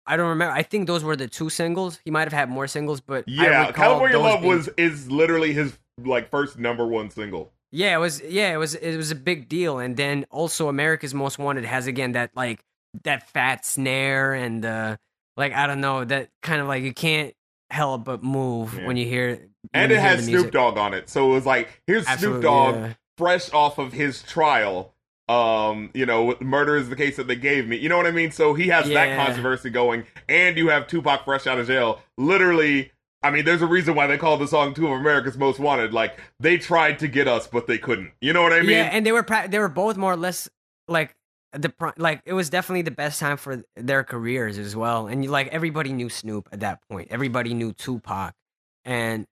I 0.07 0.18
don't 0.18 0.30
remember. 0.30 0.53
I 0.53 0.61
think 0.61 0.86
those 0.86 1.03
were 1.03 1.16
the 1.16 1.28
two 1.28 1.49
singles. 1.49 1.99
He 2.05 2.11
might 2.11 2.26
have 2.26 2.34
had 2.34 2.47
more 2.47 2.68
singles, 2.68 3.01
but 3.01 3.28
Yeah, 3.28 3.72
California 3.72 4.20
Love 4.20 4.41
being- 4.41 4.53
was 4.55 4.70
is 4.78 5.09
literally 5.09 5.51
his 5.53 5.78
like 6.03 6.30
first 6.30 6.59
number 6.59 6.86
one 6.86 7.09
single. 7.09 7.51
Yeah, 7.72 7.95
it 7.95 7.99
was. 7.99 8.22
Yeah, 8.22 8.53
it 8.53 8.57
was. 8.57 8.76
It 8.76 8.97
was 8.97 9.09
a 9.09 9.16
big 9.16 9.49
deal. 9.49 9.80
And 9.80 9.97
then 9.97 10.26
also, 10.30 10.68
America's 10.70 11.16
Most 11.16 11.39
Wanted 11.39 11.66
has 11.66 11.88
again 11.88 12.11
that 12.11 12.30
like 12.36 12.63
that 13.03 13.28
fat 13.32 13.66
snare 13.66 14.34
and 14.34 14.63
uh 14.63 14.97
like 15.38 15.53
I 15.53 15.66
don't 15.66 15.82
know 15.82 16.05
that 16.05 16.30
kind 16.43 16.61
of 16.61 16.68
like 16.68 16.84
you 16.84 16.93
can't 16.93 17.34
help 17.72 18.03
but 18.05 18.24
move 18.24 18.76
Yeah. 18.78 18.86
when 18.86 18.97
you 18.97 19.05
hear. 19.07 19.49
And 19.74 19.91
you 19.91 19.97
it 19.97 19.99
hear 20.01 20.09
had 20.09 20.24
Snoop. 20.24 20.51
Dogg 20.51 20.78
on 20.78 20.93
it. 20.93 21.09
So 21.09 21.32
it 21.32 21.34
was 21.34 21.45
like, 21.47 21.82
here's 21.88 22.05
Absolutely, 22.05 22.41
Snoop 22.41 22.43
Dogg 22.43 22.76
yeah. 22.76 22.93
fresh 23.18 23.51
off 23.53 23.80
of 23.80 23.91
his 23.91 24.22
trial. 24.22 24.93
Um, 25.28 25.89
you 25.93 26.05
know, 26.05 26.36
murder 26.39 26.78
is 26.78 26.89
the 26.89 26.95
case 26.95 27.17
that 27.17 27.28
they 27.28 27.36
gave 27.36 27.67
me. 27.67 27.78
You 27.78 27.89
know 27.89 27.97
what 27.97 28.05
I 28.05 28.11
mean? 28.11 28.32
So 28.32 28.53
he 28.53 28.67
has 28.67 28.88
that 28.89 29.17
controversy 29.26 29.69
going, 29.71 30.05
and 30.30 30.57
you 30.57 30.69
have 30.69 30.88
Tupac 30.88 31.26
fresh 31.26 31.47
out 31.47 31.57
of 31.57 31.65
jail. 31.67 32.01
Literally, 32.17 32.91
I 33.23 33.32
mean, 33.32 33.43
there's 33.43 33.63
a 33.63 33.67
reason 33.67 33.95
why 33.95 34.05
they 34.05 34.17
call 34.19 34.38
the 34.38 34.47
song 34.47 34.76
Two 34.76 34.86
of 34.86 34.99
America's 34.99 35.36
Most 35.36 35.59
Wanted. 35.59 35.93
Like 35.93 36.19
they 36.39 36.57
tried 36.57 36.99
to 36.99 37.07
get 37.07 37.28
us, 37.28 37.47
but 37.47 37.65
they 37.65 37.80
couldn't. 37.80 38.11
You 38.21 38.34
know 38.34 38.43
what 38.43 38.53
I 38.53 38.61
mean? 38.61 38.69
yeah, 38.69 38.89
and 38.91 39.03
they 39.03 39.11
were 39.11 39.23
pra- 39.23 39.47
they 39.47 39.57
were 39.57 39.67
both 39.67 39.97
more 39.97 40.13
or 40.13 40.17
less 40.17 40.47
like 40.88 41.15
the 41.53 41.73
like 41.97 42.21
it 42.26 42.34
was 42.34 42.51
definitely 42.51 42.84
the 42.84 42.91
best 42.91 43.19
time 43.19 43.38
for 43.38 43.63
their 43.76 44.03
careers 44.03 44.59
as 44.59 44.76
well. 44.76 45.07
And 45.07 45.23
you 45.23 45.32
like 45.32 45.47
everybody 45.47 45.91
knew 45.91 46.09
Snoop 46.09 46.49
at 46.51 46.59
that 46.59 46.88
point. 46.88 47.07
Everybody 47.09 47.55
knew 47.55 47.73
Tupac, 47.73 48.36
and 48.84 49.26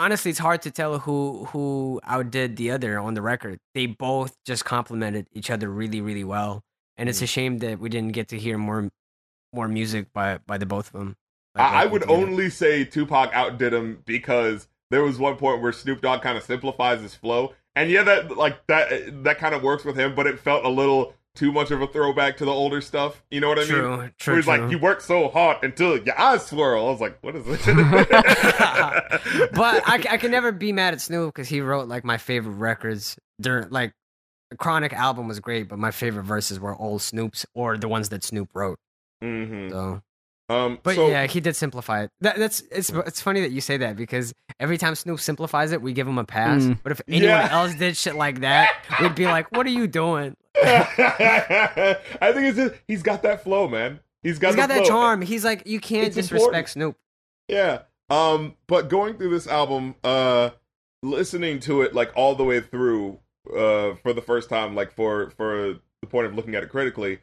honestly, 0.00 0.30
it's 0.30 0.40
hard 0.40 0.62
to 0.62 0.70
tell 0.70 0.98
who 0.98 1.44
who 1.52 2.00
outdid 2.04 2.56
the 2.56 2.70
other 2.70 2.98
on 2.98 3.14
the 3.14 3.22
record. 3.22 3.58
They 3.74 3.86
both 3.86 4.36
just 4.44 4.64
complemented 4.64 5.26
each 5.32 5.50
other 5.50 5.68
really 5.68 6.00
really 6.00 6.24
well, 6.24 6.62
and 6.96 7.08
it's 7.08 7.20
a 7.20 7.26
mm. 7.26 7.28
shame 7.28 7.58
that 7.58 7.78
we 7.78 7.88
didn't 7.88 8.12
get 8.12 8.28
to 8.28 8.38
hear 8.38 8.58
more 8.58 8.88
more 9.52 9.68
music 9.68 10.12
by 10.12 10.38
by 10.46 10.58
the 10.58 10.66
both 10.66 10.86
of 10.88 10.98
them. 10.98 11.16
like, 11.54 11.64
I, 11.64 11.82
I 11.82 11.86
would 11.86 12.02
together. 12.02 12.20
only 12.20 12.50
say 12.50 12.84
Tupac 12.84 13.30
outdid 13.34 13.72
him 13.74 14.02
because 14.06 14.68
there 14.90 15.02
was 15.02 15.18
one 15.18 15.36
point 15.36 15.60
where 15.62 15.72
Snoop 15.72 16.00
Dogg 16.00 16.22
kind 16.22 16.36
of 16.36 16.44
simplifies 16.44 17.00
his 17.00 17.14
flow, 17.14 17.52
and 17.76 17.90
yeah, 17.90 18.02
that 18.02 18.36
like 18.36 18.66
that 18.66 19.22
that 19.24 19.38
kind 19.38 19.54
of 19.54 19.62
works 19.62 19.84
with 19.84 19.96
him, 19.96 20.14
but 20.14 20.26
it 20.26 20.40
felt 20.40 20.64
a 20.64 20.70
little 20.70 21.14
too 21.36 21.52
much 21.52 21.70
of 21.70 21.80
a 21.80 21.86
throwback 21.86 22.36
to 22.38 22.44
the 22.44 22.50
older 22.50 22.80
stuff. 22.80 23.22
You 23.30 23.40
know 23.40 23.48
what 23.48 23.58
I 23.58 23.62
mean? 23.62 23.68
True, 23.70 24.10
true, 24.18 24.32
Where 24.32 24.36
he's 24.36 24.44
true. 24.46 24.58
like, 24.58 24.70
you 24.70 24.78
work 24.78 25.00
so 25.00 25.28
hard 25.28 25.58
until 25.62 25.96
your 25.98 26.18
eyes 26.18 26.44
swirl. 26.46 26.86
I 26.88 26.90
was 26.90 27.00
like, 27.00 27.18
what 27.22 27.36
is 27.36 27.44
this? 27.46 27.64
but 29.52 29.82
I, 29.86 30.04
I 30.10 30.16
can 30.16 30.30
never 30.30 30.52
be 30.52 30.72
mad 30.72 30.94
at 30.94 31.00
Snoop 31.00 31.34
because 31.34 31.48
he 31.48 31.60
wrote 31.60 31.88
like 31.88 32.04
my 32.04 32.16
favorite 32.18 32.54
records 32.54 33.16
during 33.40 33.70
like 33.70 33.92
the 34.50 34.56
Chronic 34.56 34.92
album 34.92 35.28
was 35.28 35.40
great, 35.40 35.68
but 35.68 35.78
my 35.78 35.90
favorite 35.90 36.24
verses 36.24 36.58
were 36.58 36.74
old 36.76 37.02
Snoop's 37.02 37.46
or 37.54 37.76
the 37.78 37.88
ones 37.88 38.08
that 38.08 38.24
Snoop 38.24 38.50
wrote. 38.54 38.78
hmm 39.22 39.68
So, 39.70 40.02
Um, 40.48 40.78
but 40.82 40.96
so, 40.96 41.08
yeah, 41.08 41.26
he 41.28 41.40
did 41.40 41.54
simplify 41.54 42.02
it. 42.04 42.10
That, 42.20 42.36
that's 42.38 42.60
it's 42.72 42.90
it's 42.90 43.20
funny 43.20 43.40
that 43.42 43.52
you 43.52 43.60
say 43.60 43.76
that 43.76 43.96
because 43.96 44.34
every 44.58 44.78
time 44.78 44.96
Snoop 44.96 45.20
simplifies 45.20 45.70
it, 45.70 45.80
we 45.80 45.92
give 45.92 46.08
him 46.08 46.18
a 46.18 46.24
pass. 46.24 46.62
Mm. 46.64 46.78
But 46.82 46.92
if 46.92 47.00
anyone 47.06 47.28
Yeah. 47.28 47.48
else 47.52 47.74
did 47.76 47.96
shit 47.96 48.16
like 48.16 48.40
that, 48.40 48.70
we'd 49.00 49.14
be 49.14 49.26
like, 49.26 49.52
"What 49.52 49.66
are 49.66 49.70
you 49.70 49.86
doing?" 49.86 50.34
I 52.20 52.32
think 52.32 52.46
it's 52.46 52.56
just 52.56 52.74
he's 52.86 53.02
got 53.02 53.22
that 53.22 53.42
flow, 53.42 53.68
man. 53.68 54.00
He's 54.22 54.38
got 54.38 54.48
He's 54.48 54.56
the 54.56 54.62
got 54.62 54.68
that 54.68 54.84
charm. 54.84 55.22
He's 55.22 55.44
like, 55.44 55.66
you 55.66 55.80
can't 55.80 56.06
It's 56.06 56.16
disrespect 56.16 56.42
important. 56.42 56.68
Snoop. 56.68 56.96
Yeah. 57.48 57.82
Um, 58.10 58.56
but 58.66 58.88
going 58.88 59.14
through 59.14 59.30
this 59.30 59.46
album, 59.46 59.94
uh 60.04 60.50
listening 61.02 61.60
to 61.60 61.82
it 61.82 61.94
like 61.94 62.12
all 62.14 62.34
the 62.34 62.44
way 62.44 62.60
through, 62.60 63.18
uh, 63.56 63.94
for 64.02 64.12
the 64.12 64.22
first 64.22 64.48
time, 64.48 64.74
like 64.74 64.92
for 64.92 65.30
for 65.30 65.78
the 66.02 66.06
point 66.06 66.26
of 66.26 66.34
looking 66.34 66.54
at 66.54 66.62
it 66.62 66.68
critically, 66.68 67.20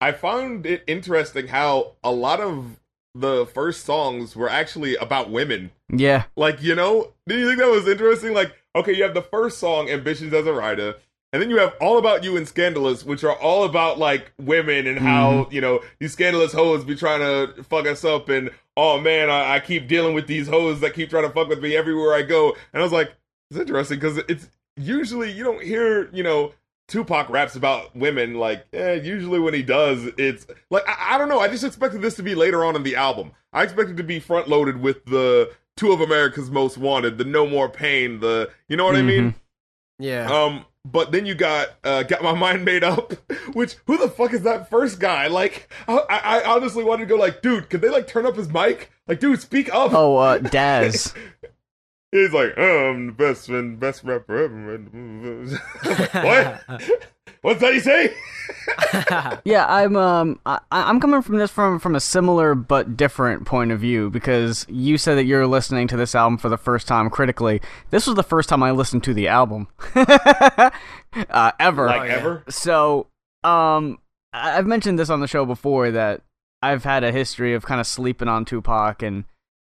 I 0.00 0.12
found 0.12 0.66
it 0.66 0.82
interesting 0.86 1.48
how 1.48 1.96
a 2.02 2.10
lot 2.10 2.40
of 2.40 2.80
the 3.14 3.44
first 3.46 3.84
songs 3.84 4.36
were 4.36 4.48
actually 4.48 4.96
about 4.96 5.30
women. 5.30 5.72
Yeah. 5.92 6.24
Like, 6.36 6.62
you 6.62 6.74
know, 6.74 7.12
did 7.26 7.40
you 7.40 7.46
think 7.46 7.58
that 7.58 7.68
was 7.68 7.88
interesting? 7.88 8.32
Like, 8.32 8.54
okay, 8.76 8.94
you 8.94 9.02
have 9.02 9.14
the 9.14 9.22
first 9.22 9.58
song, 9.58 9.88
Ambitionz 9.88 10.32
Az 10.32 10.46
a 10.46 10.50
Ridah, 10.50 10.94
and 11.32 11.40
then 11.40 11.50
you 11.50 11.58
have 11.58 11.74
All 11.80 11.98
About 11.98 12.24
You 12.24 12.36
and 12.36 12.46
Skandalouz, 12.46 13.04
which 13.04 13.22
are 13.22 13.36
all 13.36 13.64
about 13.64 13.98
like 13.98 14.32
women 14.38 14.86
and 14.86 14.98
how, 14.98 15.48
you 15.50 15.60
know, 15.60 15.80
these 15.98 16.12
scandalous 16.12 16.52
hoes 16.52 16.84
be 16.84 16.96
trying 16.96 17.20
to 17.20 17.62
fuck 17.64 17.86
us 17.86 18.04
up 18.04 18.28
and 18.28 18.50
oh 18.76 19.00
man, 19.00 19.30
I, 19.30 19.56
I 19.56 19.60
keep 19.60 19.86
dealing 19.86 20.14
with 20.14 20.26
these 20.26 20.48
hoes 20.48 20.80
that 20.80 20.94
keep 20.94 21.10
trying 21.10 21.24
to 21.24 21.30
fuck 21.30 21.48
with 21.48 21.62
me 21.62 21.76
everywhere 21.76 22.14
I 22.14 22.22
go. 22.22 22.56
And 22.72 22.80
I 22.80 22.82
was 22.82 22.92
like, 22.92 23.14
it's 23.50 23.60
interesting 23.60 23.98
because 23.98 24.18
it's 24.28 24.48
usually 24.76 25.30
you 25.30 25.44
don't 25.44 25.62
hear, 25.62 26.10
you 26.12 26.22
know, 26.22 26.52
Tupac 26.88 27.30
raps 27.30 27.54
about 27.54 27.94
women 27.94 28.34
like 28.34 28.66
eh, 28.72 28.94
usually 28.94 29.38
when 29.38 29.54
he 29.54 29.62
does 29.62 30.06
it's 30.18 30.44
like 30.70 30.82
I, 30.88 31.14
I 31.14 31.18
don't 31.18 31.28
know. 31.28 31.38
I 31.38 31.46
just 31.46 31.62
expected 31.62 32.02
this 32.02 32.16
to 32.16 32.24
be 32.24 32.34
later 32.34 32.64
on 32.64 32.74
in 32.74 32.82
the 32.82 32.96
album. 32.96 33.30
I 33.52 33.62
expected 33.62 33.96
to 33.98 34.02
be 34.02 34.18
front 34.18 34.48
loaded 34.48 34.80
with 34.80 35.04
the 35.04 35.52
two 35.76 35.92
of 35.92 36.00
America's 36.00 36.50
most 36.50 36.76
wanted 36.76 37.18
the 37.18 37.24
no 37.24 37.46
more 37.46 37.68
pain 37.68 38.18
the 38.18 38.50
you 38.66 38.76
know 38.76 38.84
what 38.84 38.96
I 38.96 39.02
mean? 39.02 39.36
Yeah. 40.00 40.28
um 40.28 40.64
but 40.84 41.12
then 41.12 41.26
you 41.26 41.34
got 41.34 41.68
uh 41.84 42.02
got 42.02 42.22
my 42.22 42.32
mind 42.34 42.64
made 42.64 42.82
up 42.82 43.12
which 43.52 43.76
who 43.86 43.98
the 43.98 44.08
fuck 44.08 44.32
is 44.32 44.42
that 44.42 44.70
first 44.70 44.98
guy 44.98 45.26
like 45.26 45.70
I, 45.86 45.98
I 46.08 46.18
I 46.40 46.44
honestly 46.54 46.84
wanted 46.84 47.02
to 47.02 47.14
go 47.14 47.16
like 47.16 47.42
dude 47.42 47.68
could 47.68 47.80
they 47.80 47.90
like 47.90 48.06
turn 48.06 48.26
up 48.26 48.36
his 48.36 48.48
mic 48.48 48.90
like 49.06 49.20
dude 49.20 49.40
speak 49.40 49.72
up 49.74 49.92
Oh, 49.92 50.16
uh, 50.16 50.38
Daz. 50.38 51.14
He's 52.12 52.32
like, 52.32 52.54
oh, 52.56 52.90
I'm 52.90 53.06
the 53.06 53.12
best 53.12 53.48
and 53.48 53.78
best 53.78 54.02
rapper 54.02 54.44
ever. 54.44 54.78
what? 56.66 56.82
What's 57.42 57.60
that 57.60 57.72
he 57.74 57.80
say? 57.80 58.14
Yeah, 59.44 59.64
I'm 59.68 59.96
um 59.96 60.40
I, 60.44 60.58
I'm 60.70 61.00
coming 61.00 61.22
from 61.22 61.38
this 61.38 61.50
from 61.50 61.78
from 61.78 61.94
a 61.94 62.00
similar 62.00 62.54
but 62.54 62.96
different 62.96 63.46
point 63.46 63.70
of 63.70 63.78
view 63.80 64.10
because 64.10 64.66
you 64.68 64.98
said 64.98 65.14
that 65.16 65.24
you're 65.24 65.46
listening 65.46 65.86
to 65.88 65.96
this 65.96 66.14
album 66.14 66.36
for 66.38 66.48
the 66.48 66.56
first 66.58 66.88
time 66.88 67.08
critically. 67.10 67.60
This 67.90 68.06
was 68.06 68.16
the 68.16 68.22
first 68.24 68.48
time 68.48 68.62
I 68.62 68.72
listened 68.72 69.04
to 69.04 69.14
the 69.14 69.28
album 69.28 69.68
uh, 69.94 70.70
ever. 71.58 71.86
Like 71.86 72.08
yeah. 72.08 72.16
ever? 72.16 72.44
So, 72.48 73.06
um, 73.44 73.98
I've 74.32 74.66
mentioned 74.66 74.98
this 74.98 75.10
on 75.10 75.20
the 75.20 75.28
show 75.28 75.44
before 75.46 75.90
that 75.92 76.22
I've 76.62 76.84
had 76.84 77.04
a 77.04 77.12
history 77.12 77.54
of 77.54 77.64
kind 77.64 77.80
of 77.80 77.86
sleeping 77.86 78.28
on 78.28 78.44
Tupac, 78.44 79.02
and 79.02 79.24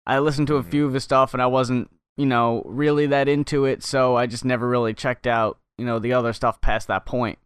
I 0.06 0.18
listened 0.20 0.46
to 0.48 0.56
a 0.56 0.62
Mhm. 0.62 0.70
few 0.70 0.86
of 0.86 0.94
his 0.94 1.04
stuff, 1.04 1.34
and 1.34 1.42
I 1.42 1.46
wasn't, 1.46 1.90
you 2.16 2.26
know, 2.26 2.62
really 2.64 3.06
that 3.06 3.28
into 3.28 3.64
it, 3.64 3.82
so 3.82 4.16
I 4.16 4.26
just 4.26 4.44
never 4.44 4.68
really 4.68 4.94
checked 4.94 5.26
out, 5.26 5.58
you 5.76 5.84
know, 5.84 5.98
the 5.98 6.12
other 6.12 6.32
stuff 6.32 6.60
past 6.60 6.88
that 6.88 7.04
point. 7.06 7.38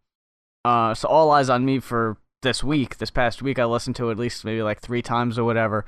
Uh, 0.65 0.95
so 0.95 1.09
all 1.09 1.31
eyes 1.31 1.49
on 1.51 1.65
me 1.65 1.79
for 1.81 2.17
this 2.43 2.63
week. 2.63 2.99
This 2.99 3.11
past 3.11 3.43
week, 3.43 3.59
I 3.59 3.65
listened 3.65 3.97
to 3.97 4.09
it 4.09 4.13
at 4.13 4.19
least 4.19 4.45
maybe 4.45 4.63
like 4.63 4.81
three 4.81 5.03
times 5.03 5.39
or 5.39 5.45
whatever. 5.45 5.85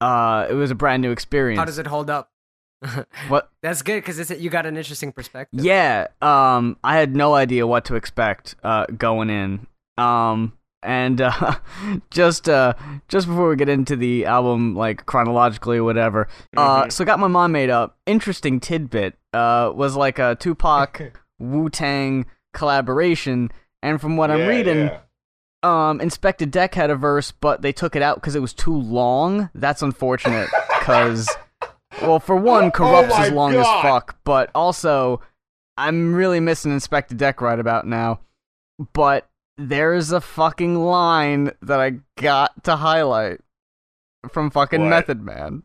Uh, 0.00 0.46
it 0.50 0.54
was 0.54 0.70
a 0.70 0.74
brand 0.74 1.02
new 1.02 1.10
experience. 1.12 1.58
How 1.58 1.64
does 1.64 1.78
it 1.78 1.86
hold 1.86 2.10
up? 2.10 2.30
What? 3.28 3.50
That's 3.62 3.82
good 3.82 4.00
because 4.02 4.18
it's 4.18 4.30
you 4.40 4.50
got 4.50 4.66
an 4.66 4.76
interesting 4.76 5.12
perspective. 5.12 5.64
Yeah, 5.64 6.08
um, 6.20 6.76
I 6.82 6.96
had 6.96 7.14
no 7.14 7.34
idea 7.34 7.66
what 7.66 7.84
to 7.86 7.94
expect 7.94 8.56
uh, 8.64 8.86
going 8.86 9.30
in. 9.30 9.66
Um, 9.96 10.58
and 10.82 11.20
uh, 11.22 11.56
just 12.10 12.48
uh, 12.48 12.74
just 13.06 13.28
before 13.28 13.48
we 13.50 13.54
get 13.56 13.68
into 13.68 13.94
the 13.94 14.26
album, 14.26 14.74
like 14.74 15.06
chronologically 15.06 15.78
or 15.78 15.84
whatever, 15.84 16.26
uh, 16.56 16.84
Mhm. 16.84 16.92
so 16.92 17.04
got 17.04 17.20
my 17.20 17.28
mind 17.28 17.52
made 17.52 17.70
up. 17.70 17.96
Interesting 18.06 18.58
tidbit 18.58 19.14
uh, 19.32 19.70
was 19.72 19.94
like 19.94 20.18
a 20.18 20.34
Tupac 20.34 21.16
Wu 21.38 21.70
Tang 21.70 22.26
collaboration, 22.52 23.52
and 23.82 24.00
from 24.00 24.16
what 24.16 24.30
I'm 24.30 24.46
reading, 24.46 24.86
yeah. 24.86 24.98
um, 25.62 25.98
Inspectah 25.98 26.50
Deck 26.50 26.74
had 26.74 26.90
a 26.90 26.96
verse, 26.96 27.32
but 27.32 27.62
they 27.62 27.72
took 27.72 27.96
it 27.96 28.02
out 28.02 28.16
because 28.16 28.34
it 28.34 28.40
was 28.40 28.54
too 28.54 28.76
long. 28.76 29.50
That's 29.54 29.82
unfortunate 29.82 30.48
because, 30.78 31.28
well, 32.00 32.20
for 32.20 32.36
one, 32.36 32.70
Kurupt's 32.70 33.14
Oh 33.16 33.22
is 33.22 33.32
long 33.32 33.54
as 33.54 33.66
fuck, 33.82 34.16
but 34.24 34.50
also, 34.54 35.20
I'm 35.76 36.14
really 36.14 36.40
missing 36.40 36.72
Inspectah 36.72 37.16
Deck 37.16 37.40
right 37.40 37.58
about 37.58 37.86
now. 37.86 38.20
But 38.92 39.28
there's 39.58 40.12
a 40.12 40.20
fucking 40.20 40.76
line 40.84 41.52
that 41.60 41.80
I 41.80 42.00
got 42.16 42.64
to 42.64 42.76
highlight 42.76 43.40
from 44.28 44.50
fucking 44.50 44.80
What? 44.80 44.88
Method 44.88 45.22
Man. 45.22 45.64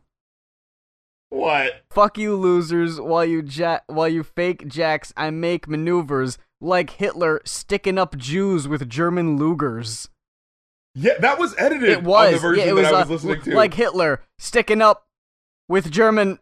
What? 1.30 1.82
Fuck 1.90 2.16
you, 2.16 2.34
losers! 2.36 3.00
While 3.00 3.24
you 3.24 3.42
ja- 3.42 3.80
while 3.86 4.08
you 4.08 4.22
fake 4.22 4.66
jacks, 4.66 5.12
I 5.16 5.30
make 5.30 5.68
maneuvers 5.68 6.38
like 6.60 6.90
Hitler 6.90 7.40
sticking 7.44 7.98
up 7.98 8.16
Jews 8.16 8.66
with 8.68 8.88
German 8.88 9.38
Lugers. 9.38 10.08
Yeah, 10.94 11.12
that 11.20 11.38
was 11.38 11.54
edited 11.58 11.88
It 11.88 12.02
was. 12.02 12.26
on 12.28 12.32
the 12.32 12.38
version 12.38 12.64
yeah, 12.64 12.70
it 12.70 12.74
was 12.74 12.84
that 12.84 12.94
I 12.94 13.02
uh, 13.02 13.06
was 13.06 13.24
listening 13.24 13.42
to. 13.52 13.54
like 13.56 13.74
Hitler 13.74 14.20
sticking 14.38 14.82
up 14.82 15.06
with 15.68 15.90
German. 15.90 16.38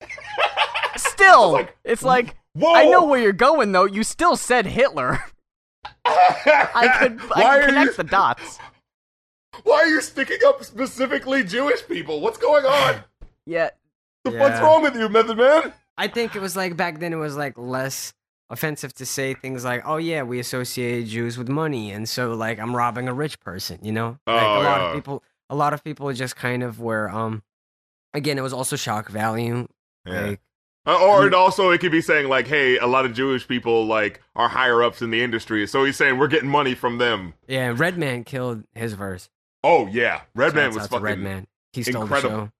Still, 0.96 1.52
like, 1.52 1.76
it's 1.84 2.02
like 2.02 2.36
Whoa! 2.54 2.74
I 2.74 2.84
know 2.84 3.04
where 3.06 3.18
you're 3.20 3.32
going 3.32 3.72
though. 3.72 3.86
You 3.86 4.02
still 4.04 4.36
said 4.36 4.66
Hitler. 4.66 5.20
I 6.04 6.96
could 6.98 7.20
why 7.30 7.42
I 7.42 7.44
are 7.56 7.60
could 7.60 7.68
connect 7.68 7.90
you, 7.92 7.96
the 7.96 8.04
dots. 8.04 8.58
Why 9.64 9.80
are 9.82 9.86
you 9.86 10.00
sticking 10.00 10.38
up 10.46 10.64
specifically 10.64 11.44
Jewish 11.44 11.86
people? 11.86 12.20
What's 12.22 12.38
going 12.38 12.64
on? 12.64 13.04
Yeah, 13.46 13.68
The 14.24 14.30
fuck's 14.32 14.58
Yeah. 14.58 14.62
wrong 14.62 14.82
with 14.82 14.96
you, 14.96 15.08
Method 15.10 15.36
Man? 15.36 15.72
I 15.98 16.08
think 16.08 16.34
it 16.34 16.40
was 16.40 16.56
like 16.56 16.74
back 16.76 17.00
then 17.00 17.12
it 17.12 17.16
was 17.16 17.36
like 17.36 17.58
less 17.58 18.14
offensive 18.52 18.92
to 18.94 19.06
say 19.06 19.34
things 19.34 19.64
like, 19.64 19.82
"Oh 19.84 19.96
yeah, 19.96 20.22
we 20.22 20.38
associate 20.38 21.06
Jews 21.08 21.36
with 21.36 21.48
money," 21.48 21.90
and 21.90 22.08
so 22.08 22.34
like 22.34 22.58
I'm 22.60 22.76
robbing 22.76 23.08
a 23.08 23.14
rich 23.14 23.40
person. 23.40 23.78
You 23.82 23.92
know, 23.92 24.18
like 24.26 24.42
Oh, 24.42 24.60
a 24.60 24.62
lot 24.62 24.80
of 24.82 24.94
people, 24.94 25.22
a 25.50 25.56
lot 25.56 25.72
of 25.74 25.82
people 25.82 26.12
just 26.12 26.36
kind 26.36 26.62
of 26.62 26.78
were. 26.78 27.10
Um, 27.10 27.42
again, 28.14 28.38
it 28.38 28.42
was 28.42 28.52
also 28.52 28.76
shock 28.76 29.08
value. 29.08 29.66
Like, 30.04 30.40
Uh, 30.84 30.98
or 31.00 31.26
it 31.26 31.34
also 31.34 31.70
it 31.70 31.78
could 31.78 31.92
be 31.92 32.00
saying 32.00 32.28
like, 32.28 32.46
hey, 32.46 32.76
a 32.76 32.86
lot 32.86 33.04
of 33.06 33.14
Jewish 33.14 33.46
people 33.48 33.86
like 33.86 34.20
are 34.36 34.48
higher 34.48 34.82
ups 34.82 35.00
in 35.00 35.10
the 35.10 35.22
industry, 35.22 35.66
so 35.66 35.84
he's 35.84 35.96
saying 35.96 36.18
we're 36.18 36.28
getting 36.28 36.48
money 36.50 36.74
from 36.74 36.98
them. 36.98 37.34
yeah, 37.48 37.72
Redman 37.74 38.24
killed 38.24 38.64
his 38.74 38.92
verse. 38.92 39.28
Oh 39.64 39.86
yeah, 39.86 40.22
Redman 40.34 40.74
was 40.74 40.88
fucking 40.88 41.00
Redman. 41.04 41.46
He 41.72 41.84
stole 41.84 42.02
incredible. 42.02 42.50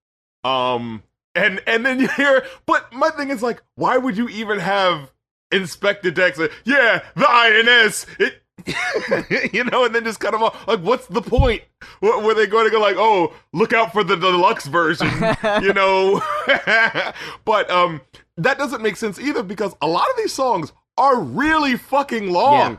the 0.42 0.48
show. 0.48 0.50
um, 0.50 1.02
and 1.34 1.60
and 1.66 1.84
then 1.84 1.98
you 2.00 2.08
hear, 2.08 2.44
but 2.64 2.92
my 2.92 3.10
thing 3.10 3.28
is 3.30 3.42
like, 3.42 3.60
why 3.74 3.98
would 3.98 4.16
you 4.16 4.28
even 4.28 4.58
have 4.60 5.11
Inspectah 5.52 6.14
Deck's? 6.14 6.38
uh, 6.38 6.48
Yeah, 6.64 7.02
the 7.14 7.30
INS. 7.30 8.06
It, 8.18 8.38
you 9.52 9.64
know, 9.64 9.84
and 9.84 9.94
then 9.94 10.04
just 10.04 10.20
cut 10.20 10.32
them 10.32 10.42
off. 10.42 10.66
Like, 10.68 10.80
what's 10.80 11.06
the 11.06 11.22
point? 11.22 11.62
Were, 12.00 12.18
were 12.20 12.34
they 12.34 12.46
going 12.46 12.64
to 12.66 12.70
go 12.70 12.80
like, 12.80 12.96
oh, 12.96 13.32
look 13.52 13.72
out 13.72 13.92
for 13.92 14.04
the 14.04 14.16
deluxe 14.16 14.66
version? 14.66 15.08
you 15.62 15.72
know, 15.72 16.22
but 17.44 17.70
um, 17.70 18.00
that 18.36 18.58
doesn't 18.58 18.82
make 18.82 18.96
sense 18.96 19.18
either 19.18 19.42
because 19.42 19.74
a 19.80 19.86
lot 19.86 20.08
of 20.10 20.16
these 20.16 20.32
songs 20.32 20.72
are 20.96 21.20
really 21.20 21.76
fucking 21.76 22.30
long. 22.30 22.72
Yeah. 22.72 22.76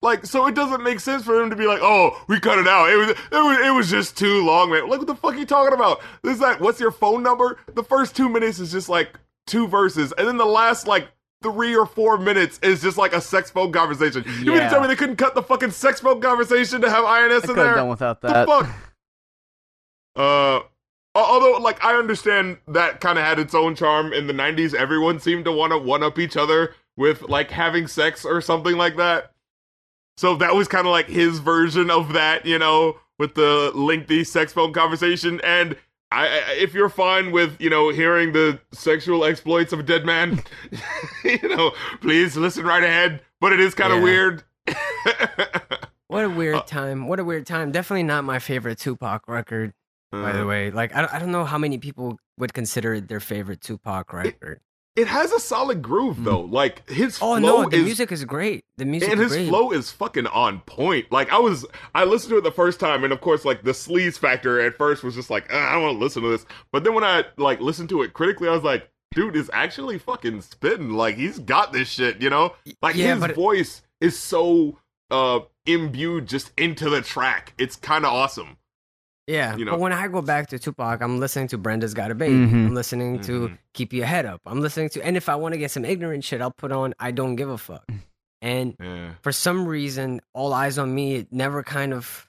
Like, 0.00 0.26
so 0.26 0.46
it 0.46 0.54
doesn't 0.56 0.82
make 0.82 0.98
sense 0.98 1.22
for 1.22 1.40
him 1.40 1.50
to 1.50 1.54
be 1.56 1.66
like, 1.66 1.78
"Oh, 1.80 2.20
we 2.26 2.40
cut 2.40 2.58
it 2.58 2.66
out. 2.66 2.90
It 2.90 2.96
was, 2.96 3.10
it 3.10 3.16
was, 3.30 3.66
it 3.66 3.70
was 3.70 3.88
just 3.88 4.18
too 4.18 4.44
long, 4.44 4.70
man." 4.70 4.88
Like, 4.88 4.98
what 4.98 5.06
the 5.06 5.14
fuck 5.14 5.34
are 5.34 5.38
you 5.38 5.46
talking 5.46 5.74
about? 5.74 6.00
This 6.22 6.34
is 6.34 6.40
like, 6.40 6.58
what's 6.60 6.80
your 6.80 6.90
phone 6.90 7.22
number? 7.22 7.60
The 7.72 7.84
first 7.84 8.16
two 8.16 8.28
minutes 8.28 8.58
is 8.58 8.72
just 8.72 8.88
like 8.88 9.16
two 9.46 9.68
verses, 9.68 10.12
and 10.18 10.26
then 10.26 10.38
the 10.38 10.44
last 10.44 10.88
like 10.88 11.08
three 11.42 11.76
or 11.76 11.84
four 11.86 12.16
minutes 12.18 12.58
is 12.62 12.80
just 12.80 12.96
like 12.96 13.12
a 13.12 13.20
sex 13.20 13.50
phone 13.50 13.72
conversation. 13.72 14.24
You 14.40 14.52
mean 14.52 14.60
to 14.62 14.68
tell 14.70 14.80
me 14.80 14.86
they 14.88 14.96
couldn't 14.96 15.16
cut 15.16 15.34
the 15.34 15.42
fucking 15.42 15.72
sex 15.72 16.00
phone 16.00 16.20
conversation 16.20 16.80
to 16.80 16.90
have 16.90 17.04
INS 17.04 17.32
I 17.32 17.34
in 17.36 17.40
could 17.40 17.48
have 17.48 17.56
there? 17.56 17.74
done 17.74 17.88
without 17.88 18.20
that. 18.22 18.46
the 18.46 18.52
fuck? 18.64 18.70
Uh, 20.16 20.60
although, 21.14 21.58
like, 21.58 21.82
I 21.84 21.94
understand 21.96 22.58
that 22.68 23.00
kind 23.00 23.18
of 23.18 23.24
had 23.24 23.38
its 23.38 23.54
own 23.54 23.74
charm 23.74 24.12
in 24.12 24.26
the 24.26 24.32
'90s. 24.34 24.74
Everyone 24.74 25.18
seemed 25.18 25.44
to 25.46 25.52
want 25.52 25.72
to 25.72 25.78
one 25.78 26.02
up 26.02 26.18
each 26.18 26.36
other 26.36 26.74
with 26.96 27.22
like 27.22 27.50
having 27.50 27.86
sex 27.86 28.24
or 28.24 28.40
something 28.40 28.76
like 28.76 28.96
that. 28.96 29.32
So 30.18 30.36
that 30.36 30.54
was 30.54 30.68
kind 30.68 30.86
of 30.86 30.90
like 30.92 31.06
his 31.06 31.38
version 31.38 31.90
of 31.90 32.12
that, 32.12 32.44
you 32.44 32.58
know, 32.58 32.98
with 33.18 33.34
the 33.34 33.72
lengthy 33.74 34.24
sex 34.24 34.52
phone 34.52 34.72
conversation. 34.74 35.40
And 35.42 35.76
I, 36.12 36.52
if 36.58 36.74
you're 36.74 36.88
fine 36.88 37.32
with, 37.32 37.60
you 37.60 37.70
know, 37.70 37.88
hearing 37.90 38.32
the 38.32 38.58
sexual 38.72 39.24
exploits 39.24 39.72
of 39.72 39.80
a 39.80 39.82
dead 39.82 40.04
man, 40.04 40.42
you 41.24 41.48
know, 41.48 41.72
please 42.00 42.36
listen 42.36 42.64
right 42.64 42.82
ahead. 42.84 43.22
But 43.40 43.52
it 43.52 43.60
is 43.60 43.74
kind 43.74 43.92
of 43.92 43.98
Yeah. 43.98 44.04
weird. 44.04 44.44
What 46.08 46.24
a 46.26 46.28
weird 46.28 46.56
Uh, 46.56 46.62
time. 46.64 47.08
What 47.08 47.20
a 47.20 47.24
weird 47.24 47.46
time. 47.46 47.72
Definitely 47.72 48.02
not 48.02 48.24
my 48.24 48.38
favorite 48.38 48.78
Tupac 48.78 49.26
record, 49.28 49.72
by 50.10 50.32
the 50.32 50.42
Uh, 50.42 50.46
way. 50.46 50.70
Like, 50.70 50.94
I, 50.94 51.08
I 51.10 51.18
don't 51.18 51.32
know 51.32 51.46
how 51.46 51.56
many 51.56 51.78
people 51.78 52.18
would 52.36 52.52
consider 52.52 52.92
it 52.92 53.08
their 53.08 53.18
favorite 53.18 53.62
Tupac 53.62 54.12
record. 54.12 54.60
It 54.94 55.06
has 55.08 55.32
a 55.32 55.40
solid 55.40 55.80
groove 55.80 56.22
though. 56.22 56.42
Like 56.42 56.88
his 56.88 57.16
Oh, 57.22 57.38
flow 57.38 57.62
no, 57.62 57.68
the 57.68 57.78
is 57.78 57.84
music 57.84 58.12
is 58.12 58.24
great. 58.24 58.62
The 58.76 58.84
music 58.84 59.10
and 59.10 59.20
is 59.20 59.28
his 59.30 59.36
great. 59.38 59.48
flow 59.48 59.70
is 59.72 59.90
fucking 59.90 60.26
on 60.26 60.60
point. 60.60 61.10
Like 61.10 61.32
I 61.32 61.38
was, 61.38 61.64
I 61.94 62.04
listened 62.04 62.30
to 62.30 62.38
it 62.38 62.42
the 62.44 62.50
first 62.50 62.78
time, 62.78 63.02
and 63.04 63.12
of 63.12 63.20
course, 63.22 63.44
like 63.46 63.62
the 63.62 63.70
sleaze 63.70 64.18
factor 64.18 64.60
at 64.60 64.76
first 64.76 65.02
was 65.02 65.14
just 65.14 65.30
like, 65.30 65.50
"Uh, 65.52 65.56
I 65.56 65.72
don't 65.72 65.82
want 65.82 65.98
to 65.98 66.04
listen 66.04 66.22
to 66.22 66.28
this. 66.28 66.44
But 66.72 66.84
then 66.84 66.92
when 66.94 67.04
I 67.04 67.24
like 67.38 67.60
listened 67.60 67.88
to 67.90 68.02
it 68.02 68.12
critically, 68.12 68.48
I 68.48 68.52
was 68.52 68.64
like, 68.64 68.90
dude 69.14 69.34
is 69.36 69.50
actually 69.54 69.98
fucking 69.98 70.42
spitting. 70.42 70.90
Like 70.90 71.16
he's 71.16 71.38
got 71.38 71.72
this 71.72 71.88
shit, 71.88 72.20
you 72.20 72.28
know. 72.28 72.54
Like 72.82 72.94
yeah, 72.96 73.14
his 73.14 73.20
but- 73.20 73.34
voice 73.34 73.80
is 74.00 74.18
so 74.18 74.78
uh 75.10 75.40
imbued 75.64 76.26
just 76.26 76.50
into 76.58 76.90
the 76.90 77.00
track. 77.00 77.54
It's 77.56 77.76
kind 77.76 78.04
of 78.04 78.12
awesome. 78.12 78.56
Yeah, 79.26 79.56
you 79.56 79.64
know. 79.64 79.72
but 79.72 79.80
when 79.80 79.92
I 79.92 80.08
go 80.08 80.20
back 80.20 80.48
to 80.48 80.58
Tupac, 80.58 81.00
I'm 81.00 81.20
listening 81.20 81.48
to 81.48 81.58
Brenda's 81.58 81.94
Got 81.94 82.10
a 82.10 82.14
Baby. 82.14 82.34
Mhm. 82.34 82.66
I'm 82.66 82.74
listening 82.74 83.20
to 83.22 83.48
Mhm. 83.48 83.58
Keep 83.74 83.92
Your 83.92 84.06
Head 84.06 84.26
Up. 84.26 84.40
I'm 84.46 84.60
listening 84.60 84.88
to, 84.90 85.04
and 85.04 85.16
if 85.16 85.28
I 85.28 85.36
want 85.36 85.52
to 85.54 85.58
get 85.58 85.70
some 85.70 85.84
ignorant 85.84 86.24
shit, 86.24 86.40
I'll 86.40 86.50
put 86.50 86.72
on 86.72 86.94
I 86.98 87.12
Don't 87.12 87.36
Give 87.36 87.48
a 87.48 87.56
Fuck. 87.58 87.84
And 88.40 88.74
Yeah. 88.80 89.14
for 89.22 89.30
some 89.30 89.66
reason, 89.66 90.20
All 90.34 90.52
Eyes 90.52 90.76
on 90.78 90.92
Me, 90.94 91.14
it 91.16 91.28
never 91.32 91.62
kind 91.62 91.94
of. 91.94 92.28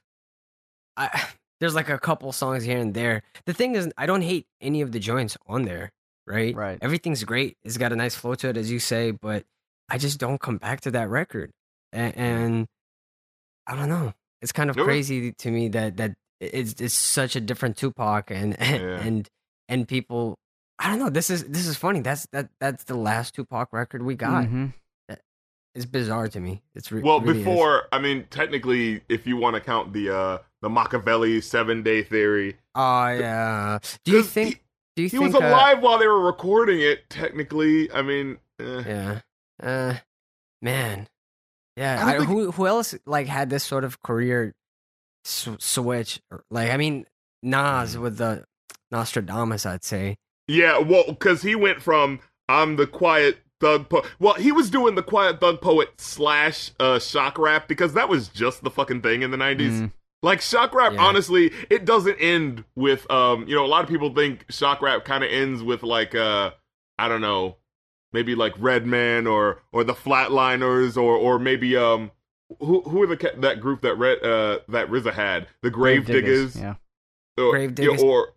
I 0.96 1.10
there's 1.60 1.74
like 1.76 1.90
a 1.90 1.98
couple 1.98 2.32
songs 2.32 2.64
here 2.64 2.78
and 2.78 2.94
there. 2.94 3.24
The 3.46 3.54
thing 3.54 3.74
is, 3.76 3.90
I 3.98 4.06
don't 4.06 4.22
hate 4.22 4.46
any 4.62 4.82
of 4.82 4.92
the 4.92 5.00
joints 5.00 5.36
on 5.48 5.64
there, 5.64 5.92
right? 6.28 6.54
Right. 6.56 6.78
Everything's 6.82 7.24
great. 7.24 7.58
It's 7.64 7.78
got 7.78 7.92
a 7.92 7.96
nice 7.96 8.14
flow 8.16 8.36
to 8.36 8.50
it, 8.50 8.58
as 8.58 8.70
you 8.70 8.78
say, 8.80 9.10
but 9.12 9.46
I 9.90 9.98
just 9.98 10.20
don't 10.20 10.40
come 10.40 10.58
back 10.58 10.82
to 10.82 10.92
that 10.92 11.10
record, 11.10 11.52
and, 11.92 12.16
and 12.16 12.68
I 13.66 13.76
don't 13.76 13.90
know. 13.90 14.14
It's 14.42 14.52
kind 14.52 14.70
of 14.70 14.76
No. 14.76 14.84
crazy 14.84 15.32
to 15.32 15.50
me 15.52 15.70
that 15.70 15.98
that 15.98 16.16
it's 16.54 16.80
it's 16.82 16.94
such 16.94 17.36
a 17.36 17.42
different 17.42 17.78
Tupac, 17.78 18.32
and 18.32 18.60
and 18.62 18.82
Yeah. 18.82 19.00
and, 19.02 19.30
and 19.70 19.88
people. 19.88 20.36
I 20.80 20.90
don't 20.90 21.00
know. 21.00 21.10
This 21.10 21.30
is 21.30 21.44
this 21.46 21.68
is 21.68 21.78
funny. 21.78 22.02
That's 22.02 22.26
that 22.34 22.50
that's 22.60 22.84
the 22.86 22.96
last 22.96 23.36
Tupac 23.36 23.72
record 23.72 24.04
we 24.04 24.16
got. 24.16 24.46
Mhm. 24.46 24.74
It's 25.76 25.86
bizarre 25.88 26.28
to 26.28 26.40
me. 26.40 26.62
It's 26.76 26.92
re- 26.92 27.02
Well, 27.02 27.20
really 27.20 27.40
is. 27.40 27.46
before 27.46 27.84
I 27.92 27.98
mean, 27.98 28.26
technically, 28.30 29.02
if 29.10 29.26
you 29.26 29.38
want 29.38 29.56
to 29.56 29.60
count 29.62 29.92
the 29.94 30.16
uh 30.16 30.38
the 30.62 30.70
Machiavelli 30.70 31.42
seven 31.42 31.82
day 31.82 32.04
theory, 32.04 32.58
Oh 32.76 33.08
yeah. 33.08 33.80
Do 34.06 34.12
you 34.12 34.24
think? 34.24 34.50
he- 34.56 34.60
do 34.96 35.02
you 35.02 35.10
think 35.10 35.24
he 35.24 35.32
think? 35.32 35.42
was 35.42 35.44
uh, 35.44 35.48
alive 35.56 35.82
while 35.82 35.98
they 35.98 36.06
were 36.08 36.20
recording 36.24 36.80
it? 36.82 37.10
Technically, 37.10 37.92
I 37.92 38.04
mean, 38.04 38.38
eh. 38.60 38.84
yeah. 38.86 39.20
Uh, 39.62 39.96
man. 40.62 41.08
Yeah. 41.76 42.06
I 42.06 42.10
I 42.10 42.18
think- 42.18 42.30
who 42.30 42.52
who 42.52 42.68
else 42.68 42.94
like 43.08 43.26
had 43.26 43.50
this 43.50 43.64
sort 43.64 43.84
of 43.84 44.02
career 44.04 44.54
switch? 45.24 46.22
Like 46.50 46.70
I 46.72 46.78
mean, 46.78 47.06
Nas 47.42 47.96
Mm. 47.96 48.02
with 48.02 48.18
the 48.18 48.46
Nostradamus, 48.92 49.66
I'd 49.66 49.84
say. 49.84 50.18
Yeah, 50.48 50.78
well, 50.80 51.06
because 51.08 51.42
he 51.42 51.56
went 51.56 51.82
from 51.82 52.20
I'm 52.50 52.76
the 52.76 52.86
quiet 52.88 53.40
thug 53.62 53.90
poet. 53.90 54.06
Well, 54.20 54.34
he 54.34 54.52
was 54.52 54.70
doing 54.70 54.96
the 54.96 55.04
quiet 55.04 55.40
thug 55.40 55.62
poet 55.62 55.90
slash 55.98 56.72
uh, 56.80 57.00
shock 57.00 57.38
rap 57.40 57.68
because 57.68 57.94
that 57.94 58.10
was 58.10 58.28
just 58.28 58.64
the 58.64 58.70
fucking 58.70 59.02
thing 59.02 59.22
in 59.22 59.32
the 59.32 59.38
90s. 59.38 59.72
Mm. 59.72 59.92
Like 60.22 60.42
shock 60.42 60.74
rap, 60.76 60.94
Yeah. 60.94 61.02
honestly, 61.02 61.52
it 61.70 61.86
doesn't 61.86 62.18
end 62.18 62.64
with 62.76 63.10
um. 63.12 63.48
You 63.48 63.56
know, 63.56 63.66
a 63.66 63.68
lot 63.68 63.84
of 63.84 63.90
people 63.90 64.14
think 64.14 64.46
shock 64.50 64.82
rap 64.82 65.04
kind 65.06 65.24
of 65.24 65.30
ends 65.32 65.64
with 65.64 65.84
like 65.84 66.14
uh, 66.16 66.52
I 67.00 67.08
don't 67.10 67.22
know, 67.22 67.58
maybe 68.14 68.36
like 68.36 68.54
Redman 68.58 69.28
or 69.28 69.62
or 69.72 69.84
the 69.84 69.94
Flatlinerz 69.94 70.96
or 70.98 71.16
or 71.16 71.40
maybe 71.40 71.76
um. 71.78 72.12
Who 72.60 72.82
who 72.82 73.02
are 73.04 73.08
the 73.08 73.32
that 73.38 73.60
group 73.60 73.82
that 73.82 73.96
Red 73.96 74.24
uh 74.24 74.60
that 74.70 74.90
RZA 74.90 75.14
had 75.14 75.48
the 75.62 75.72
Gravediggaz 75.72 76.60
Yeah. 76.60 76.76
or, 77.38 77.54
Gravediggaz. 77.54 78.02
or 78.02 78.30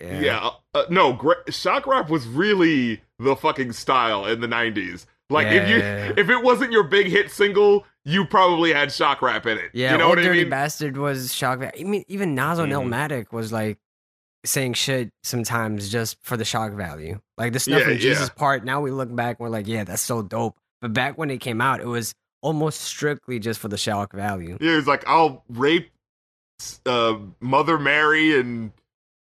yeah, 0.00 0.50
uh, 0.74 0.82
no, 0.90 1.12
gra- 1.12 1.50
shock 1.52 1.86
rap 1.86 2.10
was 2.10 2.26
really 2.26 3.00
the 3.20 3.36
fucking 3.36 3.72
style 3.72 4.26
in 4.26 4.40
the 4.40 4.48
'90s. 4.48 5.06
Like 5.30 5.46
if 5.46 5.68
you 5.68 5.76
Yeah. 5.76 6.12
if 6.16 6.28
it 6.28 6.42
wasn't 6.42 6.72
your 6.72 6.82
big 6.82 7.06
hit 7.06 7.30
single, 7.30 7.86
you 8.04 8.24
probably 8.26 8.72
had 8.72 8.90
shock 8.92 9.22
rap 9.22 9.46
in 9.46 9.58
it. 9.58 9.70
Yeah, 9.72 9.92
you 9.92 9.98
know 9.98 10.04
Old 10.06 10.16
what 10.16 10.18
I 10.18 10.22
Dirty 10.28 10.40
mean? 10.40 10.50
Bastard 10.50 10.96
was 10.96 11.32
shock. 11.32 11.60
va- 11.60 11.78
I 11.78 11.84
mean, 11.84 12.04
even 12.08 12.34
Nas 12.34 12.58
on. 12.58 12.70
Illmatic 12.70 13.30
was 13.32 13.52
like 13.52 13.78
saying 14.44 14.74
shit 14.74 15.10
sometimes 15.22 15.88
just 15.88 16.18
for 16.22 16.36
the 16.36 16.44
shock 16.44 16.72
value. 16.72 17.20
Like 17.38 17.52
the 17.52 17.60
Snuff 17.60 17.82
Yeah, 17.82 17.90
and 17.90 18.00
Jesus 18.00 18.28
yeah. 18.28 18.34
part. 18.34 18.64
Now 18.64 18.80
we 18.80 18.90
look 18.90 19.14
back, 19.14 19.38
and 19.38 19.44
we're 19.44 19.50
like, 19.50 19.68
yeah, 19.68 19.84
that's 19.84 20.02
so 20.02 20.20
dope. 20.22 20.56
But 20.80 20.92
back 20.92 21.16
when 21.16 21.30
it 21.30 21.38
came 21.38 21.60
out, 21.60 21.80
it 21.80 21.86
was 21.86 22.12
almost 22.42 22.82
strictly 22.82 23.38
just 23.38 23.58
for 23.58 23.68
the 23.68 23.78
shock 23.78 24.12
value. 24.12 24.58
Yeah, 24.60 24.76
it's 24.76 24.86
like 24.86 25.08
I'll 25.08 25.44
rape 25.48 25.90
uh, 26.84 27.16
Mother 27.40 27.78
Mary 27.78 28.38
and 28.38 28.72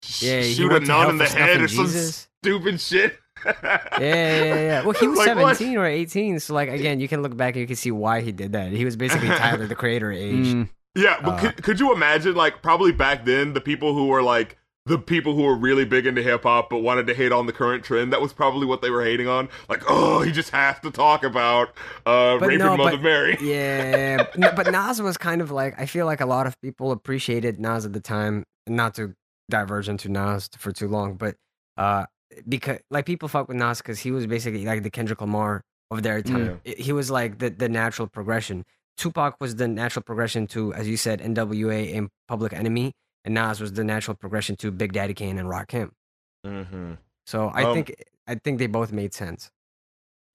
sh- 0.04 0.24
Yeah, 0.24 0.42
shoot 0.44 0.70
a 0.70 0.74
went 0.76 0.88
nun 0.88 1.10
in 1.10 1.18
the 1.18 1.26
head 1.26 1.62
or 1.62 1.68
some 1.68 1.88
stupid 1.88 2.80
shit. 2.80 3.20
Yeah, 3.46 3.54
yeah, 4.00 4.44
yeah, 4.44 4.56
yeah. 4.56 4.82
Well, 4.84 4.92
he 4.92 5.08
was 5.10 5.18
Like, 5.18 5.36
what? 5.38 5.56
17 5.58 5.78
or 5.78 5.86
18. 5.86 6.40
So, 6.42 6.54
like, 6.54 6.68
again, 6.68 7.00
you 7.00 7.08
can 7.08 7.22
look 7.22 7.38
back 7.38 7.54
and 7.56 7.62
you 7.62 7.68
can 7.68 7.78
see 7.78 7.90
why 7.92 8.20
he 8.20 8.34
did 8.34 8.52
that. 8.52 8.74
He 8.74 8.84
was 8.84 8.98
basically 8.98 9.30
Tyler, 9.30 9.66
the 9.66 9.76
creator 9.84 10.12
age. 10.12 10.48
Mm. 10.48 10.70
Yeah, 10.96 11.22
but 11.24 11.36
Uh, 11.36 11.40
could, 11.40 11.64
could 11.64 11.80
you 11.80 11.94
imagine, 11.94 12.36
like, 12.36 12.62
probably 12.62 12.92
back 12.92 13.24
then, 13.24 13.54
the 13.54 13.62
people 13.62 13.94
who 13.94 14.08
were 14.08 14.22
like 14.22 14.58
the 14.90 14.98
people 15.00 15.34
who 15.36 15.44
were 15.44 15.56
really 15.56 15.86
big 15.86 16.06
into 16.06 16.22
hip 16.22 16.44
hop 16.44 16.70
but 16.70 16.80
wanted 16.80 17.08
to 17.08 17.14
hate 17.14 17.32
on 17.32 17.46
the 17.46 17.54
current 17.54 17.84
trend? 17.86 18.12
That 18.12 18.20
was 18.22 18.34
probably 18.34 18.66
what 18.68 18.82
they 18.82 18.90
were 18.90 19.04
hating 19.04 19.28
on. 19.28 19.48
Like, 19.70 19.84
oh, 19.88 20.22
he 20.22 20.32
just 20.34 20.50
has 20.50 20.78
to 20.82 20.92
talk 20.92 21.24
about 21.24 21.70
uh, 22.06 22.38
But 22.38 22.48
raping 22.50 22.60
no, 22.60 22.76
Mother 22.76 22.98
but- 22.98 23.02
Mary. 23.04 23.38
Yeah, 23.42 24.26
no, 24.36 24.52
but 24.54 24.70
Nas 24.72 25.02
was 25.02 25.18
kind 25.18 25.42
of 25.42 25.52
like 25.52 25.80
I 25.80 25.86
feel 25.86 26.06
like 26.06 26.20
a 26.20 26.26
lot 26.26 26.46
of 26.48 26.60
people 26.62 26.92
appreciated 26.92 27.60
Nas 27.60 27.86
at 27.86 27.94
the 27.94 28.02
time. 28.02 28.44
Not 28.68 28.96
to 28.96 29.14
diverge 29.50 29.88
into 29.90 30.10
Nas 30.10 30.50
for 30.58 30.72
too 30.72 30.88
long, 30.88 31.16
but 31.16 31.36
uh, 31.78 32.06
because 32.48 32.80
like 32.92 33.06
people 33.06 33.28
fuck 33.30 33.48
with 33.48 33.58
Nas 33.58 33.80
because 33.80 34.00
he 34.00 34.12
was 34.12 34.28
basically 34.28 34.66
like 34.66 34.84
the 34.84 34.90
Kendrick 34.92 35.22
Lamar 35.22 35.62
of 35.90 36.04
their 36.04 36.22
time. 36.22 36.62
I- 36.68 36.76
He 36.78 36.92
was 36.92 37.10
like 37.10 37.40
the 37.40 37.50
the 37.50 37.70
natural 37.70 38.08
progression. 38.08 38.66
Tupac 38.98 39.38
was 39.40 39.56
the 39.56 39.68
natural 39.68 40.04
progression 40.04 40.46
to, 40.48 40.74
as 40.74 40.86
you 40.90 40.98
said, 40.98 41.22
N.W.A. 41.22 41.94
and 41.94 42.10
Public 42.28 42.52
Enemy, 42.52 42.92
and 43.26 43.34
Nas 43.34 43.60
was 43.60 43.74
the 43.74 43.84
natural 43.84 44.16
progression 44.16 44.56
to 44.58 44.72
Big 44.72 44.94
Daddy 44.94 45.14
Kane 45.14 45.38
and 45.38 45.48
Rakim. 45.50 45.92
Mm-hmm. 46.46 46.94
So 47.26 47.48
I 47.54 47.64
Um, 47.64 47.74
think 47.76 48.04
I 48.28 48.36
think 48.36 48.60
they 48.60 48.68
both 48.68 48.92
made 48.92 49.14
sense. 49.14 49.52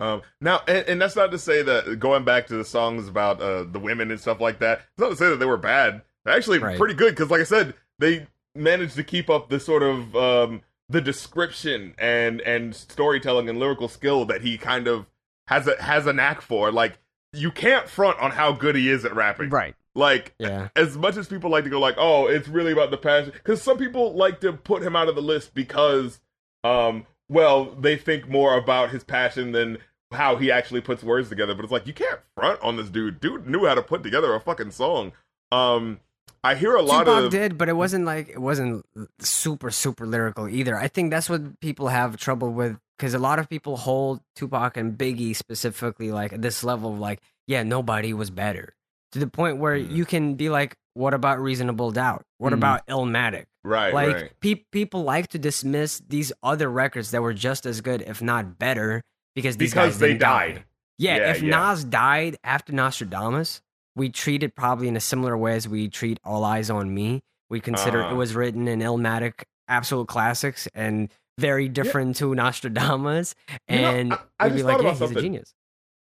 Um, 0.01 0.23
now, 0.41 0.61
and, 0.67 0.87
and 0.89 1.01
that's 1.01 1.15
not 1.17 1.31
to 1.31 1.39
say 1.39 1.63
that 1.63 1.99
going 2.01 2.25
back 2.25 2.49
to 2.49 2.57
the 2.57 2.65
songs 2.65 3.07
about 3.09 3.41
uh, 3.41 3.63
the 3.65 3.79
women 3.79 4.11
and 4.11 4.21
stuff 4.21 4.41
like 4.41 4.59
that. 4.59 4.79
It's 4.81 4.99
not 4.99 5.11
to 5.11 5.17
say 5.17 5.29
that 5.29 5.37
they 5.37 5.47
were 5.47 5.57
bad. 5.57 6.03
They're 6.25 6.35
actually 6.37 6.59
Right. 6.59 6.77
pretty 6.79 6.95
good 6.95 7.11
because, 7.15 7.31
like 7.31 7.41
I 7.41 7.45
said, 7.45 7.75
they 7.99 8.27
managed 8.57 8.97
to 8.97 9.05
keep 9.05 9.31
up 9.31 9.49
the 9.51 9.61
sort 9.61 9.83
of 9.83 10.17
um, 10.17 10.63
the 10.89 11.01
description 11.01 11.95
and 11.99 12.41
and 12.41 12.75
storytelling 12.75 13.49
and 13.49 13.59
lyrical 13.59 13.89
skill 13.89 14.25
that 14.27 14.43
he 14.43 14.59
kind 14.59 14.89
of 14.89 15.07
has 15.49 15.67
a 15.69 15.81
has 15.83 16.07
a 16.07 16.13
knack 16.13 16.41
for. 16.41 16.73
Like 16.73 16.99
you 17.33 17.51
can't 17.51 17.89
front 17.89 18.19
on 18.19 18.33
how 18.33 18.53
good 18.53 18.75
he 18.75 18.91
is 18.91 19.05
at 19.05 19.15
rapping. 19.15 19.51
Right. 19.51 19.75
Like 19.95 20.35
Yeah. 20.39 20.69
as 20.75 20.97
much 20.97 21.17
as 21.17 21.29
people 21.29 21.51
like 21.51 21.65
to 21.65 21.71
go 21.71 21.79
like, 21.79 21.95
oh, 21.99 22.27
it's 22.27 22.49
really 22.49 22.73
about 22.73 22.91
the 22.91 22.97
passion, 22.97 23.33
because 23.33 23.63
some 23.63 23.79
people 23.79 24.15
like 24.15 24.41
to 24.41 24.53
put 24.53 24.83
him 24.83 24.97
out 24.97 25.09
of 25.09 25.15
the 25.15 25.23
list 25.23 25.55
because, 25.55 26.21
um, 26.65 27.07
well, 27.29 27.67
they 27.67 27.97
think 27.97 28.29
more 28.29 28.57
about 28.57 28.91
his 28.91 29.05
passion 29.05 29.53
than 29.53 29.79
how 30.11 30.37
he 30.37 30.51
actually 30.51 30.81
puts 30.81 31.03
words 31.03 31.29
together. 31.29 31.55
But 31.55 31.65
it's 31.65 31.73
like 31.73 31.87
you 31.87 31.93
can't 31.93 32.21
front 32.37 32.61
on 32.63 32.77
this 32.77 32.89
dude. 32.89 33.21
Dude 33.21 33.49
knew 33.49 33.67
how 33.67 33.75
to 33.75 33.83
put 33.83 34.03
together 34.03 34.35
a 34.35 34.41
fucking 34.41 34.73
song. 34.73 35.13
Um, 35.53 36.01
I 36.43 36.57
hear 36.57 36.75
a 36.75 36.83
lot 36.83 37.05
Tupac 37.05 37.25
of 37.25 37.31
did, 37.31 37.57
but 37.57 37.69
it 37.69 37.77
wasn't 37.77 38.05
like 38.05 38.29
it 38.29 38.41
wasn't 38.41 38.85
super 39.21 39.71
super 39.71 40.07
lyrical 40.07 40.49
either. 40.49 40.77
I 40.77 40.89
think 40.89 41.11
that's 41.11 41.31
what 41.31 41.61
people 41.61 41.89
have 41.89 42.17
trouble 42.17 42.51
with 42.51 42.79
because 42.99 43.15
a 43.15 43.19
lot 43.19 43.39
of 43.39 43.49
people 43.49 43.77
hold 43.77 44.21
Tupac 44.37 44.77
and 44.77 44.99
Biggie 44.99 45.35
specifically 45.35 46.13
like 46.13 46.33
at 46.33 46.43
this 46.43 46.63
level 46.63 46.93
of 46.93 46.99
like, 46.99 47.21
yeah, 47.47 47.63
nobody 47.63 48.13
was 48.13 48.31
better 48.31 48.75
to 49.15 49.19
the 49.19 49.27
point 49.27 49.57
where 49.59 49.77
Mm. 49.77 49.91
you 49.91 50.05
can 50.05 50.35
be 50.35 50.49
like, 50.51 50.77
what 50.93 51.15
about 51.15 51.41
Reasonable 51.41 51.91
Doubt? 51.91 52.23
What 52.39 52.53
Mm. 52.53 52.57
about 52.57 52.87
Illmatic? 52.87 53.47
right, 53.65 53.95
like 53.95 54.15
right. 54.15 54.31
pe- 54.41 54.65
people 54.71 55.03
like 55.05 55.29
to 55.29 55.39
dismiss 55.39 56.01
these 56.09 56.33
other 56.43 56.69
records 56.71 57.11
that 57.13 57.23
were 57.23 57.33
just 57.33 57.65
as 57.67 57.81
good, 57.81 58.03
if 58.03 58.21
not 58.21 58.59
better, 58.59 59.03
because 59.35 59.57
these 59.57 59.71
because 59.73 59.93
guys 59.95 59.99
they 59.99 60.09
didn't 60.09 60.21
die. 60.21 60.47
died. 60.53 60.65
Yeah, 60.99 61.17
Yeah, 61.17 61.31
if 61.31 61.43
yeah. 61.43 61.51
Nas 61.73 61.83
died 61.85 62.37
after 62.45 62.73
Nostradamus, 62.73 63.61
we 63.97 64.11
treat 64.11 64.43
it 64.43 64.55
probably 64.55 64.87
in 64.89 64.97
a 64.97 65.01
similar 65.01 65.37
way 65.37 65.55
as 65.55 65.67
we 65.67 65.89
treat 65.89 66.19
All 66.25 66.43
Eyez 66.43 66.73
on 66.73 66.93
Me. 66.95 67.21
We 67.51 67.61
consider 67.61 68.03
Uh-huh. 68.03 68.15
it 68.15 68.17
was 68.19 68.35
written 68.35 68.69
in 68.69 68.81
Illmatic 68.81 69.45
absolute 69.69 70.09
classics 70.09 70.69
and 70.75 71.09
very 71.39 71.69
different 71.69 72.17
to 72.17 72.35
Nostradamus. 72.35 73.35
You 73.69 73.79
know, 73.81 73.91
And 73.91 74.13
I- 74.13 74.19
I 74.41 74.45
we'd 74.47 74.51
be 74.51 74.57
just 74.59 74.65
like, 74.67 74.77
thought 74.77 74.83
yeah, 74.85 74.89
about 74.91 74.93
he's 74.93 75.01
a 75.01 75.15
something. 75.15 75.45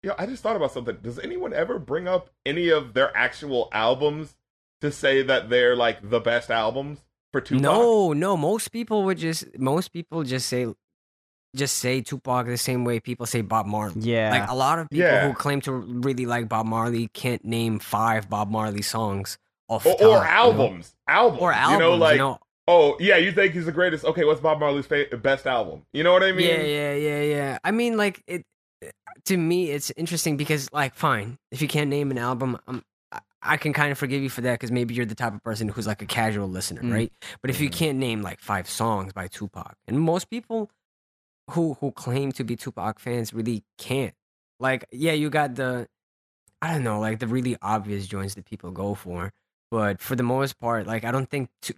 Genius. 0.03 0.16
Yeah, 0.18 0.22
I 0.22 0.26
just 0.28 0.42
thought 0.42 0.57
about 0.57 0.72
something. 0.72 0.98
Does 1.03 1.18
anyone 1.18 1.53
ever 1.53 1.78
bring 1.78 2.09
up 2.09 2.30
any 2.46 2.68
of 2.70 2.94
their 2.94 3.16
actual 3.16 3.68
albums 3.72 4.36
to 4.80 4.90
say 4.90 5.22
that 5.22 5.51
they're 5.51 5.76
like 5.76 6.09
the 6.11 6.20
best 6.20 6.51
albums 6.51 7.01
for 7.32 7.40
Tupac? 7.40 7.62
No, 7.62 8.12
no. 8.12 8.36
Most 8.36 8.68
people 8.72 9.05
would 9.05 9.18
just 9.18 9.59
most 9.59 9.92
people 9.92 10.22
just 10.24 10.48
say 10.48 10.66
just 11.57 11.78
say 11.78 12.01
Tupac 12.01 12.46
the 12.46 12.57
same 12.57 12.84
way 12.84 13.01
people 13.01 13.26
say 13.26 13.40
Bob 13.40 13.66
Marley. 13.66 14.01
Yeah. 14.03 14.30
Like 14.30 14.48
a 14.51 14.55
lot 14.55 14.78
of 14.78 14.88
people 14.88 15.07
Yeah. 15.07 15.26
who 15.28 15.34
claim 15.34 15.61
to 15.62 15.72
really 15.72 16.24
like 16.26 16.48
Bob 16.48 16.66
Marley 16.66 17.09
can't 17.09 17.44
name 17.44 17.78
five 17.80 18.30
Bob 18.30 18.51
Marley 18.51 18.82
songs 18.82 19.36
off 19.68 19.84
or, 19.84 19.92
top, 19.94 20.01
or 20.01 20.05
you 20.05 20.11
know? 20.14 20.22
albums, 20.22 20.94
albums, 21.09 21.42
Or 21.42 21.53
albums, 21.53 21.72
You 21.74 21.78
know, 21.90 21.94
like 21.96 22.12
you 22.14 22.18
know? 22.18 22.38
oh 22.68 22.96
yeah, 23.01 23.16
you 23.16 23.32
think 23.32 23.55
he's 23.55 23.66
the 23.66 23.72
greatest? 23.72 24.05
Okay, 24.05 24.24
what's 24.24 24.40
Bob 24.40 24.61
Marley's 24.61 24.86
fa- 24.86 25.07
best 25.20 25.44
album? 25.46 25.82
You 25.92 26.05
know 26.05 26.12
what 26.12 26.22
I 26.22 26.30
mean? 26.30 26.46
Yeah, 26.48 26.62
yeah, 26.62 26.94
yeah, 26.94 27.22
yeah. 27.22 27.59
I 27.64 27.72
mean, 27.72 27.96
like 27.96 28.22
it. 28.28 28.44
To 29.26 29.36
me, 29.36 29.70
it's 29.70 29.90
interesting 29.96 30.36
because, 30.36 30.72
like, 30.72 30.94
fine, 30.94 31.38
if 31.50 31.60
you 31.60 31.68
can't 31.68 31.90
name 31.90 32.10
an 32.10 32.18
album, 32.18 32.58
um, 32.66 32.82
I, 33.42 33.56
can 33.56 33.72
kind 33.72 33.90
of 33.92 33.98
forgive 33.98 34.22
you 34.22 34.30
for 34.30 34.40
that 34.42 34.54
because 34.54 34.70
maybe 34.70 34.94
you're 34.94 35.06
the 35.06 35.14
type 35.14 35.34
of 35.34 35.42
person 35.42 35.68
who's 35.68 35.86
like 35.86 36.02
a 36.02 36.06
casual 36.06 36.48
listener, 36.48 36.82
Mm. 36.82 36.92
right? 36.92 37.12
But 37.42 37.50
if 37.50 37.60
you 37.60 37.68
can't 37.70 37.98
name 37.98 38.22
like 38.22 38.40
five 38.40 38.68
songs 38.68 39.12
by 39.12 39.28
Tupac, 39.28 39.76
and 39.86 40.00
most 40.00 40.30
people 40.30 40.70
who 41.50 41.74
who 41.80 41.90
claim 41.92 42.32
to 42.32 42.44
be 42.44 42.54
Tupac 42.56 42.98
fans 43.00 43.34
really 43.34 43.64
can't. 43.78 44.14
Like, 44.60 44.84
yeah, 44.92 45.12
you 45.12 45.30
got 45.30 45.54
the, 45.56 45.88
I 46.62 46.72
don't 46.72 46.84
know, 46.84 47.00
like 47.00 47.18
the 47.18 47.26
really 47.26 47.56
obvious 47.60 48.06
joints 48.06 48.34
that 48.34 48.44
people 48.44 48.70
go 48.70 48.94
for, 48.94 49.32
but 49.70 50.00
for 50.00 50.14
the 50.16 50.22
most 50.22 50.58
part, 50.60 50.86
like, 50.86 51.04
I 51.04 51.10
don't 51.10 51.28
think 51.28 51.48
tu- 51.62 51.74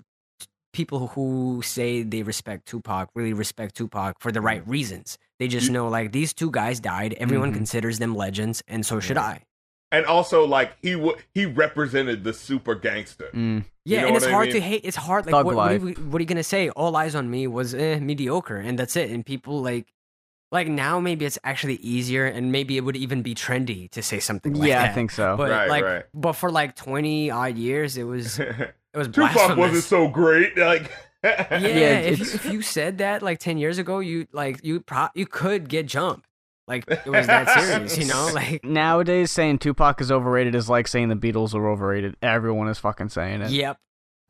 people 0.73 1.09
who 1.09 1.61
say 1.64 2.03
they 2.03 2.23
respect 2.23 2.66
Tupac 2.66 3.11
really 3.14 3.33
respect 3.33 3.75
Tupac 3.77 4.16
for 4.20 4.33
the 4.33 4.41
right 4.41 4.66
reasons. 4.66 5.18
They 5.39 5.49
just 5.49 5.66
You- 5.66 5.73
know 5.73 5.89
like 5.89 6.12
these 6.12 6.33
two 6.33 6.51
guys 6.51 6.81
died. 6.81 7.14
Everyone 7.14 7.51
Mhm. 7.53 7.57
considers 7.57 7.99
them 7.99 8.14
legends, 8.14 8.62
and 8.68 8.85
so 8.87 9.01
should. 9.01 9.18
I. 9.18 9.43
And 9.91 10.07
also, 10.07 10.47
like 10.47 10.73
he 10.81 10.93
w- 10.93 11.16
he 11.35 11.45
represented 11.45 12.25
the 12.25 12.33
super 12.33 12.75
gangster. 12.75 13.29
Mm. 13.35 13.64
Yeah, 13.85 14.01
know 14.03 14.07
and 14.09 14.16
it's 14.16 14.25
I 14.27 14.31
hard 14.31 14.47
mean? 14.47 14.55
to 14.55 14.61
hate. 14.62 14.81
It's 14.85 14.97
hard. 14.97 15.27
Like, 15.27 15.45
what, 15.45 15.55
what, 15.55 15.70
are 15.73 15.75
you, 15.75 15.95
what 16.11 16.18
are 16.18 16.23
you 16.23 16.27
gonna 16.27 16.43
say? 16.43 16.70
All 16.70 16.93
Eyez 16.95 17.14
on 17.14 17.31
Me 17.31 17.47
was 17.47 17.75
eh, 17.75 17.99
mediocre, 18.01 18.57
and 18.57 18.79
that's 18.79 18.97
it. 18.97 19.11
And 19.11 19.27
people 19.27 19.61
like, 19.61 19.93
like 20.51 20.66
now 20.68 20.99
maybe 21.01 21.27
it's 21.27 21.39
actually 21.45 21.77
easier, 21.77 22.25
and 22.25 22.51
maybe 22.51 22.79
it 22.79 22.85
would 22.85 22.97
even 22.97 23.20
be 23.20 23.35
trendy 23.35 23.91
to 23.91 24.01
say 24.03 24.18
something 24.18 24.55
like 24.55 24.68
yeah, 24.68 24.81
that. 24.83 24.91
I 24.93 24.95
think 24.95 25.11
so. 25.11 25.37
But 25.37 25.51
Right, 25.51 25.68
like, 25.68 25.85
right. 25.85 26.05
but 26.14 26.33
for 26.35 26.51
like 26.51 26.75
twenty 26.75 27.31
odd 27.31 27.57
years, 27.59 27.99
it 27.99 28.05
was 28.05 28.41
it 28.95 28.99
was 28.99 29.09
Tupac 29.09 29.57
wasn't 29.57 29.84
so 29.84 30.09
great. 30.09 30.57
Like 30.57 30.90
yeah, 31.24 31.57
Yeah, 31.59 31.99
if 32.01 32.18
you, 32.18 32.24
if 32.26 32.45
you 32.47 32.62
said 32.62 32.99
that 32.99 33.22
like 33.22 33.38
ten 33.38 33.59
years 33.59 33.78
ago, 33.78 34.01
you 34.01 34.26
like 34.32 34.64
you 34.64 34.80
pro- 34.80 35.09
you 35.14 35.26
could 35.26 35.68
get 35.68 35.86
jumped. 35.86 36.26
Like 36.68 36.84
it 36.88 37.07
was 37.07 37.26
that 37.26 37.49
serious, 37.61 37.99
you 37.99 38.07
know? 38.07 38.30
Like 38.34 38.64
Nowadays, 38.64 39.30
saying 39.30 39.59
Tupac 39.59 40.01
is 40.01 40.11
overrated 40.12 40.55
is 40.55 40.68
like 40.70 40.86
saying 40.88 41.09
the 41.09 41.16
Beatles 41.16 41.55
are 41.55 41.68
overrated. 41.68 42.16
Everyone 42.22 42.68
is 42.68 42.78
fucking 42.78 43.09
saying 43.09 43.43
it. 43.43 43.51
yep, 43.51 43.78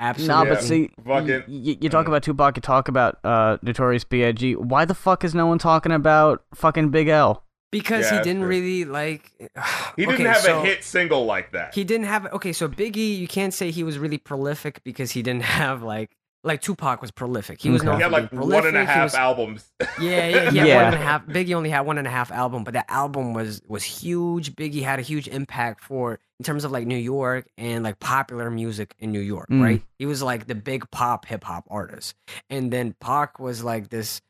Nah, 0.00 0.06
absolutely. 0.06 0.48
but 0.48 0.54
Yeah. 0.54 0.60
see, 0.60 0.90
Fucking- 1.04 1.28
y- 1.28 1.44
y- 1.72 1.78
you 1.80 1.88
talk 1.90 2.08
about 2.08 2.22
Tupac, 2.22 2.56
you 2.56 2.62
talk 2.62 2.88
about 2.88 3.18
uh, 3.22 3.58
Notorious 3.62 4.04
B.I.G. 4.04 4.56
Why 4.56 4.84
the 4.86 4.94
fuck 4.94 5.24
is 5.24 5.34
no 5.34 5.46
one 5.46 5.58
talking 5.58 5.92
about 5.92 6.42
fucking 6.54 6.88
Big 6.88 7.08
L? 7.08 7.41
Because 7.72 8.04
Yeah, 8.10 8.18
he 8.18 8.22
didn't 8.22 8.42
true. 8.42 8.48
really 8.50 8.84
like. 8.84 9.32
he 9.96 10.04
didn't 10.06 10.14
okay, 10.14 10.22
have 10.24 10.36
so 10.36 10.60
a 10.60 10.64
hit 10.64 10.84
single 10.84 11.24
like 11.24 11.50
that. 11.52 11.74
He 11.74 11.82
didn't 11.82 12.06
have. 12.06 12.26
Okay, 12.34 12.52
so 12.52 12.68
Biggie, 12.68 13.18
you 13.18 13.26
can't 13.26 13.52
say 13.52 13.72
he 13.72 13.82
was 13.82 13.98
really 13.98 14.18
prolific 14.18 14.84
because 14.84 15.10
he 15.10 15.22
didn't 15.22 15.42
have 15.42 15.82
like 15.82 16.10
like 16.44 16.60
Tupac 16.60 17.00
was 17.00 17.12
prolific. 17.12 17.60
He 17.62 17.70
was 17.70 17.82
Okay. 17.82 17.90
known 17.90 17.96
He 17.98 18.02
had 18.02 18.10
like 18.12 18.32
one 18.32 18.42
and 18.42 18.42
a 18.42 18.46
prolific, 18.46 18.80
he 18.80 18.86
half 18.86 19.04
was- 19.04 19.14
albums. 19.14 19.72
Yeah, 20.00 20.28
yeah, 20.28 20.50
yeah. 20.50 20.64
Yeah. 20.64 20.76
One 20.76 20.84
and 20.92 20.94
a 20.94 20.98
half. 20.98 21.26
Biggie 21.26 21.54
only 21.54 21.70
had 21.70 21.82
one 21.82 21.98
and 21.98 22.06
a 22.06 22.10
half 22.10 22.30
album, 22.32 22.64
but 22.64 22.74
that 22.74 22.86
album 22.88 23.32
was 23.32 23.62
was 23.68 23.84
huge. 23.84 24.54
Biggie 24.56 24.82
had 24.82 24.98
a 24.98 25.02
huge 25.02 25.28
impact 25.28 25.82
for 25.84 26.18
in 26.40 26.44
terms 26.44 26.64
of 26.64 26.72
like 26.72 26.84
New 26.86 26.96
York 26.96 27.46
and 27.56 27.84
like 27.84 28.00
popular 28.00 28.50
music 28.50 28.94
in 28.98 29.12
New 29.12 29.20
York, 29.20 29.48
Mm. 29.50 29.62
right? 29.62 29.82
He 30.00 30.06
was 30.06 30.20
like 30.22 30.48
the 30.48 30.56
big 30.56 30.90
pop 30.90 31.26
hip 31.26 31.44
hop 31.44 31.64
artist, 31.70 32.14
and 32.50 32.72
then 32.72 32.94
Pac 33.00 33.38
was 33.38 33.62
like 33.62 33.88
this. 33.90 34.20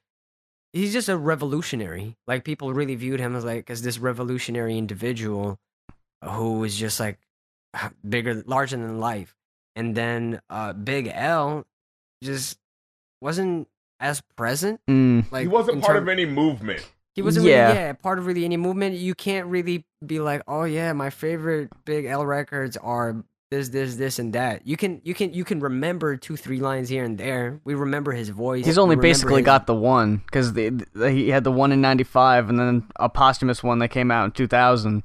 He's 0.72 0.92
just 0.92 1.08
a 1.08 1.16
revolutionary. 1.18 2.16
Like 2.26 2.44
people 2.44 2.72
really 2.72 2.94
viewed 2.94 3.20
him 3.20 3.36
as 3.36 3.44
like 3.44 3.68
as 3.70 3.82
this 3.82 3.98
revolutionary 3.98 4.78
individual 4.78 5.58
who 6.24 6.58
was 6.60 6.76
just 6.76 6.98
like 7.00 7.18
bigger, 8.08 8.42
larger 8.46 8.76
than 8.76 8.98
life. 9.00 9.34
And 9.76 9.94
then 9.94 10.40
uh 10.50 10.72
Big 10.72 11.10
L 11.12 11.64
just 12.22 12.58
wasn't 13.20 13.68
as 14.00 14.20
present. 14.36 14.80
Mm. 14.88 15.30
Like 15.30 15.42
he 15.42 15.48
wasn't 15.48 15.82
part 15.82 15.94
term- 15.96 16.04
of 16.04 16.08
any 16.08 16.24
movement. 16.26 16.88
he 17.14 17.22
wasn't 17.22 17.46
Yeah. 17.46 17.66
really 17.68 17.78
yeah 17.78 17.92
part 17.92 18.18
of 18.18 18.26
really 18.26 18.44
any 18.44 18.56
movement. 18.56 18.96
You 18.96 19.14
can't 19.14 19.46
really 19.48 19.84
be 20.04 20.20
like, 20.20 20.42
oh 20.48 20.64
yeah, 20.64 20.92
my 20.92 21.10
favorite 21.10 21.70
Big 21.84 22.04
L 22.06 22.24
records 22.26 22.76
are 22.76 23.24
this, 23.52 23.68
this, 23.68 23.96
this, 23.96 24.18
and 24.18 24.32
that. 24.32 24.66
You 24.66 24.76
can 24.76 25.00
you 25.04 25.14
can 25.14 25.32
you 25.32 25.44
can 25.44 25.60
remember 25.60 26.16
two 26.16 26.36
three 26.36 26.58
lines 26.60 26.88
here 26.88 27.04
and 27.04 27.16
there. 27.18 27.60
We 27.64 27.74
remember 27.74 28.12
his 28.12 28.30
voice. 28.30 28.64
He's 28.64 28.78
only 28.78 28.96
basically 28.96 29.42
his- 29.42 29.46
got 29.46 29.66
the 29.66 29.74
one 29.74 30.16
because 30.16 30.52
he 30.56 31.28
had 31.28 31.44
the 31.44 31.52
one 31.52 31.70
in 31.70 31.80
'95 31.80 32.48
and 32.48 32.58
then 32.58 32.88
a 32.96 33.08
posthumous 33.08 33.62
one 33.62 33.78
that 33.80 33.88
came 33.88 34.10
out 34.10 34.24
in 34.24 34.30
2000. 34.32 35.02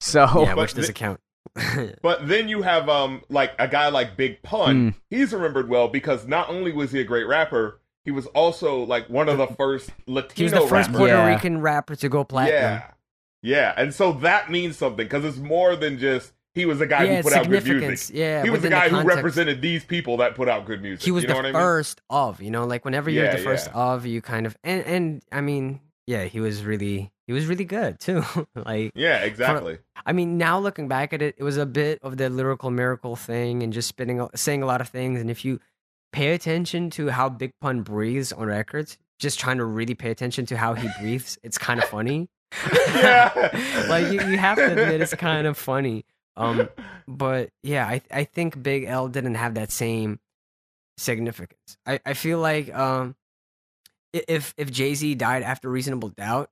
So 0.00 0.24
yeah, 0.42 0.54
which 0.54 0.74
doesn't 0.74 0.94
count. 0.94 1.20
But 2.02 2.28
then 2.28 2.48
you 2.48 2.62
have 2.62 2.88
um 2.88 3.22
like 3.28 3.52
a 3.58 3.68
guy 3.68 3.88
like 3.88 4.16
Big 4.16 4.42
Pun. 4.42 4.92
Mm. 4.92 4.94
He's 5.10 5.32
remembered 5.32 5.68
well 5.68 5.88
because 5.88 6.26
not 6.26 6.48
only 6.48 6.72
was 6.72 6.92
he 6.92 7.00
a 7.00 7.04
great 7.04 7.26
rapper, 7.26 7.80
he 8.04 8.10
was 8.10 8.26
also 8.28 8.82
like 8.84 9.08
one 9.10 9.28
of 9.28 9.36
the 9.38 9.46
first 9.48 9.90
Latino 10.06 10.32
he 10.34 10.42
was 10.44 10.52
the 10.52 10.60
first 10.60 10.72
rappers. 10.88 10.96
Puerto 10.96 11.12
Yeah. 11.14 11.26
Rican 11.28 11.60
rapper 11.60 11.94
to 11.96 12.08
go 12.08 12.24
platinum. 12.24 12.60
Yeah, 12.62 12.90
yeah, 13.42 13.74
and 13.76 13.92
so 13.92 14.12
that 14.12 14.50
means 14.50 14.76
something 14.78 15.04
because 15.04 15.24
it's 15.24 15.38
more 15.38 15.76
than 15.76 15.98
just 15.98 16.32
he 16.54 16.66
was 16.66 16.78
the 16.80 16.86
guy 16.86 17.04
yeah, 17.04 17.16
who 17.16 17.22
put 17.22 17.32
out 17.32 17.48
good 17.48 17.64
music. 17.64 18.14
Yeah, 18.16 18.42
he 18.42 18.50
was 18.50 18.62
the 18.62 18.70
guy 18.70 18.88
who 18.88 19.02
represented 19.02 19.62
these 19.62 19.84
people 19.84 20.16
that 20.18 20.34
put 20.34 20.48
out 20.48 20.66
good 20.66 20.82
music. 20.82 21.04
He 21.04 21.10
was 21.10 21.22
you 21.22 21.28
know 21.28 21.34
the 21.34 21.38
what 21.38 21.46
I 21.46 21.52
mean? 21.52 21.60
first 21.60 22.00
of, 22.10 22.42
you 22.42 22.50
know, 22.50 22.64
like 22.66 22.84
whenever 22.84 23.08
you're 23.10 23.24
Yeah, 23.24 23.36
the 23.36 23.42
first 23.42 23.68
yeah. 23.68 23.74
of, 23.94 24.06
you 24.06 24.20
kind 24.20 24.46
of 24.46 24.56
and 24.64 24.84
and 24.84 25.22
I 25.30 25.40
mean, 25.40 25.80
yeah, 26.06 26.24
he 26.24 26.40
was 26.40 26.64
really 26.64 27.12
he 27.26 27.32
was 27.32 27.46
really 27.46 27.64
good 27.64 28.00
too. 28.00 28.24
like 28.54 28.90
Yeah, 28.94 29.18
exactly. 29.18 29.78
I 30.04 30.12
mean, 30.12 30.38
now 30.38 30.58
looking 30.58 30.88
back 30.88 31.12
at 31.12 31.22
it, 31.22 31.36
it 31.38 31.44
was 31.44 31.56
a 31.56 31.66
bit 31.66 31.98
of 32.02 32.16
the 32.16 32.28
lyrical 32.30 32.70
miracle 32.70 33.14
thing 33.16 33.62
and 33.62 33.72
just 33.72 33.88
spitting, 33.88 34.20
a- 34.20 34.36
saying 34.36 34.62
a 34.62 34.66
lot 34.66 34.80
of 34.80 34.88
things. 34.88 35.20
And 35.20 35.30
if 35.30 35.44
you 35.44 35.60
pay 36.12 36.32
attention 36.32 36.90
to 36.90 37.08
how 37.10 37.28
Big 37.28 37.52
Pun 37.60 37.82
breathes 37.82 38.32
on 38.32 38.46
records, 38.48 38.98
just 39.20 39.38
trying 39.38 39.58
to 39.58 39.64
really 39.64 39.94
pay 39.94 40.10
attention 40.10 40.46
to 40.46 40.56
how 40.56 40.74
he 40.74 40.88
breathes, 41.00 41.38
it's 41.44 41.58
kind 41.58 41.80
of 41.80 41.88
funny. 41.88 42.28
Yeah. 42.94 43.86
like 43.88 44.06
you, 44.12 44.20
you 44.28 44.36
have 44.38 44.56
to 44.58 44.72
admit 44.72 45.00
it's 45.00 45.14
kind 45.14 45.46
of 45.46 45.56
funny. 45.56 46.04
Um, 46.36 46.68
but 47.08 47.50
yeah, 47.62 47.86
I 47.86 48.02
I 48.10 48.24
think 48.24 48.62
Big 48.62 48.84
L 48.84 49.08
didn't 49.08 49.34
have 49.36 49.54
that 49.54 49.70
same 49.70 50.20
significance. 50.98 51.76
I, 51.86 52.00
I 52.04 52.14
feel 52.14 52.38
like 52.38 52.72
um 52.74 53.16
if 54.12 54.54
if 54.56 54.70
Jay 54.70 54.94
Z 54.94 55.14
died 55.16 55.42
after 55.42 55.68
Reasonable 55.68 56.10
Doubt, 56.10 56.50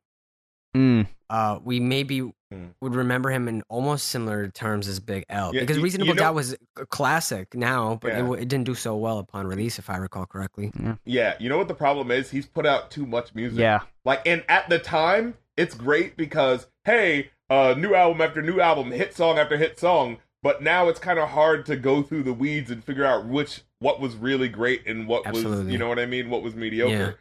Mm. 0.76 1.06
uh, 1.30 1.58
we 1.64 1.80
maybe 1.80 2.30
Hmm. 2.50 2.66
would 2.80 2.94
remember 2.94 3.30
him 3.30 3.46
in 3.48 3.62
almost 3.68 4.08
similar 4.08 4.48
terms 4.48 4.86
as 4.88 5.00
Big 5.00 5.24
L 5.28 5.54
Yeah, 5.54 5.60
because 5.60 5.76
you- 5.76 5.80
you 5.80 5.84
Reasonable 5.84 6.14
know- 6.14 6.18
Doubt 6.22 6.34
was 6.34 6.56
a 6.76 6.86
classic 6.86 7.54
now, 7.54 7.96
but 8.00 8.08
Yeah. 8.12 8.26
it, 8.32 8.42
it 8.42 8.48
didn't 8.48 8.64
do 8.64 8.74
so 8.74 8.96
well 8.96 9.18
upon 9.18 9.46
release, 9.46 9.78
if 9.78 9.90
I 9.90 9.96
recall 9.98 10.24
correctly. 10.24 10.72
Yeah, 11.04 11.34
you 11.38 11.48
know 11.50 11.58
what 11.58 11.68
the 11.68 11.74
problem 11.74 12.10
is? 12.10 12.30
He's 12.30 12.46
put 12.46 12.64
out 12.64 12.90
too 12.90 13.04
much 13.06 13.34
music. 13.34 13.58
Yeah. 13.58 13.80
Like, 14.06 14.22
and 14.26 14.44
at 14.48 14.68
the 14.70 14.78
time, 14.78 15.34
it's 15.58 15.74
great 15.74 16.16
because 16.16 16.68
hey, 16.84 17.30
uh, 17.50 17.74
new 17.76 17.94
album 17.94 18.20
after 18.20 18.42
new 18.42 18.60
album, 18.60 18.90
hit 18.90 19.14
song 19.14 19.38
after 19.38 19.56
hit 19.56 19.78
song. 19.78 20.18
But 20.42 20.62
now 20.62 20.88
it's 20.88 21.00
kind 21.00 21.18
of 21.18 21.30
hard 21.30 21.66
to 21.66 21.76
go 21.76 22.02
through 22.02 22.22
the 22.22 22.32
weeds 22.32 22.70
and 22.70 22.82
figure 22.84 23.04
out 23.04 23.26
which 23.26 23.62
what 23.80 24.00
was 24.00 24.14
really 24.14 24.48
great 24.48 24.86
and 24.86 25.08
what 25.08 25.30
was, 25.32 25.42
you 25.66 25.78
know 25.78 25.88
what 25.88 25.98
I 25.98 26.06
mean, 26.06 26.30
what 26.30 26.42
was 26.42 26.54
mediocre. 26.54 26.92
Yeah. 26.92 27.12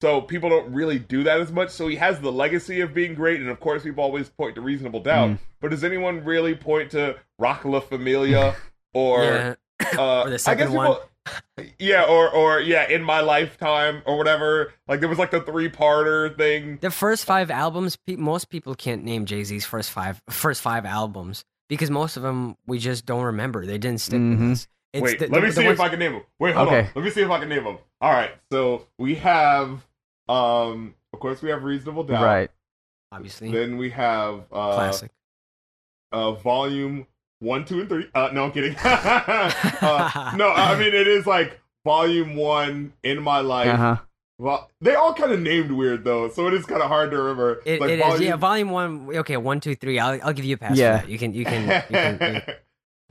So 0.00 0.20
people 0.20 0.48
don't 0.48 0.72
really 0.72 0.98
do 0.98 1.22
that 1.24 1.40
as 1.40 1.52
much. 1.52 1.70
So 1.70 1.86
he 1.86 1.96
has 1.96 2.18
the 2.20 2.32
legacy 2.32 2.80
of 2.80 2.92
being 2.92 3.14
great, 3.14 3.40
and 3.40 3.48
of 3.48 3.60
course, 3.60 3.82
people 3.84 4.02
always 4.02 4.28
point 4.30 4.54
to 4.56 4.60
Reasonable 4.60 5.00
Doubt. 5.00 5.30
Mm. 5.30 5.38
But 5.60 5.70
does 5.70 5.84
anyone 5.84 6.24
really 6.24 6.54
point 6.56 6.90
to 6.92 7.18
Roc 7.38 7.64
La 7.64 7.80
Familia 7.80 8.56
or? 8.94 9.22
yeah, 9.22 9.54
uh, 9.96 10.22
Or 10.22 10.28
the 10.30 10.34
I 10.34 10.38
second 10.38 10.68
guess 10.68 10.76
one. 10.76 10.96
People- 11.24 11.72
yeah, 11.78 12.04
or 12.04 12.28
or 12.30 12.60
yeah, 12.60 12.88
in 12.88 13.02
my 13.02 13.20
lifetime 13.20 14.02
or 14.06 14.16
whatever. 14.18 14.72
Like 14.88 15.00
there 15.00 15.08
was 15.08 15.18
like 15.18 15.30
the 15.30 15.40
three 15.40 15.68
parter 15.68 16.36
thing. 16.36 16.78
the 16.80 16.90
first 16.90 17.24
five 17.24 17.50
albums, 17.50 17.96
pe- 17.96 18.16
most 18.16 18.48
people 18.50 18.74
can't 18.74 19.04
name 19.04 19.24
Jay 19.26 19.44
Z's 19.44 19.64
first 19.64 19.90
five 19.90 20.20
first 20.30 20.60
five 20.62 20.84
albums 20.84 21.44
because 21.68 21.90
most 21.90 22.16
of 22.16 22.22
them 22.22 22.56
we 22.66 22.78
just 22.78 23.06
don't 23.06 23.22
remember. 23.24 23.64
They 23.66 23.78
didn't 23.78 24.00
stick 24.00 24.20
Mhm. 24.20 24.40
with 24.40 24.50
us. 24.52 24.68
It's 24.92 25.02
Wait, 25.02 25.18
the- 25.20 25.28
let 25.28 25.32
the- 25.32 25.40
me 25.40 25.46
the 25.48 25.52
see 25.54 25.64
ones- 25.66 25.78
if 25.78 25.80
I 25.80 25.88
can 25.88 25.98
name 26.00 26.12
them. 26.12 26.22
Wait, 26.38 26.54
hold 26.54 26.68
Okay. 26.68 26.80
on. 26.80 26.88
Let 26.94 27.04
me 27.04 27.10
see 27.10 27.22
if 27.22 27.30
I 27.30 27.38
can 27.38 27.48
name 27.48 27.64
them. 27.64 27.78
All 28.00 28.12
right, 28.12 28.32
so 28.50 28.86
we 28.98 29.14
have, 29.14 29.86
um, 30.28 30.94
of 31.14 31.20
course, 31.20 31.40
we 31.40 31.48
have 31.50 31.62
Reasonable 31.64 32.02
Doubt. 32.04 32.22
Right. 32.22 32.50
obviously 33.10 33.50
Then 33.52 33.76
we 33.78 33.90
have 33.90 34.40
uh, 34.52 34.74
classic. 34.74 35.10
uh, 36.12 36.32
volume 36.32 37.06
one, 37.42 37.64
two, 37.64 37.80
and 37.80 37.88
three. 37.88 38.08
Uh, 38.14 38.30
no, 38.32 38.44
I'm 38.44 38.52
kidding. 38.52 38.76
uh, 38.84 40.32
no, 40.36 40.50
I 40.50 40.78
mean 40.78 40.94
it 40.94 41.08
is 41.08 41.26
like 41.26 41.60
volume 41.84 42.36
one 42.36 42.92
in 43.02 43.22
my 43.22 43.40
life. 43.40 43.68
Uh 43.68 43.76
huh. 43.76 43.96
Well, 44.38 44.70
they 44.80 44.94
all 44.94 45.14
kind 45.14 45.30
of 45.32 45.40
named 45.40 45.70
weird 45.70 46.04
though, 46.04 46.28
so 46.28 46.46
it 46.48 46.54
is 46.54 46.64
kind 46.66 46.82
of 46.82 46.88
hard 46.88 47.10
to 47.10 47.18
remember. 47.18 47.62
It, 47.64 47.80
like 47.80 47.90
it 47.90 48.00
is, 48.00 48.20
yeah. 48.20 48.36
Volume 48.36 48.70
one, 48.70 49.08
okay, 49.18 49.36
one, 49.36 49.60
two, 49.60 49.74
three. 49.74 49.98
I'll, 49.98 50.18
I'll 50.22 50.32
give 50.32 50.44
you 50.44 50.54
a 50.54 50.58
pass. 50.58 50.76
Yeah. 50.76 51.00
for 51.00 51.06
that. 51.06 51.12
you 51.12 51.18
can, 51.18 51.34
you 51.34 51.44
can, 51.44 51.62
you 51.62 51.96
can. 51.96 52.42
you- 52.46 52.54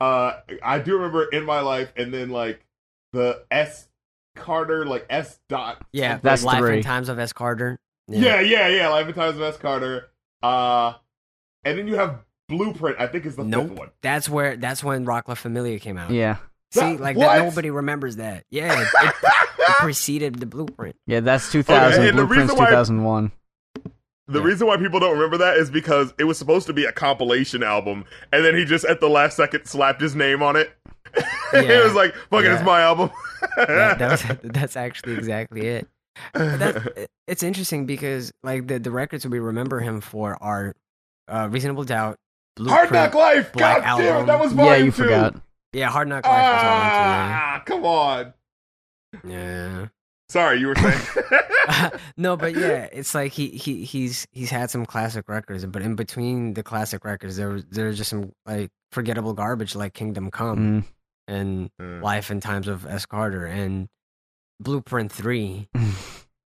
uh, 0.04 0.40
I 0.62 0.78
do 0.78 0.94
remember 0.96 1.24
in 1.24 1.44
my 1.44 1.60
life, 1.60 1.92
and 1.96 2.12
then 2.12 2.30
like 2.30 2.66
the 3.12 3.44
S 3.50 3.88
Carter, 4.34 4.84
like 4.84 5.06
S 5.08 5.38
dot. 5.48 5.86
yeah. 5.92 6.12
something. 6.12 6.20
That's 6.22 6.44
Life 6.44 6.58
three. 6.58 6.74
and 6.76 6.84
Times 6.84 7.08
of 7.08 7.18
S. 7.18 7.32
Carter. 7.32 7.78
yeah, 8.08 8.40
yeah, 8.40 8.68
yeah. 8.68 8.88
Life 8.88 9.06
and 9.06 9.14
Times 9.14 9.36
of 9.36 9.42
S 9.42 9.56
Carter. 9.56 10.10
Uh, 10.42 10.94
and 11.64 11.78
then 11.78 11.86
you 11.86 11.96
have 11.96 12.24
Blueprint. 12.56 12.96
I 13.00 13.06
think 13.06 13.26
is 13.26 13.36
the 13.36 13.44
Nope. 13.44 13.68
fifth 13.70 13.78
one. 13.78 13.90
That's 14.02 14.28
where, 14.28 14.56
that's 14.56 14.84
when 14.84 15.04
Roc 15.04 15.28
La 15.28 15.34
Familia 15.34 15.78
came 15.78 15.98
out. 15.98 16.10
Yeah. 16.10 16.36
See, 16.72 16.96
like 16.96 17.18
that, 17.18 17.38
nobody 17.44 17.70
remembers 17.70 18.16
that. 18.16 18.44
Yeah, 18.50 18.80
it, 18.80 18.88
it, 19.02 19.14
it 19.22 19.66
preceded 19.78 20.36
the 20.40 20.46
Blueprint. 20.46 20.96
Yeah. 21.06 21.20
That's 21.20 21.50
2000. 21.52 22.00
and 22.00 22.08
the 22.18 22.24
Blueprints 22.24 22.52
reason 22.52 22.56
why- 22.58 22.70
2001. 22.70 23.32
The 24.28 24.38
Yeah. 24.38 24.44
reason 24.46 24.66
why 24.68 24.76
people 24.76 25.00
don't 25.00 25.12
remember 25.14 25.36
that 25.38 25.56
is 25.58 25.70
because 25.70 26.14
it 26.18 26.24
was 26.24 26.38
supposed 26.38 26.66
to 26.68 26.72
be 26.72 26.84
a 26.84 26.92
compilation 26.92 27.62
album, 27.62 28.04
and 28.32 28.44
then 28.44 28.54
he 28.56 28.64
just 28.64 28.84
at 28.84 29.00
the 29.00 29.08
last 29.10 29.36
second 29.36 29.66
slapped 29.66 30.00
his 30.00 30.14
name 30.14 30.42
on 30.42 30.54
it. 30.56 30.72
it 31.52 31.84
was 31.84 31.92
like, 31.94 32.14
"Fuck 32.30 32.44
it, 32.44 32.52
it's 32.52 32.62
my 32.62 32.80
album." 32.80 33.10
That, 33.56 33.98
that 33.98 34.10
was, 34.42 34.52
that's 34.52 34.76
actually 34.76 35.14
exactly 35.14 35.66
it. 35.66 35.88
But 36.32 36.58
that, 36.60 36.76
it- 36.96 37.10
it's 37.26 37.42
interesting 37.42 37.84
because 37.84 38.32
like 38.42 38.68
the, 38.68 38.78
the 38.78 38.90
records 38.92 39.26
we 39.26 39.40
remember 39.40 39.80
him 39.80 40.00
for 40.00 40.40
are 40.42 40.74
uh, 41.28 41.48
Reasonable 41.50 41.84
Doubt, 41.84 42.16
Hard 42.60 42.92
Knock 42.92 43.14
Life. 43.14 43.52
Black 43.52 43.82
God 43.84 43.98
damn 43.98 44.22
it, 44.22 44.26
that 44.26 44.32
Album. 44.40 44.56
was 44.56 44.66
Yeah, 44.66 44.76
you 44.76 44.84
two. 44.86 45.02
forgot. 45.04 45.34
Yeah, 45.72 45.90
Hard 45.90 46.08
Knock 46.08 46.24
Life 46.26 46.34
was 46.34 46.62
on 46.62 46.70
Ah, 46.70 47.62
come 47.64 47.84
on. 47.84 48.34
Yeah. 49.26 49.86
Sorry, 50.28 50.58
you 50.60 50.68
were 50.68 50.74
saying. 50.76 51.00
no, 52.16 52.36
but 52.36 52.54
yeah, 52.56 52.88
it's 52.92 53.14
like 53.14 53.32
he 53.32 53.48
he 53.48 53.84
he's 53.84 54.26
he's 54.32 54.50
had 54.50 54.70
some 54.70 54.86
classic 54.86 55.28
records, 55.28 55.64
but 55.66 55.82
in 55.82 55.94
between 55.94 56.54
the 56.54 56.62
classic 56.62 57.04
records, 57.04 57.36
there 57.36 57.50
was 57.50 57.64
there's 57.70 57.98
just 57.98 58.10
some 58.10 58.32
like 58.46 58.70
forgettable 58.92 59.32
garbage 59.34 59.74
like 59.74 59.92
Kingdom 59.94 60.30
Come 60.30 60.58
Mm. 60.58 60.84
and 61.28 61.70
Mm. 61.80 62.02
Life 62.02 62.30
and 62.30 62.40
Times 62.42 62.66
of 62.68 62.86
S 62.86 63.04
Carter 63.06 63.44
and 63.46 63.88
Blueprint 64.60 65.10
Three. 65.12 65.68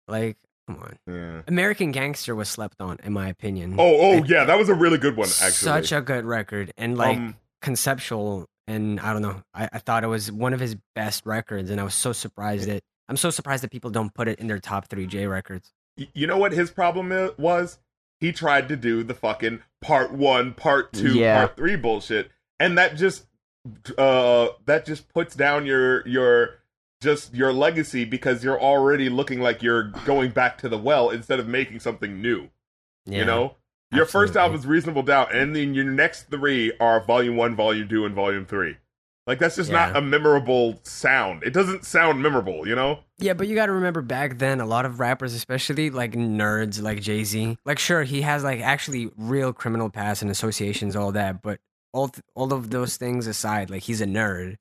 Like, 0.08 0.36
come 0.66 0.76
on, 0.78 0.98
yeah. 1.06 1.42
American 1.46 1.92
Gangster 1.92 2.34
was 2.34 2.48
slept 2.48 2.80
on, 2.80 2.98
in 3.04 3.12
my 3.12 3.28
opinion. 3.28 3.76
Oh, 3.78 3.96
oh, 4.00 4.12
It- 4.18 4.28
yeah, 4.28 4.44
that 4.44 4.58
was 4.58 4.68
a 4.68 4.74
really 4.74 4.98
good 4.98 5.16
one. 5.16 5.28
Actually, 5.28 5.50
such 5.50 5.92
a 5.92 6.00
good 6.00 6.24
record 6.24 6.72
and 6.76 6.96
like 6.96 7.16
Um, 7.18 7.36
conceptual, 7.62 8.46
and 8.66 8.98
I 9.00 9.12
don't 9.12 9.22
know, 9.22 9.42
I, 9.54 9.68
I 9.72 9.78
thought 9.78 10.02
it 10.04 10.08
was 10.08 10.30
one 10.32 10.52
of 10.52 10.60
his 10.60 10.76
best 10.94 11.24
records, 11.26 11.70
and 11.70 11.80
I 11.80 11.84
was 11.84 11.94
so 11.94 12.12
surprised 12.12 12.68
that 12.68 12.82
I'm 13.08 13.16
so 13.16 13.30
surprised 13.30 13.62
that 13.62 13.70
people 13.70 13.90
don't 13.90 14.12
put 14.14 14.26
it 14.28 14.38
in 14.40 14.48
their 14.48 14.58
top 14.58 14.88
three 14.88 15.06
J 15.06 15.26
records. 15.26 15.72
you 15.96 16.26
know 16.26 16.36
what 16.36 16.52
his 16.52 16.70
problem 16.70 17.10
was? 17.38 17.78
He 18.20 18.32
tried 18.32 18.68
to 18.68 18.76
do 18.76 19.02
the 19.04 19.14
fucking 19.14 19.60
part 19.82 20.10
one, 20.12 20.52
part 20.54 20.92
two, 20.92 21.14
Yeah. 21.14 21.38
part 21.38 21.56
three 21.56 21.76
bullshit, 21.76 22.30
and 22.58 22.76
that 22.78 22.96
just, 22.96 23.26
uh, 23.98 24.48
that 24.64 24.84
just 24.86 25.08
puts 25.08 25.34
down 25.36 25.66
your 25.66 26.06
your 26.08 26.54
just 27.06 27.32
your 27.32 27.52
legacy 27.52 28.04
because 28.04 28.42
you're 28.42 28.60
already 28.60 29.08
looking 29.08 29.40
like 29.40 29.62
you're 29.62 29.84
going 30.04 30.32
back 30.32 30.58
to 30.58 30.68
the 30.68 30.76
well 30.76 31.10
instead 31.10 31.38
of 31.38 31.46
making 31.46 31.78
something 31.78 32.20
new. 32.20 32.48
Yeah. 33.04 33.20
You 33.20 33.24
know, 33.24 33.56
your 33.92 34.06
first 34.06 34.36
album 34.36 34.58
is 34.58 34.66
Reasonable 34.66 35.04
Doubt, 35.04 35.32
and 35.32 35.54
then 35.54 35.72
your 35.72 35.84
next 35.84 36.28
three 36.30 36.72
are 36.80 37.00
Volume 37.04 37.36
One, 37.36 37.54
Volume 37.54 37.88
Two, 37.88 38.04
and 38.04 38.14
Volume 38.14 38.44
Three. 38.44 38.76
Like 39.28 39.38
that's 39.38 39.54
just 39.54 39.70
not 39.70 39.96
a 39.96 40.00
memorable 40.00 40.80
sound. 40.82 41.44
It 41.44 41.52
doesn't 41.52 41.84
sound 41.84 42.20
memorable, 42.20 42.66
you 42.66 42.74
know. 42.74 43.00
Yeah, 43.18 43.34
but 43.34 43.46
you 43.46 43.54
got 43.54 43.66
to 43.66 43.72
remember 43.72 44.02
back 44.02 44.38
then, 44.38 44.60
a 44.60 44.66
lot 44.66 44.84
of 44.84 44.98
rappers, 44.98 45.34
especially 45.34 45.90
like 45.90 46.12
nerds 46.12 46.82
like 46.82 47.00
Jay 47.00 47.22
Z, 47.22 47.56
like 47.64 47.78
sure 47.78 48.02
he 48.02 48.22
has 48.22 48.42
like 48.42 48.60
actually 48.60 49.10
real 49.16 49.52
criminal 49.52 49.90
past 49.90 50.22
and 50.22 50.30
associations, 50.30 50.96
all 50.96 51.12
that. 51.12 51.42
But 51.42 51.60
all 51.92 52.08
th- 52.08 52.24
all 52.34 52.52
of 52.52 52.70
those 52.70 52.96
things 52.96 53.26
aside, 53.28 53.70
like 53.70 53.84
he's 53.84 54.00
a 54.00 54.06
nerd, 54.06 54.56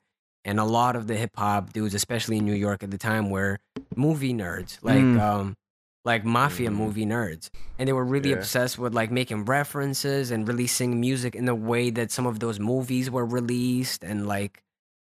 and 0.45 0.59
a 0.59 0.63
lot 0.63 0.95
of 0.95 1.07
the 1.07 1.15
hip 1.17 1.31
hop 1.35 1.73
dudes, 1.73 1.93
especially 1.95 2.37
in 2.37 2.45
New 2.45 2.53
York 2.53 2.83
at 2.83 2.91
the 2.91 2.97
time, 2.97 3.29
were 3.29 3.59
movie 3.95 4.33
nerds, 4.33 4.77
like 4.81 5.03
Mm. 5.03 5.19
um, 5.19 5.57
like 6.05 6.23
mafia 6.23 6.69
Mhm. 6.69 6.75
movie 6.75 7.05
nerds, 7.05 7.49
and 7.79 7.89
they 7.89 7.93
were 7.93 8.05
really 8.05 8.29
Yeah. 8.29 8.37
obsessed 8.37 8.77
with 8.77 8.93
like 8.93 9.09
making 9.11 9.43
references 9.45 10.29
and 10.31 10.47
releasing 10.47 11.01
music 11.01 11.33
in 11.35 11.45
the 11.45 11.55
way 11.55 11.89
that 11.89 12.11
some 12.11 12.27
of 12.27 12.39
those 12.39 12.59
movies 12.59 13.09
were 13.09 13.25
released, 13.25 14.03
and 14.03 14.27
like 14.27 14.61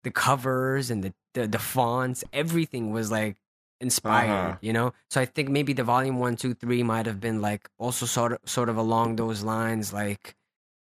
the 0.03 0.11
covers 0.11 0.89
and 0.91 1.03
the 1.03 1.13
the, 1.35 1.45
the 1.47 1.59
fonts, 1.59 2.23
everything 2.33 2.89
was 2.91 3.11
like 3.11 3.35
inspired, 3.79 4.29
Uh-huh. 4.53 4.57
you 4.61 4.73
know. 4.73 4.91
So 5.11 5.21
I 5.21 5.25
think 5.25 5.49
maybe 5.49 5.71
the 5.71 5.83
volume 5.83 6.17
one, 6.17 6.35
two, 6.35 6.55
three 6.55 6.81
might 6.81 7.05
have 7.05 7.19
been 7.19 7.41
like 7.41 7.69
also 7.77 8.07
sort 8.07 8.31
of 8.33 8.39
sort 8.45 8.69
of 8.69 8.77
along 8.77 9.17
those 9.17 9.43
lines, 9.43 9.93
like. 9.93 10.33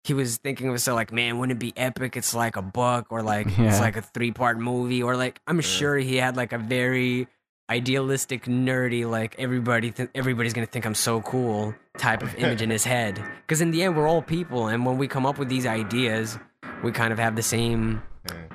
He 0.03 0.13
was 0.13 0.37
thinking 0.37 0.67
of 0.67 0.73
himself 0.73 0.95
like, 0.95 1.11
man, 1.11 1.37
wouldn't 1.37 1.57
it 1.57 1.59
be 1.59 1.73
epic? 1.77 2.17
It's 2.17 2.33
like 2.33 2.55
a 2.55 2.61
book, 2.61 3.07
or 3.11 3.21
like 3.21 3.45
Yeah. 3.57 3.69
it's 3.69 3.79
like 3.79 3.95
a 3.97 4.01
three 4.01 4.31
part 4.31 4.59
movie, 4.59 5.03
or 5.03 5.15
like 5.15 5.39
I'm 5.47 5.61
sure 5.61 5.97
he 5.97 6.15
had 6.17 6.35
like 6.37 6.53
a 6.53 6.57
very 6.57 7.27
idealistic, 7.69 8.45
nerdy, 8.45 9.09
like 9.09 9.35
everybody, 9.39 9.91
th- 9.91 10.09
everybody's 10.15 10.53
gonna 10.53 10.65
think 10.65 10.85
I'm 10.85 10.95
so 10.95 11.21
cool 11.21 11.73
type 11.97 12.21
of 12.23 12.35
image 12.35 12.61
in 12.61 12.69
his 12.69 12.83
head. 12.95 13.21
Because 13.47 13.61
in 13.61 13.71
the 13.71 13.83
end, 13.83 13.95
we're 13.95 14.07
all 14.07 14.21
people, 14.21 14.67
and 14.67 14.85
when 14.85 14.97
we 14.97 15.07
come 15.07 15.25
up 15.25 15.37
with 15.37 15.49
these 15.49 15.65
ideas, 15.65 16.37
we 16.83 16.91
kind 16.91 17.13
of 17.13 17.19
have 17.19 17.35
the 17.35 17.43
same 17.43 18.01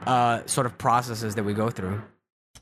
uh, 0.06 0.42
sort 0.46 0.66
of 0.66 0.76
processes 0.78 1.34
that 1.36 1.44
we 1.44 1.54
go 1.54 1.70
through. 1.70 2.02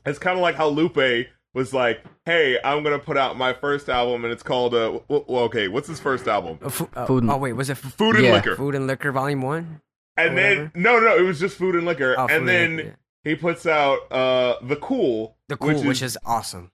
It's 0.05 0.19
kind 0.19 0.37
of 0.37 0.41
like 0.41 0.55
how 0.55 0.67
Lupe 0.67 1.27
was 1.55 1.73
like, 1.73 2.03
"Hey, 2.25 2.59
I'm 2.63 2.83
gonna 2.83 2.99
put 2.99 3.17
out 3.17 3.35
my 3.37 3.53
first 3.53 3.89
album, 3.89 4.23
and 4.23 4.31
it's 4.31 4.43
called 4.43 4.75
uh, 4.75 4.91
w- 4.91 5.01
w- 5.09 5.25
okay, 5.45 5.67
what's 5.67 5.87
his 5.87 5.99
first 5.99 6.27
album? 6.27 6.59
Uh, 6.61 6.69
fu- 6.69 6.89
uh, 6.95 7.07
Food 7.07 7.23
and- 7.23 7.31
oh 7.31 7.37
wait, 7.37 7.53
was 7.53 7.69
it 7.71 7.83
f- 7.83 7.93
Food 7.93 8.17
and 8.17 8.25
Yeah. 8.25 8.33
Liquor." 8.33 8.55
Food 8.55 8.75
and 8.75 8.85
Liquor 8.85 9.11
Volume 9.11 9.41
One? 9.41 9.81
And 10.17 10.37
then 10.37 10.57
whatever. 10.57 10.71
no, 10.75 10.99
no, 10.99 11.17
it 11.17 11.21
was 11.27 11.39
just 11.39 11.57
Food 11.57 11.73
and 11.75 11.85
Liquor, 11.85 12.13
Oh, 12.17 12.27
and 12.27 12.47
then 12.47 12.77
Liquor, 12.77 12.89
yeah. 12.89 12.95
he 13.31 13.35
puts 13.35 13.65
out 13.65 14.11
uh 14.11 14.55
the 14.61 14.75
Cool, 14.75 15.35
the 15.49 15.57
cool, 15.57 15.81
which, 15.83 16.01
is, 16.03 16.17
awesome. 16.25 16.71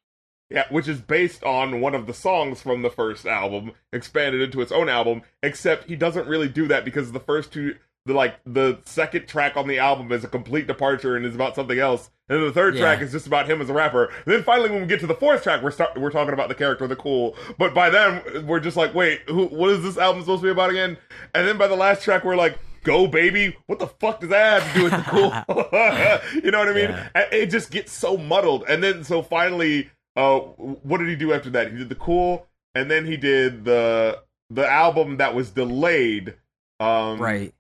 Yeah, 0.49 0.65
which 0.69 0.87
is 0.89 0.99
based 0.99 1.43
on 1.45 1.79
one 1.79 1.95
of 1.95 2.07
the 2.07 2.13
songs 2.13 2.61
from 2.61 2.81
the 2.81 2.89
first 2.89 3.25
album, 3.25 3.71
expanded 3.93 4.41
into 4.41 4.59
its 4.61 4.71
own 4.71 4.89
album, 4.89 5.21
except 5.41 5.87
he 5.87 5.95
doesn't 5.95 6.27
really 6.27 6.49
do 6.49 6.67
that 6.67 6.83
because 6.83 7.13
the 7.13 7.19
first 7.21 7.53
two 7.53 7.75
the 8.05 8.13
like 8.13 8.35
the 8.45 8.79
second 8.85 9.27
track 9.27 9.55
on 9.55 9.67
the 9.67 9.77
album 9.79 10.11
is 10.11 10.23
a 10.23 10.27
complete 10.27 10.65
departure 10.67 11.15
and 11.15 11.25
is 11.25 11.35
about 11.35 11.55
something 11.55 11.77
else. 11.79 12.09
And 12.31 12.39
then 12.39 12.47
the 12.47 12.53
third 12.53 12.75
Yeah. 12.75 12.81
track 12.81 13.01
is 13.01 13.11
just 13.11 13.27
about 13.27 13.49
him 13.49 13.61
as 13.61 13.69
a 13.69 13.73
rapper. 13.73 14.05
And 14.05 14.33
then 14.33 14.41
finally 14.43 14.69
when 14.71 14.79
we 14.79 14.87
get 14.87 15.01
to 15.01 15.07
the 15.07 15.13
fourth 15.13 15.43
track, 15.43 15.61
we're 15.61 15.69
start 15.69 15.97
we're 15.97 16.11
talking 16.11 16.33
about 16.33 16.47
the 16.47 16.55
character 16.55 16.87
the 16.87 16.95
cool. 16.95 17.35
But 17.57 17.73
by 17.73 17.89
then 17.89 18.47
we're 18.47 18.61
just 18.61 18.77
like, 18.77 18.95
wait, 18.95 19.19
who 19.27 19.47
what 19.47 19.69
is 19.71 19.83
this 19.83 19.97
album 19.97 20.21
supposed 20.21 20.41
to 20.41 20.47
be 20.47 20.51
about 20.51 20.69
again? 20.69 20.97
And 21.35 21.45
then 21.45 21.57
by 21.57 21.67
the 21.67 21.75
last 21.75 22.03
track 22.03 22.23
we're 22.23 22.37
like 22.37 22.57
Go 22.83 23.05
baby! 23.05 23.55
What 23.67 23.77
the 23.77 23.85
fuck 23.85 24.21
does 24.21 24.29
that 24.29 24.63
have 24.63 24.73
to 24.73 24.79
do 24.79 24.83
with 24.85 24.91
the 24.93 25.03
cool? 25.03 25.31
you 26.43 26.49
know 26.49 26.57
what 26.59 26.69
I 26.69 26.73
mean? 26.73 26.89
Yeah. 26.89 27.09
It 27.31 27.47
just 27.47 27.69
gets 27.69 27.91
so 27.91 28.17
muddled, 28.17 28.63
and 28.67 28.81
then 28.81 29.03
so 29.03 29.21
finally, 29.21 29.91
uh, 30.15 30.39
what 30.39 30.97
did 30.97 31.07
he 31.07 31.15
do 31.15 31.31
after 31.31 31.51
that? 31.51 31.71
He 31.71 31.77
did 31.77 31.89
the 31.89 31.95
cool, 31.95 32.47
and 32.73 32.89
then 32.89 33.05
he 33.05 33.17
did 33.17 33.65
the 33.65 34.23
the 34.49 34.67
album 34.67 35.17
that 35.17 35.35
was 35.35 35.51
delayed. 35.51 36.33
Um, 36.79 37.19
right. 37.19 37.53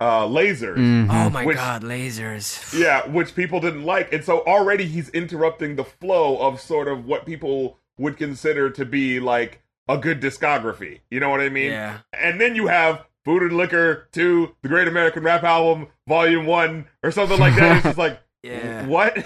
Uh, 0.00 0.22
lasers. 0.26 0.76
Mhm. 0.78 1.08
Oh 1.10 1.28
my 1.30 1.44
Which- 1.44 1.56
god, 1.58 1.82
lasers. 1.82 2.72
Yeah, 2.78 3.06
which 3.06 3.34
people 3.34 3.60
didn't 3.60 3.84
like, 3.84 4.12
and 4.12 4.24
so 4.24 4.40
already 4.46 4.86
he's 4.86 5.10
interrupting 5.10 5.76
the 5.76 5.84
flow 5.84 6.38
of 6.38 6.58
sort 6.60 6.88
of 6.88 7.04
what 7.04 7.26
people 7.26 7.76
would 7.98 8.16
consider 8.16 8.70
to 8.70 8.84
be 8.86 9.20
like 9.20 9.60
a 9.88 9.98
good 9.98 10.20
discography. 10.22 11.00
You 11.10 11.20
know 11.20 11.28
what 11.28 11.40
I 11.40 11.50
mean? 11.50 11.70
Yeah. 11.72 11.98
And 12.14 12.40
then 12.40 12.54
you 12.54 12.68
have 12.68 13.04
Food 13.26 13.42
and 13.42 13.52
Liquor 13.58 14.08
2, 14.12 14.54
The 14.62 14.68
Great 14.68 14.88
American 14.88 15.22
Rap 15.22 15.42
Album, 15.44 15.88
Volume 16.08 16.46
1, 16.46 16.86
or 17.02 17.10
something 17.10 17.38
like 17.38 17.54
that. 17.56 17.76
It's 17.76 17.82
just 17.90 17.98
like, 17.98 18.20
Yeah. 18.42 18.86
what? 18.86 19.18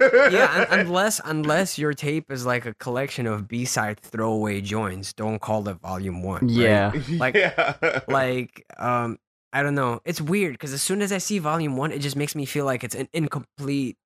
yeah, 0.00 0.66
un- 0.70 0.80
unless 0.86 1.20
unless 1.24 1.78
your 1.78 1.92
tape 1.94 2.30
is 2.30 2.46
like 2.46 2.64
a 2.66 2.74
collection 2.74 3.26
of 3.26 3.48
B-side 3.48 3.98
throwaway 3.98 4.60
joints, 4.60 5.12
don't 5.12 5.40
call 5.40 5.66
it 5.68 5.78
volume 5.80 6.22
1. 6.22 6.42
right? 6.42 6.50
Yeah. 6.50 6.92
like- 7.18 7.34
yeah. 7.34 8.00
Like 8.06 8.64
um 8.78 9.18
I 9.52 9.62
don't 9.62 9.74
know. 9.74 10.00
It's 10.04 10.20
weird 10.20 10.58
cuz 10.58 10.72
as 10.72 10.82
soon 10.82 11.02
as 11.02 11.12
I 11.12 11.18
see 11.18 11.38
volume 11.38 11.76
1, 11.76 11.92
it 11.92 11.98
just 12.00 12.16
makes 12.16 12.34
me 12.34 12.44
feel 12.46 12.64
like 12.64 12.82
it's 12.84 12.94
an 12.94 13.08
incomplete 13.12 13.96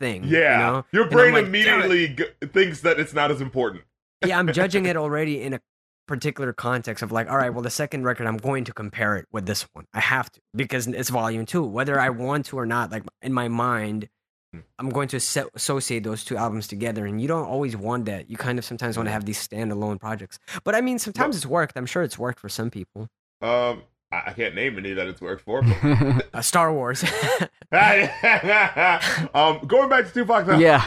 thing, 0.00 0.24
you 0.24 0.38
yeah. 0.38 0.58
know? 0.58 0.84
Your 0.92 1.08
brain 1.08 1.32
like, 1.34 1.46
immediately 1.46 2.08
g- 2.08 2.24
thinks 2.52 2.80
that 2.82 2.98
it's 3.00 3.12
not 3.12 3.30
as 3.30 3.40
important. 3.40 3.84
yeah, 4.24 4.38
I'm 4.38 4.52
judging 4.52 4.86
it 4.86 4.96
already 5.04 5.42
in 5.42 5.54
a 5.54 5.60
particular 6.06 6.52
context 6.52 7.02
of 7.02 7.12
like, 7.12 7.28
all 7.30 7.36
right, 7.36 7.50
well, 7.50 7.62
the 7.62 7.70
second 7.70 8.04
record, 8.04 8.26
I'm 8.26 8.38
going 8.38 8.64
to 8.64 8.72
compare 8.72 9.16
it 9.16 9.26
with 9.30 9.46
this 9.46 9.62
one. 9.74 9.86
I 9.92 10.00
have 10.00 10.30
to 10.32 10.40
because 10.54 10.86
it's 10.86 11.10
volume 11.10 11.46
two, 11.46 11.64
whether 11.64 12.00
I 12.00 12.10
want 12.24 12.46
to 12.46 12.58
or 12.58 12.66
not. 12.66 12.90
Like 12.90 13.04
in 13.22 13.32
my 13.32 13.48
mind, 13.48 14.08
Hmm. 14.54 14.60
I'm 14.78 14.88
going 14.88 15.08
to 15.08 15.18
associate 15.18 16.04
those 16.04 16.24
two 16.24 16.38
albums 16.38 16.66
together, 16.68 17.04
and 17.04 17.20
you 17.20 17.28
don't 17.28 17.44
always 17.44 17.76
want 17.76 18.06
that. 18.06 18.30
You 18.30 18.38
kind 18.38 18.58
of 18.58 18.64
sometimes 18.64 18.96
want 18.96 19.06
to 19.06 19.12
have 19.12 19.26
these 19.26 19.46
standalone 19.46 20.00
projects. 20.00 20.38
But 20.64 20.74
I 20.74 20.80
mean, 20.80 20.98
sometimes 20.98 21.36
it's 21.36 21.44
worked. 21.44 21.76
I'm 21.76 21.84
sure 21.84 22.02
it's 22.02 22.18
worked 22.18 22.40
for 22.40 22.48
some 22.48 22.70
people. 22.70 23.08
Um, 23.42 23.82
I, 24.10 24.22
I 24.26 24.32
can't 24.32 24.54
name 24.54 24.78
any 24.78 24.92
that 24.94 25.06
it's 25.06 25.20
worked 25.20 25.42
for. 25.44 25.62
But... 25.62 26.28
Uh, 26.34 26.42
Star 26.42 26.72
Wars. 26.72 27.02
um, 27.72 29.58
going 29.66 29.88
back 29.88 30.06
to 30.06 30.10
Tupac. 30.12 30.46
though. 30.46 30.58
yeah. 30.58 30.84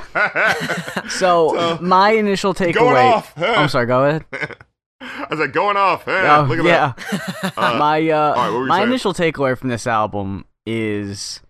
So, 1.09 1.55
So, 1.55 1.77
my 1.81 2.11
initial 2.11 2.53
takeaway. 2.53 2.73
going 2.73 2.97
off. 2.97 3.33
I'm 3.37 3.69
sorry. 3.69 3.85
Go 3.85 4.05
ahead. 4.05 4.25
I 5.01 5.27
was 5.29 5.39
like, 5.39 5.51
going 5.53 5.77
off. 5.77 6.03
Huh? 6.05 6.45
Oh, 6.45 6.47
Look 6.47 6.59
at 6.59 6.65
yeah. 6.65 6.93
that. 7.41 7.57
Uh, 7.57 7.77
my 7.77 8.07
uh, 8.09 8.33
right, 8.35 8.49
what 8.49 8.53
were 8.53 8.61
you 8.63 8.67
my 8.67 8.79
saying? 8.79 8.89
initial 8.89 9.13
takeaway 9.13 9.57
from 9.57 9.69
this 9.69 9.87
album 9.87 10.45
is 10.65 11.41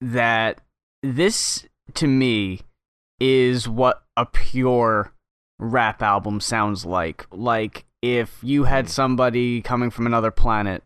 that 0.00 0.60
this 1.02 1.66
to 1.94 2.06
me 2.06 2.60
is 3.20 3.68
what 3.68 4.02
a 4.16 4.26
pure 4.26 5.12
rap 5.58 6.02
album 6.02 6.40
sounds 6.40 6.84
like. 6.86 7.26
Like 7.32 7.84
if 8.02 8.38
you 8.42 8.64
had 8.64 8.86
Hmm. 8.86 8.90
somebody 8.90 9.62
coming 9.62 9.90
from 9.90 10.06
another 10.06 10.30
planet 10.30 10.82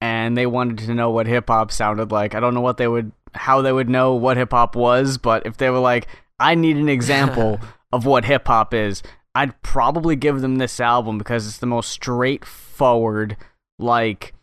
and 0.00 0.36
they 0.36 0.46
wanted 0.46 0.78
to 0.78 0.94
know 0.94 1.10
what 1.10 1.26
hip 1.26 1.48
hop 1.48 1.70
sounded 1.70 2.10
like. 2.10 2.34
I 2.34 2.40
don't 2.40 2.54
know 2.54 2.60
what 2.60 2.76
they 2.78 2.88
would 2.88 3.12
how 3.34 3.62
they 3.62 3.72
would 3.72 3.88
know 3.88 4.14
what 4.14 4.36
hip 4.36 4.50
hop 4.52 4.74
was, 4.74 5.18
but 5.18 5.44
if 5.46 5.56
they 5.56 5.70
were 5.70 5.78
like 5.78 6.06
I 6.38 6.54
need 6.54 6.76
an 6.76 6.88
example 6.88 7.60
of 7.92 8.06
what 8.06 8.24
hip 8.24 8.46
hop 8.46 8.72
is, 8.72 9.02
I'd 9.34 9.60
probably 9.62 10.16
give 10.16 10.40
them 10.40 10.56
this 10.56 10.80
album 10.80 11.18
because 11.18 11.46
it's 11.46 11.58
the 11.58 11.66
most 11.66 11.90
straightforward, 11.90 13.36
like 13.78 14.34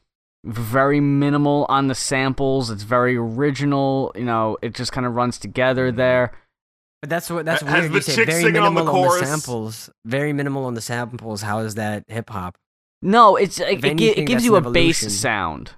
very 0.45 0.99
minimal 0.99 1.65
on 1.69 1.87
the 1.87 1.95
samples. 1.95 2.69
It's 2.69 2.83
very 2.83 3.17
original. 3.17 4.11
You 4.15 4.25
know, 4.25 4.57
it 4.61 4.73
just 4.73 4.91
kind 4.91 5.05
of 5.05 5.15
runs 5.15 5.37
together 5.37 5.91
there. 5.91 6.31
But 7.01 7.09
that's 7.11 7.29
what 7.29 7.45
that's 7.45 7.61
Has 7.61 7.81
weird. 7.81 7.91
the 7.91 7.95
You 7.97 8.01
say 8.01 8.15
chick 8.15 8.25
very 8.27 8.41
singing 8.43 8.57
on 8.61 8.73
the 8.73 8.81
minimal 8.83 9.03
on 9.11 9.19
the, 9.19 9.25
samples. 9.25 9.89
Very 10.05 10.33
minimal 10.33 10.65
on 10.65 10.73
the 10.73 10.81
samples. 10.81 11.41
How 11.43 11.59
is 11.59 11.75
that 11.75 12.03
hip 12.07 12.29
hop? 12.29 12.57
No, 13.01 13.35
it's 13.35 13.59
it, 13.59 13.69
If 13.79 13.85
it, 13.85 13.89
anything, 13.89 14.23
it 14.23 14.27
gives 14.27 14.43
you 14.43 14.55
a 14.55 14.61
an 14.61 14.73
bass 14.73 14.99
sound. 15.19 15.73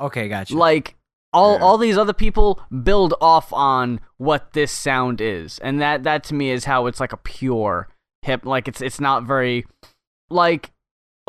Okay, 0.00 0.28
gotcha. 0.28 0.56
Like 0.56 0.96
all 1.32 1.54
Yeah. 1.58 1.64
all 1.64 1.78
these 1.78 1.96
other 1.96 2.12
people 2.12 2.60
build 2.82 3.14
off 3.20 3.52
on 3.52 4.00
what 4.16 4.52
this 4.54 4.72
sound 4.72 5.20
is, 5.20 5.58
and 5.60 5.80
that 5.80 6.02
that 6.02 6.24
to 6.24 6.34
me 6.34 6.50
is 6.50 6.64
how 6.64 6.86
it's 6.86 6.98
like 6.98 7.12
a 7.12 7.16
pure 7.16 7.88
hip. 8.22 8.44
Like 8.44 8.66
it's 8.66 8.80
it's 8.80 9.00
not 9.00 9.22
very 9.22 9.66
like 10.30 10.72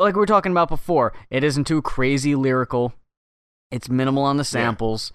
like 0.00 0.14
we 0.14 0.18
were 0.20 0.26
talking 0.26 0.50
about 0.50 0.68
before. 0.68 1.12
It 1.30 1.44
isn't 1.44 1.64
too 1.68 1.80
crazy 1.80 2.34
lyrical. 2.34 2.92
It's 3.70 3.88
minimal 3.88 4.24
on 4.24 4.36
the 4.36 4.44
samples. 4.44 5.12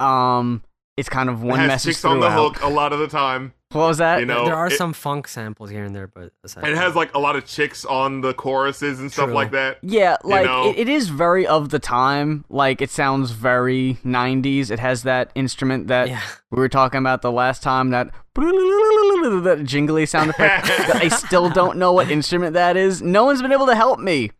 Um, 0.00 0.62
it's 1.02 1.08
kind 1.08 1.28
of 1.28 1.42
It 1.42 1.46
one 1.48 1.58
has 1.58 1.66
message 1.66 1.94
chicks 1.96 2.04
on 2.04 2.20
the 2.20 2.30
hook 2.30 2.62
a 2.62 2.68
lot 2.68 2.92
of 2.92 3.00
the 3.00 3.08
time. 3.08 3.54
What 3.72 3.88
was 3.88 3.98
that? 3.98 4.20
You 4.20 4.26
know, 4.26 4.44
there 4.44 4.54
are 4.54 4.68
it- 4.68 4.76
some 4.76 4.92
funk 4.92 5.26
samples 5.26 5.68
here 5.68 5.82
and 5.82 5.96
there, 5.96 6.06
but 6.06 6.32
aside 6.44 6.62
It 6.62 6.76
has 6.76 6.94
like 6.94 7.12
a 7.12 7.18
lot 7.18 7.34
of 7.34 7.44
chicks 7.44 7.84
on 7.84 8.20
the 8.20 8.32
choruses 8.34 9.00
and 9.00 9.10
stuff 9.10 9.30
like 9.30 9.50
that. 9.50 9.78
Yeah, 9.82 10.16
like 10.22 10.44
know? 10.44 10.70
it, 10.70 10.78
it 10.78 10.88
is 10.88 11.08
very 11.08 11.44
of 11.44 11.70
the 11.70 11.80
time. 11.80 12.44
Like 12.48 12.80
it 12.80 12.88
sounds 12.88 13.32
very 13.32 13.98
90s. 14.04 14.70
It 14.70 14.78
has 14.78 15.02
that 15.02 15.32
instrument 15.34 15.88
that 15.88 16.08
yeah. 16.08 16.22
we 16.52 16.58
were 16.58 16.68
talking 16.68 16.98
about 16.98 17.22
the 17.22 17.32
last 17.32 17.64
time 17.64 17.90
that 17.90 18.12
that 18.36 19.62
jingly 19.64 20.06
sound 20.06 20.30
effect. 20.30 20.66
that 20.66 20.96
I 21.02 21.08
still 21.08 21.50
don't 21.50 21.78
know 21.78 21.92
what 21.92 22.12
instrument 22.12 22.54
that 22.54 22.76
is. 22.76 23.02
No 23.02 23.24
one's 23.24 23.42
been 23.42 23.50
able 23.50 23.66
to 23.66 23.74
help 23.74 23.98
me. 23.98 24.30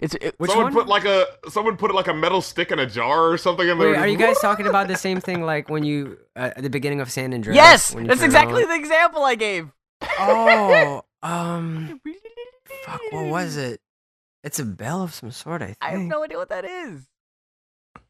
It's 0.00 0.14
it, 0.16 0.34
Which 0.38 0.50
someone 0.50 0.74
one? 0.74 0.84
put 0.84 0.88
like 0.88 1.04
a 1.04 1.26
someone 1.48 1.76
put 1.76 1.94
like 1.94 2.08
a 2.08 2.14
metal 2.14 2.42
stick 2.42 2.72
in 2.72 2.80
a 2.80 2.86
jar 2.86 3.30
or 3.30 3.38
something 3.38 3.68
in 3.68 3.78
there. 3.78 3.92
Wait, 3.92 3.98
are 3.98 4.08
you 4.08 4.16
guys 4.16 4.38
talking 4.40 4.66
about 4.66 4.88
the 4.88 4.96
same 4.96 5.20
thing 5.20 5.42
like 5.42 5.68
when 5.70 5.84
you 5.84 6.18
uh, 6.34 6.50
at 6.56 6.62
the 6.62 6.70
beginning 6.70 7.00
of 7.00 7.10
San 7.10 7.32
Andreas? 7.32 7.54
yes, 7.54 7.90
that's 7.94 8.22
exactly 8.22 8.64
on? 8.64 8.68
the 8.68 8.74
example 8.74 9.22
I 9.22 9.36
gave. 9.36 9.70
Oh, 10.18 11.02
um, 11.22 12.00
fuck, 12.84 13.00
what 13.10 13.26
was 13.26 13.56
it? 13.56 13.80
It's 14.42 14.58
a 14.58 14.64
bell 14.64 15.02
of 15.02 15.14
some 15.14 15.30
sort, 15.30 15.62
I 15.62 15.66
think. 15.66 15.78
I 15.80 15.90
have 15.92 16.00
no 16.00 16.24
idea 16.24 16.38
what 16.38 16.50
that 16.50 16.64
is. 16.64 17.06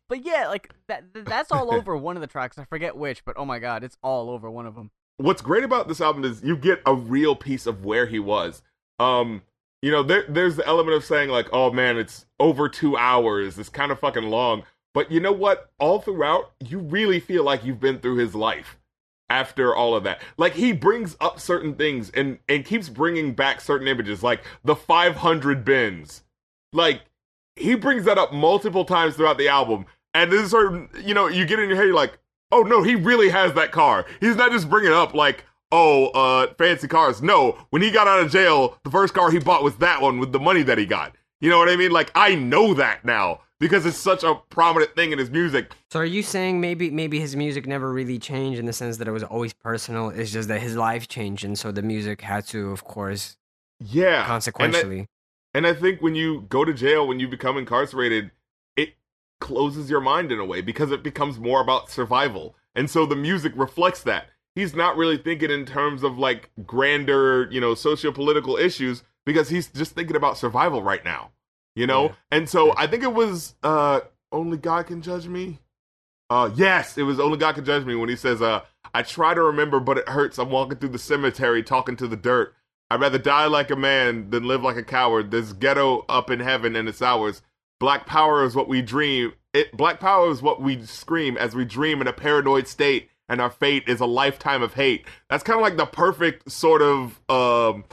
But 0.09 0.25
yeah, 0.25 0.49
like 0.49 0.71
that, 0.89 1.05
that's 1.13 1.53
all 1.53 1.73
over 1.73 1.97
one 1.97 2.17
of 2.17 2.23
the 2.23 2.27
tracks. 2.27 2.59
I 2.59 2.65
forget 2.65 2.97
which, 2.97 3.25
but 3.25 3.37
oh 3.39 3.45
my 3.45 3.59
god, 3.59 3.85
it's 3.85 3.97
all 4.03 4.31
over 4.31 4.51
one 4.51 4.67
of 4.67 4.75
them. 4.75 4.91
What's 5.19 5.43
great 5.43 5.65
about 5.65 5.87
this 5.87 6.01
album 6.01 6.25
is 6.25 6.43
you 6.43 6.57
get 6.57 6.83
a 6.87 6.95
real 6.95 7.37
piece 7.37 7.67
of 7.67 7.85
where 7.85 8.07
he 8.07 8.19
was. 8.19 8.63
Um, 8.99 9.43
you 9.85 9.91
know, 9.91 10.03
there, 10.03 10.25
there's 10.31 10.57
the 10.57 10.67
element 10.67 10.97
of 10.97 11.05
saying 11.05 11.29
like, 11.29 11.47
oh 11.53 11.71
man, 11.71 11.99
it's 11.99 12.25
over 12.41 12.71
two 12.71 12.97
hours. 12.97 13.59
It's 13.59 13.69
kind 13.69 13.93
of 13.93 14.01
fucking 14.01 14.23
long. 14.25 14.63
But 14.95 15.13
you 15.13 15.21
know 15.21 15.33
what? 15.33 15.71
All 15.79 16.01
throughout, 16.01 16.53
you 16.67 16.79
really 16.79 17.21
feel 17.21 17.45
like 17.45 17.67
you've 17.67 17.81
been 17.81 17.99
through 17.99 18.17
his 18.17 18.35
life 18.35 18.79
after 19.29 19.77
all 19.77 19.95
of 19.95 20.05
that. 20.05 20.23
Like 20.39 20.55
he 20.55 20.73
brings 20.73 21.19
up 21.21 21.39
certain 21.39 21.75
things 21.75 22.09
and 22.15 22.39
and 22.49 22.65
keeps 22.65 22.89
bringing 22.89 23.35
back 23.35 23.61
certain 23.61 23.87
images, 23.87 24.23
like 24.23 24.43
the 24.65 24.75
500 24.75 25.67
Benz. 25.67 26.23
Like 26.73 27.03
he 27.55 27.75
brings 27.75 28.07
that 28.07 28.17
up 28.17 28.33
multiple 28.33 28.87
times 28.87 29.17
throughout 29.17 29.37
the 29.37 29.49
album, 29.49 29.85
and 30.15 30.33
this 30.33 30.45
is 30.45 30.51
sort 30.51 30.73
of 30.73 31.07
you 31.07 31.13
know 31.13 31.27
you 31.27 31.45
get 31.45 31.59
in 31.59 31.69
your 31.69 31.77
head 31.77 31.89
you're 31.89 31.95
like, 31.95 32.19
oh 32.51 32.63
no, 32.63 32.83
he 32.83 32.95
really 32.95 33.29
has 33.29 33.53
that 33.53 33.71
car. 33.71 34.07
He's 34.19 34.37
not 34.37 34.51
just 34.51 34.71
bringing 34.71 34.93
up 34.93 35.13
like. 35.13 35.45
Oh, 35.73 36.07
uh, 36.09 36.55
fancy 36.59 36.87
cars. 36.89 37.23
No, 37.23 37.59
when 37.71 37.83
he 37.83 37.91
got 37.91 38.07
out 38.07 38.21
of 38.21 38.31
jail, 38.31 38.79
the 38.85 38.91
first 38.91 39.15
car 39.15 39.31
he 39.31 39.39
bought 39.39 39.63
was 39.65 39.77
that 39.77 40.01
one 40.01 40.19
with 40.21 40.33
the 40.33 40.39
money 40.39 40.63
that 40.63 40.79
he 40.79 40.87
got. 40.87 41.15
You 41.41 41.51
know 41.51 41.59
what 41.59 41.69
I 41.69 41.77
mean? 41.77 41.91
Like, 41.91 42.11
I 42.15 42.35
know 42.37 42.75
that 42.75 43.05
now 43.05 43.41
because 43.59 43.87
it's 43.87 43.97
such 43.97 44.23
a 44.23 44.35
prominent 44.51 44.95
thing 44.95 45.13
in 45.13 45.19
his 45.19 45.31
music. 45.31 45.73
So 45.91 46.01
are 46.01 46.05
you 46.05 46.23
saying 46.23 46.61
maybe 46.61 46.91
maybe 46.91 47.19
his 47.19 47.35
music 47.35 47.67
never 47.67 47.93
really 47.93 48.19
changed 48.19 48.59
in 48.61 48.67
the 48.67 48.73
sense 48.73 48.99
that 48.99 49.09
it 49.09 49.11
was 49.13 49.23
always 49.25 49.53
personal? 49.53 50.11
It's 50.11 50.31
just 50.33 50.49
that 50.49 50.61
his 50.61 50.77
life 50.77 51.09
changed, 51.09 51.45
and 51.45 51.59
so 51.59 51.73
the 51.73 51.83
music 51.83 52.21
had 52.21 52.47
to, 52.49 52.71
of 52.71 52.85
course, 52.85 53.37
Yeah. 53.81 54.15
And 54.15 54.23
I- 54.23 54.27
consequentially. 54.27 55.07
And 55.57 55.67
I 55.67 55.73
think 55.75 56.03
when 56.03 56.15
you 56.17 56.43
go 56.49 56.65
to 56.65 56.73
jail, 56.75 57.07
when 57.07 57.21
you 57.21 57.29
become 57.29 57.57
incarcerated, 57.57 58.33
it 58.77 58.95
closes 59.41 59.89
your 59.89 60.01
mind 60.01 60.33
in 60.33 60.39
a 60.41 60.45
way 60.45 60.61
because 60.61 60.91
it 60.91 61.03
becomes 61.03 61.39
more 61.39 61.61
about 61.61 61.91
survival. 61.91 62.57
And 62.75 62.91
so 62.91 63.07
the 63.07 63.15
music 63.17 63.53
reflects 63.55 64.03
that. 64.03 64.27
He's 64.55 64.75
not 64.75 64.97
really 64.97 65.17
thinking 65.17 65.51
in 65.51 65.67
terms 65.67 66.03
of 66.03 66.19
like 66.19 66.51
grander, 66.65 67.49
you 67.51 67.61
know, 67.61 67.75
socio-political 67.75 68.57
issues 68.57 69.03
because 69.27 69.49
he's 69.49 69.69
just 69.69 69.93
thinking 69.93 70.17
about 70.17 70.39
survival 70.39 70.83
right 70.83 71.05
now. 71.05 71.33
You 71.75 71.87
know? 71.87 72.05
Yeah. 72.05 72.15
And 72.31 72.49
so 72.49 72.73
I 72.77 72.87
think 72.87 73.03
it 73.03 73.13
was 73.13 73.55
uh 73.63 74.01
only 74.31 74.57
God 74.57 74.87
can 74.87 75.03
judge 75.03 75.27
me. 75.27 75.59
Uh 76.31 76.51
yes, 76.55 76.97
it 76.97 77.03
was 77.03 77.19
only 77.19 77.39
God 77.39 77.57
can 77.57 77.65
judge 77.65 77.85
me 77.85 77.97
when 77.97 78.09
he 78.09 78.17
says 78.17 78.41
uh 78.41 78.61
I 78.93 79.03
try 79.03 79.35
to 79.35 79.43
remember 79.43 79.81
but 79.81 79.99
it 79.99 80.09
hurts. 80.09 80.39
I'm 80.39 80.51
walking 80.51 80.79
through 80.79 80.91
the 80.91 80.99
cemetery 80.99 81.63
talking 81.63 81.97
to 81.97 82.07
the 82.07 82.17
dirt. 82.17 82.55
I'd 82.91 83.01
rather 83.01 83.19
die 83.19 83.47
like 83.47 83.71
a 83.71 83.77
man 83.77 84.31
than 84.31 84.45
live 84.45 84.63
like 84.63 84.77
a 84.77 84.85
coward. 84.85 85.31
There's 85.31 85.53
ghetto 85.53 86.05
up 86.09 86.31
in 86.31 86.39
heaven 86.41 86.77
and 86.77 86.89
it's 86.89 87.03
ours. 87.03 87.43
Black 87.81 88.07
power 88.07 88.45
is 88.45 88.55
what 88.55 88.69
we 88.69 88.83
dream. 88.83 89.33
It 89.53 89.77
black 89.77 89.99
power 89.99 90.31
is 90.31 90.43
what 90.43 90.63
we 90.63 90.85
scream 90.85 91.37
as 91.37 91.57
we 91.57 91.65
dream 91.65 92.01
in 92.01 92.07
a 92.07 92.13
paranoid 92.13 92.69
state, 92.69 93.11
and 93.35 93.43
our 93.43 93.51
fate 93.51 93.83
is 93.89 93.99
a 93.99 94.07
lifetime 94.07 94.63
of 94.63 94.75
hate. 94.75 95.05
That's 95.29 95.43
kind 95.43 95.59
of 95.59 95.63
like 95.63 95.77
the 95.77 95.87
perfect 95.87 96.51
sort 96.51 96.81
of 96.81 97.21
um 97.29 97.85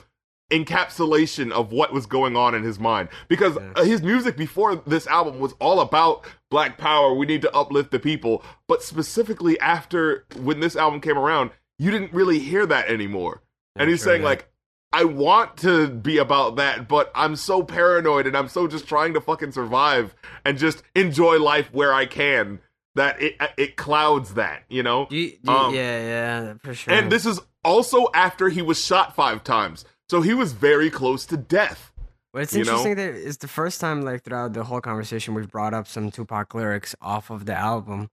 encapsulation 0.51 1.49
of 1.51 1.71
what 1.71 1.93
was 1.93 2.05
going 2.05 2.35
on 2.35 2.53
in 2.53 2.61
his 2.61 2.77
mind 2.77 3.07
because 3.29 3.55
Yeah. 3.55 3.71
uh, 3.77 3.83
his 3.85 4.01
music 4.01 4.35
before 4.35 4.75
this 4.75 5.07
album 5.07 5.39
was 5.39 5.53
all 5.61 5.79
about 5.79 6.25
black 6.49 6.77
power 6.77 7.13
we 7.13 7.25
need 7.25 7.41
to 7.43 7.55
uplift 7.55 7.89
the 7.91 7.99
people 7.99 8.43
but 8.67 8.83
specifically 8.83 9.57
after 9.61 10.25
when 10.41 10.59
this 10.59 10.75
album 10.75 10.99
came 10.99 11.17
around 11.17 11.51
you 11.79 11.89
didn't 11.89 12.11
really 12.11 12.37
hear 12.37 12.65
that 12.65 12.89
anymore 12.89 13.41
and 13.77 13.89
he's 13.89 14.01
true 14.01 14.11
saying 14.11 14.21
that. 14.23 14.27
like 14.27 14.47
I 14.93 15.05
want 15.05 15.55
to 15.59 15.87
be 15.87 16.17
about 16.17 16.57
that, 16.57 16.89
but 16.89 17.13
I'm 17.15 17.37
so 17.37 17.63
paranoid 17.63 18.27
and 18.27 18.35
I'm 18.35 18.49
so 18.49 18.67
just 18.67 18.89
trying 18.89 19.13
to 19.13 19.21
fucking 19.21 19.53
survive 19.53 20.13
and 20.43 20.57
just 20.57 20.83
enjoy 20.95 21.39
life 21.39 21.69
where 21.71 21.93
I 21.93 22.05
can 22.05 22.59
that 22.95 23.21
it 23.21 23.35
it 23.57 23.75
clouds 23.75 24.33
that, 24.35 24.63
you 24.69 24.83
know? 24.83 25.07
You, 25.09 25.33
you- 25.43 25.51
Um, 25.51 25.73
yeah, 25.73 25.99
yeah, 26.01 26.53
for 26.63 26.73
sure. 26.73 26.93
And 26.93 27.11
this 27.11 27.25
is 27.25 27.39
also 27.63 28.07
after 28.13 28.49
he 28.49 28.61
was 28.61 28.83
shot 28.83 29.15
5 29.15 29.43
times. 29.43 29.85
So 30.09 30.21
he 30.21 30.33
was 30.33 30.51
very 30.53 30.89
close 30.89 31.25
to 31.27 31.37
death. 31.37 31.91
But 32.33 32.43
it's 32.43 32.53
you 32.53 32.63
know? 32.63 32.71
interesting 32.71 32.95
that 32.95 33.15
it's 33.27 33.37
the 33.37 33.47
first 33.47 33.79
time, 33.81 34.01
like 34.03 34.23
throughout 34.23 34.53
the 34.53 34.63
whole 34.63 34.81
conversation, 34.81 35.33
we've 35.33 35.49
brought 35.49 35.73
up 35.73 35.87
some 35.87 36.11
Tupac 36.11 36.53
lyrics 36.53 36.95
off 37.01 37.29
of 37.29 37.45
the 37.45 37.53
album, 37.53 38.09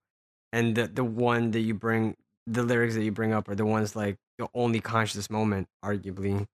and 0.53 0.75
the 0.75 0.89
the 0.89 1.05
one 1.05 1.53
that 1.53 1.61
you 1.61 1.75
bring, 1.75 2.17
the 2.47 2.63
lyrics 2.65 2.95
that 2.95 3.05
you 3.05 3.13
bring 3.13 3.33
up, 3.33 3.49
are 3.49 3.55
the 3.55 3.65
ones 3.65 3.95
like 3.95 4.17
the 4.39 4.49
only 4.55 4.81
conscious 4.81 5.31
moment, 5.31 5.69
arguably. 5.85 6.47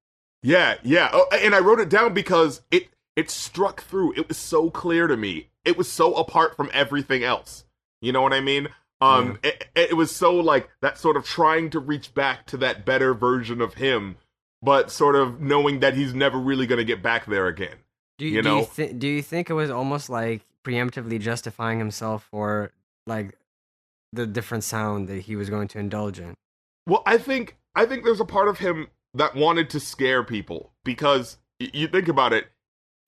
Yeah, 0.42 0.74
yeah. 0.82 1.08
Oh, 1.12 1.26
and 1.32 1.54
I 1.54 1.58
wrote 1.60 1.80
it 1.80 1.88
down 1.88 2.12
because 2.12 2.60
it 2.70 2.88
it 3.16 3.30
struck 3.30 3.82
through. 3.82 4.12
It 4.14 4.28
was 4.28 4.36
so 4.36 4.68
clear 4.70 5.06
to 5.06 5.16
me. 5.16 5.48
It 5.64 5.78
was 5.78 5.90
so 5.90 6.14
apart 6.14 6.56
from 6.56 6.70
everything 6.74 7.24
else. 7.24 7.63
You 8.04 8.12
know 8.12 8.22
what 8.22 8.32
I 8.32 8.40
mean? 8.40 8.68
Um, 9.00 9.38
it, 9.42 9.66
it 9.74 9.96
was 9.96 10.14
so 10.14 10.34
like 10.34 10.68
that 10.80 10.98
sort 10.98 11.16
of 11.16 11.24
trying 11.24 11.70
to 11.70 11.80
reach 11.80 12.14
back 12.14 12.46
to 12.46 12.56
that 12.58 12.84
better 12.86 13.12
version 13.14 13.60
of 13.60 13.74
him, 13.74 14.16
but 14.62 14.90
sort 14.90 15.14
of 15.16 15.40
knowing 15.40 15.80
that 15.80 15.94
he's 15.94 16.14
never 16.14 16.38
really 16.38 16.66
gonna 16.66 16.84
get 16.84 17.02
back 17.02 17.26
there 17.26 17.46
again. 17.48 17.76
Do 18.18 18.24
you, 18.26 18.36
You 18.36 18.42
do 18.42 18.48
know? 18.48 18.58
you 18.60 18.64
thi- 18.64 18.92
do 18.92 19.06
you 19.08 19.22
think 19.22 19.50
it 19.50 19.54
was 19.54 19.70
almost 19.70 20.08
like 20.08 20.42
preemptively 20.64 21.20
justifying 21.20 21.78
himself 21.78 22.26
for 22.30 22.70
like 23.06 23.36
the 24.12 24.26
different 24.26 24.64
sound 24.64 25.08
that 25.08 25.22
he 25.22 25.36
was 25.36 25.50
going 25.50 25.68
to 25.68 25.78
indulge 25.78 26.20
in? 26.20 26.34
Well, 26.86 27.02
I 27.04 27.18
think 27.18 27.56
I 27.74 27.86
think 27.86 28.04
there's 28.04 28.20
a 28.20 28.24
part 28.24 28.48
of 28.48 28.58
him 28.58 28.88
that 29.14 29.34
wanted 29.34 29.68
to 29.70 29.80
scare 29.80 30.22
people 30.22 30.72
because 30.84 31.38
y- 31.60 31.70
you 31.74 31.88
think 31.88 32.08
about 32.08 32.32
it, 32.32 32.46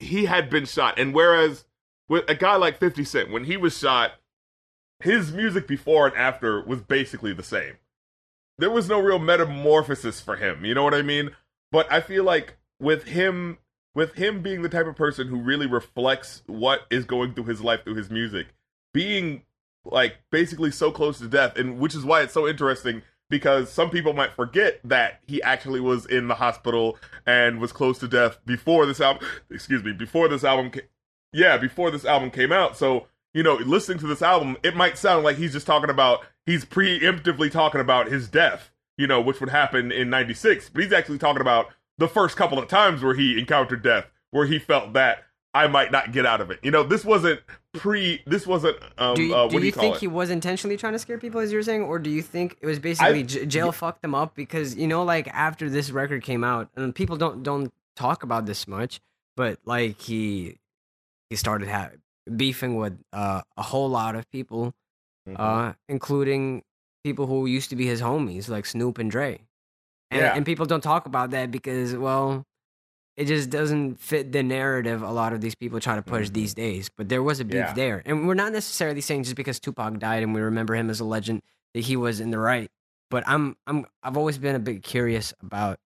he 0.01 0.25
had 0.27 0.51
been 0.51 0.65
shot, 0.67 0.99
and 0.99 1.15
whereas 1.15 1.65
with 2.09 2.29
a 2.29 2.35
guy 2.35 2.57
like 2.57 2.79
50 2.79 3.05
Cent, 3.05 3.31
when 3.31 3.45
he 3.45 3.57
was 3.57 3.77
shot, 3.79 4.13
his 5.01 5.33
music 5.33 5.67
before 5.67 6.07
and 6.07 6.17
after 6.17 6.63
was 6.63 6.81
basically 6.81 7.33
the 7.33 7.43
same. 7.43 7.75
There 8.59 8.71
was 8.71 8.89
no 8.89 9.01
real 9.01 9.19
metamorphosis 9.19 10.21
for 10.21 10.37
him, 10.37 10.65
you 10.65 10.75
know 10.75 10.83
what 10.83 10.95
I 10.95 11.03
mean? 11.03 11.31
But 11.71 11.91
I 11.93 12.01
feel 12.01 12.25
like 12.25 12.57
with 12.81 13.05
him 13.05 13.59
with 13.95 14.15
him 14.15 14.43
being 14.43 14.61
the 14.61 14.69
type 14.69 14.87
of 14.87 14.95
person 14.95 15.27
who 15.29 15.39
really 15.39 15.67
reflects 15.67 16.43
what 16.47 16.83
is 16.91 17.07
going 17.07 17.33
through 17.33 17.45
his 17.45 17.63
life 17.63 17.83
through 17.83 17.95
his 17.95 18.11
music, 18.11 18.49
being 18.93 19.43
like 19.85 20.17
basically 20.31 20.71
so 20.71 20.91
close 20.91 21.19
to 21.19 21.29
death, 21.29 21.57
and 21.57 21.79
which 21.79 21.95
is 21.95 22.05
why 22.05 22.21
it's 22.21 22.35
so 22.35 22.47
interesting 22.47 23.03
because 23.31 23.73
some 23.73 23.91
people 23.91 24.13
might 24.13 24.35
forget 24.35 24.81
that 24.85 25.21
he 25.27 25.43
actually 25.43 25.81
was 25.81 26.07
in 26.07 26.29
the 26.29 26.35
hospital 26.35 26.97
and 27.27 27.59
was 27.59 27.73
close 27.73 27.99
to 27.99 28.07
death 28.07 28.39
before 28.45 28.87
this 28.87 29.01
album. 29.01 29.27
Excuse 29.51 29.83
me, 29.83 29.93
before 29.93 30.29
this 30.29 30.45
album. 30.45 30.71
Ca- 30.71 30.83
yeah, 31.33 31.57
before 31.57 31.91
this 31.91 32.05
album 32.05 32.31
came 32.31 32.53
out. 32.53 32.77
So 32.77 33.07
you 33.37 33.43
know, 33.43 33.57
listening 33.57 33.99
to 33.99 34.07
this 34.07 34.23
album, 34.23 34.57
it 34.63 34.75
might 34.75 34.97
sound 34.97 35.23
like 35.23 35.37
he's 35.37 35.53
just 35.53 35.67
talking 35.67 35.91
about 35.91 36.25
he's 36.47 36.65
preemptively 36.65 37.51
talking 37.51 37.83
about 37.83 38.09
his 38.09 38.29
death. 38.29 38.71
You 38.97 39.07
know, 39.07 39.21
which 39.21 39.41
would 39.41 39.51
happen 39.51 39.93
in 39.93 40.09
'96, 40.09 40.71
but 40.71 40.83
he's 40.83 40.93
actually 40.93 41.19
talking 41.19 41.43
about 41.43 41.67
the 41.99 42.09
first 42.09 42.35
couple 42.35 42.59
of 42.59 42.67
times 42.67 43.03
where 43.03 43.15
he 43.15 43.39
encountered 43.39 43.83
death, 43.83 44.07
where 44.31 44.47
he 44.47 44.59
felt 44.59 44.95
that 44.95 45.25
I 45.53 45.67
might 45.67 45.93
not 45.93 46.13
get 46.13 46.25
out 46.25 46.41
of 46.41 46.51
it. 46.51 46.61
You 46.63 46.71
know, 46.71 46.83
this 46.83 47.05
wasn't 47.05 47.41
pre. 47.75 48.23
This 48.27 48.47
wasn't. 48.47 48.79
Um, 48.97 49.17
do 49.17 49.23
you, 49.25 49.35
uh, 49.35 49.49
do 49.49 49.59
you 49.59 49.65
you 49.65 49.73
think 49.73 49.97
it? 49.97 50.01
he 50.01 50.07
was 50.07 50.31
intentionally 50.31 50.79
trying 50.79 50.95
to 50.95 50.99
scare 50.99 51.19
people, 51.19 51.39
as 51.43 51.53
you 51.53 51.59
were 51.59 51.63
saying, 51.63 51.83
or 51.83 51.99
do 51.99 52.09
you 52.09 52.23
think 52.23 52.57
it 52.63 52.67
was 52.67 52.79
basically 52.79 53.23
j- 53.23 53.45
jail 53.45 53.71
fucked 53.71 54.03
him 54.03 54.15
up 54.15 54.35
because 54.35 54.77
you 54.77 54.87
know, 54.87 55.03
like 55.03 55.29
after 55.29 55.69
this 55.69 55.91
record 55.91 56.23
came 56.23 56.43
out, 56.43 56.71
and 56.75 56.95
people 56.95 57.19
don't 57.19 57.43
don't 57.43 57.71
talk 57.97 58.23
about 58.23 58.47
this 58.47 58.67
much, 58.67 58.99
but 59.37 59.59
like 59.67 60.01
he 60.01 60.57
he 61.29 61.37
started 61.37 61.69
ha- 61.69 61.91
beefing 62.35 62.77
with 62.77 62.99
uh, 63.13 63.43
a 63.57 63.63
whole 63.63 63.89
lot 63.89 64.15
of 64.17 64.29
people, 64.31 64.75
Mhm. 65.29 65.37
uh, 65.39 65.75
including 65.89 66.63
people 67.05 67.27
who 67.27 67.47
used 67.47 67.71
to 67.71 67.77
be 67.77 67.87
his 67.87 68.01
homies, 68.01 68.49
like 68.49 68.67
Snoop 68.67 68.99
and 68.99 69.11
Dre. 69.11 69.41
And, 70.11 70.21
Yeah. 70.21 70.35
and 70.35 70.45
people 70.47 70.67
don't 70.67 70.83
talk 70.83 71.07
about 71.07 71.31
that 71.31 71.51
because, 71.51 71.95
well, 71.97 72.45
it 73.17 73.27
just 73.27 73.49
doesn't 73.51 73.99
fit 74.01 74.33
the 74.33 74.43
narrative 74.43 75.03
a 75.03 75.11
lot 75.11 75.33
of 75.33 75.41
these 75.41 75.55
people 75.55 75.81
try 75.81 75.95
to 75.97 76.03
push 76.03 76.29
Mhm. 76.29 76.33
these 76.35 76.55
days. 76.55 76.91
But 76.97 77.09
there 77.09 77.23
was 77.23 77.41
a 77.41 77.45
beef 77.45 77.55
Yeah. 77.55 77.73
there. 77.73 78.03
And 78.05 78.27
we're 78.27 78.35
not 78.35 78.53
necessarily 78.53 79.01
saying 79.01 79.23
just 79.25 79.37
because 79.37 79.59
Tupac 79.59 79.99
died 79.99 80.23
and 80.23 80.35
we 80.35 80.41
remember 80.41 80.75
him 80.75 80.91
as 80.91 81.01
a 81.01 81.05
legend 81.05 81.43
that 81.75 81.85
he 81.85 81.97
was 81.97 82.21
in 82.21 82.31
the 82.31 82.39
right. 82.39 82.71
But 83.11 83.23
I'm 83.27 83.57
I'm 83.67 83.87
I've 84.03 84.17
always 84.17 84.37
been 84.39 84.55
a 84.57 84.59
bit 84.61 84.83
curious 84.83 85.33
about 85.41 85.79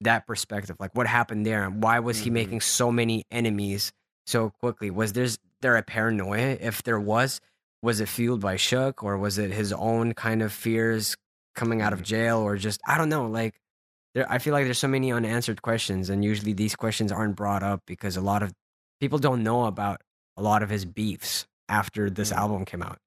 that 0.00 0.26
perspective. 0.26 0.76
Like 0.80 0.94
what 0.94 1.06
happened 1.06 1.46
there 1.46 1.64
and 1.64 1.82
why 1.82 2.00
was 2.00 2.18
he 2.18 2.30
Mhm. 2.30 2.34
making 2.34 2.60
so 2.62 2.90
many 2.92 3.24
enemies 3.30 3.92
so 4.26 4.50
quickly? 4.50 4.90
Was 4.90 5.12
there's 5.14 5.38
there 5.64 5.76
a 5.76 5.82
paranoia? 5.82 6.58
If 6.60 6.82
there 6.82 7.00
was, 7.00 7.40
was 7.82 7.98
it 8.00 8.08
fueled 8.08 8.40
by 8.40 8.54
Suge 8.56 9.02
or 9.02 9.16
was 9.18 9.38
it 9.38 9.50
his 9.50 9.72
own 9.72 10.12
kind 10.14 10.42
of 10.42 10.52
fears 10.52 11.16
coming 11.54 11.80
out 11.82 11.92
of 11.94 12.00
Mhm. 12.00 12.04
jail 12.04 12.38
or 12.38 12.56
just 12.56 12.80
I 12.86 12.98
don't 12.98 13.08
know, 13.08 13.26
like 13.26 13.54
there 14.14 14.30
I 14.30 14.38
feel 14.38 14.52
like 14.52 14.64
there's 14.64 14.78
so 14.78 14.88
many 14.88 15.10
unanswered 15.10 15.62
questions 15.62 16.10
and 16.10 16.22
usually 16.24 16.52
these 16.52 16.76
questions 16.76 17.10
aren't 17.10 17.34
brought 17.36 17.62
up 17.62 17.80
because 17.86 18.16
a 18.16 18.20
lot 18.20 18.42
of 18.42 18.52
people 19.00 19.18
don't 19.18 19.42
know 19.42 19.64
about 19.64 20.02
a 20.36 20.42
lot 20.42 20.62
of 20.62 20.68
his 20.70 20.84
beefs 20.84 21.46
after 21.68 22.10
this 22.10 22.30
Mhm. 22.32 22.36
album 22.36 22.64
came 22.66 22.82
out. 22.82 22.98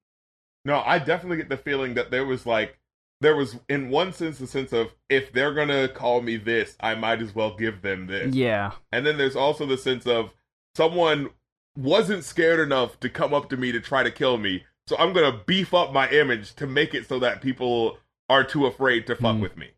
No, 0.65 0.81
I 0.85 0.97
definitely 0.99 1.37
get 1.37 1.49
the 1.49 1.57
feeling 1.57 1.93
that 1.93 2.09
there 2.11 2.25
was 2.25 2.45
like 2.45 2.79
there 3.21 3.35
was 3.35 3.57
in 3.67 3.89
one 3.89 4.13
sense 4.13 4.37
the 4.39 4.47
sense 4.47 4.71
of 4.73 4.93
if 5.09 5.31
they're 5.33 5.53
gonna 5.53 5.87
call 5.89 6.21
me 6.21 6.37
this, 6.37 6.75
I 6.79 6.93
might 6.95 7.21
as 7.21 7.33
well 7.35 7.55
give 7.55 7.81
them 7.81 8.07
this. 8.07 8.33
Yeah. 8.35 8.71
And 8.91 9.05
then 9.05 9.17
there's 9.17 9.35
also 9.35 9.65
the 9.65 9.77
sense 9.77 10.05
of 10.05 10.31
someone 10.75 11.29
wasn't 11.77 12.23
scared 12.23 12.59
enough 12.59 12.99
to 13.01 13.09
come 13.09 13.33
up 13.33 13.49
to 13.49 13.57
me 13.57 13.71
to 13.71 13.79
try 13.79 14.03
to 14.03 14.11
kill 14.11 14.37
me, 14.37 14.63
so 14.87 14.97
I'm 14.97 15.13
gonna 15.13 15.41
beef 15.45 15.73
up 15.73 15.93
my 15.93 16.09
image 16.09 16.55
to 16.55 16.67
make 16.67 16.93
it 16.93 17.07
so 17.07 17.19
that 17.19 17.41
people 17.41 17.97
are 18.29 18.43
too 18.43 18.65
afraid 18.65 19.07
to 19.07 19.15
fuck 19.15 19.35
Mm. 19.37 19.41
with 19.41 19.55
me. 19.57 19.69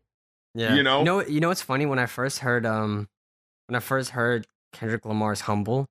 Yeah. 0.54 0.74
You 0.74 0.82
know? 0.82 0.98
You 1.00 1.04
know 1.04 1.22
you 1.26 1.40
know 1.40 1.48
what's 1.48 1.62
funny 1.62 1.86
when 1.86 1.98
I 1.98 2.06
first 2.06 2.40
heard 2.40 2.64
um 2.66 3.08
when 3.68 3.76
I 3.76 3.80
first 3.80 4.10
heard 4.10 4.46
Kendrick 4.72 5.04
Lamar's 5.04 5.42
Humble, 5.42 5.86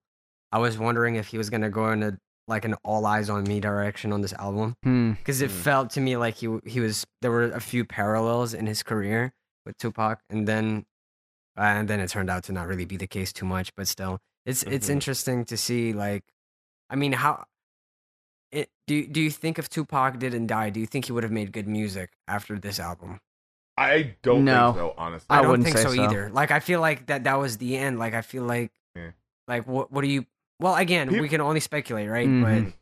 I 0.51 0.57
was 0.59 0.77
wondering 0.77 1.15
if 1.15 1.27
he 1.27 1.37
was 1.37 1.49
going 1.49 1.61
to 1.61 1.69
go 1.69 1.89
in 1.91 2.03
a 2.03 2.17
like 2.47 2.65
an 2.65 2.73
All 2.83 3.03
Eyez 3.03 3.31
on 3.31 3.43
Me 3.43 3.59
direction 3.59 4.11
on 4.11 4.21
this 4.21 4.33
album 4.33 4.75
Hmm. 4.83 5.11
because 5.13 5.41
it 5.41 5.49
Mm. 5.51 5.61
felt 5.63 5.89
to 5.91 6.01
me 6.01 6.17
like 6.17 6.35
he 6.35 6.47
he 6.65 6.79
was 6.79 7.05
there 7.21 7.31
were 7.31 7.43
a 7.51 7.61
few 7.61 7.85
parallels 7.85 8.53
in 8.53 8.65
his 8.67 8.83
career 8.83 9.31
with 9.65 9.77
Tupac 9.77 10.19
and 10.29 10.47
then 10.47 10.85
uh, 11.57 11.61
and 11.61 11.87
then 11.87 11.99
it 11.99 12.09
turned 12.09 12.29
out 12.29 12.43
to 12.45 12.51
not 12.51 12.67
really 12.67 12.85
be 12.85 12.97
the 12.97 13.07
case 13.07 13.31
too 13.31 13.45
much 13.45 13.73
but 13.75 13.87
still 13.87 14.19
it's 14.49 14.63
it's 14.63 14.87
Mhm. 14.87 14.93
interesting 14.97 15.45
to 15.45 15.55
see 15.57 15.93
like 15.93 16.23
I 16.89 16.95
mean 16.95 17.13
how 17.13 17.45
it, 18.51 18.69
do 18.87 18.95
you- 18.95 19.07
do 19.07 19.21
you 19.21 19.29
think 19.29 19.59
if 19.59 19.69
Tupac 19.69 20.17
didn't 20.19 20.47
die 20.47 20.69
do 20.71 20.79
you 20.79 20.87
think 20.87 21.05
he 21.05 21.11
would 21.11 21.23
have 21.23 21.31
made 21.31 21.51
good 21.51 21.67
music 21.67 22.11
after 22.27 22.57
this 22.59 22.79
album 22.79 23.19
I 23.77 24.15
don't 24.23 24.43
No. 24.43 24.73
think 24.73 24.75
so, 24.83 24.93
honestly. 24.97 25.27
I 25.29 25.37
I, 25.37 25.41
don't 25.41 25.51
wouldn't 25.51 25.65
think 25.67 25.77
say 25.77 25.83
so, 25.83 25.93
so. 25.95 26.01
either. 26.03 26.29
Like 26.29 26.51
I 26.51 26.59
feel 26.59 26.81
like 26.81 27.05
that 27.05 27.23
that 27.23 27.35
was 27.39 27.57
the 27.59 27.77
end. 27.77 27.97
Like 27.97 28.13
I 28.13 28.21
feel 28.21 28.43
like 28.43 28.71
Yeah. 28.93 29.11
like 29.47 29.65
what 29.67 29.89
what 29.89 30.01
do 30.01 30.09
you 30.09 30.25
well 30.59 30.75
again, 30.75 31.07
Peop- 31.07 31.21
we 31.21 31.29
can 31.29 31.39
only 31.39 31.61
speculate, 31.61 32.09
right? 32.09 32.27
Mhm. 32.27 32.73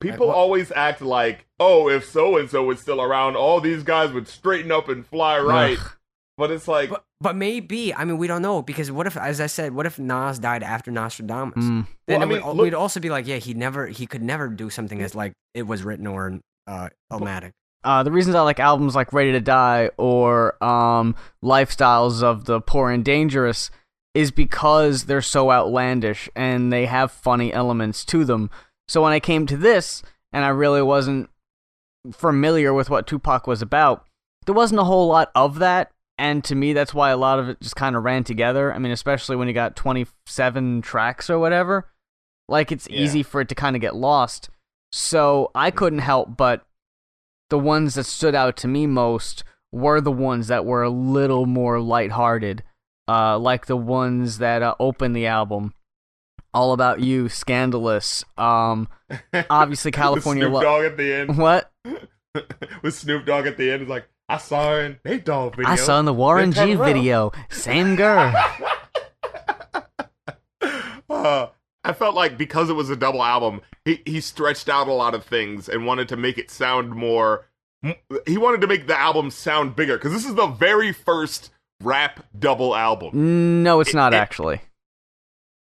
People 0.00 0.28
what- 0.28 0.36
always 0.36 0.70
act 0.70 1.00
like, 1.02 1.46
oh, 1.58 1.88
if 1.88 2.04
so 2.08 2.36
and 2.36 2.48
so 2.48 2.62
was 2.62 2.78
still 2.78 3.02
around, 3.02 3.34
all 3.34 3.60
these 3.60 3.82
guys 3.82 4.12
would 4.12 4.28
straighten 4.28 4.70
up 4.70 4.88
and 4.88 5.04
fly 5.04 5.40
right. 5.40 5.76
Ugh. 5.78 5.92
But 6.36 6.50
it's 6.50 6.66
like, 6.66 6.90
But 6.90 7.04
but 7.20 7.30
but 7.30 7.36
maybe, 7.36 7.94
I 7.94 8.04
mean 8.04 8.18
we 8.18 8.26
don't 8.26 8.42
know 8.42 8.60
because 8.62 8.90
what 8.90 9.06
if 9.06 9.16
as 9.16 9.40
I 9.40 9.46
said, 9.46 9.72
what 9.74 9.86
if 9.86 9.98
Nas 9.98 10.38
died 10.38 10.62
after 10.62 10.90
Nostradamus? 10.90 11.64
Hmm. 11.64 11.80
Then 12.08 12.20
Well, 12.20 12.28
I 12.28 12.32
it 12.38 12.44
would 12.44 12.56
look- 12.56 12.64
we'd 12.64 12.74
also 12.74 13.00
be 13.00 13.08
like, 13.10 13.26
yeah, 13.26 13.36
he 13.36 13.54
never 13.54 13.86
he 13.86 14.06
could 14.06 14.22
never 14.22 14.48
do 14.48 14.68
something 14.70 15.00
as 15.00 15.14
like 15.14 15.32
it 15.54 15.62
was 15.62 15.82
written 15.84 16.06
or 16.06 16.40
uh 16.66 16.88
Illmatic. 17.12 17.52
Uh, 17.84 18.02
the 18.02 18.10
reasons 18.10 18.34
I 18.34 18.40
like 18.40 18.58
albums 18.58 18.94
like 18.94 19.12
Ready 19.12 19.32
to 19.32 19.40
Die 19.42 19.90
or 19.98 20.62
um, 20.64 21.14
Lifestyles 21.44 22.22
of 22.22 22.46
the 22.46 22.58
Poor 22.62 22.90
and 22.90 23.04
Dangerous 23.04 23.70
is 24.14 24.30
because 24.30 25.04
they're 25.04 25.20
so 25.20 25.50
outlandish 25.52 26.30
and 26.34 26.72
they 26.72 26.86
have 26.86 27.12
funny 27.12 27.52
elements 27.52 28.02
to 28.06 28.24
them. 28.24 28.48
So 28.88 29.02
when 29.02 29.12
I 29.12 29.20
came 29.20 29.44
to 29.48 29.58
this 29.58 30.02
and 30.32 30.46
I 30.46 30.48
really 30.48 30.80
wasn't 30.80 31.28
familiar 32.12 32.72
with 32.72 32.90
what 32.90 33.06
Tupac 33.06 33.46
was 33.46 33.62
about, 33.62 34.06
there 34.46 34.54
wasn't 34.54 34.80
a 34.80 34.84
whole 34.84 35.08
lot 35.08 35.30
of 35.34 35.58
that. 35.58 35.90
And 36.18 36.44
to 36.44 36.54
me, 36.54 36.72
that's 36.72 36.94
why 36.94 37.10
a 37.10 37.16
lot 37.16 37.38
of 37.40 37.48
it 37.48 37.60
just 37.60 37.76
kind 37.76 37.96
of 37.96 38.04
ran 38.04 38.22
together. 38.24 38.72
I 38.72 38.78
mean, 38.78 38.92
especially 38.92 39.36
when 39.36 39.48
you 39.48 39.54
got 39.54 39.74
27 39.76 40.82
tracks 40.82 41.28
or 41.28 41.38
whatever. 41.38 41.90
Like, 42.48 42.70
it's 42.70 42.88
Yeah. 42.88 43.00
easy 43.00 43.22
for 43.22 43.40
it 43.40 43.48
to 43.48 43.54
kind 43.54 43.74
of 43.74 43.80
get 43.82 43.96
lost. 43.96 44.48
So 44.92 45.50
I 45.54 45.70
couldn't 45.70 45.98
help 46.00 46.36
but 46.36 46.64
the 47.50 47.58
ones 47.58 47.94
that 47.94 48.04
stood 48.04 48.34
out 48.34 48.56
to 48.58 48.68
me 48.68 48.86
most 48.86 49.42
were 49.72 50.00
the 50.00 50.12
ones 50.12 50.46
that 50.48 50.64
were 50.64 50.82
a 50.84 50.90
little 50.90 51.46
more 51.46 51.80
lighthearted, 51.80 52.62
uh, 53.08 53.36
like 53.38 53.66
the 53.66 53.76
ones 53.76 54.38
that 54.38 54.62
uh, 54.62 54.74
opened 54.78 55.16
the 55.16 55.26
album. 55.26 55.74
All 56.52 56.72
About 56.72 57.00
You, 57.00 57.24
Skandalouz, 57.24 58.22
um, 58.38 58.88
obviously 59.50 59.88
With 59.88 59.94
California 59.96 60.44
Snoop 60.44 60.52
Lo- 60.54 60.62
Dogg 60.62 60.84
at 60.84 60.96
the 60.96 61.12
end. 61.12 61.36
What? 61.38 61.72
With 62.82 62.94
Snoop 62.94 63.26
Dogg 63.26 63.46
at 63.46 63.56
the 63.56 63.72
end, 63.72 63.82
it's 63.82 63.90
like, 63.90 64.06
I 64.28 64.38
saw 64.38 64.78
in 64.78 64.98
Nate 65.04 65.24
Dogg 65.24 65.56
video. 65.56 65.70
I 65.70 65.76
saw 65.76 65.98
in 66.00 66.06
the 66.06 66.14
Warren 66.14 66.52
G 66.52 66.74
video. 66.74 67.32
Same 67.50 67.94
girl. 67.96 68.32
uh, 71.10 71.48
I 71.84 71.92
felt 71.92 72.14
like 72.14 72.38
because 72.38 72.70
it 72.70 72.74
was 72.74 72.88
a 72.90 72.96
double 72.96 73.22
album, 73.22 73.60
he 73.84 74.00
he 74.06 74.20
stretched 74.20 74.68
out 74.68 74.88
a 74.88 74.92
lot 74.92 75.14
of 75.14 75.24
things 75.24 75.68
and 75.68 75.86
wanted 75.86 76.08
to 76.08 76.16
make 76.16 76.38
it 76.38 76.50
sound 76.50 76.90
more. 76.90 77.46
He 78.26 78.38
wanted 78.38 78.62
to 78.62 78.66
make 78.66 78.86
the 78.86 78.98
album 78.98 79.30
sound 79.30 79.76
bigger 79.76 79.98
because 79.98 80.12
this 80.12 80.24
is 80.24 80.34
the 80.34 80.46
very 80.46 80.92
first 80.92 81.50
rap 81.82 82.24
double 82.38 82.74
album. 82.74 83.62
No, 83.62 83.80
it's 83.80 83.92
not 83.94 84.14
it- 84.14 84.16
actually. 84.16 84.62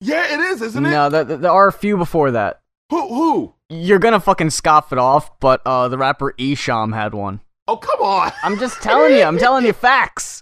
Yeah, 0.01 0.33
it 0.33 0.39
is, 0.39 0.61
isn't 0.61 0.85
it? 0.85 0.91
No, 0.91 1.09
th- 1.09 1.27
th- 1.27 1.39
there 1.41 1.51
are 1.51 1.67
a 1.67 1.73
few 1.73 1.97
before 1.97 2.31
that. 2.31 2.61
Who? 2.89 3.07
Who? 3.07 3.53
You're 3.69 3.99
gonna 3.99 4.19
fucking 4.19 4.49
scoff 4.49 4.91
it 4.93 4.97
off, 4.97 5.37
but 5.39 5.61
uh, 5.65 5.87
the 5.89 5.97
rapper 5.97 6.33
Esham 6.37 6.93
had 6.93 7.13
one. 7.13 7.41
Oh, 7.69 7.77
come 7.77 8.01
on. 8.01 8.31
I'm 8.43 8.57
just 8.57 8.81
telling 8.81 9.15
you. 9.15 9.23
I'm 9.23 9.37
telling 9.45 9.63
you 9.65 9.73
facts. 9.73 10.41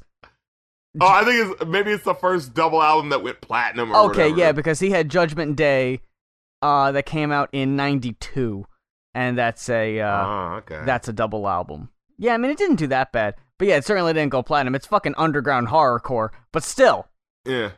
Oh, 0.99 1.05
I 1.07 1.23
think 1.25 1.51
it's 1.59 1.65
maybe 1.65 1.91
it's 1.91 2.03
the 2.05 2.13
first 2.15 2.53
double 2.53 2.81
album 2.81 3.09
that 3.09 3.21
went 3.21 3.41
platinum. 3.41 3.91
Or 3.91 4.09
Okay, 4.09 4.31
whatever. 4.31 4.39
yeah, 4.39 4.51
because 4.53 4.79
he 4.79 4.89
had 4.91 5.09
Judgment 5.09 5.55
Day, 5.57 5.99
uh, 6.61 6.91
that 6.93 7.05
came 7.05 7.31
out 7.31 7.49
in 7.51 7.75
'92, 7.75 8.65
and 9.13 9.37
that's 9.37 9.69
a 9.69 9.99
uh, 9.99 10.25
oh, 10.25 10.53
okay. 10.59 10.81
that's 10.85 11.07
a 11.07 11.13
double 11.13 11.47
album. 11.47 11.89
Yeah, 12.17 12.33
I 12.33 12.37
mean 12.37 12.49
it 12.49 12.57
didn't 12.57 12.77
do 12.77 12.87
that 12.87 13.11
bad, 13.11 13.35
but 13.59 13.67
yeah, 13.67 13.75
it 13.75 13.85
certainly 13.85 14.13
didn't 14.13 14.31
go 14.31 14.41
platinum. 14.41 14.73
It's 14.73 14.87
fucking 14.87 15.13
underground 15.17 15.67
horrorcore, 15.67 16.29
but 16.51 16.63
still, 16.63 17.07
Yeah. 17.45 17.71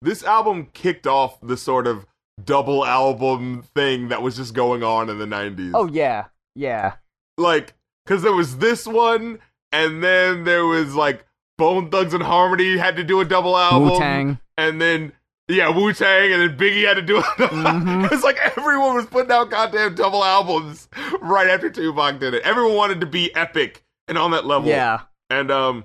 This 0.00 0.24
album 0.24 0.68
kicked 0.72 1.06
off 1.06 1.38
the 1.42 1.56
sort 1.56 1.86
of 1.86 2.06
double 2.42 2.84
album 2.86 3.62
thing 3.74 4.08
that 4.08 4.22
was 4.22 4.36
just 4.36 4.54
going 4.54 4.82
on 4.82 5.10
in 5.10 5.18
the 5.18 5.26
90s. 5.26 5.72
oh 5.74 5.86
yeah, 5.86 6.24
yeah, 6.56 6.94
Like, 7.36 7.74
because 8.04 8.22
there 8.22 8.32
was 8.32 8.58
this 8.58 8.86
one, 8.86 9.38
and 9.70 10.02
then 10.02 10.44
there 10.44 10.64
was 10.66 10.94
like 10.94 11.24
Bone 11.58 11.90
Thugs 11.90 12.14
and 12.14 12.22
Harmony 12.22 12.76
had 12.76 12.96
to 12.96 13.04
do 13.04 13.20
a 13.20 13.24
double 13.24 13.56
album. 13.56 13.90
Wu 13.90 13.98
Tang. 13.98 14.38
And 14.58 14.80
then, 14.80 15.12
yeah, 15.48 15.68
Wu 15.68 15.92
Tang, 15.92 16.32
and 16.32 16.42
then 16.42 16.56
Biggie 16.58 16.86
had 16.86 16.94
to 16.94 17.02
do 17.02 17.18
it. 17.18 17.24
double 17.38 17.56
Mhm. 17.56 18.12
It's 18.12 18.24
like 18.24 18.38
everyone 18.56 18.94
was 18.94 19.06
putting 19.06 19.32
out 19.32 19.50
goddamn 19.50 19.94
double 19.94 20.24
albums 20.24 20.88
right 21.20 21.48
after 21.48 21.70
Tupac 21.70 22.18
did 22.18 22.34
it. 22.34 22.42
Everyone 22.42 22.74
wanted 22.74 23.00
to 23.00 23.06
be 23.06 23.34
epic 23.34 23.84
and 24.08 24.18
on 24.18 24.30
that 24.32 24.46
level. 24.46 24.68
Yeah, 24.68 25.00
And 25.30 25.50
um 25.50 25.84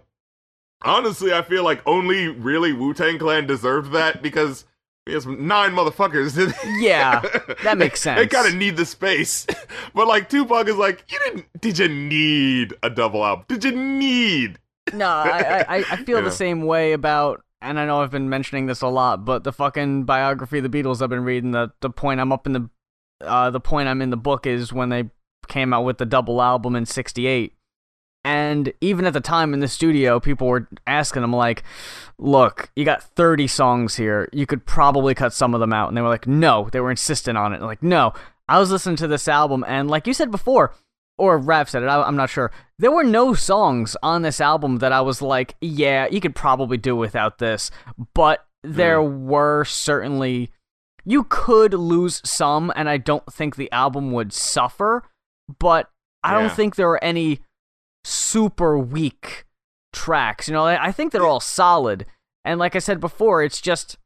honestly, 0.82 1.34
I 1.34 1.42
feel 1.42 1.64
like 1.64 1.82
only 1.86 2.28
really 2.28 2.74
Wu 2.74 2.94
Tang 2.94 3.18
Clan 3.20 3.48
deserved 3.48 3.92
that 3.94 4.22
because 4.22 4.66
we 5.08 5.14
have 5.14 5.24
some 5.24 5.48
nine 5.48 5.72
motherfuckers. 5.72 6.36
Yeah, 6.80 7.22
that 7.64 7.78
makes 7.78 8.02
sense. 8.06 8.20
They 8.20 8.28
kind 8.28 8.48
of 8.48 8.54
need 8.56 8.78
the 8.78 8.86
space, 8.86 9.48
but 9.96 10.08
like 10.08 10.30
Tupac 10.30 10.68
is 10.68 10.76
like, 10.76 11.04
you 11.10 11.18
didn't. 11.26 11.46
Did 11.62 11.80
you 11.80 11.88
need 11.88 12.74
a 12.84 12.90
double 12.90 13.26
album? 13.26 13.46
Did 13.48 13.64
you 13.64 13.72
need? 13.72 14.60
no, 14.94 15.08
I 15.08 15.66
I, 15.68 15.76
I 15.92 15.96
feel 16.04 16.18
Yeah. 16.20 16.24
the 16.24 16.32
same 16.32 16.62
way 16.64 16.94
about. 16.94 17.42
And 17.60 17.80
I 17.80 17.88
know 17.88 18.04
I've 18.04 18.12
been 18.12 18.30
mentioning 18.30 18.68
this 18.68 18.82
a 18.84 18.88
lot, 18.88 19.26
but 19.26 19.44
the 19.44 19.52
fucking 19.52 20.04
biography 20.04 20.60
of 20.60 20.64
the 20.64 20.70
Beatles 20.70 21.02
I've 21.02 21.10
been 21.10 21.24
reading, 21.24 21.52
the 21.52 21.72
the 21.82 21.90
point 21.90 22.20
I'm 22.20 22.32
up 22.32 22.46
in 22.46 22.54
the, 22.54 22.70
uh, 23.22 23.50
the 23.50 23.60
point 23.60 23.90
I'm 23.90 24.00
in 24.04 24.12
the 24.12 24.18
book 24.18 24.46
is 24.46 24.72
when 24.72 24.90
they 24.90 25.10
came 25.48 25.74
out 25.74 25.82
with 25.84 25.98
the 25.98 26.06
double 26.06 26.40
album 26.40 26.76
in 26.76 26.86
'68, 26.86 27.54
and 28.28 28.74
even 28.82 29.06
at 29.06 29.14
the 29.14 29.22
time 29.22 29.54
in 29.54 29.62
the 29.62 29.70
studio, 29.70 30.20
people 30.20 30.48
were 30.48 30.68
asking 30.86 31.22
them 31.22 31.32
like, 31.32 31.64
"Look, 32.20 32.70
you 32.76 32.84
got 32.84 33.02
30 33.02 33.48
songs 33.48 33.96
here. 33.96 34.28
You 34.34 34.46
could 34.46 34.66
probably 34.66 35.16
cut 35.16 35.32
some 35.32 35.54
of 35.54 35.62
them 35.62 35.72
out." 35.72 35.88
And 35.88 35.96
they 35.96 36.02
were 36.02 36.10
like, 36.10 36.28
"No." 36.28 36.68
They 36.70 36.82
were 36.82 36.92
insistent 36.92 37.38
on 37.38 37.54
it. 37.54 37.62
Like, 37.62 37.82
"No." 37.82 38.12
I 38.50 38.60
was 38.60 38.70
listening 38.70 38.98
to 38.98 39.08
this 39.08 39.30
album, 39.30 39.64
and 39.66 39.90
like 39.90 40.08
you 40.08 40.14
said 40.14 40.30
before, 40.30 40.74
or 41.18 41.38
Rav 41.38 41.70
said 41.70 41.84
it, 41.84 41.88
I, 41.88 42.02
I'm 42.02 42.18
not 42.18 42.30
sure. 42.30 42.52
There 42.78 42.92
were 42.92 43.04
no 43.06 43.34
songs 43.34 43.96
on 44.04 44.24
this 44.24 44.42
album 44.42 44.80
that 44.80 44.92
I 44.92 45.00
was 45.00 45.22
like, 45.22 45.56
"Yeah, 45.62 46.08
you 46.12 46.20
could 46.20 46.36
probably 46.36 46.76
do 46.76 46.98
without 46.98 47.38
this." 47.38 47.72
But 48.14 48.46
there 48.62 49.00
mm. 49.00 49.22
were 49.22 49.64
certainly. 49.64 50.52
You 51.06 51.24
could 51.24 51.74
lose 51.74 52.22
some, 52.26 52.74
and 52.76 52.90
I 52.90 52.98
don't 52.98 53.32
think 53.32 53.56
the 53.56 53.72
album 53.72 54.12
would 54.12 54.34
suffer. 54.34 55.04
But 55.60 55.90
I 56.24 56.34
Yeah. 56.34 56.42
don't 56.42 56.52
think 56.54 56.76
there 56.76 56.90
are 56.90 57.02
any 57.02 57.40
super 58.08 58.78
weak 58.78 59.46
tracks. 59.94 60.48
You 60.48 60.54
know, 60.54 60.66
I 60.66 60.92
think 60.92 61.12
they're 61.12 61.26
all 61.26 61.40
solid. 61.40 62.06
And 62.46 62.60
like 62.60 62.76
I 62.76 62.80
said 62.80 63.00
before, 63.00 63.44
it's 63.44 63.62
just 63.62 63.98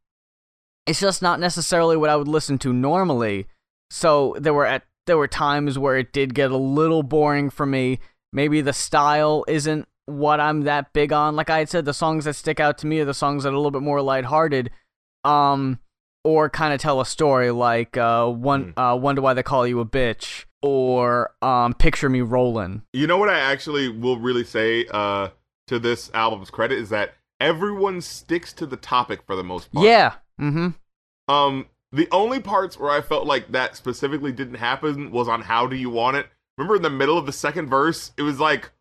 it's 0.87 0.99
just 0.99 1.21
not 1.21 1.39
necessarily 1.39 1.95
what 1.95 2.09
I 2.09 2.15
would 2.15 2.27
listen 2.27 2.57
to 2.59 2.73
normally. 2.73 3.47
So 3.89 4.35
there 4.39 4.53
were 4.53 4.65
at 4.65 4.83
there 5.05 5.17
were 5.17 5.27
times 5.27 5.77
where 5.77 5.97
it 5.97 6.13
did 6.13 6.33
get 6.33 6.51
a 6.51 6.57
little 6.57 7.03
boring 7.03 7.49
for 7.49 7.65
me. 7.65 7.99
Maybe 8.33 8.61
the 8.61 8.73
style 8.73 9.43
isn't 9.47 9.87
what 10.05 10.39
I'm 10.39 10.61
that 10.61 10.93
big 10.93 11.13
on. 11.13 11.35
Like 11.35 11.49
I 11.49 11.59
had 11.59 11.69
said, 11.69 11.85
the 11.85 11.93
songs 11.93 12.25
that 12.25 12.35
stick 12.35 12.59
out 12.59 12.77
to 12.79 12.87
me 12.87 12.99
are 12.99 13.05
the 13.05 13.13
songs 13.13 13.43
that 13.43 13.49
are 13.49 13.53
a 13.53 13.57
little 13.57 13.71
bit 13.71 13.81
more 13.81 14.01
lighthearted, 14.01 14.71
um, 15.23 15.79
or 16.23 16.49
kind 16.49 16.73
of 16.73 16.79
tell 16.79 17.01
a 17.01 17.05
story. 17.05 17.51
Like 17.51 17.97
uh, 17.97 18.27
one, 18.27 18.73
uh, 18.77 18.97
wonder 18.99 19.21
why 19.21 19.33
they 19.33 19.43
call 19.43 19.67
you 19.67 19.79
a 19.79 19.85
bitch, 19.85 20.45
or 20.61 21.31
um, 21.41 21.73
picture 21.73 22.09
me 22.09 22.21
rolling. 22.21 22.83
You 22.93 23.07
know 23.07 23.17
what 23.17 23.29
I 23.29 23.39
actually 23.39 23.89
will 23.89 24.17
really 24.17 24.43
say 24.43 24.85
uh, 24.91 25.29
to 25.67 25.79
this 25.79 26.11
album's 26.13 26.49
credit 26.49 26.77
is 26.77 26.89
that 26.89 27.13
everyone 27.39 28.01
sticks 28.01 28.53
to 28.53 28.65
the 28.65 28.77
topic 28.77 29.21
for 29.25 29.35
the 29.35 29.43
most 29.43 29.71
part. 29.71 29.85
Yeah. 29.85 30.13
Mm-hmm. 30.39 30.69
Um, 31.33 31.67
the 31.91 32.07
only 32.11 32.39
parts 32.39 32.79
where 32.79 32.91
I 32.91 33.01
felt 33.01 33.25
like 33.25 33.51
that 33.51 33.75
specifically 33.75 34.31
didn't 34.31 34.55
happen 34.55 35.11
was 35.11 35.27
on 35.27 35.41
"How 35.41 35.67
Do 35.67 35.75
You 35.75 35.89
Want 35.89 36.17
It." 36.17 36.27
Remember 36.57 36.75
in 36.75 36.81
the 36.81 36.89
middle 36.89 37.17
of 37.17 37.25
the 37.25 37.33
second 37.33 37.69
verse, 37.69 38.11
it 38.17 38.21
was 38.21 38.39
like 38.39 38.71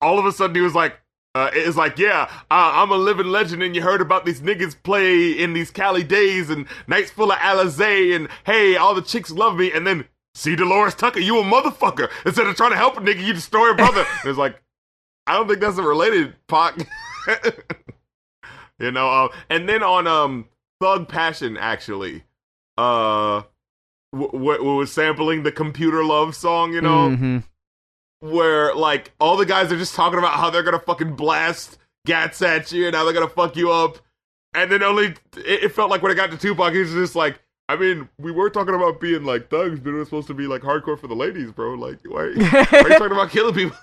all 0.00 0.18
of 0.18 0.26
a 0.26 0.32
sudden 0.32 0.56
he 0.56 0.62
was 0.62 0.74
like, 0.74 1.00
uh, 1.34 1.50
"It's 1.52 1.76
like, 1.76 1.98
yeah, 1.98 2.28
uh, 2.50 2.72
I'm 2.74 2.90
a 2.90 2.96
living 2.96 3.28
legend, 3.28 3.62
and 3.62 3.74
you 3.74 3.82
heard 3.82 4.00
about 4.00 4.24
these 4.24 4.40
niggas 4.40 4.82
play 4.82 5.30
in 5.30 5.52
these 5.52 5.70
Cali 5.70 6.02
days 6.02 6.50
and 6.50 6.66
nights 6.86 7.10
full 7.10 7.32
of 7.32 7.38
Alizé, 7.38 8.14
and 8.14 8.28
hey, 8.44 8.76
all 8.76 8.94
the 8.94 9.02
chicks 9.02 9.30
love 9.30 9.56
me." 9.56 9.72
And 9.72 9.86
then, 9.86 10.06
C. 10.34 10.54
Dolores 10.56 10.94
Tucker, 10.94 11.20
you 11.20 11.38
a 11.38 11.42
motherfucker. 11.42 12.08
Instead 12.24 12.46
of 12.46 12.56
trying 12.56 12.70
to 12.70 12.76
help 12.76 12.96
a 12.96 13.00
nigga, 13.00 13.24
you 13.24 13.32
destroy 13.32 13.70
a 13.70 13.74
brother. 13.74 14.04
it 14.24 14.28
was 14.28 14.38
like, 14.38 14.62
I 15.26 15.34
don't 15.34 15.48
think 15.48 15.60
that's 15.60 15.78
a 15.78 15.82
related 15.82 16.34
Pac. 16.46 16.76
you 18.78 18.90
know, 18.90 19.08
uh, 19.10 19.28
and 19.48 19.68
then 19.68 19.82
on 19.82 20.06
um 20.06 20.48
Thug 20.80 21.08
Passion 21.08 21.56
actually, 21.56 22.22
uh, 22.78 23.42
w- 24.12 24.32
w- 24.32 24.74
was 24.76 24.92
sampling 24.92 25.42
the 25.42 25.52
Computer 25.52 26.04
Love 26.04 26.34
song, 26.34 26.72
you 26.72 26.80
know, 26.80 27.14
hmm 27.14 27.38
where 28.22 28.74
like 28.74 29.12
all 29.18 29.34
the 29.38 29.46
guys 29.46 29.72
are 29.72 29.78
just 29.78 29.94
talking 29.94 30.18
about 30.18 30.34
how 30.34 30.50
they're 30.50 30.62
gonna 30.62 30.78
fucking 30.78 31.16
blast 31.16 31.78
gats 32.04 32.42
at 32.42 32.70
you 32.70 32.86
and 32.86 32.94
how 32.94 33.02
they're 33.02 33.14
gonna 33.14 33.26
fuck 33.26 33.56
you 33.56 33.72
up, 33.72 33.96
and 34.52 34.70
then 34.70 34.82
only 34.82 35.06
it, 35.38 35.64
it 35.64 35.68
felt 35.72 35.88
like 35.90 36.02
when 36.02 36.12
it 36.12 36.16
got 36.16 36.30
to 36.30 36.36
Tupac, 36.36 36.72
he 36.72 36.80
was 36.80 36.92
just 36.92 37.14
like. 37.16 37.40
I 37.70 37.76
mean, 37.76 38.08
we 38.18 38.32
were 38.32 38.50
talking 38.50 38.74
about 38.74 39.00
being 39.00 39.22
like 39.22 39.48
thugs, 39.48 39.78
but 39.78 39.90
it 39.90 39.92
was 39.92 40.08
supposed 40.08 40.26
to 40.26 40.34
be 40.34 40.48
like 40.48 40.62
hardcore 40.62 40.98
for 40.98 41.06
the 41.06 41.14
ladies, 41.14 41.52
bro. 41.52 41.74
Like, 41.74 42.00
why, 42.04 42.32
why 42.34 42.66
are 42.72 42.88
you 42.88 42.98
talking 42.98 43.12
about 43.12 43.30
killing 43.30 43.54
people? 43.54 43.78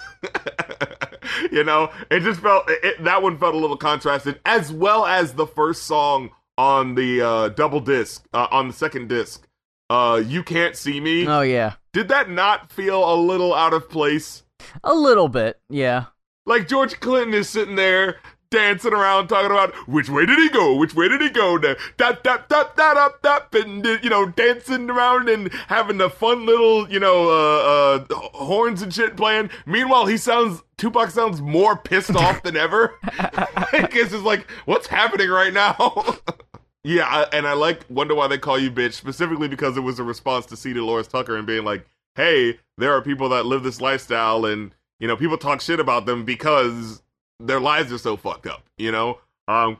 you 1.54 1.64
know, 1.64 1.90
it 2.12 2.20
just 2.20 2.42
felt 2.42 2.66
it, 2.68 3.02
that 3.06 3.24
one 3.24 3.38
felt 3.38 3.56
a 3.56 3.58
little 3.58 3.78
contrasted, 3.78 4.42
as 4.46 4.74
well 4.74 5.06
as 5.06 5.36
the 5.36 5.48
first 5.48 5.84
song 5.84 6.32
on 6.58 6.96
the 6.96 7.22
uh, 7.22 7.48
double 7.48 7.80
disc, 7.80 8.28
uh, 8.34 8.48
on 8.52 8.68
the 8.68 8.74
second 8.74 9.08
disc. 9.08 9.48
Uh, 9.90 10.22
you 10.26 10.44
can't 10.44 10.76
see 10.76 11.00
me. 11.00 11.26
Oh 11.26 11.40
yeah, 11.40 11.76
Did 11.94 12.10
that 12.10 12.30
not 12.30 12.70
feel 12.70 13.10
a 13.10 13.16
little 13.16 13.56
out 13.56 13.72
of 13.72 13.90
place? 13.90 14.44
a 14.84 14.94
little 14.94 15.30
bit. 15.30 15.62
Yeah. 15.70 16.08
Like 16.46 16.68
George 16.68 17.00
Clinton 17.00 17.34
is 17.34 17.48
sitting 17.48 17.76
there 17.76 18.18
dancing 18.50 18.94
around 18.94 19.28
talking 19.28 19.52
about 19.52 19.74
which 19.88 20.10
way 20.10 20.26
did 20.26 20.40
he 20.40 20.50
go? 20.50 20.76
Which 20.76 20.96
way 20.96 21.08
did 21.08 21.22
he 21.22 21.30
go? 21.30 21.58
Da 21.58 21.76
da 21.98 22.14
da 22.24 22.38
da 22.50 22.64
da 22.76 22.94
da 22.94 23.10
da 23.22 23.40
and 23.54 23.86
you 24.04 24.10
know 24.10 24.28
dancing 24.28 24.90
around 24.90 25.30
and 25.30 25.52
having 25.68 25.98
the 25.98 26.10
fun 26.10 26.46
little 26.46 26.90
you 26.90 27.00
know 27.00 27.30
uh, 27.30 28.06
uh 28.10 28.16
horns 28.34 28.82
and 28.82 28.94
shit 28.94 29.18
playing. 29.18 29.50
Meanwhile, 29.66 30.08
he 30.08 30.18
sounds 30.18 30.64
Tupac 30.78 31.10
sounds 31.10 31.42
more 31.42 31.76
pissed 31.76 32.16
off 32.16 32.44
than 32.44 32.56
ever. 32.56 32.94
Because 33.72 34.14
it's 34.14 34.24
like, 34.24 34.50
what's 34.66 34.88
happening 34.88 35.30
right 35.30 35.54
now? 35.54 36.18
yeah, 36.84 37.26
and 37.34 37.48
I 37.48 37.54
like 37.54 37.82
wonder 37.90 38.16
why 38.16 38.28
they 38.28 38.38
call 38.38 38.60
you 38.60 38.72
bitch 38.72 38.94
specifically 38.94 39.48
because 39.48 39.78
it 39.78 39.82
was 39.82 40.00
a 40.00 40.04
response 40.04 40.46
to 40.48 40.58
C. 40.58 40.74
Dolores 40.74 41.08
Tucker 41.08 41.36
and 41.36 41.48
being 41.48 41.66
like, 41.66 41.86
hey, 42.16 42.60
there 42.78 42.94
are 42.94 43.02
people 43.02 43.30
that 43.30 43.46
live 43.46 43.64
this 43.64 43.82
lifestyle 43.82 44.46
and 44.46 44.74
you 45.00 45.08
know 45.08 45.18
people 45.18 45.38
talk 45.38 45.62
shit 45.62 45.80
about 45.80 46.06
them 46.06 46.26
because 46.26 47.02
their 47.40 47.60
lives 47.60 47.92
are 47.92 47.98
so 47.98 48.18
fucked 48.18 48.48
up, 48.48 48.64
you 48.78 48.92
know? 48.92 49.20
Um, 49.48 49.78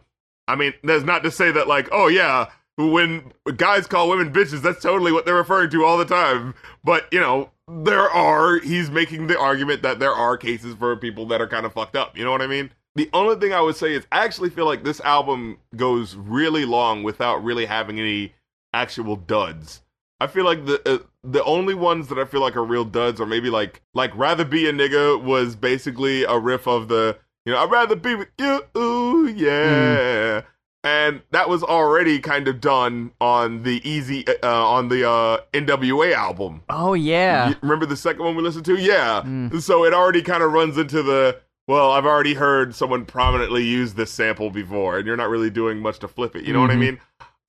I 0.48 0.56
mean, 0.56 0.74
that's 0.84 1.04
not 1.04 1.24
to 1.24 1.32
say 1.32 1.52
that, 1.52 1.68
like, 1.68 1.90
oh, 1.92 2.08
yeah, 2.08 2.50
when 2.78 3.34
guys 3.56 3.88
call 3.88 4.10
women 4.10 4.32
bitches, 4.32 4.62
that's 4.62 4.82
totally 4.82 5.12
what 5.12 5.26
they're 5.26 5.36
referring 5.36 5.70
to 5.72 5.84
all 5.84 5.98
the 5.98 6.06
time. 6.06 6.54
But, 6.84 7.08
you 7.12 7.20
know, 7.20 7.50
there 7.68 8.10
are, 8.10 8.60
he's 8.60 8.90
making 8.90 9.28
the 9.28 9.38
argument 9.38 9.82
that 9.82 10.00
there 10.00 10.14
are 10.14 10.38
cases 10.38 10.76
for 10.76 10.96
people 10.96 11.26
that 11.28 11.42
are 11.42 11.48
kind 11.48 11.66
of 11.66 11.74
fucked 11.74 11.96
up. 11.96 12.18
You 12.18 12.24
know 12.24 12.32
what 12.32 12.42
I 12.42 12.48
mean? 12.48 12.72
The 12.96 13.10
only 13.14 13.36
thing 13.36 13.54
I 13.54 13.62
would 13.62 13.76
say 13.76 13.94
is 13.94 14.08
I 14.12 14.24
actually 14.24 14.50
feel 14.50 14.66
like 14.66 14.84
this 14.84 15.00
album 15.02 15.60
goes 15.76 16.16
really 16.16 16.66
long 16.66 17.04
without 17.04 17.44
really 17.44 17.66
having 17.66 18.00
any 18.00 18.34
actual 18.74 19.16
duds. 19.16 19.82
I 20.20 20.26
feel 20.26 20.46
like 20.46 20.66
the 20.66 20.82
uh, 20.90 20.98
the 21.24 21.44
only 21.44 21.76
ones 21.76 22.08
that 22.08 22.18
I 22.18 22.26
feel 22.26 22.42
like 22.42 22.56
are 22.56 22.66
real 22.66 22.86
duds 22.86 23.22
are 23.22 23.28
maybe 23.28 23.52
like 23.52 23.84
like 23.94 24.16
rather 24.16 24.44
be 24.44 24.68
a 24.68 24.74
nigga 24.74 25.22
was 25.22 25.56
basically 25.56 26.24
a 26.24 26.40
riff 26.40 26.68
of 26.68 26.88
the 26.88 27.20
you 27.48 27.54
know 27.54 27.64
I'd 27.64 27.72
rather 27.72 27.96
be 27.96 28.14
with 28.14 28.28
you, 28.38 28.62
ooh 28.78 29.28
yeah, 29.28 30.42
and 30.84 31.22
that 31.32 31.48
was 31.50 31.64
already 31.64 32.20
kind 32.20 32.48
of 32.50 32.60
done 32.60 33.12
on 33.22 33.64
the 33.64 33.82
easy 33.90 34.26
uh, 34.44 34.66
on 34.70 34.90
the 34.90 35.10
uh, 35.10 35.40
NWA 35.54 36.14
album. 36.14 36.64
Oh 36.70 36.94
yeah. 36.94 37.50
You 37.50 37.56
remember 37.62 37.86
the 37.86 37.96
second 37.96 38.24
one 38.26 38.36
we 38.36 38.44
listened 38.44 38.66
to? 38.66 38.76
Yeah. 38.76 39.22
Mm. 39.26 39.62
So 39.62 39.86
it 39.86 39.94
already 39.94 40.22
kind 40.22 40.44
of 40.44 40.52
runs 40.52 40.78
into 40.78 41.02
the 41.02 41.40
well, 41.70 41.92
I've 41.92 42.06
already 42.06 42.34
heard 42.34 42.76
someone 42.76 43.06
prominently 43.06 43.64
use 43.64 43.94
this 43.94 44.12
sample 44.12 44.50
before, 44.50 44.98
and 44.98 45.08
you're 45.08 45.18
not 45.18 45.30
really 45.30 45.50
doing 45.50 45.80
much 45.80 46.00
to 46.00 46.08
flip 46.08 46.36
it. 46.36 46.44
You 46.46 46.54
know 46.54 46.62
what 46.62 46.72
I 46.72 46.76
Mhm. 46.76 46.80
mean? 46.80 47.00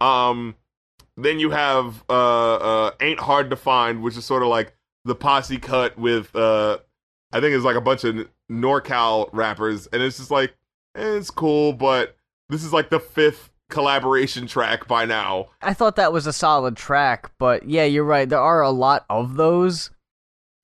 Um, 0.00 0.54
then 1.16 1.38
you 1.40 1.50
have 1.50 2.04
uh, 2.08 2.54
uh, 2.54 2.90
"Ain't 3.00 3.20
Hard 3.20 3.50
to 3.50 3.56
Find," 3.56 4.02
which 4.02 4.16
is 4.16 4.24
sort 4.24 4.42
of 4.42 4.48
like 4.48 4.74
the 5.04 5.14
posse 5.16 5.58
cut 5.58 5.98
with 5.98 6.34
uh, 6.36 6.78
I 7.32 7.40
think 7.40 7.54
it's 7.54 7.64
like 7.64 7.76
a 7.76 7.80
bunch 7.80 8.04
of 8.04 8.28
NorCal 8.50 9.28
rappers, 9.32 9.86
and 9.92 10.02
it's 10.02 10.18
just 10.18 10.30
like 10.30 10.54
eh, 10.94 11.16
it's 11.16 11.30
cool, 11.30 11.72
but 11.72 12.16
this 12.48 12.64
is 12.64 12.72
like 12.72 12.90
the 12.90 13.00
fifth 13.00 13.50
collaboration 13.68 14.46
track 14.46 14.88
by 14.88 15.04
now. 15.04 15.48
I 15.60 15.74
thought 15.74 15.96
that 15.96 16.12
was 16.12 16.26
a 16.26 16.32
solid 16.32 16.76
track, 16.76 17.30
but 17.38 17.68
yeah, 17.68 17.84
you're 17.84 18.04
right. 18.04 18.28
There 18.28 18.40
are 18.40 18.62
a 18.62 18.70
lot 18.70 19.04
of 19.10 19.36
those. 19.36 19.90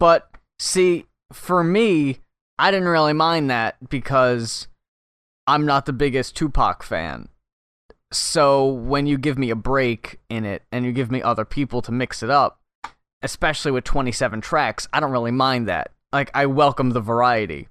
But 0.01 0.31
see, 0.59 1.07
for 1.33 1.63
me, 1.63 2.21
I 2.59 2.71
didn't 2.71 2.89
really 2.89 3.13
mind 3.13 3.51
that 3.51 3.77
because 3.89 4.69
I'm 5.47 5.67
not 5.67 5.87
the 5.87 5.93
biggest 5.93 6.37
Tupac 6.37 6.83
fan. 6.83 7.29
So 8.13 8.67
when 8.67 9.07
you 9.07 9.19
give 9.19 9.39
me 9.39 9.51
a 9.51 9.57
break 9.57 10.21
in 10.31 10.45
it 10.45 10.63
and 10.71 10.85
you 10.85 10.93
give 10.93 11.11
me 11.11 11.21
other 11.21 11.45
people 11.45 11.83
to 11.83 11.93
mix 11.93 12.23
it 12.23 12.31
up, 12.31 12.61
especially 13.23 13.73
with 13.73 13.85
27 13.85 14.41
tracks, 14.41 14.87
I 14.93 15.01
don't 15.01 15.11
really 15.11 15.33
mind 15.33 15.69
that. 15.69 15.91
Like 16.15 16.31
I 16.33 16.47
welcome 16.47 16.91
the 16.91 17.01
variety. 17.01 17.69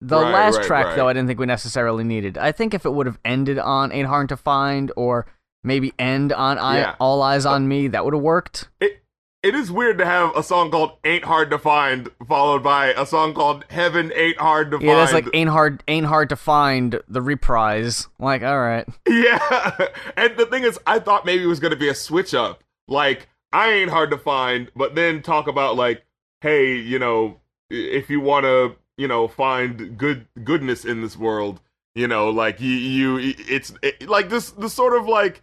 The 0.00 0.18
Right, 0.18 0.32
last 0.32 0.56
right, 0.56 0.66
track 0.66 0.86
right. 0.86 0.96
though, 0.96 1.08
I 1.08 1.12
didn't 1.12 1.28
think 1.28 1.38
we 1.38 1.46
necessarily 1.46 2.02
needed. 2.02 2.36
I 2.36 2.50
think 2.50 2.74
if 2.74 2.84
it 2.84 2.90
would 2.90 3.06
have 3.06 3.18
ended 3.24 3.58
on 3.58 3.92
Ain't 3.92 4.08
Hard 4.08 4.28
to 4.30 4.36
Find 4.36 4.90
or 4.96 5.26
maybe 5.62 5.92
end 5.98 6.32
on 6.32 6.58
I, 6.58 6.78
Yeah. 6.78 6.94
All 6.98 7.22
Eyes 7.22 7.46
uh, 7.46 7.52
on 7.52 7.68
Me, 7.68 7.86
that 7.88 8.04
would 8.04 8.14
have 8.14 8.22
worked. 8.22 8.68
It 8.80 9.02
it 9.42 9.54
is 9.54 9.70
weird 9.70 9.96
to 9.98 10.04
have 10.04 10.36
a 10.36 10.42
song 10.42 10.70
called 10.70 10.98
"Ain't 11.04 11.24
Hard 11.24 11.50
to 11.50 11.58
Find" 11.58 12.08
followed 12.26 12.62
by 12.64 12.88
a 12.88 13.06
song 13.06 13.34
called 13.34 13.64
"Heaven 13.70 14.12
Ain't 14.16 14.38
Hard 14.38 14.72
to 14.72 14.78
Find. 14.78 14.88
Yeah, 14.88 14.96
that's 14.96 15.12
like 15.12 15.28
Ain't 15.32 15.50
Hard 15.50 15.84
Ain't 15.86 16.06
Hard 16.06 16.28
to 16.30 16.36
Find 16.36 17.00
the 17.06 17.22
reprise. 17.22 18.08
Like, 18.18 18.42
all 18.42 18.60
right. 18.60 18.86
Yeah, 19.08 19.86
and 20.16 20.36
the 20.36 20.46
thing 20.46 20.64
is, 20.64 20.78
I 20.86 20.98
thought 20.98 21.24
maybe 21.24 21.44
it 21.44 21.46
was 21.46 21.60
gonna 21.60 21.76
be 21.76 21.88
a 21.88 21.94
switch 21.94 22.34
up. 22.34 22.64
Like, 22.88 23.28
I 23.52 23.70
ain't 23.70 23.90
hard 23.90 24.10
to 24.10 24.18
find, 24.18 24.70
but 24.74 24.94
then 24.96 25.22
talk 25.22 25.46
about 25.46 25.76
like, 25.76 26.04
hey, 26.40 26.74
you 26.74 26.98
know, 26.98 27.39
if 27.70 28.10
you 28.10 28.20
want 28.20 28.44
to, 28.44 28.76
you 28.96 29.08
know, 29.08 29.28
find 29.28 29.96
good 29.96 30.26
goodness 30.44 30.84
in 30.84 31.00
this 31.00 31.16
world, 31.16 31.60
you 31.94 32.06
know, 32.06 32.28
like 32.28 32.60
you, 32.60 32.70
you, 32.70 33.34
it's 33.48 33.72
it, 33.82 34.08
like 34.08 34.28
this, 34.28 34.50
the 34.50 34.68
sort 34.68 34.96
of 34.96 35.06
like, 35.06 35.42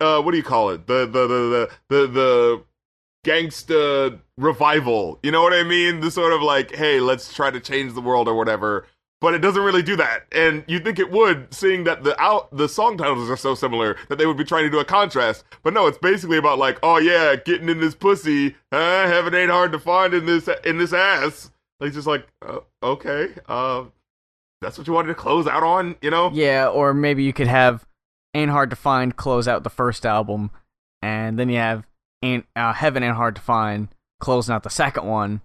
uh, 0.00 0.20
what 0.20 0.32
do 0.32 0.36
you 0.36 0.44
call 0.44 0.70
it? 0.70 0.86
The 0.86 1.06
the 1.06 1.26
the 1.26 1.38
the 1.38 1.70
the, 1.88 2.06
the 2.06 2.64
gangsta 3.26 4.20
revival. 4.36 5.18
You 5.22 5.30
know 5.30 5.42
what 5.42 5.52
I 5.52 5.62
mean? 5.64 6.00
The 6.00 6.10
sort 6.10 6.32
of 6.32 6.42
like, 6.42 6.74
hey, 6.74 7.00
let's 7.00 7.34
try 7.34 7.50
to 7.50 7.60
change 7.60 7.94
the 7.94 8.00
world 8.00 8.28
or 8.28 8.34
whatever. 8.34 8.86
But 9.20 9.34
it 9.34 9.40
doesn't 9.40 9.64
really 9.64 9.82
do 9.82 9.96
that, 9.96 10.26
and 10.30 10.62
you'd 10.68 10.84
think 10.84 11.00
it 11.00 11.10
would, 11.10 11.52
seeing 11.52 11.82
that 11.84 12.04
the 12.04 12.16
out 12.22 12.56
the 12.56 12.68
song 12.68 12.96
titles 12.96 13.28
are 13.28 13.36
so 13.36 13.56
similar 13.56 13.96
that 14.08 14.16
they 14.16 14.26
would 14.26 14.36
be 14.36 14.44
trying 14.44 14.62
to 14.62 14.70
do 14.70 14.78
a 14.78 14.84
contrast. 14.84 15.42
But 15.64 15.74
no, 15.74 15.88
it's 15.88 15.98
basically 15.98 16.36
about 16.36 16.60
like, 16.60 16.78
oh 16.84 16.98
yeah, 16.98 17.34
getting 17.34 17.68
in 17.68 17.80
this 17.80 17.96
pussy, 17.96 18.54
uh, 18.70 19.08
heaven 19.08 19.34
ain't 19.34 19.50
hard 19.50 19.72
to 19.72 19.80
find 19.80 20.14
in 20.14 20.24
this 20.24 20.48
in 20.64 20.78
this 20.78 20.92
ass. 20.92 21.50
Like 21.80 21.92
just 21.92 22.06
like, 22.06 22.26
uh, 22.46 22.60
okay, 22.82 23.28
uh, 23.46 23.84
that's 24.60 24.78
what 24.78 24.86
you 24.86 24.92
wanted 24.92 25.08
to 25.08 25.14
close 25.14 25.46
out 25.46 25.62
on, 25.62 25.96
you 26.02 26.10
know? 26.10 26.30
Yeah, 26.32 26.68
or 26.68 26.92
maybe 26.92 27.22
you 27.22 27.32
could 27.32 27.46
have 27.46 27.86
Ain't 28.34 28.50
Hard 28.50 28.70
to 28.70 28.76
Find 28.76 29.16
close 29.16 29.46
out 29.46 29.62
the 29.62 29.70
first 29.70 30.04
album, 30.04 30.50
and 31.02 31.38
then 31.38 31.48
you 31.48 31.56
have 31.56 31.86
Ain't 32.22 32.46
uh, 32.56 32.72
Heaven 32.72 33.02
Ain't 33.02 33.16
Hard 33.16 33.36
to 33.36 33.42
Find 33.42 33.88
closing 34.20 34.54
out 34.54 34.64
the 34.64 34.70
second 34.70 35.06
one. 35.06 35.40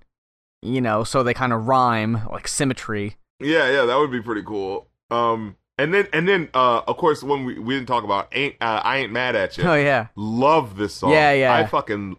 You 0.61 0.81
know, 0.81 1.03
so 1.03 1.23
they 1.23 1.33
kind 1.33 1.53
of 1.53 1.67
rhyme 1.67 2.25
like 2.31 2.47
symmetry. 2.47 3.17
Yeah, 3.39 3.69
yeah, 3.69 3.85
that 3.85 3.97
would 3.97 4.11
be 4.11 4.21
pretty 4.21 4.43
cool. 4.43 4.87
Um, 5.11 5.57
and 5.77 5.93
then 5.93 6.07
and 6.13 6.27
then 6.27 6.49
uh, 6.53 6.81
of 6.87 6.97
course, 6.97 7.21
when 7.21 7.45
we 7.45 7.59
we 7.59 7.75
didn't 7.75 7.87
talk 7.87 8.03
about 8.03 8.29
ain't 8.31 8.55
uh, 8.61 8.81
I 8.83 8.97
ain't 8.97 9.11
mad 9.11 9.35
at 9.35 9.57
you. 9.57 9.65
Oh 9.65 9.75
yeah, 9.75 10.07
Love 10.15 10.77
this 10.77 10.93
song. 10.95 11.11
Yeah, 11.11 11.33
yeah. 11.33 11.53
I 11.53 11.65
fucking. 11.65 12.17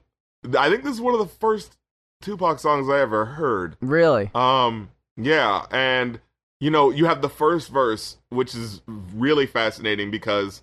I 0.58 0.68
think 0.68 0.84
this 0.84 0.94
is 0.94 1.00
one 1.00 1.14
of 1.14 1.20
the 1.20 1.26
first 1.26 1.76
Tupac 2.24 2.58
songs 2.58 2.88
I 2.88 3.00
ever 3.00 3.24
heard. 3.24 3.76
really. 3.80 4.30
Um, 4.34 4.90
yeah, 5.16 5.66
and 5.70 6.20
you 6.60 6.70
know, 6.70 6.90
you 6.90 7.04
have 7.04 7.20
the 7.20 7.28
first 7.28 7.68
verse, 7.70 8.16
which 8.30 8.54
is 8.54 8.80
really 8.86 9.46
fascinating 9.46 10.10
because 10.10 10.62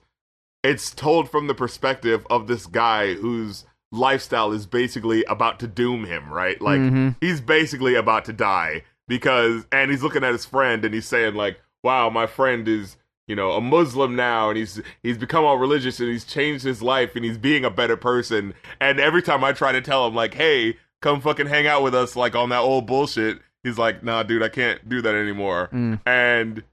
it's 0.64 0.92
told 0.92 1.30
from 1.30 1.48
the 1.48 1.54
perspective 1.54 2.26
of 2.30 2.48
this 2.48 2.66
guy 2.66 3.14
whose 3.14 3.66
lifestyle 3.92 4.52
is 4.52 4.66
basically 4.66 5.24
about 5.26 5.60
to 5.60 5.68
doom 5.68 6.06
him, 6.06 6.32
right? 6.32 6.60
Like 6.62 6.80
Mhm. 6.80 7.16
he's 7.22 7.42
basically 7.42 7.96
about 7.96 8.26
to 8.26 8.34
die 8.34 8.84
because 9.08 9.66
and 9.72 9.92
he's 9.92 10.02
looking 10.04 10.24
at 10.24 10.32
his 10.32 10.46
friend 10.46 10.84
and 10.86 10.94
he's 10.94 11.08
saying 11.08 11.36
like, 11.36 11.60
"Wow, 11.84 12.10
my 12.10 12.26
friend 12.26 12.68
is, 12.68 12.98
you 13.28 13.36
know, 13.36 13.52
a 13.52 13.62
Muslim 13.62 14.16
now 14.16 14.50
and 14.50 14.58
he's 14.58 14.82
he's 15.04 15.18
become 15.18 15.44
all 15.46 15.58
religious 15.58 16.00
and 16.00 16.10
he's 16.10 16.26
changed 16.26 16.64
his 16.64 16.82
life 16.82 17.16
and 17.16 17.26
he's 17.26 17.38
being 17.38 17.66
a 17.66 17.70
better 17.70 17.98
person." 17.98 18.54
And 18.80 19.00
every 19.00 19.22
time 19.22 19.44
I 19.44 19.52
try 19.54 19.72
to 19.74 19.82
tell 19.82 20.08
him 20.08 20.16
like, 20.16 20.34
"Hey, 20.36 20.78
come 21.02 21.19
fucking 21.22 21.48
hang 21.48 21.68
out 21.68 21.84
with 21.84 21.94
us 21.95 22.15
like 22.15 22.36
on 22.36 22.49
that 22.49 22.60
old 22.61 22.86
bullshit." 22.88 23.40
He's 23.64 23.78
like, 23.78 24.03
"Nah, 24.03 24.23
dude, 24.23 24.41
I 24.44 24.49
can't 24.49 24.88
do 24.88 25.02
that 25.02 25.14
anymore." 25.15 25.69
Mm. 25.73 25.99
And 26.06 26.64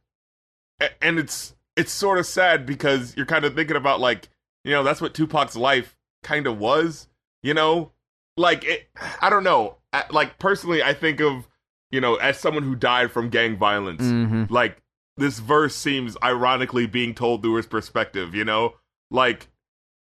and 1.02 1.18
it's 1.18 1.54
it's 1.76 1.92
sort 1.92 2.18
of 2.18 2.26
sad 2.26 2.66
because 2.66 3.16
you're 3.16 3.26
kind 3.26 3.44
of 3.44 3.54
thinking 3.54 3.76
about 3.76 4.00
like, 4.00 4.28
you 4.64 4.72
know, 4.72 4.82
that's 4.82 5.00
what 5.00 5.14
Tupac's 5.14 5.56
life 5.56 5.96
kind 6.22 6.46
of 6.46 6.58
was, 6.58 7.08
you 7.42 7.54
know? 7.54 7.92
Like 8.36 8.64
it, 8.64 8.88
I 9.20 9.30
don't 9.30 9.44
know. 9.44 9.76
Like 10.10 10.38
personally, 10.38 10.82
I 10.82 10.92
think 10.94 11.20
of, 11.20 11.48
you 11.90 12.00
know, 12.00 12.16
as 12.16 12.38
someone 12.38 12.62
who 12.64 12.74
died 12.74 13.10
from 13.12 13.28
gang 13.30 13.56
violence, 13.56 14.02
Mhm. 14.02 14.50
like 14.50 14.82
this 15.16 15.38
verse 15.40 15.74
seems 15.74 16.16
ironically 16.22 16.86
being 16.86 17.14
told 17.14 17.42
through 17.42 17.54
his 17.54 17.66
perspective, 17.66 18.34
you 18.34 18.44
know? 18.44 18.74
Like 19.10 19.48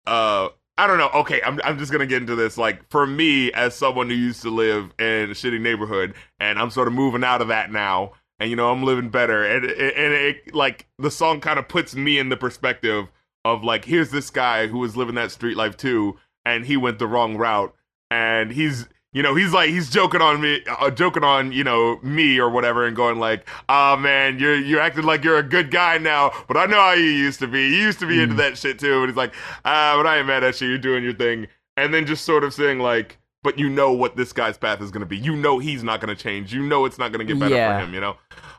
uh 0.07 0.49
I 0.78 0.86
don't 0.86 0.99
know. 0.99 1.11
Okay, 1.15 1.40
I'm 1.43 1.61
I'm 1.65 1.78
just 1.78 1.93
to 1.93 2.07
get 2.07 2.23
into 2.23 2.35
this 2.35 2.57
like 2.57 2.89
for 2.90 3.07
me 3.07 3.53
as 3.53 3.74
someone 3.74 4.09
who 4.09 4.15
used 4.15 4.43
to 4.43 4.51
live 4.51 4.93
in 4.99 5.31
a 5.31 5.35
shitty 5.35 5.61
neighborhood 5.61 6.15
and 6.40 6.59
I'm 6.59 6.70
sort 6.70 6.89
of 6.89 6.94
moving 6.94 7.24
out 7.24 7.43
of 7.43 7.49
that 7.49 7.70
now 7.70 8.12
and 8.39 8.51
you 8.51 8.57
know, 8.57 8.70
I'm 8.70 8.82
living 8.82 9.11
better 9.11 9.44
and 9.44 9.65
and 9.65 10.15
it 10.15 10.55
like 10.55 10.86
the 10.99 11.11
song 11.11 11.40
kind 11.40 11.59
of 11.59 11.69
puts 11.69 11.94
me 11.94 12.19
in 12.19 12.31
the 12.31 12.36
perspective 12.36 13.11
of 13.44 13.62
like 13.62 13.85
here's 13.85 14.11
this 14.11 14.31
guy 14.31 14.66
who 14.66 14.78
was 14.78 14.97
living 14.97 15.15
that 15.16 15.31
street 15.31 15.57
life 15.57 15.77
too 15.77 16.16
and 16.44 16.65
he 16.65 16.77
went 16.77 16.99
the 16.99 17.07
wrong 17.07 17.36
route 17.36 17.74
and 18.11 18.51
he's 18.51 18.89
you 19.12 19.22
know 19.22 19.34
he's 19.34 19.52
like 19.52 19.68
he's 19.70 19.90
joking 19.90 20.20
on 20.22 20.40
me 20.40 20.62
uh, 20.80 20.90
joking 20.90 21.22
on 21.24 21.52
you 21.52 21.62
know 21.64 21.98
me 22.02 22.39
or 22.39 22.48
whatever 22.48 22.86
and 22.86 22.97
going 22.97 23.18
like 23.18 23.47
oh 23.68 23.97
man 23.97 24.39
you're 24.39 24.56
you're 24.56 24.80
acting 24.80 25.05
like 25.05 25.22
you're 25.22 25.39
a 25.39 25.43
good 25.43 25.70
guy 25.70 25.98
now 25.98 26.30
but 26.48 26.56
i 26.56 26.64
know 26.66 26.76
how 26.80 26.93
you 26.93 27.05
used 27.05 27.39
to 27.40 27.47
be. 27.47 27.60
You 27.60 27.82
used 27.82 27.98
to 28.01 28.06
be 28.06 28.22
into 28.22 28.34
that 28.36 28.56
shit 28.56 28.78
too. 28.78 29.01
And 29.01 29.09
he's 29.09 29.16
like 29.16 29.34
ah 29.64 29.94
but 29.97 30.06
i 30.06 30.18
ain't 30.18 30.26
mad 30.26 30.43
at 30.44 30.60
you. 30.60 30.68
You're 30.68 30.78
doing 30.78 31.05
your 31.05 31.14
thing. 31.14 31.47
And 31.76 31.93
then 31.93 32.06
just 32.06 32.24
sort 32.24 32.44
of 32.44 32.55
saying 32.55 32.78
like 32.78 33.18
but 33.43 33.59
you 33.59 33.68
know 33.68 33.93
what 33.93 34.16
this 34.16 34.32
guy's 34.32 34.56
path 34.56 34.80
is 34.80 34.90
going 34.93 35.01
to 35.01 35.06
be. 35.06 35.18
You 35.18 35.34
know 35.34 35.59
he's 35.59 35.82
not 35.82 36.01
going 36.01 36.14
to 36.16 36.22
change. 36.22 36.55
You 36.55 36.62
know 36.62 36.84
it's 36.84 36.97
not 36.98 37.12
going 37.12 37.26
to 37.26 37.30
get 37.32 37.40
better 37.40 37.55
Yeah. 37.55 37.78
for 37.78 37.84
him 37.84 37.93
you 37.94 38.01
know? 38.01 38.16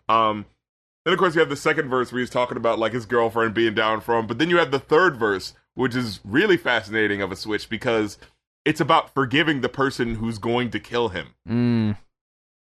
Um 0.09 0.45
then 1.05 1.13
of 1.13 1.19
course 1.19 1.33
you 1.35 1.39
have 1.39 1.49
the 1.49 1.55
second 1.55 1.89
verse 1.89 2.11
where 2.11 2.19
he's 2.19 2.29
talking 2.29 2.57
about 2.57 2.79
like 2.79 2.93
his 2.93 3.05
girlfriend 3.05 3.53
being 3.53 3.73
down 3.73 4.01
for 4.01 4.17
him, 4.17 4.27
but 4.27 4.37
then 4.39 4.49
you 4.49 4.57
have 4.57 4.71
the 4.71 4.79
third 4.79 5.17
verse, 5.17 5.53
which 5.73 5.95
is 5.95 6.19
really 6.23 6.57
fascinating 6.57 7.21
of 7.21 7.31
a 7.31 7.35
switch 7.35 7.69
because 7.69 8.17
it's 8.65 8.79
about 8.81 9.13
forgiving 9.13 9.61
the 9.61 9.69
person 9.69 10.15
who's 10.15 10.37
going 10.37 10.69
to 10.71 10.79
kill 10.79 11.09
him. 11.09 11.27
Mm. 11.47 11.97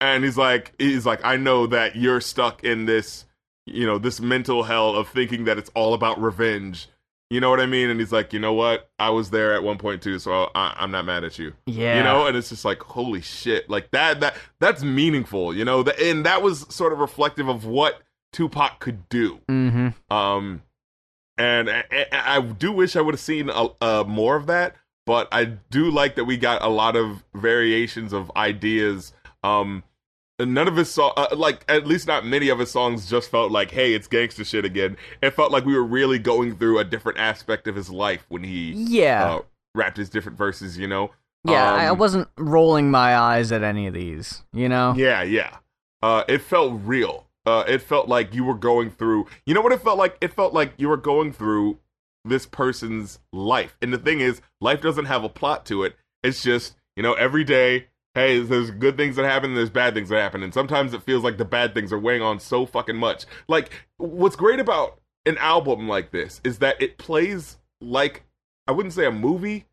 And 0.00 0.24
he's 0.24 0.36
like 0.38 0.72
he's 0.78 1.06
like, 1.06 1.24
I 1.24 1.36
know 1.36 1.66
that 1.68 1.96
you're 1.96 2.20
stuck 2.20 2.64
in 2.64 2.86
this, 2.86 3.24
you 3.66 3.86
know, 3.86 3.98
this 3.98 4.20
mental 4.20 4.64
hell 4.64 4.96
of 4.96 5.08
thinking 5.08 5.44
that 5.44 5.58
it's 5.58 5.70
all 5.74 5.94
about 5.94 6.20
revenge. 6.20 6.88
You 7.30 7.40
know 7.40 7.48
what 7.48 7.60
I 7.60 7.66
mean? 7.66 7.88
And 7.88 7.98
he's 7.98 8.12
like, 8.12 8.34
you 8.34 8.38
know 8.38 8.52
what? 8.52 8.90
I 8.98 9.08
was 9.10 9.30
there 9.30 9.54
at 9.54 9.62
one 9.62 9.78
point 9.78 10.02
too, 10.02 10.18
so 10.18 10.50
I, 10.54 10.74
I'm 10.76 10.90
not 10.90 11.06
mad 11.06 11.24
at 11.24 11.38
you 11.38 11.54
Yeah. 11.66 11.96
you 11.96 12.02
know 12.02 12.26
and 12.26 12.36
it's 12.36 12.50
just 12.50 12.64
like 12.64 12.82
holy 12.82 13.22
shit 13.22 13.70
like 13.70 13.90
that 13.92 14.20
that 14.20 14.36
that's 14.60 14.82
meaningful 14.82 15.54
you 15.54 15.64
know 15.64 15.80
and 15.82 16.26
that 16.26 16.42
was 16.42 16.66
sort 16.68 16.92
of 16.92 16.98
reflective 16.98 17.48
of 17.48 17.64
what 17.64 18.02
tupac 18.32 18.80
could 18.80 19.08
do 19.08 19.40
hmm 19.48 19.88
um 20.10 20.62
and 21.38 21.70
I, 21.70 21.84
I 22.12 22.40
do 22.40 22.70
wish 22.72 22.96
i 22.96 23.00
would 23.00 23.14
have 23.14 23.20
seen 23.20 23.48
a, 23.48 23.68
uh, 23.80 24.04
more 24.06 24.36
of 24.36 24.46
that 24.46 24.76
but 25.06 25.28
i 25.32 25.44
do 25.44 25.90
like 25.90 26.14
that 26.16 26.24
we 26.24 26.36
got 26.36 26.62
a 26.62 26.68
lot 26.68 26.96
of 26.96 27.24
variations 27.34 28.12
of 28.12 28.30
ideas 28.36 29.12
um 29.42 29.82
none 30.40 30.66
of 30.66 30.76
his 30.76 30.90
so- 30.90 31.12
uh, 31.16 31.28
like 31.36 31.64
at 31.68 31.86
least 31.86 32.06
not 32.06 32.24
many 32.26 32.48
of 32.48 32.58
his 32.58 32.70
songs 32.70 33.08
just 33.08 33.30
felt 33.30 33.52
like 33.52 33.70
hey 33.70 33.94
it's 33.94 34.08
gangster 34.08 34.44
shit 34.44 34.64
again 34.64 34.96
it 35.22 35.30
felt 35.30 35.52
like 35.52 35.64
we 35.64 35.74
were 35.74 35.84
really 35.84 36.18
going 36.18 36.56
through 36.56 36.78
a 36.78 36.84
different 36.84 37.18
aspect 37.18 37.68
of 37.68 37.76
his 37.76 37.90
life 37.90 38.24
when 38.28 38.42
he 38.42 38.72
Yeah. 38.72 39.34
uh, 39.36 39.40
rapped 39.74 39.96
his 39.96 40.10
different 40.10 40.36
verses, 40.36 40.76
you 40.76 40.86
know. 40.86 41.10
Yeah, 41.44 41.72
I 41.72 41.84
I 41.84 41.88
Um, 41.88 41.98
wasn't 41.98 42.28
rolling 42.36 42.90
my 42.90 43.16
eyes 43.16 43.50
at 43.52 43.62
any 43.62 43.86
of 43.86 43.94
these. 43.94 44.42
You 44.52 44.68
know. 44.68 44.94
Yeah, 44.96 45.22
yeah. 45.22 45.56
Uh, 46.02 46.24
it 46.28 46.38
felt 46.42 46.80
real. 46.84 47.26
Uh, 47.46 47.64
it 47.66 47.80
felt 47.82 48.06
like 48.08 48.34
you 48.34 48.44
were 48.44 48.54
going 48.54 48.90
through. 48.90 49.26
You 49.46 49.54
know 49.54 49.60
what 49.62 49.72
it 49.72 49.80
felt 49.80 49.96
like? 49.98 50.16
It 50.20 50.32
felt 50.34 50.52
like 50.52 50.74
you 50.76 50.88
were 50.88 50.96
going 50.98 51.32
through 51.32 51.78
this 52.24 52.46
person's 52.46 53.18
life. 53.32 53.76
And 53.82 53.92
the 53.92 53.98
thing 53.98 54.20
is, 54.20 54.40
life 54.60 54.80
doesn't 54.80 55.06
have 55.06 55.24
a 55.24 55.28
plot 55.28 55.66
to 55.66 55.82
it. 55.84 55.96
It's 56.22 56.42
just 56.42 56.76
you 56.96 57.02
know 57.02 57.14
every 57.14 57.44
day. 57.44 57.86
Hey, 58.14 58.40
there's 58.40 58.70
good 58.70 58.98
things 58.98 59.16
that 59.16 59.24
happen. 59.24 59.54
There's 59.54 59.70
bad 59.70 59.94
things 59.94 60.10
that 60.10 60.20
happen, 60.20 60.42
and 60.42 60.52
sometimes 60.52 60.92
it 60.92 61.02
feels 61.02 61.24
like 61.24 61.38
the 61.38 61.46
bad 61.46 61.72
things 61.72 61.92
are 61.94 61.98
weighing 61.98 62.20
on 62.20 62.40
so 62.40 62.66
fucking 62.66 62.96
much. 62.96 63.24
Like, 63.48 63.70
what's 63.96 64.36
great 64.36 64.60
about 64.60 65.00
an 65.24 65.38
album 65.38 65.88
like 65.88 66.10
this 66.10 66.40
is 66.44 66.58
that 66.58 66.80
it 66.82 66.98
plays 66.98 67.56
like 67.80 68.24
I 68.68 68.72
wouldn't 68.72 68.92
say 68.92 69.06
a 69.06 69.10
movie, 69.10 69.64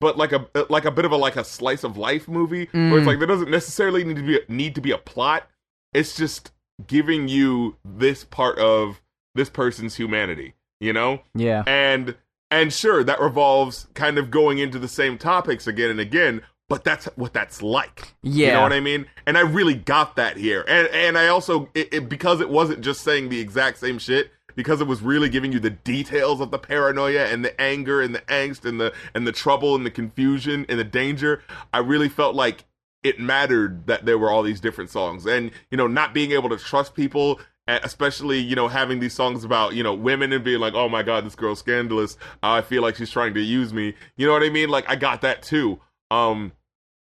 but 0.00 0.16
like 0.16 0.32
a 0.32 0.46
like 0.70 0.86
a 0.86 0.90
bit 0.90 1.04
of 1.04 1.12
a 1.12 1.16
like 1.16 1.36
a 1.36 1.44
slice 1.44 1.84
of 1.84 1.96
life 1.98 2.26
movie 2.28 2.68
where 2.72 2.96
it's 2.98 3.04
Mm. 3.04 3.06
like 3.06 3.18
there 3.18 3.28
doesn't 3.28 3.50
necessarily 3.50 4.04
need 4.04 4.16
to 4.16 4.22
be 4.22 4.40
need 4.48 4.74
to 4.74 4.80
be 4.80 4.90
a 4.92 4.98
plot. 4.98 5.48
It's 5.92 6.16
just 6.16 6.50
giving 6.86 7.28
you 7.28 7.76
this 7.84 8.24
part 8.24 8.58
of 8.58 9.02
this 9.34 9.50
person's 9.50 9.96
humanity, 9.96 10.54
you 10.82 10.92
know? 10.92 11.20
Yeah. 11.34 11.62
And 11.66 12.16
and 12.50 12.72
sure 12.72 13.02
that 13.04 13.20
revolves 13.20 13.86
kind 13.94 14.18
of 14.18 14.30
going 14.30 14.58
into 14.58 14.78
the 14.78 14.88
same 14.88 15.16
topics 15.16 15.66
again 15.66 15.90
and 15.90 16.00
again, 16.00 16.42
but 16.68 16.84
that's 16.84 17.06
what 17.16 17.32
that's 17.32 17.62
like. 17.62 18.14
Yeah. 18.22 18.46
You 18.46 18.52
know 18.54 18.62
what 18.62 18.72
I 18.72 18.80
mean? 18.80 19.06
And 19.24 19.38
I 19.38 19.42
really 19.42 19.74
got 19.74 20.16
that 20.16 20.36
here. 20.36 20.64
And 20.68 20.88
and 20.88 21.16
I 21.16 21.28
also 21.28 21.70
it, 21.74 21.94
it, 21.94 22.08
because 22.08 22.40
it 22.40 22.50
wasn't 22.50 22.80
just 22.80 23.02
saying 23.02 23.28
the 23.28 23.40
exact 23.40 23.78
same 23.78 23.98
shit, 23.98 24.30
because 24.54 24.80
it 24.80 24.86
was 24.86 25.00
really 25.02 25.28
giving 25.28 25.52
you 25.52 25.60
the 25.60 25.70
details 25.70 26.40
of 26.40 26.50
the 26.50 26.58
paranoia 26.58 27.26
and 27.26 27.44
the 27.44 27.58
anger 27.60 28.02
and 28.02 28.14
the 28.14 28.20
angst 28.22 28.64
and 28.64 28.80
the 28.80 28.92
and 29.14 29.26
the 29.26 29.32
trouble 29.32 29.74
and 29.74 29.86
the 29.86 29.90
confusion 29.90 30.66
and 30.68 30.78
the 30.78 30.84
danger, 30.84 31.42
I 31.72 31.78
really 31.78 32.08
felt 32.08 32.34
like 32.34 32.64
it 33.02 33.18
mattered 33.18 33.86
that 33.86 34.04
there 34.04 34.16
were 34.18 34.30
all 34.30 34.42
these 34.42 34.60
different 34.60 34.90
songs. 34.90 35.26
And 35.26 35.50
you 35.70 35.76
know, 35.76 35.86
not 35.86 36.12
being 36.12 36.32
able 36.32 36.48
to 36.50 36.56
trust 36.56 36.94
people 36.94 37.40
especially 37.68 38.38
you 38.38 38.56
know 38.56 38.68
having 38.68 39.00
these 39.00 39.14
songs 39.14 39.44
about 39.44 39.74
you 39.74 39.82
know 39.82 39.94
women 39.94 40.32
and 40.32 40.44
being 40.44 40.60
like 40.60 40.74
oh 40.74 40.88
my 40.88 41.02
god 41.02 41.24
this 41.24 41.34
girl's 41.34 41.60
scandalous. 41.60 42.16
I 42.42 42.60
feel 42.62 42.82
like 42.82 42.96
she's 42.96 43.10
trying 43.10 43.34
to 43.34 43.40
use 43.40 43.72
me. 43.72 43.94
You 44.16 44.26
know 44.26 44.32
what 44.32 44.42
i 44.42 44.50
mean? 44.50 44.68
Like 44.68 44.88
i 44.88 44.96
got 44.96 45.20
that 45.22 45.42
too. 45.42 45.80
Um 46.10 46.52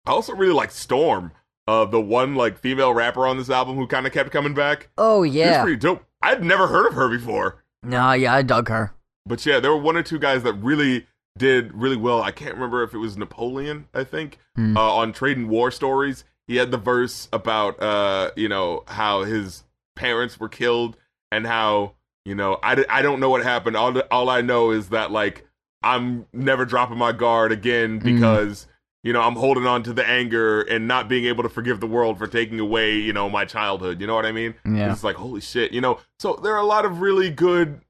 i 0.06 0.10
also 0.10 0.34
really 0.34 0.52
like 0.54 0.70
storm 0.70 1.32
uh 1.68 1.84
the 1.84 2.00
one 2.00 2.34
like 2.34 2.58
female 2.58 2.92
rapper 2.92 3.26
on 3.26 3.36
this 3.38 3.48
album 3.50 3.76
who 3.76 3.86
kind 3.86 4.06
of 4.06 4.12
kept 4.12 4.30
coming 4.30 4.54
back. 4.54 4.88
Oh 4.98 5.24
She's 5.24 5.34
yeah. 5.34 5.62
pretty 5.62 5.78
dope. 5.78 6.04
I'd 6.20 6.44
never 6.44 6.66
heard 6.68 6.86
of 6.86 6.94
her 6.94 7.08
before. 7.08 7.64
No, 7.82 8.12
yeah, 8.12 8.34
I 8.34 8.42
dug 8.42 8.68
her. 8.68 8.92
but 9.26 9.44
yeah 9.46 9.58
there 9.60 9.70
were 9.70 9.80
one 9.80 9.96
or 9.96 10.02
two 10.02 10.18
guys 10.18 10.42
that 10.42 10.52
really 10.54 11.06
did 11.38 11.72
really 11.74 11.96
well. 11.96 12.20
I 12.22 12.30
can't 12.30 12.54
remember 12.54 12.82
if 12.82 12.92
it 12.92 12.98
was 12.98 13.16
napoleon 13.16 13.86
i 13.94 14.04
think 14.04 14.38
Hmm. 14.54 14.76
uh, 14.76 14.80
on 14.92 15.14
trading 15.14 15.48
war 15.48 15.70
stories. 15.70 16.24
He 16.46 16.56
had 16.56 16.70
the 16.70 16.76
verse 16.76 17.28
about 17.32 17.82
uh 17.82 18.32
you 18.36 18.48
know 18.50 18.84
how 18.86 19.22
his 19.22 19.64
parents 20.02 20.38
were 20.40 20.48
killed 20.48 20.96
and 21.30 21.46
how 21.46 21.94
you 22.24 22.34
know 22.34 22.58
i, 22.62 22.84
I 22.88 23.02
don't 23.02 23.20
know 23.20 23.30
what 23.30 23.42
happened. 23.42 23.76
All, 23.76 23.98
all 24.10 24.28
i 24.28 24.40
know 24.40 24.70
is 24.70 24.88
that 24.90 25.10
like 25.10 25.46
i'm 25.82 26.26
never 26.32 26.64
dropping 26.64 26.98
my 26.98 27.12
guard 27.12 27.52
again 27.52 28.00
Mm. 28.00 28.04
because 28.04 28.66
you 29.04 29.12
know 29.12 29.20
i'm 29.20 29.34
holding 29.36 29.66
on 29.66 29.82
to 29.84 29.92
the 29.92 30.06
anger 30.06 30.60
and 30.62 30.86
not 30.86 31.08
being 31.08 31.24
able 31.26 31.42
to 31.42 31.48
forgive 31.48 31.80
the 31.80 31.86
world 31.86 32.18
for 32.18 32.26
taking 32.26 32.60
away 32.60 32.94
you 32.96 33.12
know 33.12 33.28
my 33.30 33.44
childhood. 33.44 34.00
You 34.00 34.06
know 34.06 34.14
what 34.14 34.26
i 34.26 34.32
mean? 34.32 34.54
Yeah. 34.64 34.92
it's 34.92 35.02
like 35.04 35.16
holy 35.16 35.40
shit 35.40 35.72
you 35.72 35.80
know? 35.80 35.98
So 36.20 36.38
there 36.42 36.52
are 36.54 36.60
a 36.60 36.66
lot 36.66 36.84
of 36.84 37.00
really 37.00 37.30
good 37.30 37.80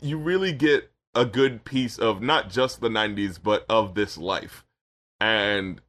you 0.00 0.16
really 0.18 0.52
get 0.52 0.90
a 1.14 1.24
good 1.24 1.64
piece 1.64 1.98
of 1.98 2.20
not 2.22 2.50
just 2.50 2.80
the 2.80 2.88
90s 2.88 3.38
but 3.42 3.64
of 3.68 3.94
this 3.94 4.16
life. 4.18 4.64
And 5.20 5.80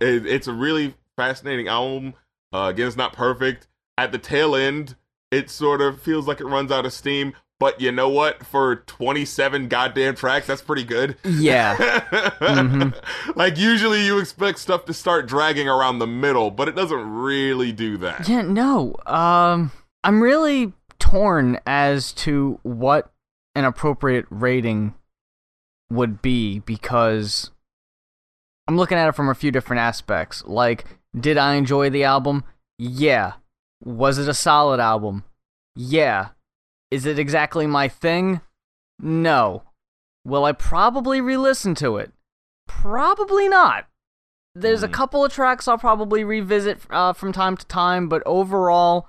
it, 0.00 0.26
it's 0.26 0.46
a 0.48 0.52
really 0.52 0.94
fascinating 1.16 1.68
album. 1.68 2.14
Uh, 2.52 2.68
again 2.72 2.86
it's 2.86 2.96
not 2.96 3.12
perfect. 3.12 3.66
At 3.96 4.12
the 4.12 4.18
tail 4.18 4.54
end 4.56 4.96
it 5.34 5.50
sort 5.50 5.80
of 5.80 6.00
feels 6.00 6.26
like 6.28 6.40
it 6.40 6.46
runs 6.46 6.70
out 6.70 6.86
of 6.86 6.92
steam 6.92 7.32
but 7.60 7.80
you 7.80 7.90
know 7.92 8.08
what 8.08 8.44
for 8.44 8.76
27 8.76 9.68
goddamn 9.68 10.14
tracks 10.14 10.46
that's 10.46 10.62
pretty 10.62 10.84
good 10.84 11.16
Yeah. 11.24 11.76
Mhm. 12.40 12.94
like 13.36 13.56
usually 13.58 14.04
you 14.04 14.18
expect 14.18 14.58
stuff 14.58 14.84
to 14.86 14.94
start 14.94 15.26
dragging 15.26 15.68
around 15.68 15.98
the 15.98 16.06
middle 16.06 16.50
but 16.50 16.68
it 16.68 16.74
doesn't 16.74 17.08
really 17.10 17.72
do 17.72 17.96
that 17.98 18.28
Yeah, 18.28 18.42
no. 18.42 18.94
Um, 19.06 19.70
I'm 20.02 20.22
really 20.22 20.72
torn 20.98 21.58
as 21.66 22.12
to 22.12 22.58
what 22.62 23.12
an 23.54 23.64
appropriate 23.64 24.26
rating 24.30 24.94
would 25.90 26.20
be 26.22 26.58
because 26.60 27.50
I'm 28.66 28.76
looking 28.76 28.98
at 28.98 29.08
it 29.08 29.14
from 29.14 29.28
a 29.28 29.34
few 29.34 29.50
different 29.52 29.80
aspects. 29.80 30.42
Like, 30.46 30.84
did 31.18 31.36
I 31.38 31.54
enjoy 31.54 31.90
the 31.90 32.04
album? 32.04 32.44
Yeah. 32.78 33.34
Was 33.84 34.18
it 34.18 34.28
a 34.28 34.34
solid 34.34 34.80
album? 34.80 35.24
Yeah. 35.76 36.28
Is 36.90 37.06
it 37.06 37.18
exactly 37.18 37.66
my 37.66 37.88
thing? 37.88 38.40
No. 38.98 39.64
Will 40.24 40.44
I 40.44 40.52
probably 40.52 41.20
re 41.20 41.36
listen 41.36 41.74
to 41.76 41.96
it? 41.98 42.12
Probably 42.66 43.48
not. 43.48 43.86
There's 44.54 44.82
a 44.82 44.88
Mhm. 44.88 44.92
couple 44.92 45.24
of 45.24 45.32
tracks 45.32 45.66
I'll 45.68 45.78
probably 45.78 46.22
revisit 46.24 46.80
uh, 46.90 47.12
from 47.12 47.32
time 47.32 47.56
to 47.56 47.66
time, 47.66 48.08
but 48.08 48.22
overall, 48.24 49.08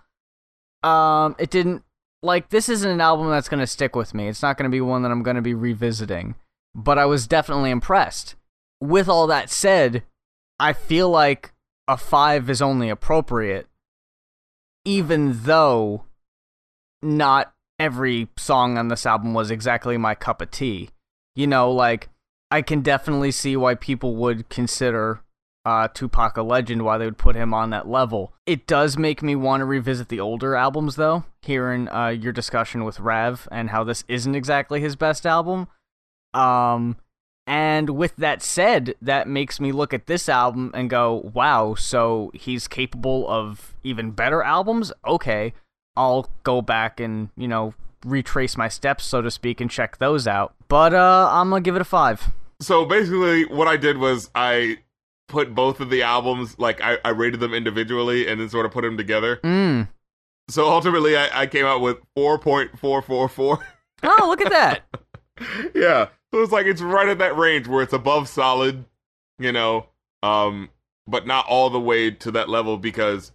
um, 0.84 1.36
it 1.40 1.50
didn't. 1.52 1.84
Like, 2.24 2.50
this 2.50 2.68
isn't 2.70 2.90
an 2.90 3.02
album 3.02 3.30
that's 3.30 3.48
going 3.50 3.60
to 3.60 3.68
stick 3.68 3.96
with 3.96 4.16
me. 4.16 4.28
It's 4.28 4.42
not 4.42 4.58
going 4.58 4.70
to 4.70 4.76
be 4.76 4.82
one 4.82 5.04
that 5.04 5.12
I'm 5.12 5.22
going 5.22 5.36
to 5.36 5.42
be 5.44 5.54
revisiting. 5.54 6.36
But 6.74 6.98
I 6.98 7.06
was 7.06 7.28
definitely 7.28 7.70
impressed. 7.70 8.36
With 8.82 9.08
all 9.08 9.28
that 9.28 9.50
said, 9.52 10.04
I 10.60 10.74
feel 10.74 11.10
like 11.10 11.54
a 11.88 11.96
five 11.98 12.50
is 12.50 12.62
only 12.64 12.90
appropriate, 12.90 13.68
even 14.86 15.42
though 15.44 16.06
not 17.02 17.54
every 17.78 18.30
song 18.38 18.78
on 18.78 18.88
this 18.88 19.06
album 19.06 19.34
was 19.34 19.52
exactly 19.52 19.98
my 19.98 20.16
cup 20.16 20.42
of 20.42 20.52
tea. 20.52 20.90
You 21.36 21.48
know, 21.48 21.72
like 21.72 22.10
I 22.50 22.62
can 22.62 22.82
definitely 22.82 23.32
see 23.32 23.58
why 23.58 23.76
people 23.76 24.16
would 24.16 24.48
consider 24.50 25.22
uh, 25.66 25.88
Tupac 25.88 26.38
a 26.38 26.44
legend, 26.44 26.84
why 26.84 26.98
they 26.98 27.06
would 27.06 27.18
put 27.18 27.36
him 27.36 27.54
on 27.54 27.72
that 27.72 27.88
level. 27.88 28.34
It 28.46 28.68
does 28.68 28.98
make 28.98 29.24
me 29.24 29.36
want 29.36 29.62
to 29.62 29.66
revisit 29.66 30.10
the 30.10 30.20
older 30.20 30.56
albums, 30.56 30.96
though. 30.96 31.26
Hearing 31.42 31.90
uh, 31.90 32.10
your 32.10 32.32
discussion 32.32 32.86
with 32.86 33.00
Rev 33.00 33.48
and 33.52 33.72
how 33.72 33.84
this 33.84 34.04
isn't 34.08 34.36
exactly 34.36 34.80
his 34.80 34.96
best 34.96 35.26
album. 35.26 35.68
Um, 36.34 36.98
and 37.48 37.92
with 37.92 38.16
that 38.18 38.42
said, 38.42 38.96
that 39.02 39.28
makes 39.28 39.60
me 39.60 39.72
look 39.72 39.94
at 39.94 40.08
this 40.08 40.28
album 40.30 40.72
and 40.74 40.90
go, 40.90 41.30
wow, 41.34 41.76
so 41.76 42.32
he's 42.34 42.68
capable 42.68 43.28
of 43.30 43.74
even 43.84 44.12
better 44.12 44.42
albums? 44.44 44.92
Okay, 45.06 45.54
I'll 45.96 46.30
go 46.44 46.62
back 46.62 47.00
and, 47.00 47.30
you 47.38 47.48
know, 47.48 47.74
retrace 48.06 48.58
my 48.58 48.68
steps, 48.68 49.04
so 49.06 49.22
to 49.22 49.30
speak, 49.32 49.60
and 49.62 49.70
check 49.70 49.98
those 49.98 50.28
out. 50.28 50.54
But 50.68 50.94
uh, 50.94 51.30
I'm 51.32 51.50
going 51.50 51.64
to 51.64 51.68
give 51.68 51.76
it 51.76 51.82
a 51.82 51.86
five. 51.86 52.32
so 52.62 52.86
basically 52.86 53.44
what 53.46 53.68
i 53.68 53.76
did 53.76 53.98
was 53.98 54.30
i 54.34 54.78
put 55.28 55.54
both 55.54 55.82
of 55.82 55.90
the 55.90 56.02
albums 56.02 56.58
like 56.58 56.80
i, 56.82 56.98
I 57.04 57.10
rated 57.10 57.42
them 57.42 57.54
individually 57.54 58.28
and 58.30 58.40
then 58.40 58.48
sort 58.48 58.66
of 58.66 58.72
put 58.72 58.84
them 58.84 58.96
together 58.96 59.42
Mm. 59.44 59.90
so 60.50 60.66
ultimately 60.70 61.18
i, 61.18 61.42
I 61.42 61.48
came 61.48 61.66
out 61.66 61.82
with 61.82 61.98
4.444 62.18 63.62
Oh, 64.04 64.26
look 64.28 64.40
at 64.42 64.52
that. 64.52 64.82
yeah 65.76 66.08
so 66.36 66.42
it's 66.42 66.52
like 66.52 66.66
it's 66.66 66.82
right 66.82 67.08
at 67.08 67.20
that 67.20 67.38
range 67.38 67.66
where 67.66 67.82
it's 67.82 67.94
above 67.94 68.28
solid 68.28 68.84
you 69.40 69.54
know 69.54 69.86
um 70.22 70.70
but 71.08 71.26
not 71.26 71.46
all 71.48 71.70
the 71.70 71.80
way 71.80 72.12
to 72.12 72.30
that 72.30 72.50
level 72.50 72.78
because 72.78 73.32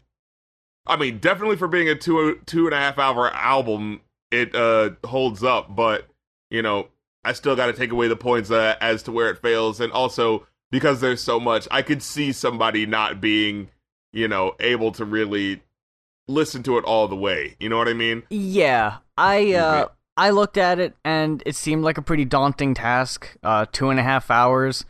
i 0.86 0.96
mean 0.96 1.18
definitely 1.18 1.56
for 1.56 1.66
being 1.66 1.88
a 1.88 1.94
two 1.94 2.38
two 2.44 2.66
and 2.66 2.74
a 2.74 2.78
half 2.78 2.98
hour 2.98 3.32
album 3.32 4.02
it 4.30 4.54
uh 4.54 4.90
holds 5.04 5.42
up 5.42 5.74
but 5.74 6.08
you 6.50 6.60
know 6.60 6.88
i 7.24 7.32
still 7.32 7.56
got 7.56 7.66
to 7.66 7.72
take 7.72 7.90
away 7.90 8.06
the 8.06 8.16
points 8.16 8.50
uh, 8.50 8.76
as 8.82 9.02
to 9.02 9.12
where 9.12 9.30
it 9.30 9.40
fails. 9.40 9.80
And 9.80 9.90
also 9.92 10.46
because 10.70 11.00
there's 11.00 11.22
so 11.22 11.40
much 11.40 11.66
i 11.70 11.80
could 11.80 12.02
see 12.02 12.32
somebody 12.32 12.84
not 12.84 13.18
being 13.18 13.70
you 14.12 14.28
know 14.28 14.56
able 14.60 14.92
to 14.92 15.06
really 15.06 15.62
listen 16.28 16.62
to 16.64 16.76
it 16.76 16.84
all 16.84 17.08
the 17.08 17.16
way. 17.16 17.56
You 17.58 17.70
know 17.70 17.78
what 17.78 17.88
i 17.88 17.94
mean? 17.94 18.24
Yeah, 18.28 18.98
I 19.16 19.54
uh, 19.54 19.82
Okay. 19.84 19.92
I 20.20 20.30
looked 20.30 20.58
at 20.58 20.78
it 20.78 20.94
and 21.02 21.42
it 21.46 21.56
seemed 21.56 21.82
like 21.82 21.96
a 21.96 22.02
pretty 22.02 22.26
daunting 22.26 22.74
task. 22.74 23.34
Uh, 23.42 23.64
two 23.72 23.88
and 23.88 23.98
a 23.98 24.02
half 24.02 24.30
hours. 24.30 24.84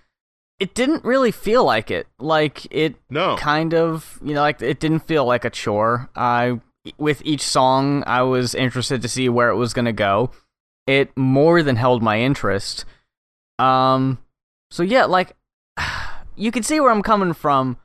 It 0.58 0.74
didn't 0.74 1.04
really 1.04 1.30
feel 1.30 1.64
like 1.64 1.88
it. 1.88 2.08
Like 2.18 2.66
it 2.72 2.96
no 3.08 3.36
kind 3.36 3.72
of, 3.72 4.18
you 4.24 4.34
know, 4.34 4.40
like 4.40 4.60
it 4.60 4.80
didn't 4.80 5.06
feel 5.06 5.24
like 5.24 5.44
a 5.44 5.50
chore. 5.50 6.10
I 6.16 6.60
with 6.98 7.22
each 7.24 7.42
song, 7.42 8.02
I 8.08 8.22
was 8.22 8.56
interested 8.56 9.02
to 9.02 9.08
see 9.08 9.28
where 9.28 9.50
it 9.50 9.56
was 9.56 9.72
gonna 9.72 9.92
go. 9.92 10.32
It 10.88 11.16
more 11.16 11.62
than 11.62 11.76
held 11.76 12.02
my 12.02 12.18
interest. 12.18 12.84
Um, 13.60 14.18
so 14.72 14.82
yeah, 14.82 15.04
like 15.04 15.36
you 16.36 16.50
can 16.50 16.64
see 16.64 16.80
where 16.80 16.90
I'm 16.90 17.02
coming 17.02 17.34
from. 17.34 17.76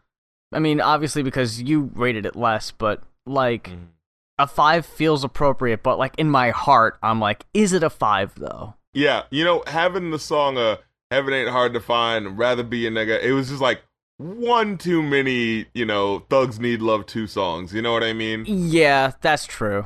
I 0.51 0.57
mean, 0.57 0.81
obviously 0.81 1.22
because 1.22 1.61
you 1.61 1.91
rated 1.93 2.26
it 2.26 2.35
less, 2.35 2.72
but 2.72 3.03
like 3.27 3.69
Mhm. 3.69 3.88
A 4.38 4.48
five 4.48 4.86
feels 4.86 5.24
appropriate. 5.24 5.84
But 5.84 5.98
like 5.99 6.16
in 6.18 6.30
my 6.30 6.49
heart, 6.52 6.98
I'm 7.02 7.20
like, 7.20 7.45
is 7.53 7.74
it 7.74 7.84
a 7.84 7.90
five 7.90 8.34
though? 8.36 8.74
Yeah, 8.94 9.24
you 9.30 9.44
know, 9.44 9.64
having 9.68 10.12
the 10.12 10.20
song 10.20 10.57
uh 10.57 10.78
Heaven 11.12 11.34
Ain't 11.34 11.49
Hard 11.49 11.74
to 11.74 11.80
Find, 11.80 12.38
Rather 12.38 12.64
Be 12.64 12.88
a 12.88 12.91
Nigga, 12.91 13.22
it 13.22 13.32
was 13.34 13.49
just 13.49 13.62
like, 13.62 13.82
one 14.18 14.78
too 14.78 15.03
many, 15.03 15.66
you 15.74 15.86
know, 15.86 16.20
Thugs 16.30 16.60
Need 16.60 16.82
Love 16.82 17.06
2 17.06 17.28
songs. 17.28 17.74
You 17.74 17.82
know 17.82 17.94
what 17.94 18.03
I 18.03 18.14
mean? 18.14 18.44
Yeah, 18.48 19.12
that's 19.22 19.45
true. 19.45 19.86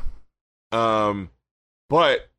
Um, 0.72 1.30
but, 1.90 2.30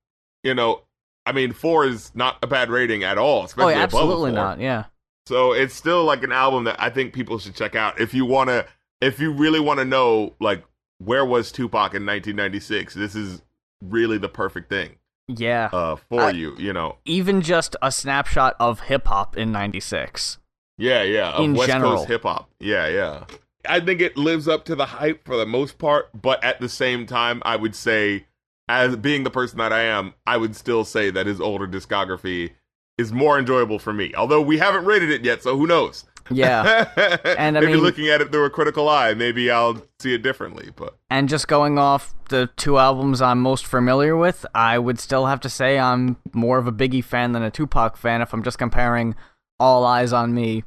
you 0.42 0.54
know, 0.54 0.82
I 1.26 1.32
mean, 1.32 1.52
4 1.52 1.86
is 1.86 2.10
not 2.14 2.38
a 2.42 2.46
bad 2.46 2.70
rating 2.70 3.04
at 3.04 3.18
all, 3.18 3.42
Oh, 3.42 3.44
especially 3.44 3.72
yeah, 3.74 3.84
above 3.84 4.00
absolutely 4.02 4.30
4. 4.30 4.36
not. 4.36 4.60
Yeah. 4.60 4.84
So 5.26 5.52
it's 5.52 5.74
still 5.74 6.04
like 6.04 6.22
an 6.22 6.32
album 6.32 6.64
that 6.64 6.80
I 6.80 6.90
think 6.90 7.12
people 7.12 7.38
should 7.38 7.54
check 7.54 7.74
out 7.74 8.00
if 8.00 8.14
you 8.14 8.24
want 8.24 8.48
to 8.48 8.66
if 9.00 9.20
you 9.20 9.32
really 9.32 9.60
want 9.60 9.78
to 9.78 9.84
know 9.84 10.34
like 10.40 10.64
where 11.02 11.24
was 11.24 11.50
Tupac 11.50 11.94
in 11.94 12.04
1996. 12.06 12.94
This 12.94 13.14
is 13.16 13.42
really 13.82 14.18
the 14.18 14.28
perfect 14.28 14.68
thing 14.68 14.96
Yeah. 15.28 15.70
uh 15.72 15.96
for 15.96 16.20
I- 16.22 16.30
you, 16.30 16.54
you 16.58 16.72
know. 16.72 16.98
Even 17.04 17.40
just 17.40 17.74
a 17.82 17.90
snapshot 17.90 18.54
of 18.60 18.80
hip 18.80 19.06
hop 19.08 19.36
in 19.36 19.50
96. 19.52 20.38
Yeah, 20.78 21.02
yeah, 21.02 21.30
of 21.32 21.44
In 21.44 21.54
West 21.54 21.70
general. 21.70 21.96
Coast 21.96 22.08
hip 22.08 22.22
hop. 22.22 22.50
Yeah, 22.58 22.88
yeah. 22.88 23.24
I 23.68 23.80
think 23.80 24.00
it 24.00 24.16
lives 24.16 24.48
up 24.48 24.64
to 24.66 24.74
the 24.74 24.86
hype 24.86 25.24
for 25.26 25.36
the 25.36 25.44
most 25.44 25.76
part, 25.78 26.08
but 26.20 26.42
at 26.42 26.60
the 26.60 26.68
same 26.68 27.04
time, 27.06 27.42
I 27.44 27.56
would 27.56 27.74
say 27.74 28.26
as 28.68 28.96
being 28.96 29.24
the 29.24 29.30
person 29.30 29.58
that 29.58 29.72
I 29.72 29.82
am, 29.82 30.14
I 30.26 30.36
would 30.38 30.56
still 30.56 30.84
say 30.84 31.10
that 31.10 31.26
his 31.26 31.40
older 31.40 31.66
discography 31.66 32.52
is 32.96 33.12
more 33.12 33.38
enjoyable 33.38 33.78
for 33.78 33.92
me. 33.92 34.14
Although 34.14 34.40
we 34.40 34.58
haven't 34.58 34.84
rated 34.86 35.10
it 35.10 35.24
yet, 35.24 35.42
so 35.42 35.56
who 35.56 35.66
knows? 35.66 36.04
Yeah. 36.30 36.88
And, 37.38 37.56
I 37.56 37.60
maybe 37.60 37.74
mean- 37.74 37.82
looking 37.82 38.08
at 38.08 38.20
it 38.20 38.30
through 38.30 38.44
a 38.44 38.50
critical 38.50 38.88
eye, 38.88 39.14
maybe 39.14 39.50
I'll 39.50 39.82
see 39.98 40.14
it 40.14 40.22
differently. 40.22 40.70
But 40.74 40.96
And 41.08 41.28
just 41.28 41.48
going 41.48 41.78
off 41.78 42.14
the 42.28 42.48
two 42.56 42.78
albums 42.78 43.20
I'm 43.22 43.40
most 43.40 43.66
familiar 43.66 44.16
with, 44.16 44.44
I 44.54 44.78
would 44.78 44.98
still 44.98 45.26
have 45.26 45.40
to 45.40 45.48
say 45.48 45.78
I'm 45.78 46.16
more 46.32 46.58
of 46.58 46.66
a 46.66 46.72
Biggie 46.72 47.04
fan 47.04 47.32
than 47.32 47.42
a 47.42 47.50
Tupac 47.50 47.96
fan 47.96 48.20
if 48.22 48.32
I'm 48.32 48.42
just 48.42 48.58
comparing 48.58 49.14
All 49.58 49.84
Eyez 49.84 50.12
on 50.16 50.34
Me 50.34 50.64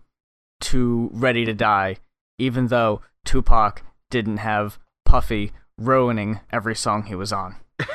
to 0.62 1.10
Ready 1.14 1.46
to 1.46 1.54
Die, 1.54 1.98
even 2.38 2.68
though 2.68 3.02
Tupac 3.26 3.84
didn't 4.10 4.38
have 4.38 4.80
Puffy 5.06 5.52
ruining 5.78 6.40
every 6.52 6.76
song 6.76 7.04
he 7.04 7.16
was 7.16 7.32
on. 7.34 7.56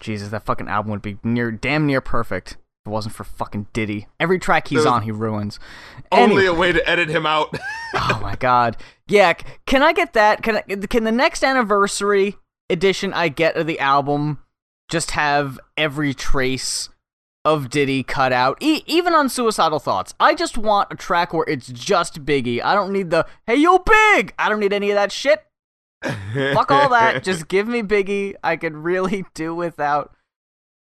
Jesus, 0.00 0.28
that 0.30 0.44
fucking 0.44 0.68
album 0.68 0.90
would 0.92 1.02
be 1.02 1.18
near 1.22 1.50
damn 1.50 1.86
near 1.86 2.00
perfect 2.00 2.56
it 2.90 2.92
wasn't 2.92 3.14
for 3.14 3.24
fucking 3.24 3.68
Diddy. 3.72 4.08
Every 4.18 4.38
track 4.38 4.68
he's 4.68 4.84
on, 4.84 5.02
he 5.02 5.12
ruins. 5.12 5.58
only 6.10 6.38
Any- 6.38 6.46
a 6.46 6.54
way 6.54 6.72
to 6.72 6.88
edit 6.90 7.08
him 7.08 7.24
out. 7.24 7.56
oh 7.94 8.18
my 8.20 8.34
god. 8.36 8.76
Yeah, 9.06 9.32
can 9.66 9.82
I 9.82 9.92
get 9.92 10.12
that? 10.14 10.42
Can 10.42 10.56
I, 10.56 10.62
can 10.62 11.04
the 11.04 11.12
next 11.12 11.44
anniversary 11.44 12.36
edition 12.68 13.12
I 13.12 13.28
get 13.28 13.56
of 13.56 13.66
the 13.66 13.78
album 13.80 14.38
just 14.90 15.12
have 15.12 15.58
every 15.76 16.12
trace 16.14 16.88
of 17.44 17.70
Diddy 17.70 18.02
cut 18.02 18.32
out, 18.32 18.58
e- 18.60 18.82
even 18.86 19.14
on 19.14 19.28
Suicidal 19.28 19.78
Thoughts? 19.78 20.14
I 20.20 20.34
just 20.34 20.58
want 20.58 20.88
a 20.92 20.96
track 20.96 21.32
where 21.32 21.46
it's 21.48 21.68
just 21.68 22.24
Biggie. 22.24 22.62
I 22.62 22.74
don't 22.74 22.92
need 22.92 23.10
the 23.10 23.24
"Hey 23.46 23.56
yo, 23.56 23.78
Big." 23.78 24.34
I 24.38 24.48
don't 24.48 24.60
need 24.60 24.72
any 24.72 24.90
of 24.90 24.96
that 24.96 25.12
shit. 25.12 25.44
Fuck 26.02 26.70
all 26.70 26.88
that. 26.90 27.22
Just 27.22 27.46
give 27.48 27.66
me 27.68 27.82
Biggie. 27.82 28.34
I 28.42 28.56
could 28.56 28.74
really 28.74 29.24
do 29.34 29.54
without 29.54 30.14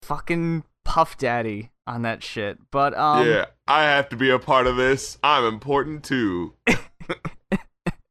fucking 0.03 0.63
Puff 0.85 1.17
Daddy 1.17 1.71
on 1.88 2.03
that 2.03 2.22
shit. 2.23 2.59
But 2.69 2.95
um, 2.97 3.27
yeah, 3.27 3.45
I 3.68 3.84
have 3.84 4.09
to 4.09 4.15
be 4.15 4.30
a 4.30 4.39
part 4.39 4.68
of 4.68 4.76
this. 4.76 5.18
I'm 5.23 5.45
important 5.45 6.03
too. 6.03 6.53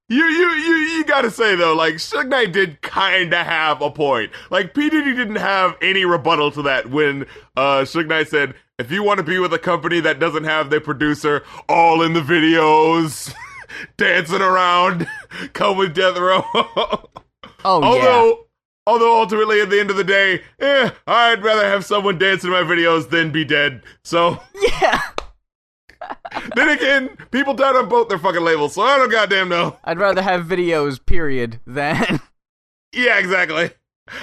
You 0.09 0.25
you 0.25 0.51
you 0.51 0.75
you 0.75 1.05
gotta 1.05 1.33
say 1.33 1.57
though, 1.57 1.75
like 1.75 1.95
Suge 1.95 2.29
Knight 2.29 2.53
did 2.53 2.81
kinda 2.81 3.43
have 3.43 3.83
a 3.83 3.91
point. 3.91 4.31
Like 4.51 4.73
P 4.73 4.89
Diddy 4.89 5.17
didn't 5.17 5.37
have 5.37 5.77
any 5.83 6.05
rebuttal 6.05 6.53
to 6.53 6.63
that 6.63 6.91
when 6.91 7.27
uh 7.57 7.81
Suge 7.81 8.07
Knight 8.07 8.29
said, 8.29 8.55
"If 8.79 8.93
you 8.93 9.03
want 9.03 9.19
to 9.19 9.25
be 9.25 9.41
with 9.41 9.53
a 9.53 9.59
company 9.59 9.99
that 9.99 10.21
doesn't 10.21 10.45
have 10.45 10.71
their 10.71 10.81
producer 10.81 11.43
all 11.69 12.03
in 12.03 12.13
the 12.13 12.21
videos, 12.21 13.35
dancing 13.97 14.43
around, 14.43 15.09
come 15.55 15.77
with 15.77 15.93
Death 15.93 16.17
Row." 16.17 16.45
oh 16.55 17.03
although 17.65 18.46
although 18.87 19.21
ultimately 19.21 19.61
at 19.61 19.71
the 19.71 19.81
end 19.81 19.91
of 19.91 19.97
the 19.97 20.05
day, 20.05 20.43
eh, 20.61 20.91
I'd 21.07 21.43
rather 21.43 21.67
have 21.67 21.85
someone 21.85 22.19
dance 22.19 22.45
in 22.45 22.51
my 22.51 22.63
videos 22.63 23.11
than 23.11 23.31
be 23.33 23.45
dead. 23.45 23.83
So 24.05 24.41
yeah, 24.55 25.01
then 26.55 26.69
again, 26.69 27.17
people 27.31 27.55
died 27.55 27.77
on 27.77 27.89
both 27.89 28.09
their 28.09 28.19
fucking 28.19 28.43
labels, 28.43 28.75
so 28.75 28.83
I 28.83 28.99
don't 28.99 29.11
goddamn 29.11 29.49
know. 29.49 29.79
I'd 29.85 29.99
rather 29.99 30.23
have 30.23 30.45
videos, 30.45 31.05
period, 31.05 31.61
than 31.67 32.21
Yeah, 32.93 33.19
exactly. 33.19 33.71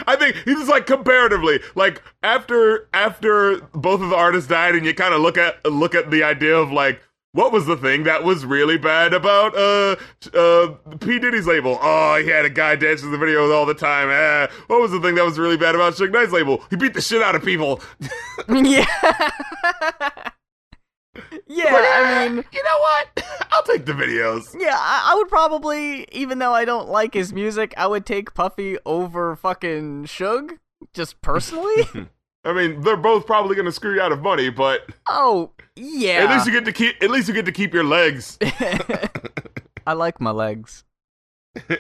I 0.08 0.16
think 0.16 0.38
he's 0.46 0.70
like 0.70 0.86
comparatively, 0.86 1.60
like 1.76 2.02
after 2.24 2.88
after 2.94 3.60
both 3.74 4.02
of 4.02 4.10
the 4.10 4.16
artists 4.16 4.48
died, 4.50 4.76
and 4.76 4.86
you 4.86 4.94
kind 4.94 5.14
of 5.14 5.22
look 5.22 5.38
at 5.38 5.64
look 5.70 5.94
at 5.94 6.10
the 6.10 6.24
idea 6.24 6.56
of 6.56 6.72
like 6.72 7.02
what 7.34 7.52
was 7.52 7.66
the 7.66 7.76
thing 7.76 8.04
that 8.04 8.24
was 8.24 8.46
really 8.46 8.78
bad 8.78 9.14
about 9.14 9.56
uh 9.58 9.96
uh 10.34 10.68
P 11.00 11.20
Diddy's 11.20 11.48
label? 11.48 11.78
Oh, 11.82 12.16
he 12.24 12.30
had 12.30 12.46
a 12.46 12.50
guy 12.50 12.76
dancing 12.76 13.12
in 13.12 13.20
the 13.20 13.24
videos 13.24 13.54
all 13.54 13.66
the 13.66 13.74
time. 13.74 14.10
Eh. 14.10 14.48
What 14.68 14.80
was 14.82 14.92
the 14.92 15.02
thing 15.02 15.16
that 15.16 15.26
was 15.26 15.38
really 15.38 15.58
bad 15.58 15.76
about 15.76 15.94
Suge 15.94 16.12
Knight's 16.12 16.32
label? 16.32 16.64
He 16.70 16.76
beat 16.76 16.94
the 16.94 17.02
shit 17.02 17.22
out 17.22 17.36
of 17.36 17.44
people. 17.44 17.82
yeah. 18.48 18.86
yeah, 21.48 21.76
I 21.76 22.28
mean, 22.28 22.44
you 22.52 22.64
know 22.64 22.80
what? 22.80 23.24
I'll 23.52 23.64
take 23.64 23.86
the 23.86 23.94
videos. 23.94 24.56
yeah, 24.60 24.76
I, 24.78 25.12
I 25.12 25.16
would 25.16 25.28
probably, 25.28 26.08
even 26.12 26.40
though 26.40 26.54
I 26.54 26.66
don't 26.66 26.90
like 26.90 27.14
his 27.14 27.34
music, 27.34 27.74
I 27.78 27.88
would 27.88 28.06
take 28.06 28.34
Puffy 28.34 28.78
over 28.86 29.36
fucking 29.36 30.06
Suge, 30.06 30.60
just 30.94 31.22
personally. 31.22 32.10
I 32.46 32.54
mean, 32.54 32.82
they're 32.82 32.98
both 32.98 33.26
probably 33.26 33.56
gonna 33.56 33.72
screw 33.72 33.96
you 33.96 34.02
out 34.02 34.12
of 34.12 34.22
money, 34.22 34.50
but 34.50 34.90
oh, 35.08 35.52
yeah. 35.76 36.26
at 36.26 36.30
least 36.30 36.46
you 36.46 36.52
get 36.52 36.66
to 36.66 36.74
keep 36.74 37.02
at 37.02 37.10
least 37.10 37.28
you 37.28 37.34
get 37.34 37.46
to 37.46 37.52
keep 37.52 37.74
your 37.74 37.84
legs. 37.84 38.38
I 39.88 39.94
like 39.94 40.20
my 40.20 40.32
legs. 40.32 40.84
I, 41.70 41.80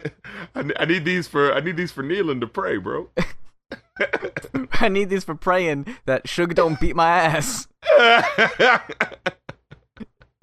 I 0.55 0.85
need 0.85 1.05
these 1.05 1.27
for 1.27 1.53
I 1.53 1.59
need 1.59 1.77
these 1.77 1.91
for 1.91 2.03
kneeling 2.03 2.39
to 2.39 2.47
pray, 2.47 2.77
bro. 2.77 3.09
I 4.73 4.89
need 4.89 5.09
these 5.09 5.23
for 5.23 5.35
praying 5.35 5.97
that 6.05 6.27
Sugar 6.27 6.53
don't 6.53 6.79
beat 6.79 6.95
my 6.95 7.09
ass. 7.09 7.67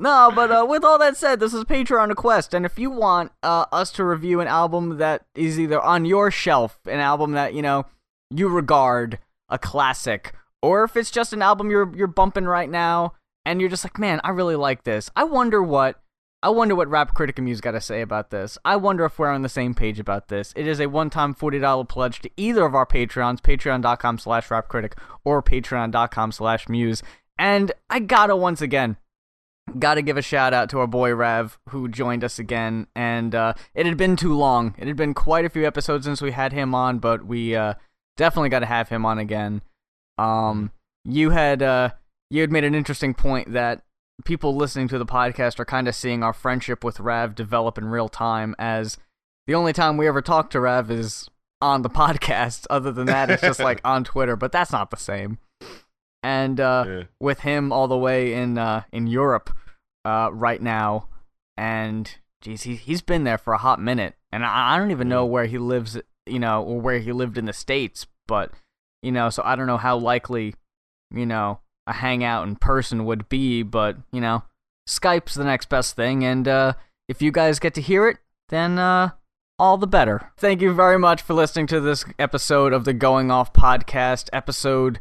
No, 0.00 0.32
but 0.34 0.50
uh, 0.50 0.64
with 0.66 0.82
all 0.82 0.98
that 0.98 1.18
said, 1.18 1.40
this 1.40 1.52
is 1.52 1.64
Patreon 1.64 2.08
request, 2.08 2.54
and 2.54 2.64
if 2.64 2.78
you 2.78 2.88
want 2.88 3.32
uh, 3.42 3.66
us 3.70 3.92
to 3.92 4.04
review 4.04 4.40
an 4.40 4.48
album 4.48 4.96
that 4.96 5.26
is 5.34 5.60
either 5.60 5.78
on 5.78 6.06
your 6.06 6.30
shelf, 6.30 6.78
an 6.86 7.00
album 7.00 7.32
that 7.32 7.52
you 7.52 7.60
know 7.60 7.84
you 8.30 8.48
regard 8.48 9.18
a 9.50 9.58
classic, 9.58 10.34
or 10.62 10.84
if 10.84 10.96
it's 10.96 11.10
just 11.10 11.32
an 11.32 11.42
album 11.42 11.70
you're 11.70 11.94
you're 11.96 12.06
bumping 12.06 12.44
right 12.44 12.70
now, 12.70 13.14
and 13.44 13.60
you're 13.60 13.70
just 13.70 13.84
like, 13.84 13.98
man, 13.98 14.20
I 14.24 14.30
really 14.30 14.56
like 14.56 14.84
this. 14.84 15.10
I 15.16 15.24
wonder 15.24 15.62
what 15.62 16.00
I 16.42 16.48
wonder 16.48 16.74
what 16.74 16.88
Rap 16.88 17.14
Critic 17.14 17.38
and 17.38 17.44
Muse 17.44 17.60
got 17.60 17.72
to 17.72 17.82
say 17.82 18.00
about 18.00 18.30
this. 18.30 18.56
I 18.64 18.76
wonder 18.76 19.04
if 19.04 19.18
we're 19.18 19.28
on 19.28 19.42
the 19.42 19.48
same 19.48 19.74
page 19.74 20.00
about 20.00 20.28
this. 20.28 20.54
It 20.56 20.66
is 20.66 20.80
a 20.80 20.86
one-time 20.86 21.34
$40 21.34 21.86
pledge 21.86 22.20
to 22.20 22.30
either 22.34 22.64
of 22.64 22.74
our 22.74 22.86
Patreons, 22.86 23.40
patreon.com 23.40 24.18
slash 24.18 24.48
rapcritic 24.48 24.94
or 25.22 25.42
patreon.com 25.42 26.32
slash 26.32 26.66
muse. 26.66 27.02
And 27.38 27.72
I 27.90 28.00
gotta 28.00 28.36
once 28.36 28.62
again, 28.62 28.96
gotta 29.78 30.00
give 30.00 30.16
a 30.16 30.22
shout 30.22 30.54
out 30.54 30.70
to 30.70 30.78
our 30.78 30.86
boy 30.86 31.14
Rev 31.14 31.58
who 31.68 31.88
joined 31.88 32.24
us 32.24 32.38
again. 32.38 32.86
And 32.96 33.34
uh, 33.34 33.52
it 33.74 33.84
had 33.84 33.98
been 33.98 34.16
too 34.16 34.34
long. 34.34 34.74
It 34.78 34.86
had 34.86 34.96
been 34.96 35.12
quite 35.12 35.44
a 35.44 35.50
few 35.50 35.66
episodes 35.66 36.06
since 36.06 36.22
we 36.22 36.32
had 36.32 36.54
him 36.54 36.74
on, 36.74 37.00
but 37.00 37.26
we 37.26 37.54
uh, 37.54 37.74
definitely 38.20 38.50
got 38.50 38.60
to 38.60 38.66
have 38.66 38.88
him 38.90 39.04
on 39.06 39.18
again. 39.18 39.62
Um, 40.18 40.70
you 41.04 41.30
had 41.30 41.62
uh, 41.62 41.90
you 42.30 42.42
had 42.42 42.52
made 42.52 42.64
an 42.64 42.74
interesting 42.74 43.14
point 43.14 43.52
that 43.52 43.82
people 44.24 44.54
listening 44.54 44.86
to 44.88 44.98
the 44.98 45.06
podcast 45.06 45.58
are 45.58 45.64
kind 45.64 45.88
of 45.88 45.94
seeing 45.94 46.22
our 46.22 46.34
friendship 46.34 46.84
with 46.84 47.00
Rav 47.00 47.34
develop 47.34 47.78
in 47.78 47.86
real 47.86 48.08
time. 48.10 48.54
As 48.58 48.98
the 49.46 49.54
only 49.54 49.72
time 49.72 49.96
we 49.96 50.06
ever 50.06 50.20
talk 50.22 50.50
to 50.50 50.60
Rav 50.60 50.90
is 50.90 51.28
on 51.62 51.82
the 51.82 51.90
podcast. 52.02 52.66
Other 52.68 52.92
than 52.92 53.06
that, 53.06 53.30
it's 53.30 53.42
just 53.42 53.60
like 53.60 53.80
on 53.84 54.04
Twitter. 54.04 54.36
But 54.36 54.52
that's 54.52 54.72
not 54.72 54.90
the 54.90 54.96
same. 54.98 55.38
And 56.22 56.60
uh, 56.60 56.84
Yeah. 56.86 57.02
with 57.18 57.40
him 57.40 57.72
all 57.72 57.88
the 57.88 57.96
way 57.96 58.34
in 58.34 58.58
uh, 58.58 58.82
in 58.92 59.06
Europe 59.06 59.50
uh, 60.04 60.28
right 60.32 60.60
now, 60.60 61.08
and 61.56 62.14
geez, 62.42 62.62
he 62.64 62.74
he's 62.76 63.00
been 63.00 63.24
there 63.24 63.38
for 63.38 63.54
a 63.54 63.58
hot 63.58 63.80
minute, 63.80 64.14
and 64.30 64.44
I, 64.44 64.74
I 64.74 64.78
don't 64.78 64.90
even 64.90 65.08
know 65.08 65.24
where 65.24 65.46
he 65.46 65.56
lives, 65.56 65.98
you 66.26 66.38
know, 66.38 66.62
or 66.62 66.78
where 66.78 66.98
he 66.98 67.12
lived 67.12 67.38
in 67.38 67.46
the 67.46 67.54
states, 67.54 68.06
but 68.30 68.52
you 69.02 69.12
know, 69.12 69.28
so 69.28 69.42
I 69.44 69.56
don't 69.56 69.66
know 69.66 69.76
how 69.76 69.98
likely, 69.98 70.54
you 71.10 71.26
know, 71.26 71.58
a 71.86 71.92
hangout 71.92 72.46
in 72.46 72.56
person 72.56 73.04
would 73.04 73.28
be, 73.28 73.62
but 73.62 73.96
you 74.12 74.20
know, 74.20 74.44
Skype's 74.88 75.34
the 75.34 75.44
next 75.44 75.68
best 75.68 75.96
thing, 75.96 76.24
and 76.24 76.46
uh, 76.46 76.72
if 77.08 77.20
you 77.20 77.32
guys 77.32 77.58
get 77.58 77.74
to 77.74 77.82
hear 77.82 78.08
it, 78.08 78.18
then 78.48 78.78
uh, 78.78 79.10
all 79.58 79.76
the 79.76 79.86
better. 79.86 80.32
Thank 80.38 80.62
you 80.62 80.72
very 80.72 80.98
much 80.98 81.22
for 81.22 81.34
listening 81.34 81.66
to 81.66 81.80
this 81.80 82.04
episode 82.18 82.72
of 82.72 82.84
the 82.84 82.94
Going 82.94 83.30
Off 83.30 83.52
Podcast, 83.52 84.28
episode 84.32 85.00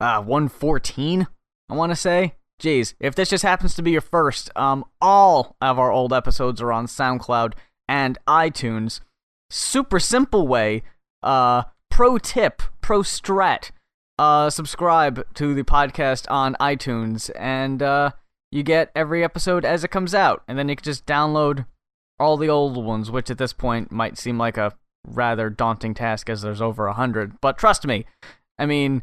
uh 0.00 0.20
114 0.20 1.26
i 1.70 1.74
want 1.74 1.90
to 1.90 1.96
say 1.96 2.34
jeez 2.60 2.94
if 3.00 3.14
this 3.14 3.30
just 3.30 3.42
happens 3.42 3.74
to 3.74 3.82
be 3.82 3.92
your 3.92 4.00
first 4.00 4.50
um 4.54 4.84
all 5.00 5.56
of 5.60 5.78
our 5.78 5.90
old 5.90 6.12
episodes 6.12 6.60
are 6.60 6.72
on 6.72 6.86
soundcloud 6.86 7.54
and 7.88 8.18
itunes 8.28 9.00
super 9.48 9.98
simple 9.98 10.46
way 10.46 10.82
uh 11.22 11.62
pro 11.96 12.18
tip 12.18 12.60
pro 12.82 13.00
strat 13.00 13.70
uh 14.18 14.50
subscribe 14.50 15.26
to 15.32 15.54
the 15.54 15.62
podcast 15.62 16.30
on 16.30 16.54
itunes 16.60 17.30
and 17.34 17.82
uh 17.82 18.10
you 18.50 18.62
get 18.62 18.90
every 18.94 19.24
episode 19.24 19.64
as 19.64 19.84
it 19.84 19.90
comes 19.90 20.14
out, 20.14 20.42
and 20.48 20.58
then 20.58 20.68
you 20.68 20.76
can 20.76 20.84
just 20.84 21.06
download 21.06 21.66
all 22.18 22.36
the 22.36 22.48
old 22.48 22.82
ones, 22.82 23.10
which 23.10 23.30
at 23.30 23.38
this 23.38 23.52
point 23.52 23.92
might 23.92 24.16
seem 24.16 24.38
like 24.38 24.56
a 24.56 24.72
rather 25.06 25.50
daunting 25.50 25.94
task 25.94 26.30
as 26.30 26.42
there's 26.42 26.62
over 26.62 26.86
a 26.86 26.94
hundred. 26.94 27.40
But 27.40 27.58
trust 27.58 27.86
me, 27.86 28.06
I 28.58 28.66
mean, 28.66 29.02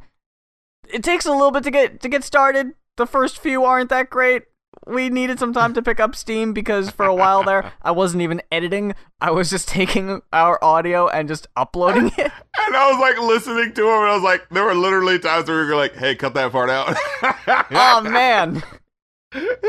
it 0.92 1.04
takes 1.04 1.26
a 1.26 1.32
little 1.32 1.52
bit 1.52 1.64
to 1.64 1.72
get 1.72 2.00
to 2.02 2.10
get 2.10 2.24
started. 2.24 2.74
The 2.98 3.06
first 3.06 3.40
few 3.40 3.64
aren't 3.64 3.90
that 3.90 4.10
great. 4.10 4.44
We 4.86 5.10
needed 5.10 5.40
some 5.40 5.54
time 5.54 5.74
to 5.76 5.82
pick 5.82 6.00
up 6.00 6.16
steam 6.16 6.52
because 6.54 6.90
for 6.90 7.06
a 7.06 7.16
while 7.16 7.44
there, 7.44 7.72
I 7.82 7.92
wasn't 7.92 8.22
even 8.24 8.42
editing. 8.52 8.96
I 9.22 9.32
was 9.32 9.50
just 9.50 9.68
taking 9.68 10.22
our 10.34 10.62
audio 10.64 11.08
and 11.08 11.28
just 11.28 11.48
uploading 11.56 12.12
it. 12.18 12.32
And 12.66 12.76
I 12.78 12.92
was 12.92 13.00
like 13.02 13.18
listening 13.20 13.74
to 13.74 13.82
him, 13.82 13.90
and 14.02 14.10
I 14.10 14.14
was 14.14 14.24
like, 14.24 14.48
there 14.50 14.64
were 14.64 14.76
literally 14.76 15.20
times 15.20 15.48
where 15.50 15.62
we 15.64 15.70
were 15.70 15.76
like, 15.76 15.96
"Hey, 15.96 16.16
cut 16.16 16.34
that 16.36 16.52
part 16.52 16.70
out." 16.70 16.96
Oh 17.72 18.02
man, 18.02 18.64
it, 19.34 19.60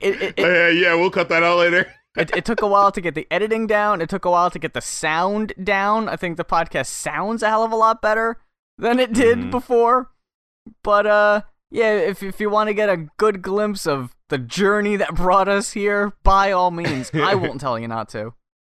it, 0.00 0.22
it, 0.22 0.38
yeah, 0.38 0.68
yeah, 0.68 0.94
we'll 0.94 1.10
cut 1.10 1.28
that 1.30 1.42
out 1.42 1.58
later. 1.58 1.86
it, 2.16 2.30
it 2.36 2.44
took 2.44 2.62
a 2.62 2.66
while 2.66 2.92
to 2.92 3.00
get 3.00 3.14
the 3.14 3.26
editing 3.30 3.66
down. 3.66 4.00
It 4.00 4.08
took 4.08 4.24
a 4.24 4.30
while 4.30 4.50
to 4.50 4.58
get 4.58 4.74
the 4.74 4.80
sound 4.80 5.52
down. 5.62 6.08
I 6.08 6.16
think 6.16 6.36
the 6.36 6.44
podcast 6.44 6.86
sounds 6.86 7.42
a 7.42 7.48
hell 7.48 7.64
of 7.64 7.72
a 7.72 7.76
lot 7.76 8.02
better 8.02 8.38
than 8.78 8.98
it 9.00 9.12
did 9.12 9.38
Mhm. 9.38 9.50
before. 9.50 10.10
But 10.84 11.06
uh, 11.06 11.40
yeah, 11.70 11.92
if 11.92 12.22
if 12.22 12.40
you 12.40 12.50
want 12.50 12.68
to 12.68 12.74
get 12.74 12.88
a 12.88 13.08
good 13.16 13.42
glimpse 13.42 13.86
of 13.86 14.14
the 14.28 14.38
journey 14.38 14.96
that 14.96 15.14
brought 15.14 15.48
us 15.48 15.72
here, 15.72 16.12
by 16.22 16.52
all 16.52 16.70
means, 16.70 17.10
I 17.14 17.34
won't 17.34 17.60
tell 17.60 17.78
you 17.78 17.88
not 17.88 18.08
to. 18.10 18.34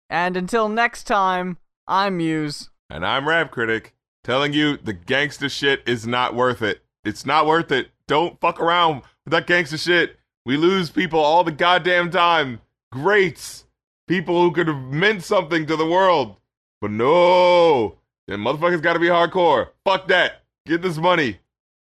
And 0.09 0.37
until 0.37 0.69
next 0.69 1.05
time, 1.05 1.59
I'm 1.89 2.19
Muse. 2.19 2.71
And 2.89 3.05
I'm 3.05 3.29
Rap 3.29 3.51
Critic, 3.51 3.95
telling 4.23 4.53
you 4.53 4.77
the 4.77 4.93
gangster 4.93 5.49
shit 5.49 5.83
is 5.87 6.07
not 6.07 6.35
worth 6.35 6.63
it. 6.63 6.85
It's 7.05 7.27
not 7.27 7.47
worth 7.47 7.73
it. 7.73 7.91
Don't 8.07 8.41
fuck 8.41 8.61
around 8.61 9.03
with 9.25 9.33
that 9.33 9.47
gangster 9.47 9.79
shit. 9.79 10.19
We 10.47 10.57
lose 10.57 10.91
people 10.91 11.19
all 11.19 11.43
the 11.43 11.53
goddamn 11.53 12.11
time. 12.11 12.61
Greats. 12.93 13.65
People 14.07 14.43
who 14.43 14.53
could 14.53 14.69
have 14.69 14.93
meant 14.93 15.25
something 15.25 15.67
to 15.67 15.77
the 15.77 15.87
world. 15.87 16.37
But 16.81 16.91
no. 16.91 17.99
Then 18.29 18.41
motherfuckers 18.41 18.83
gotta 18.83 18.99
be 18.99 19.07
hardcore. 19.07 19.69
Fuck 19.85 20.09
that. 20.09 20.43
Get 20.67 20.83
this 20.83 20.99
money. 20.99 21.39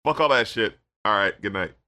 Fuck 0.04 0.20
all 0.20 0.30
that 0.30 0.48
shit. 0.48 0.79
Alright, 1.06 1.42
good 1.42 1.54
night. 1.54 1.79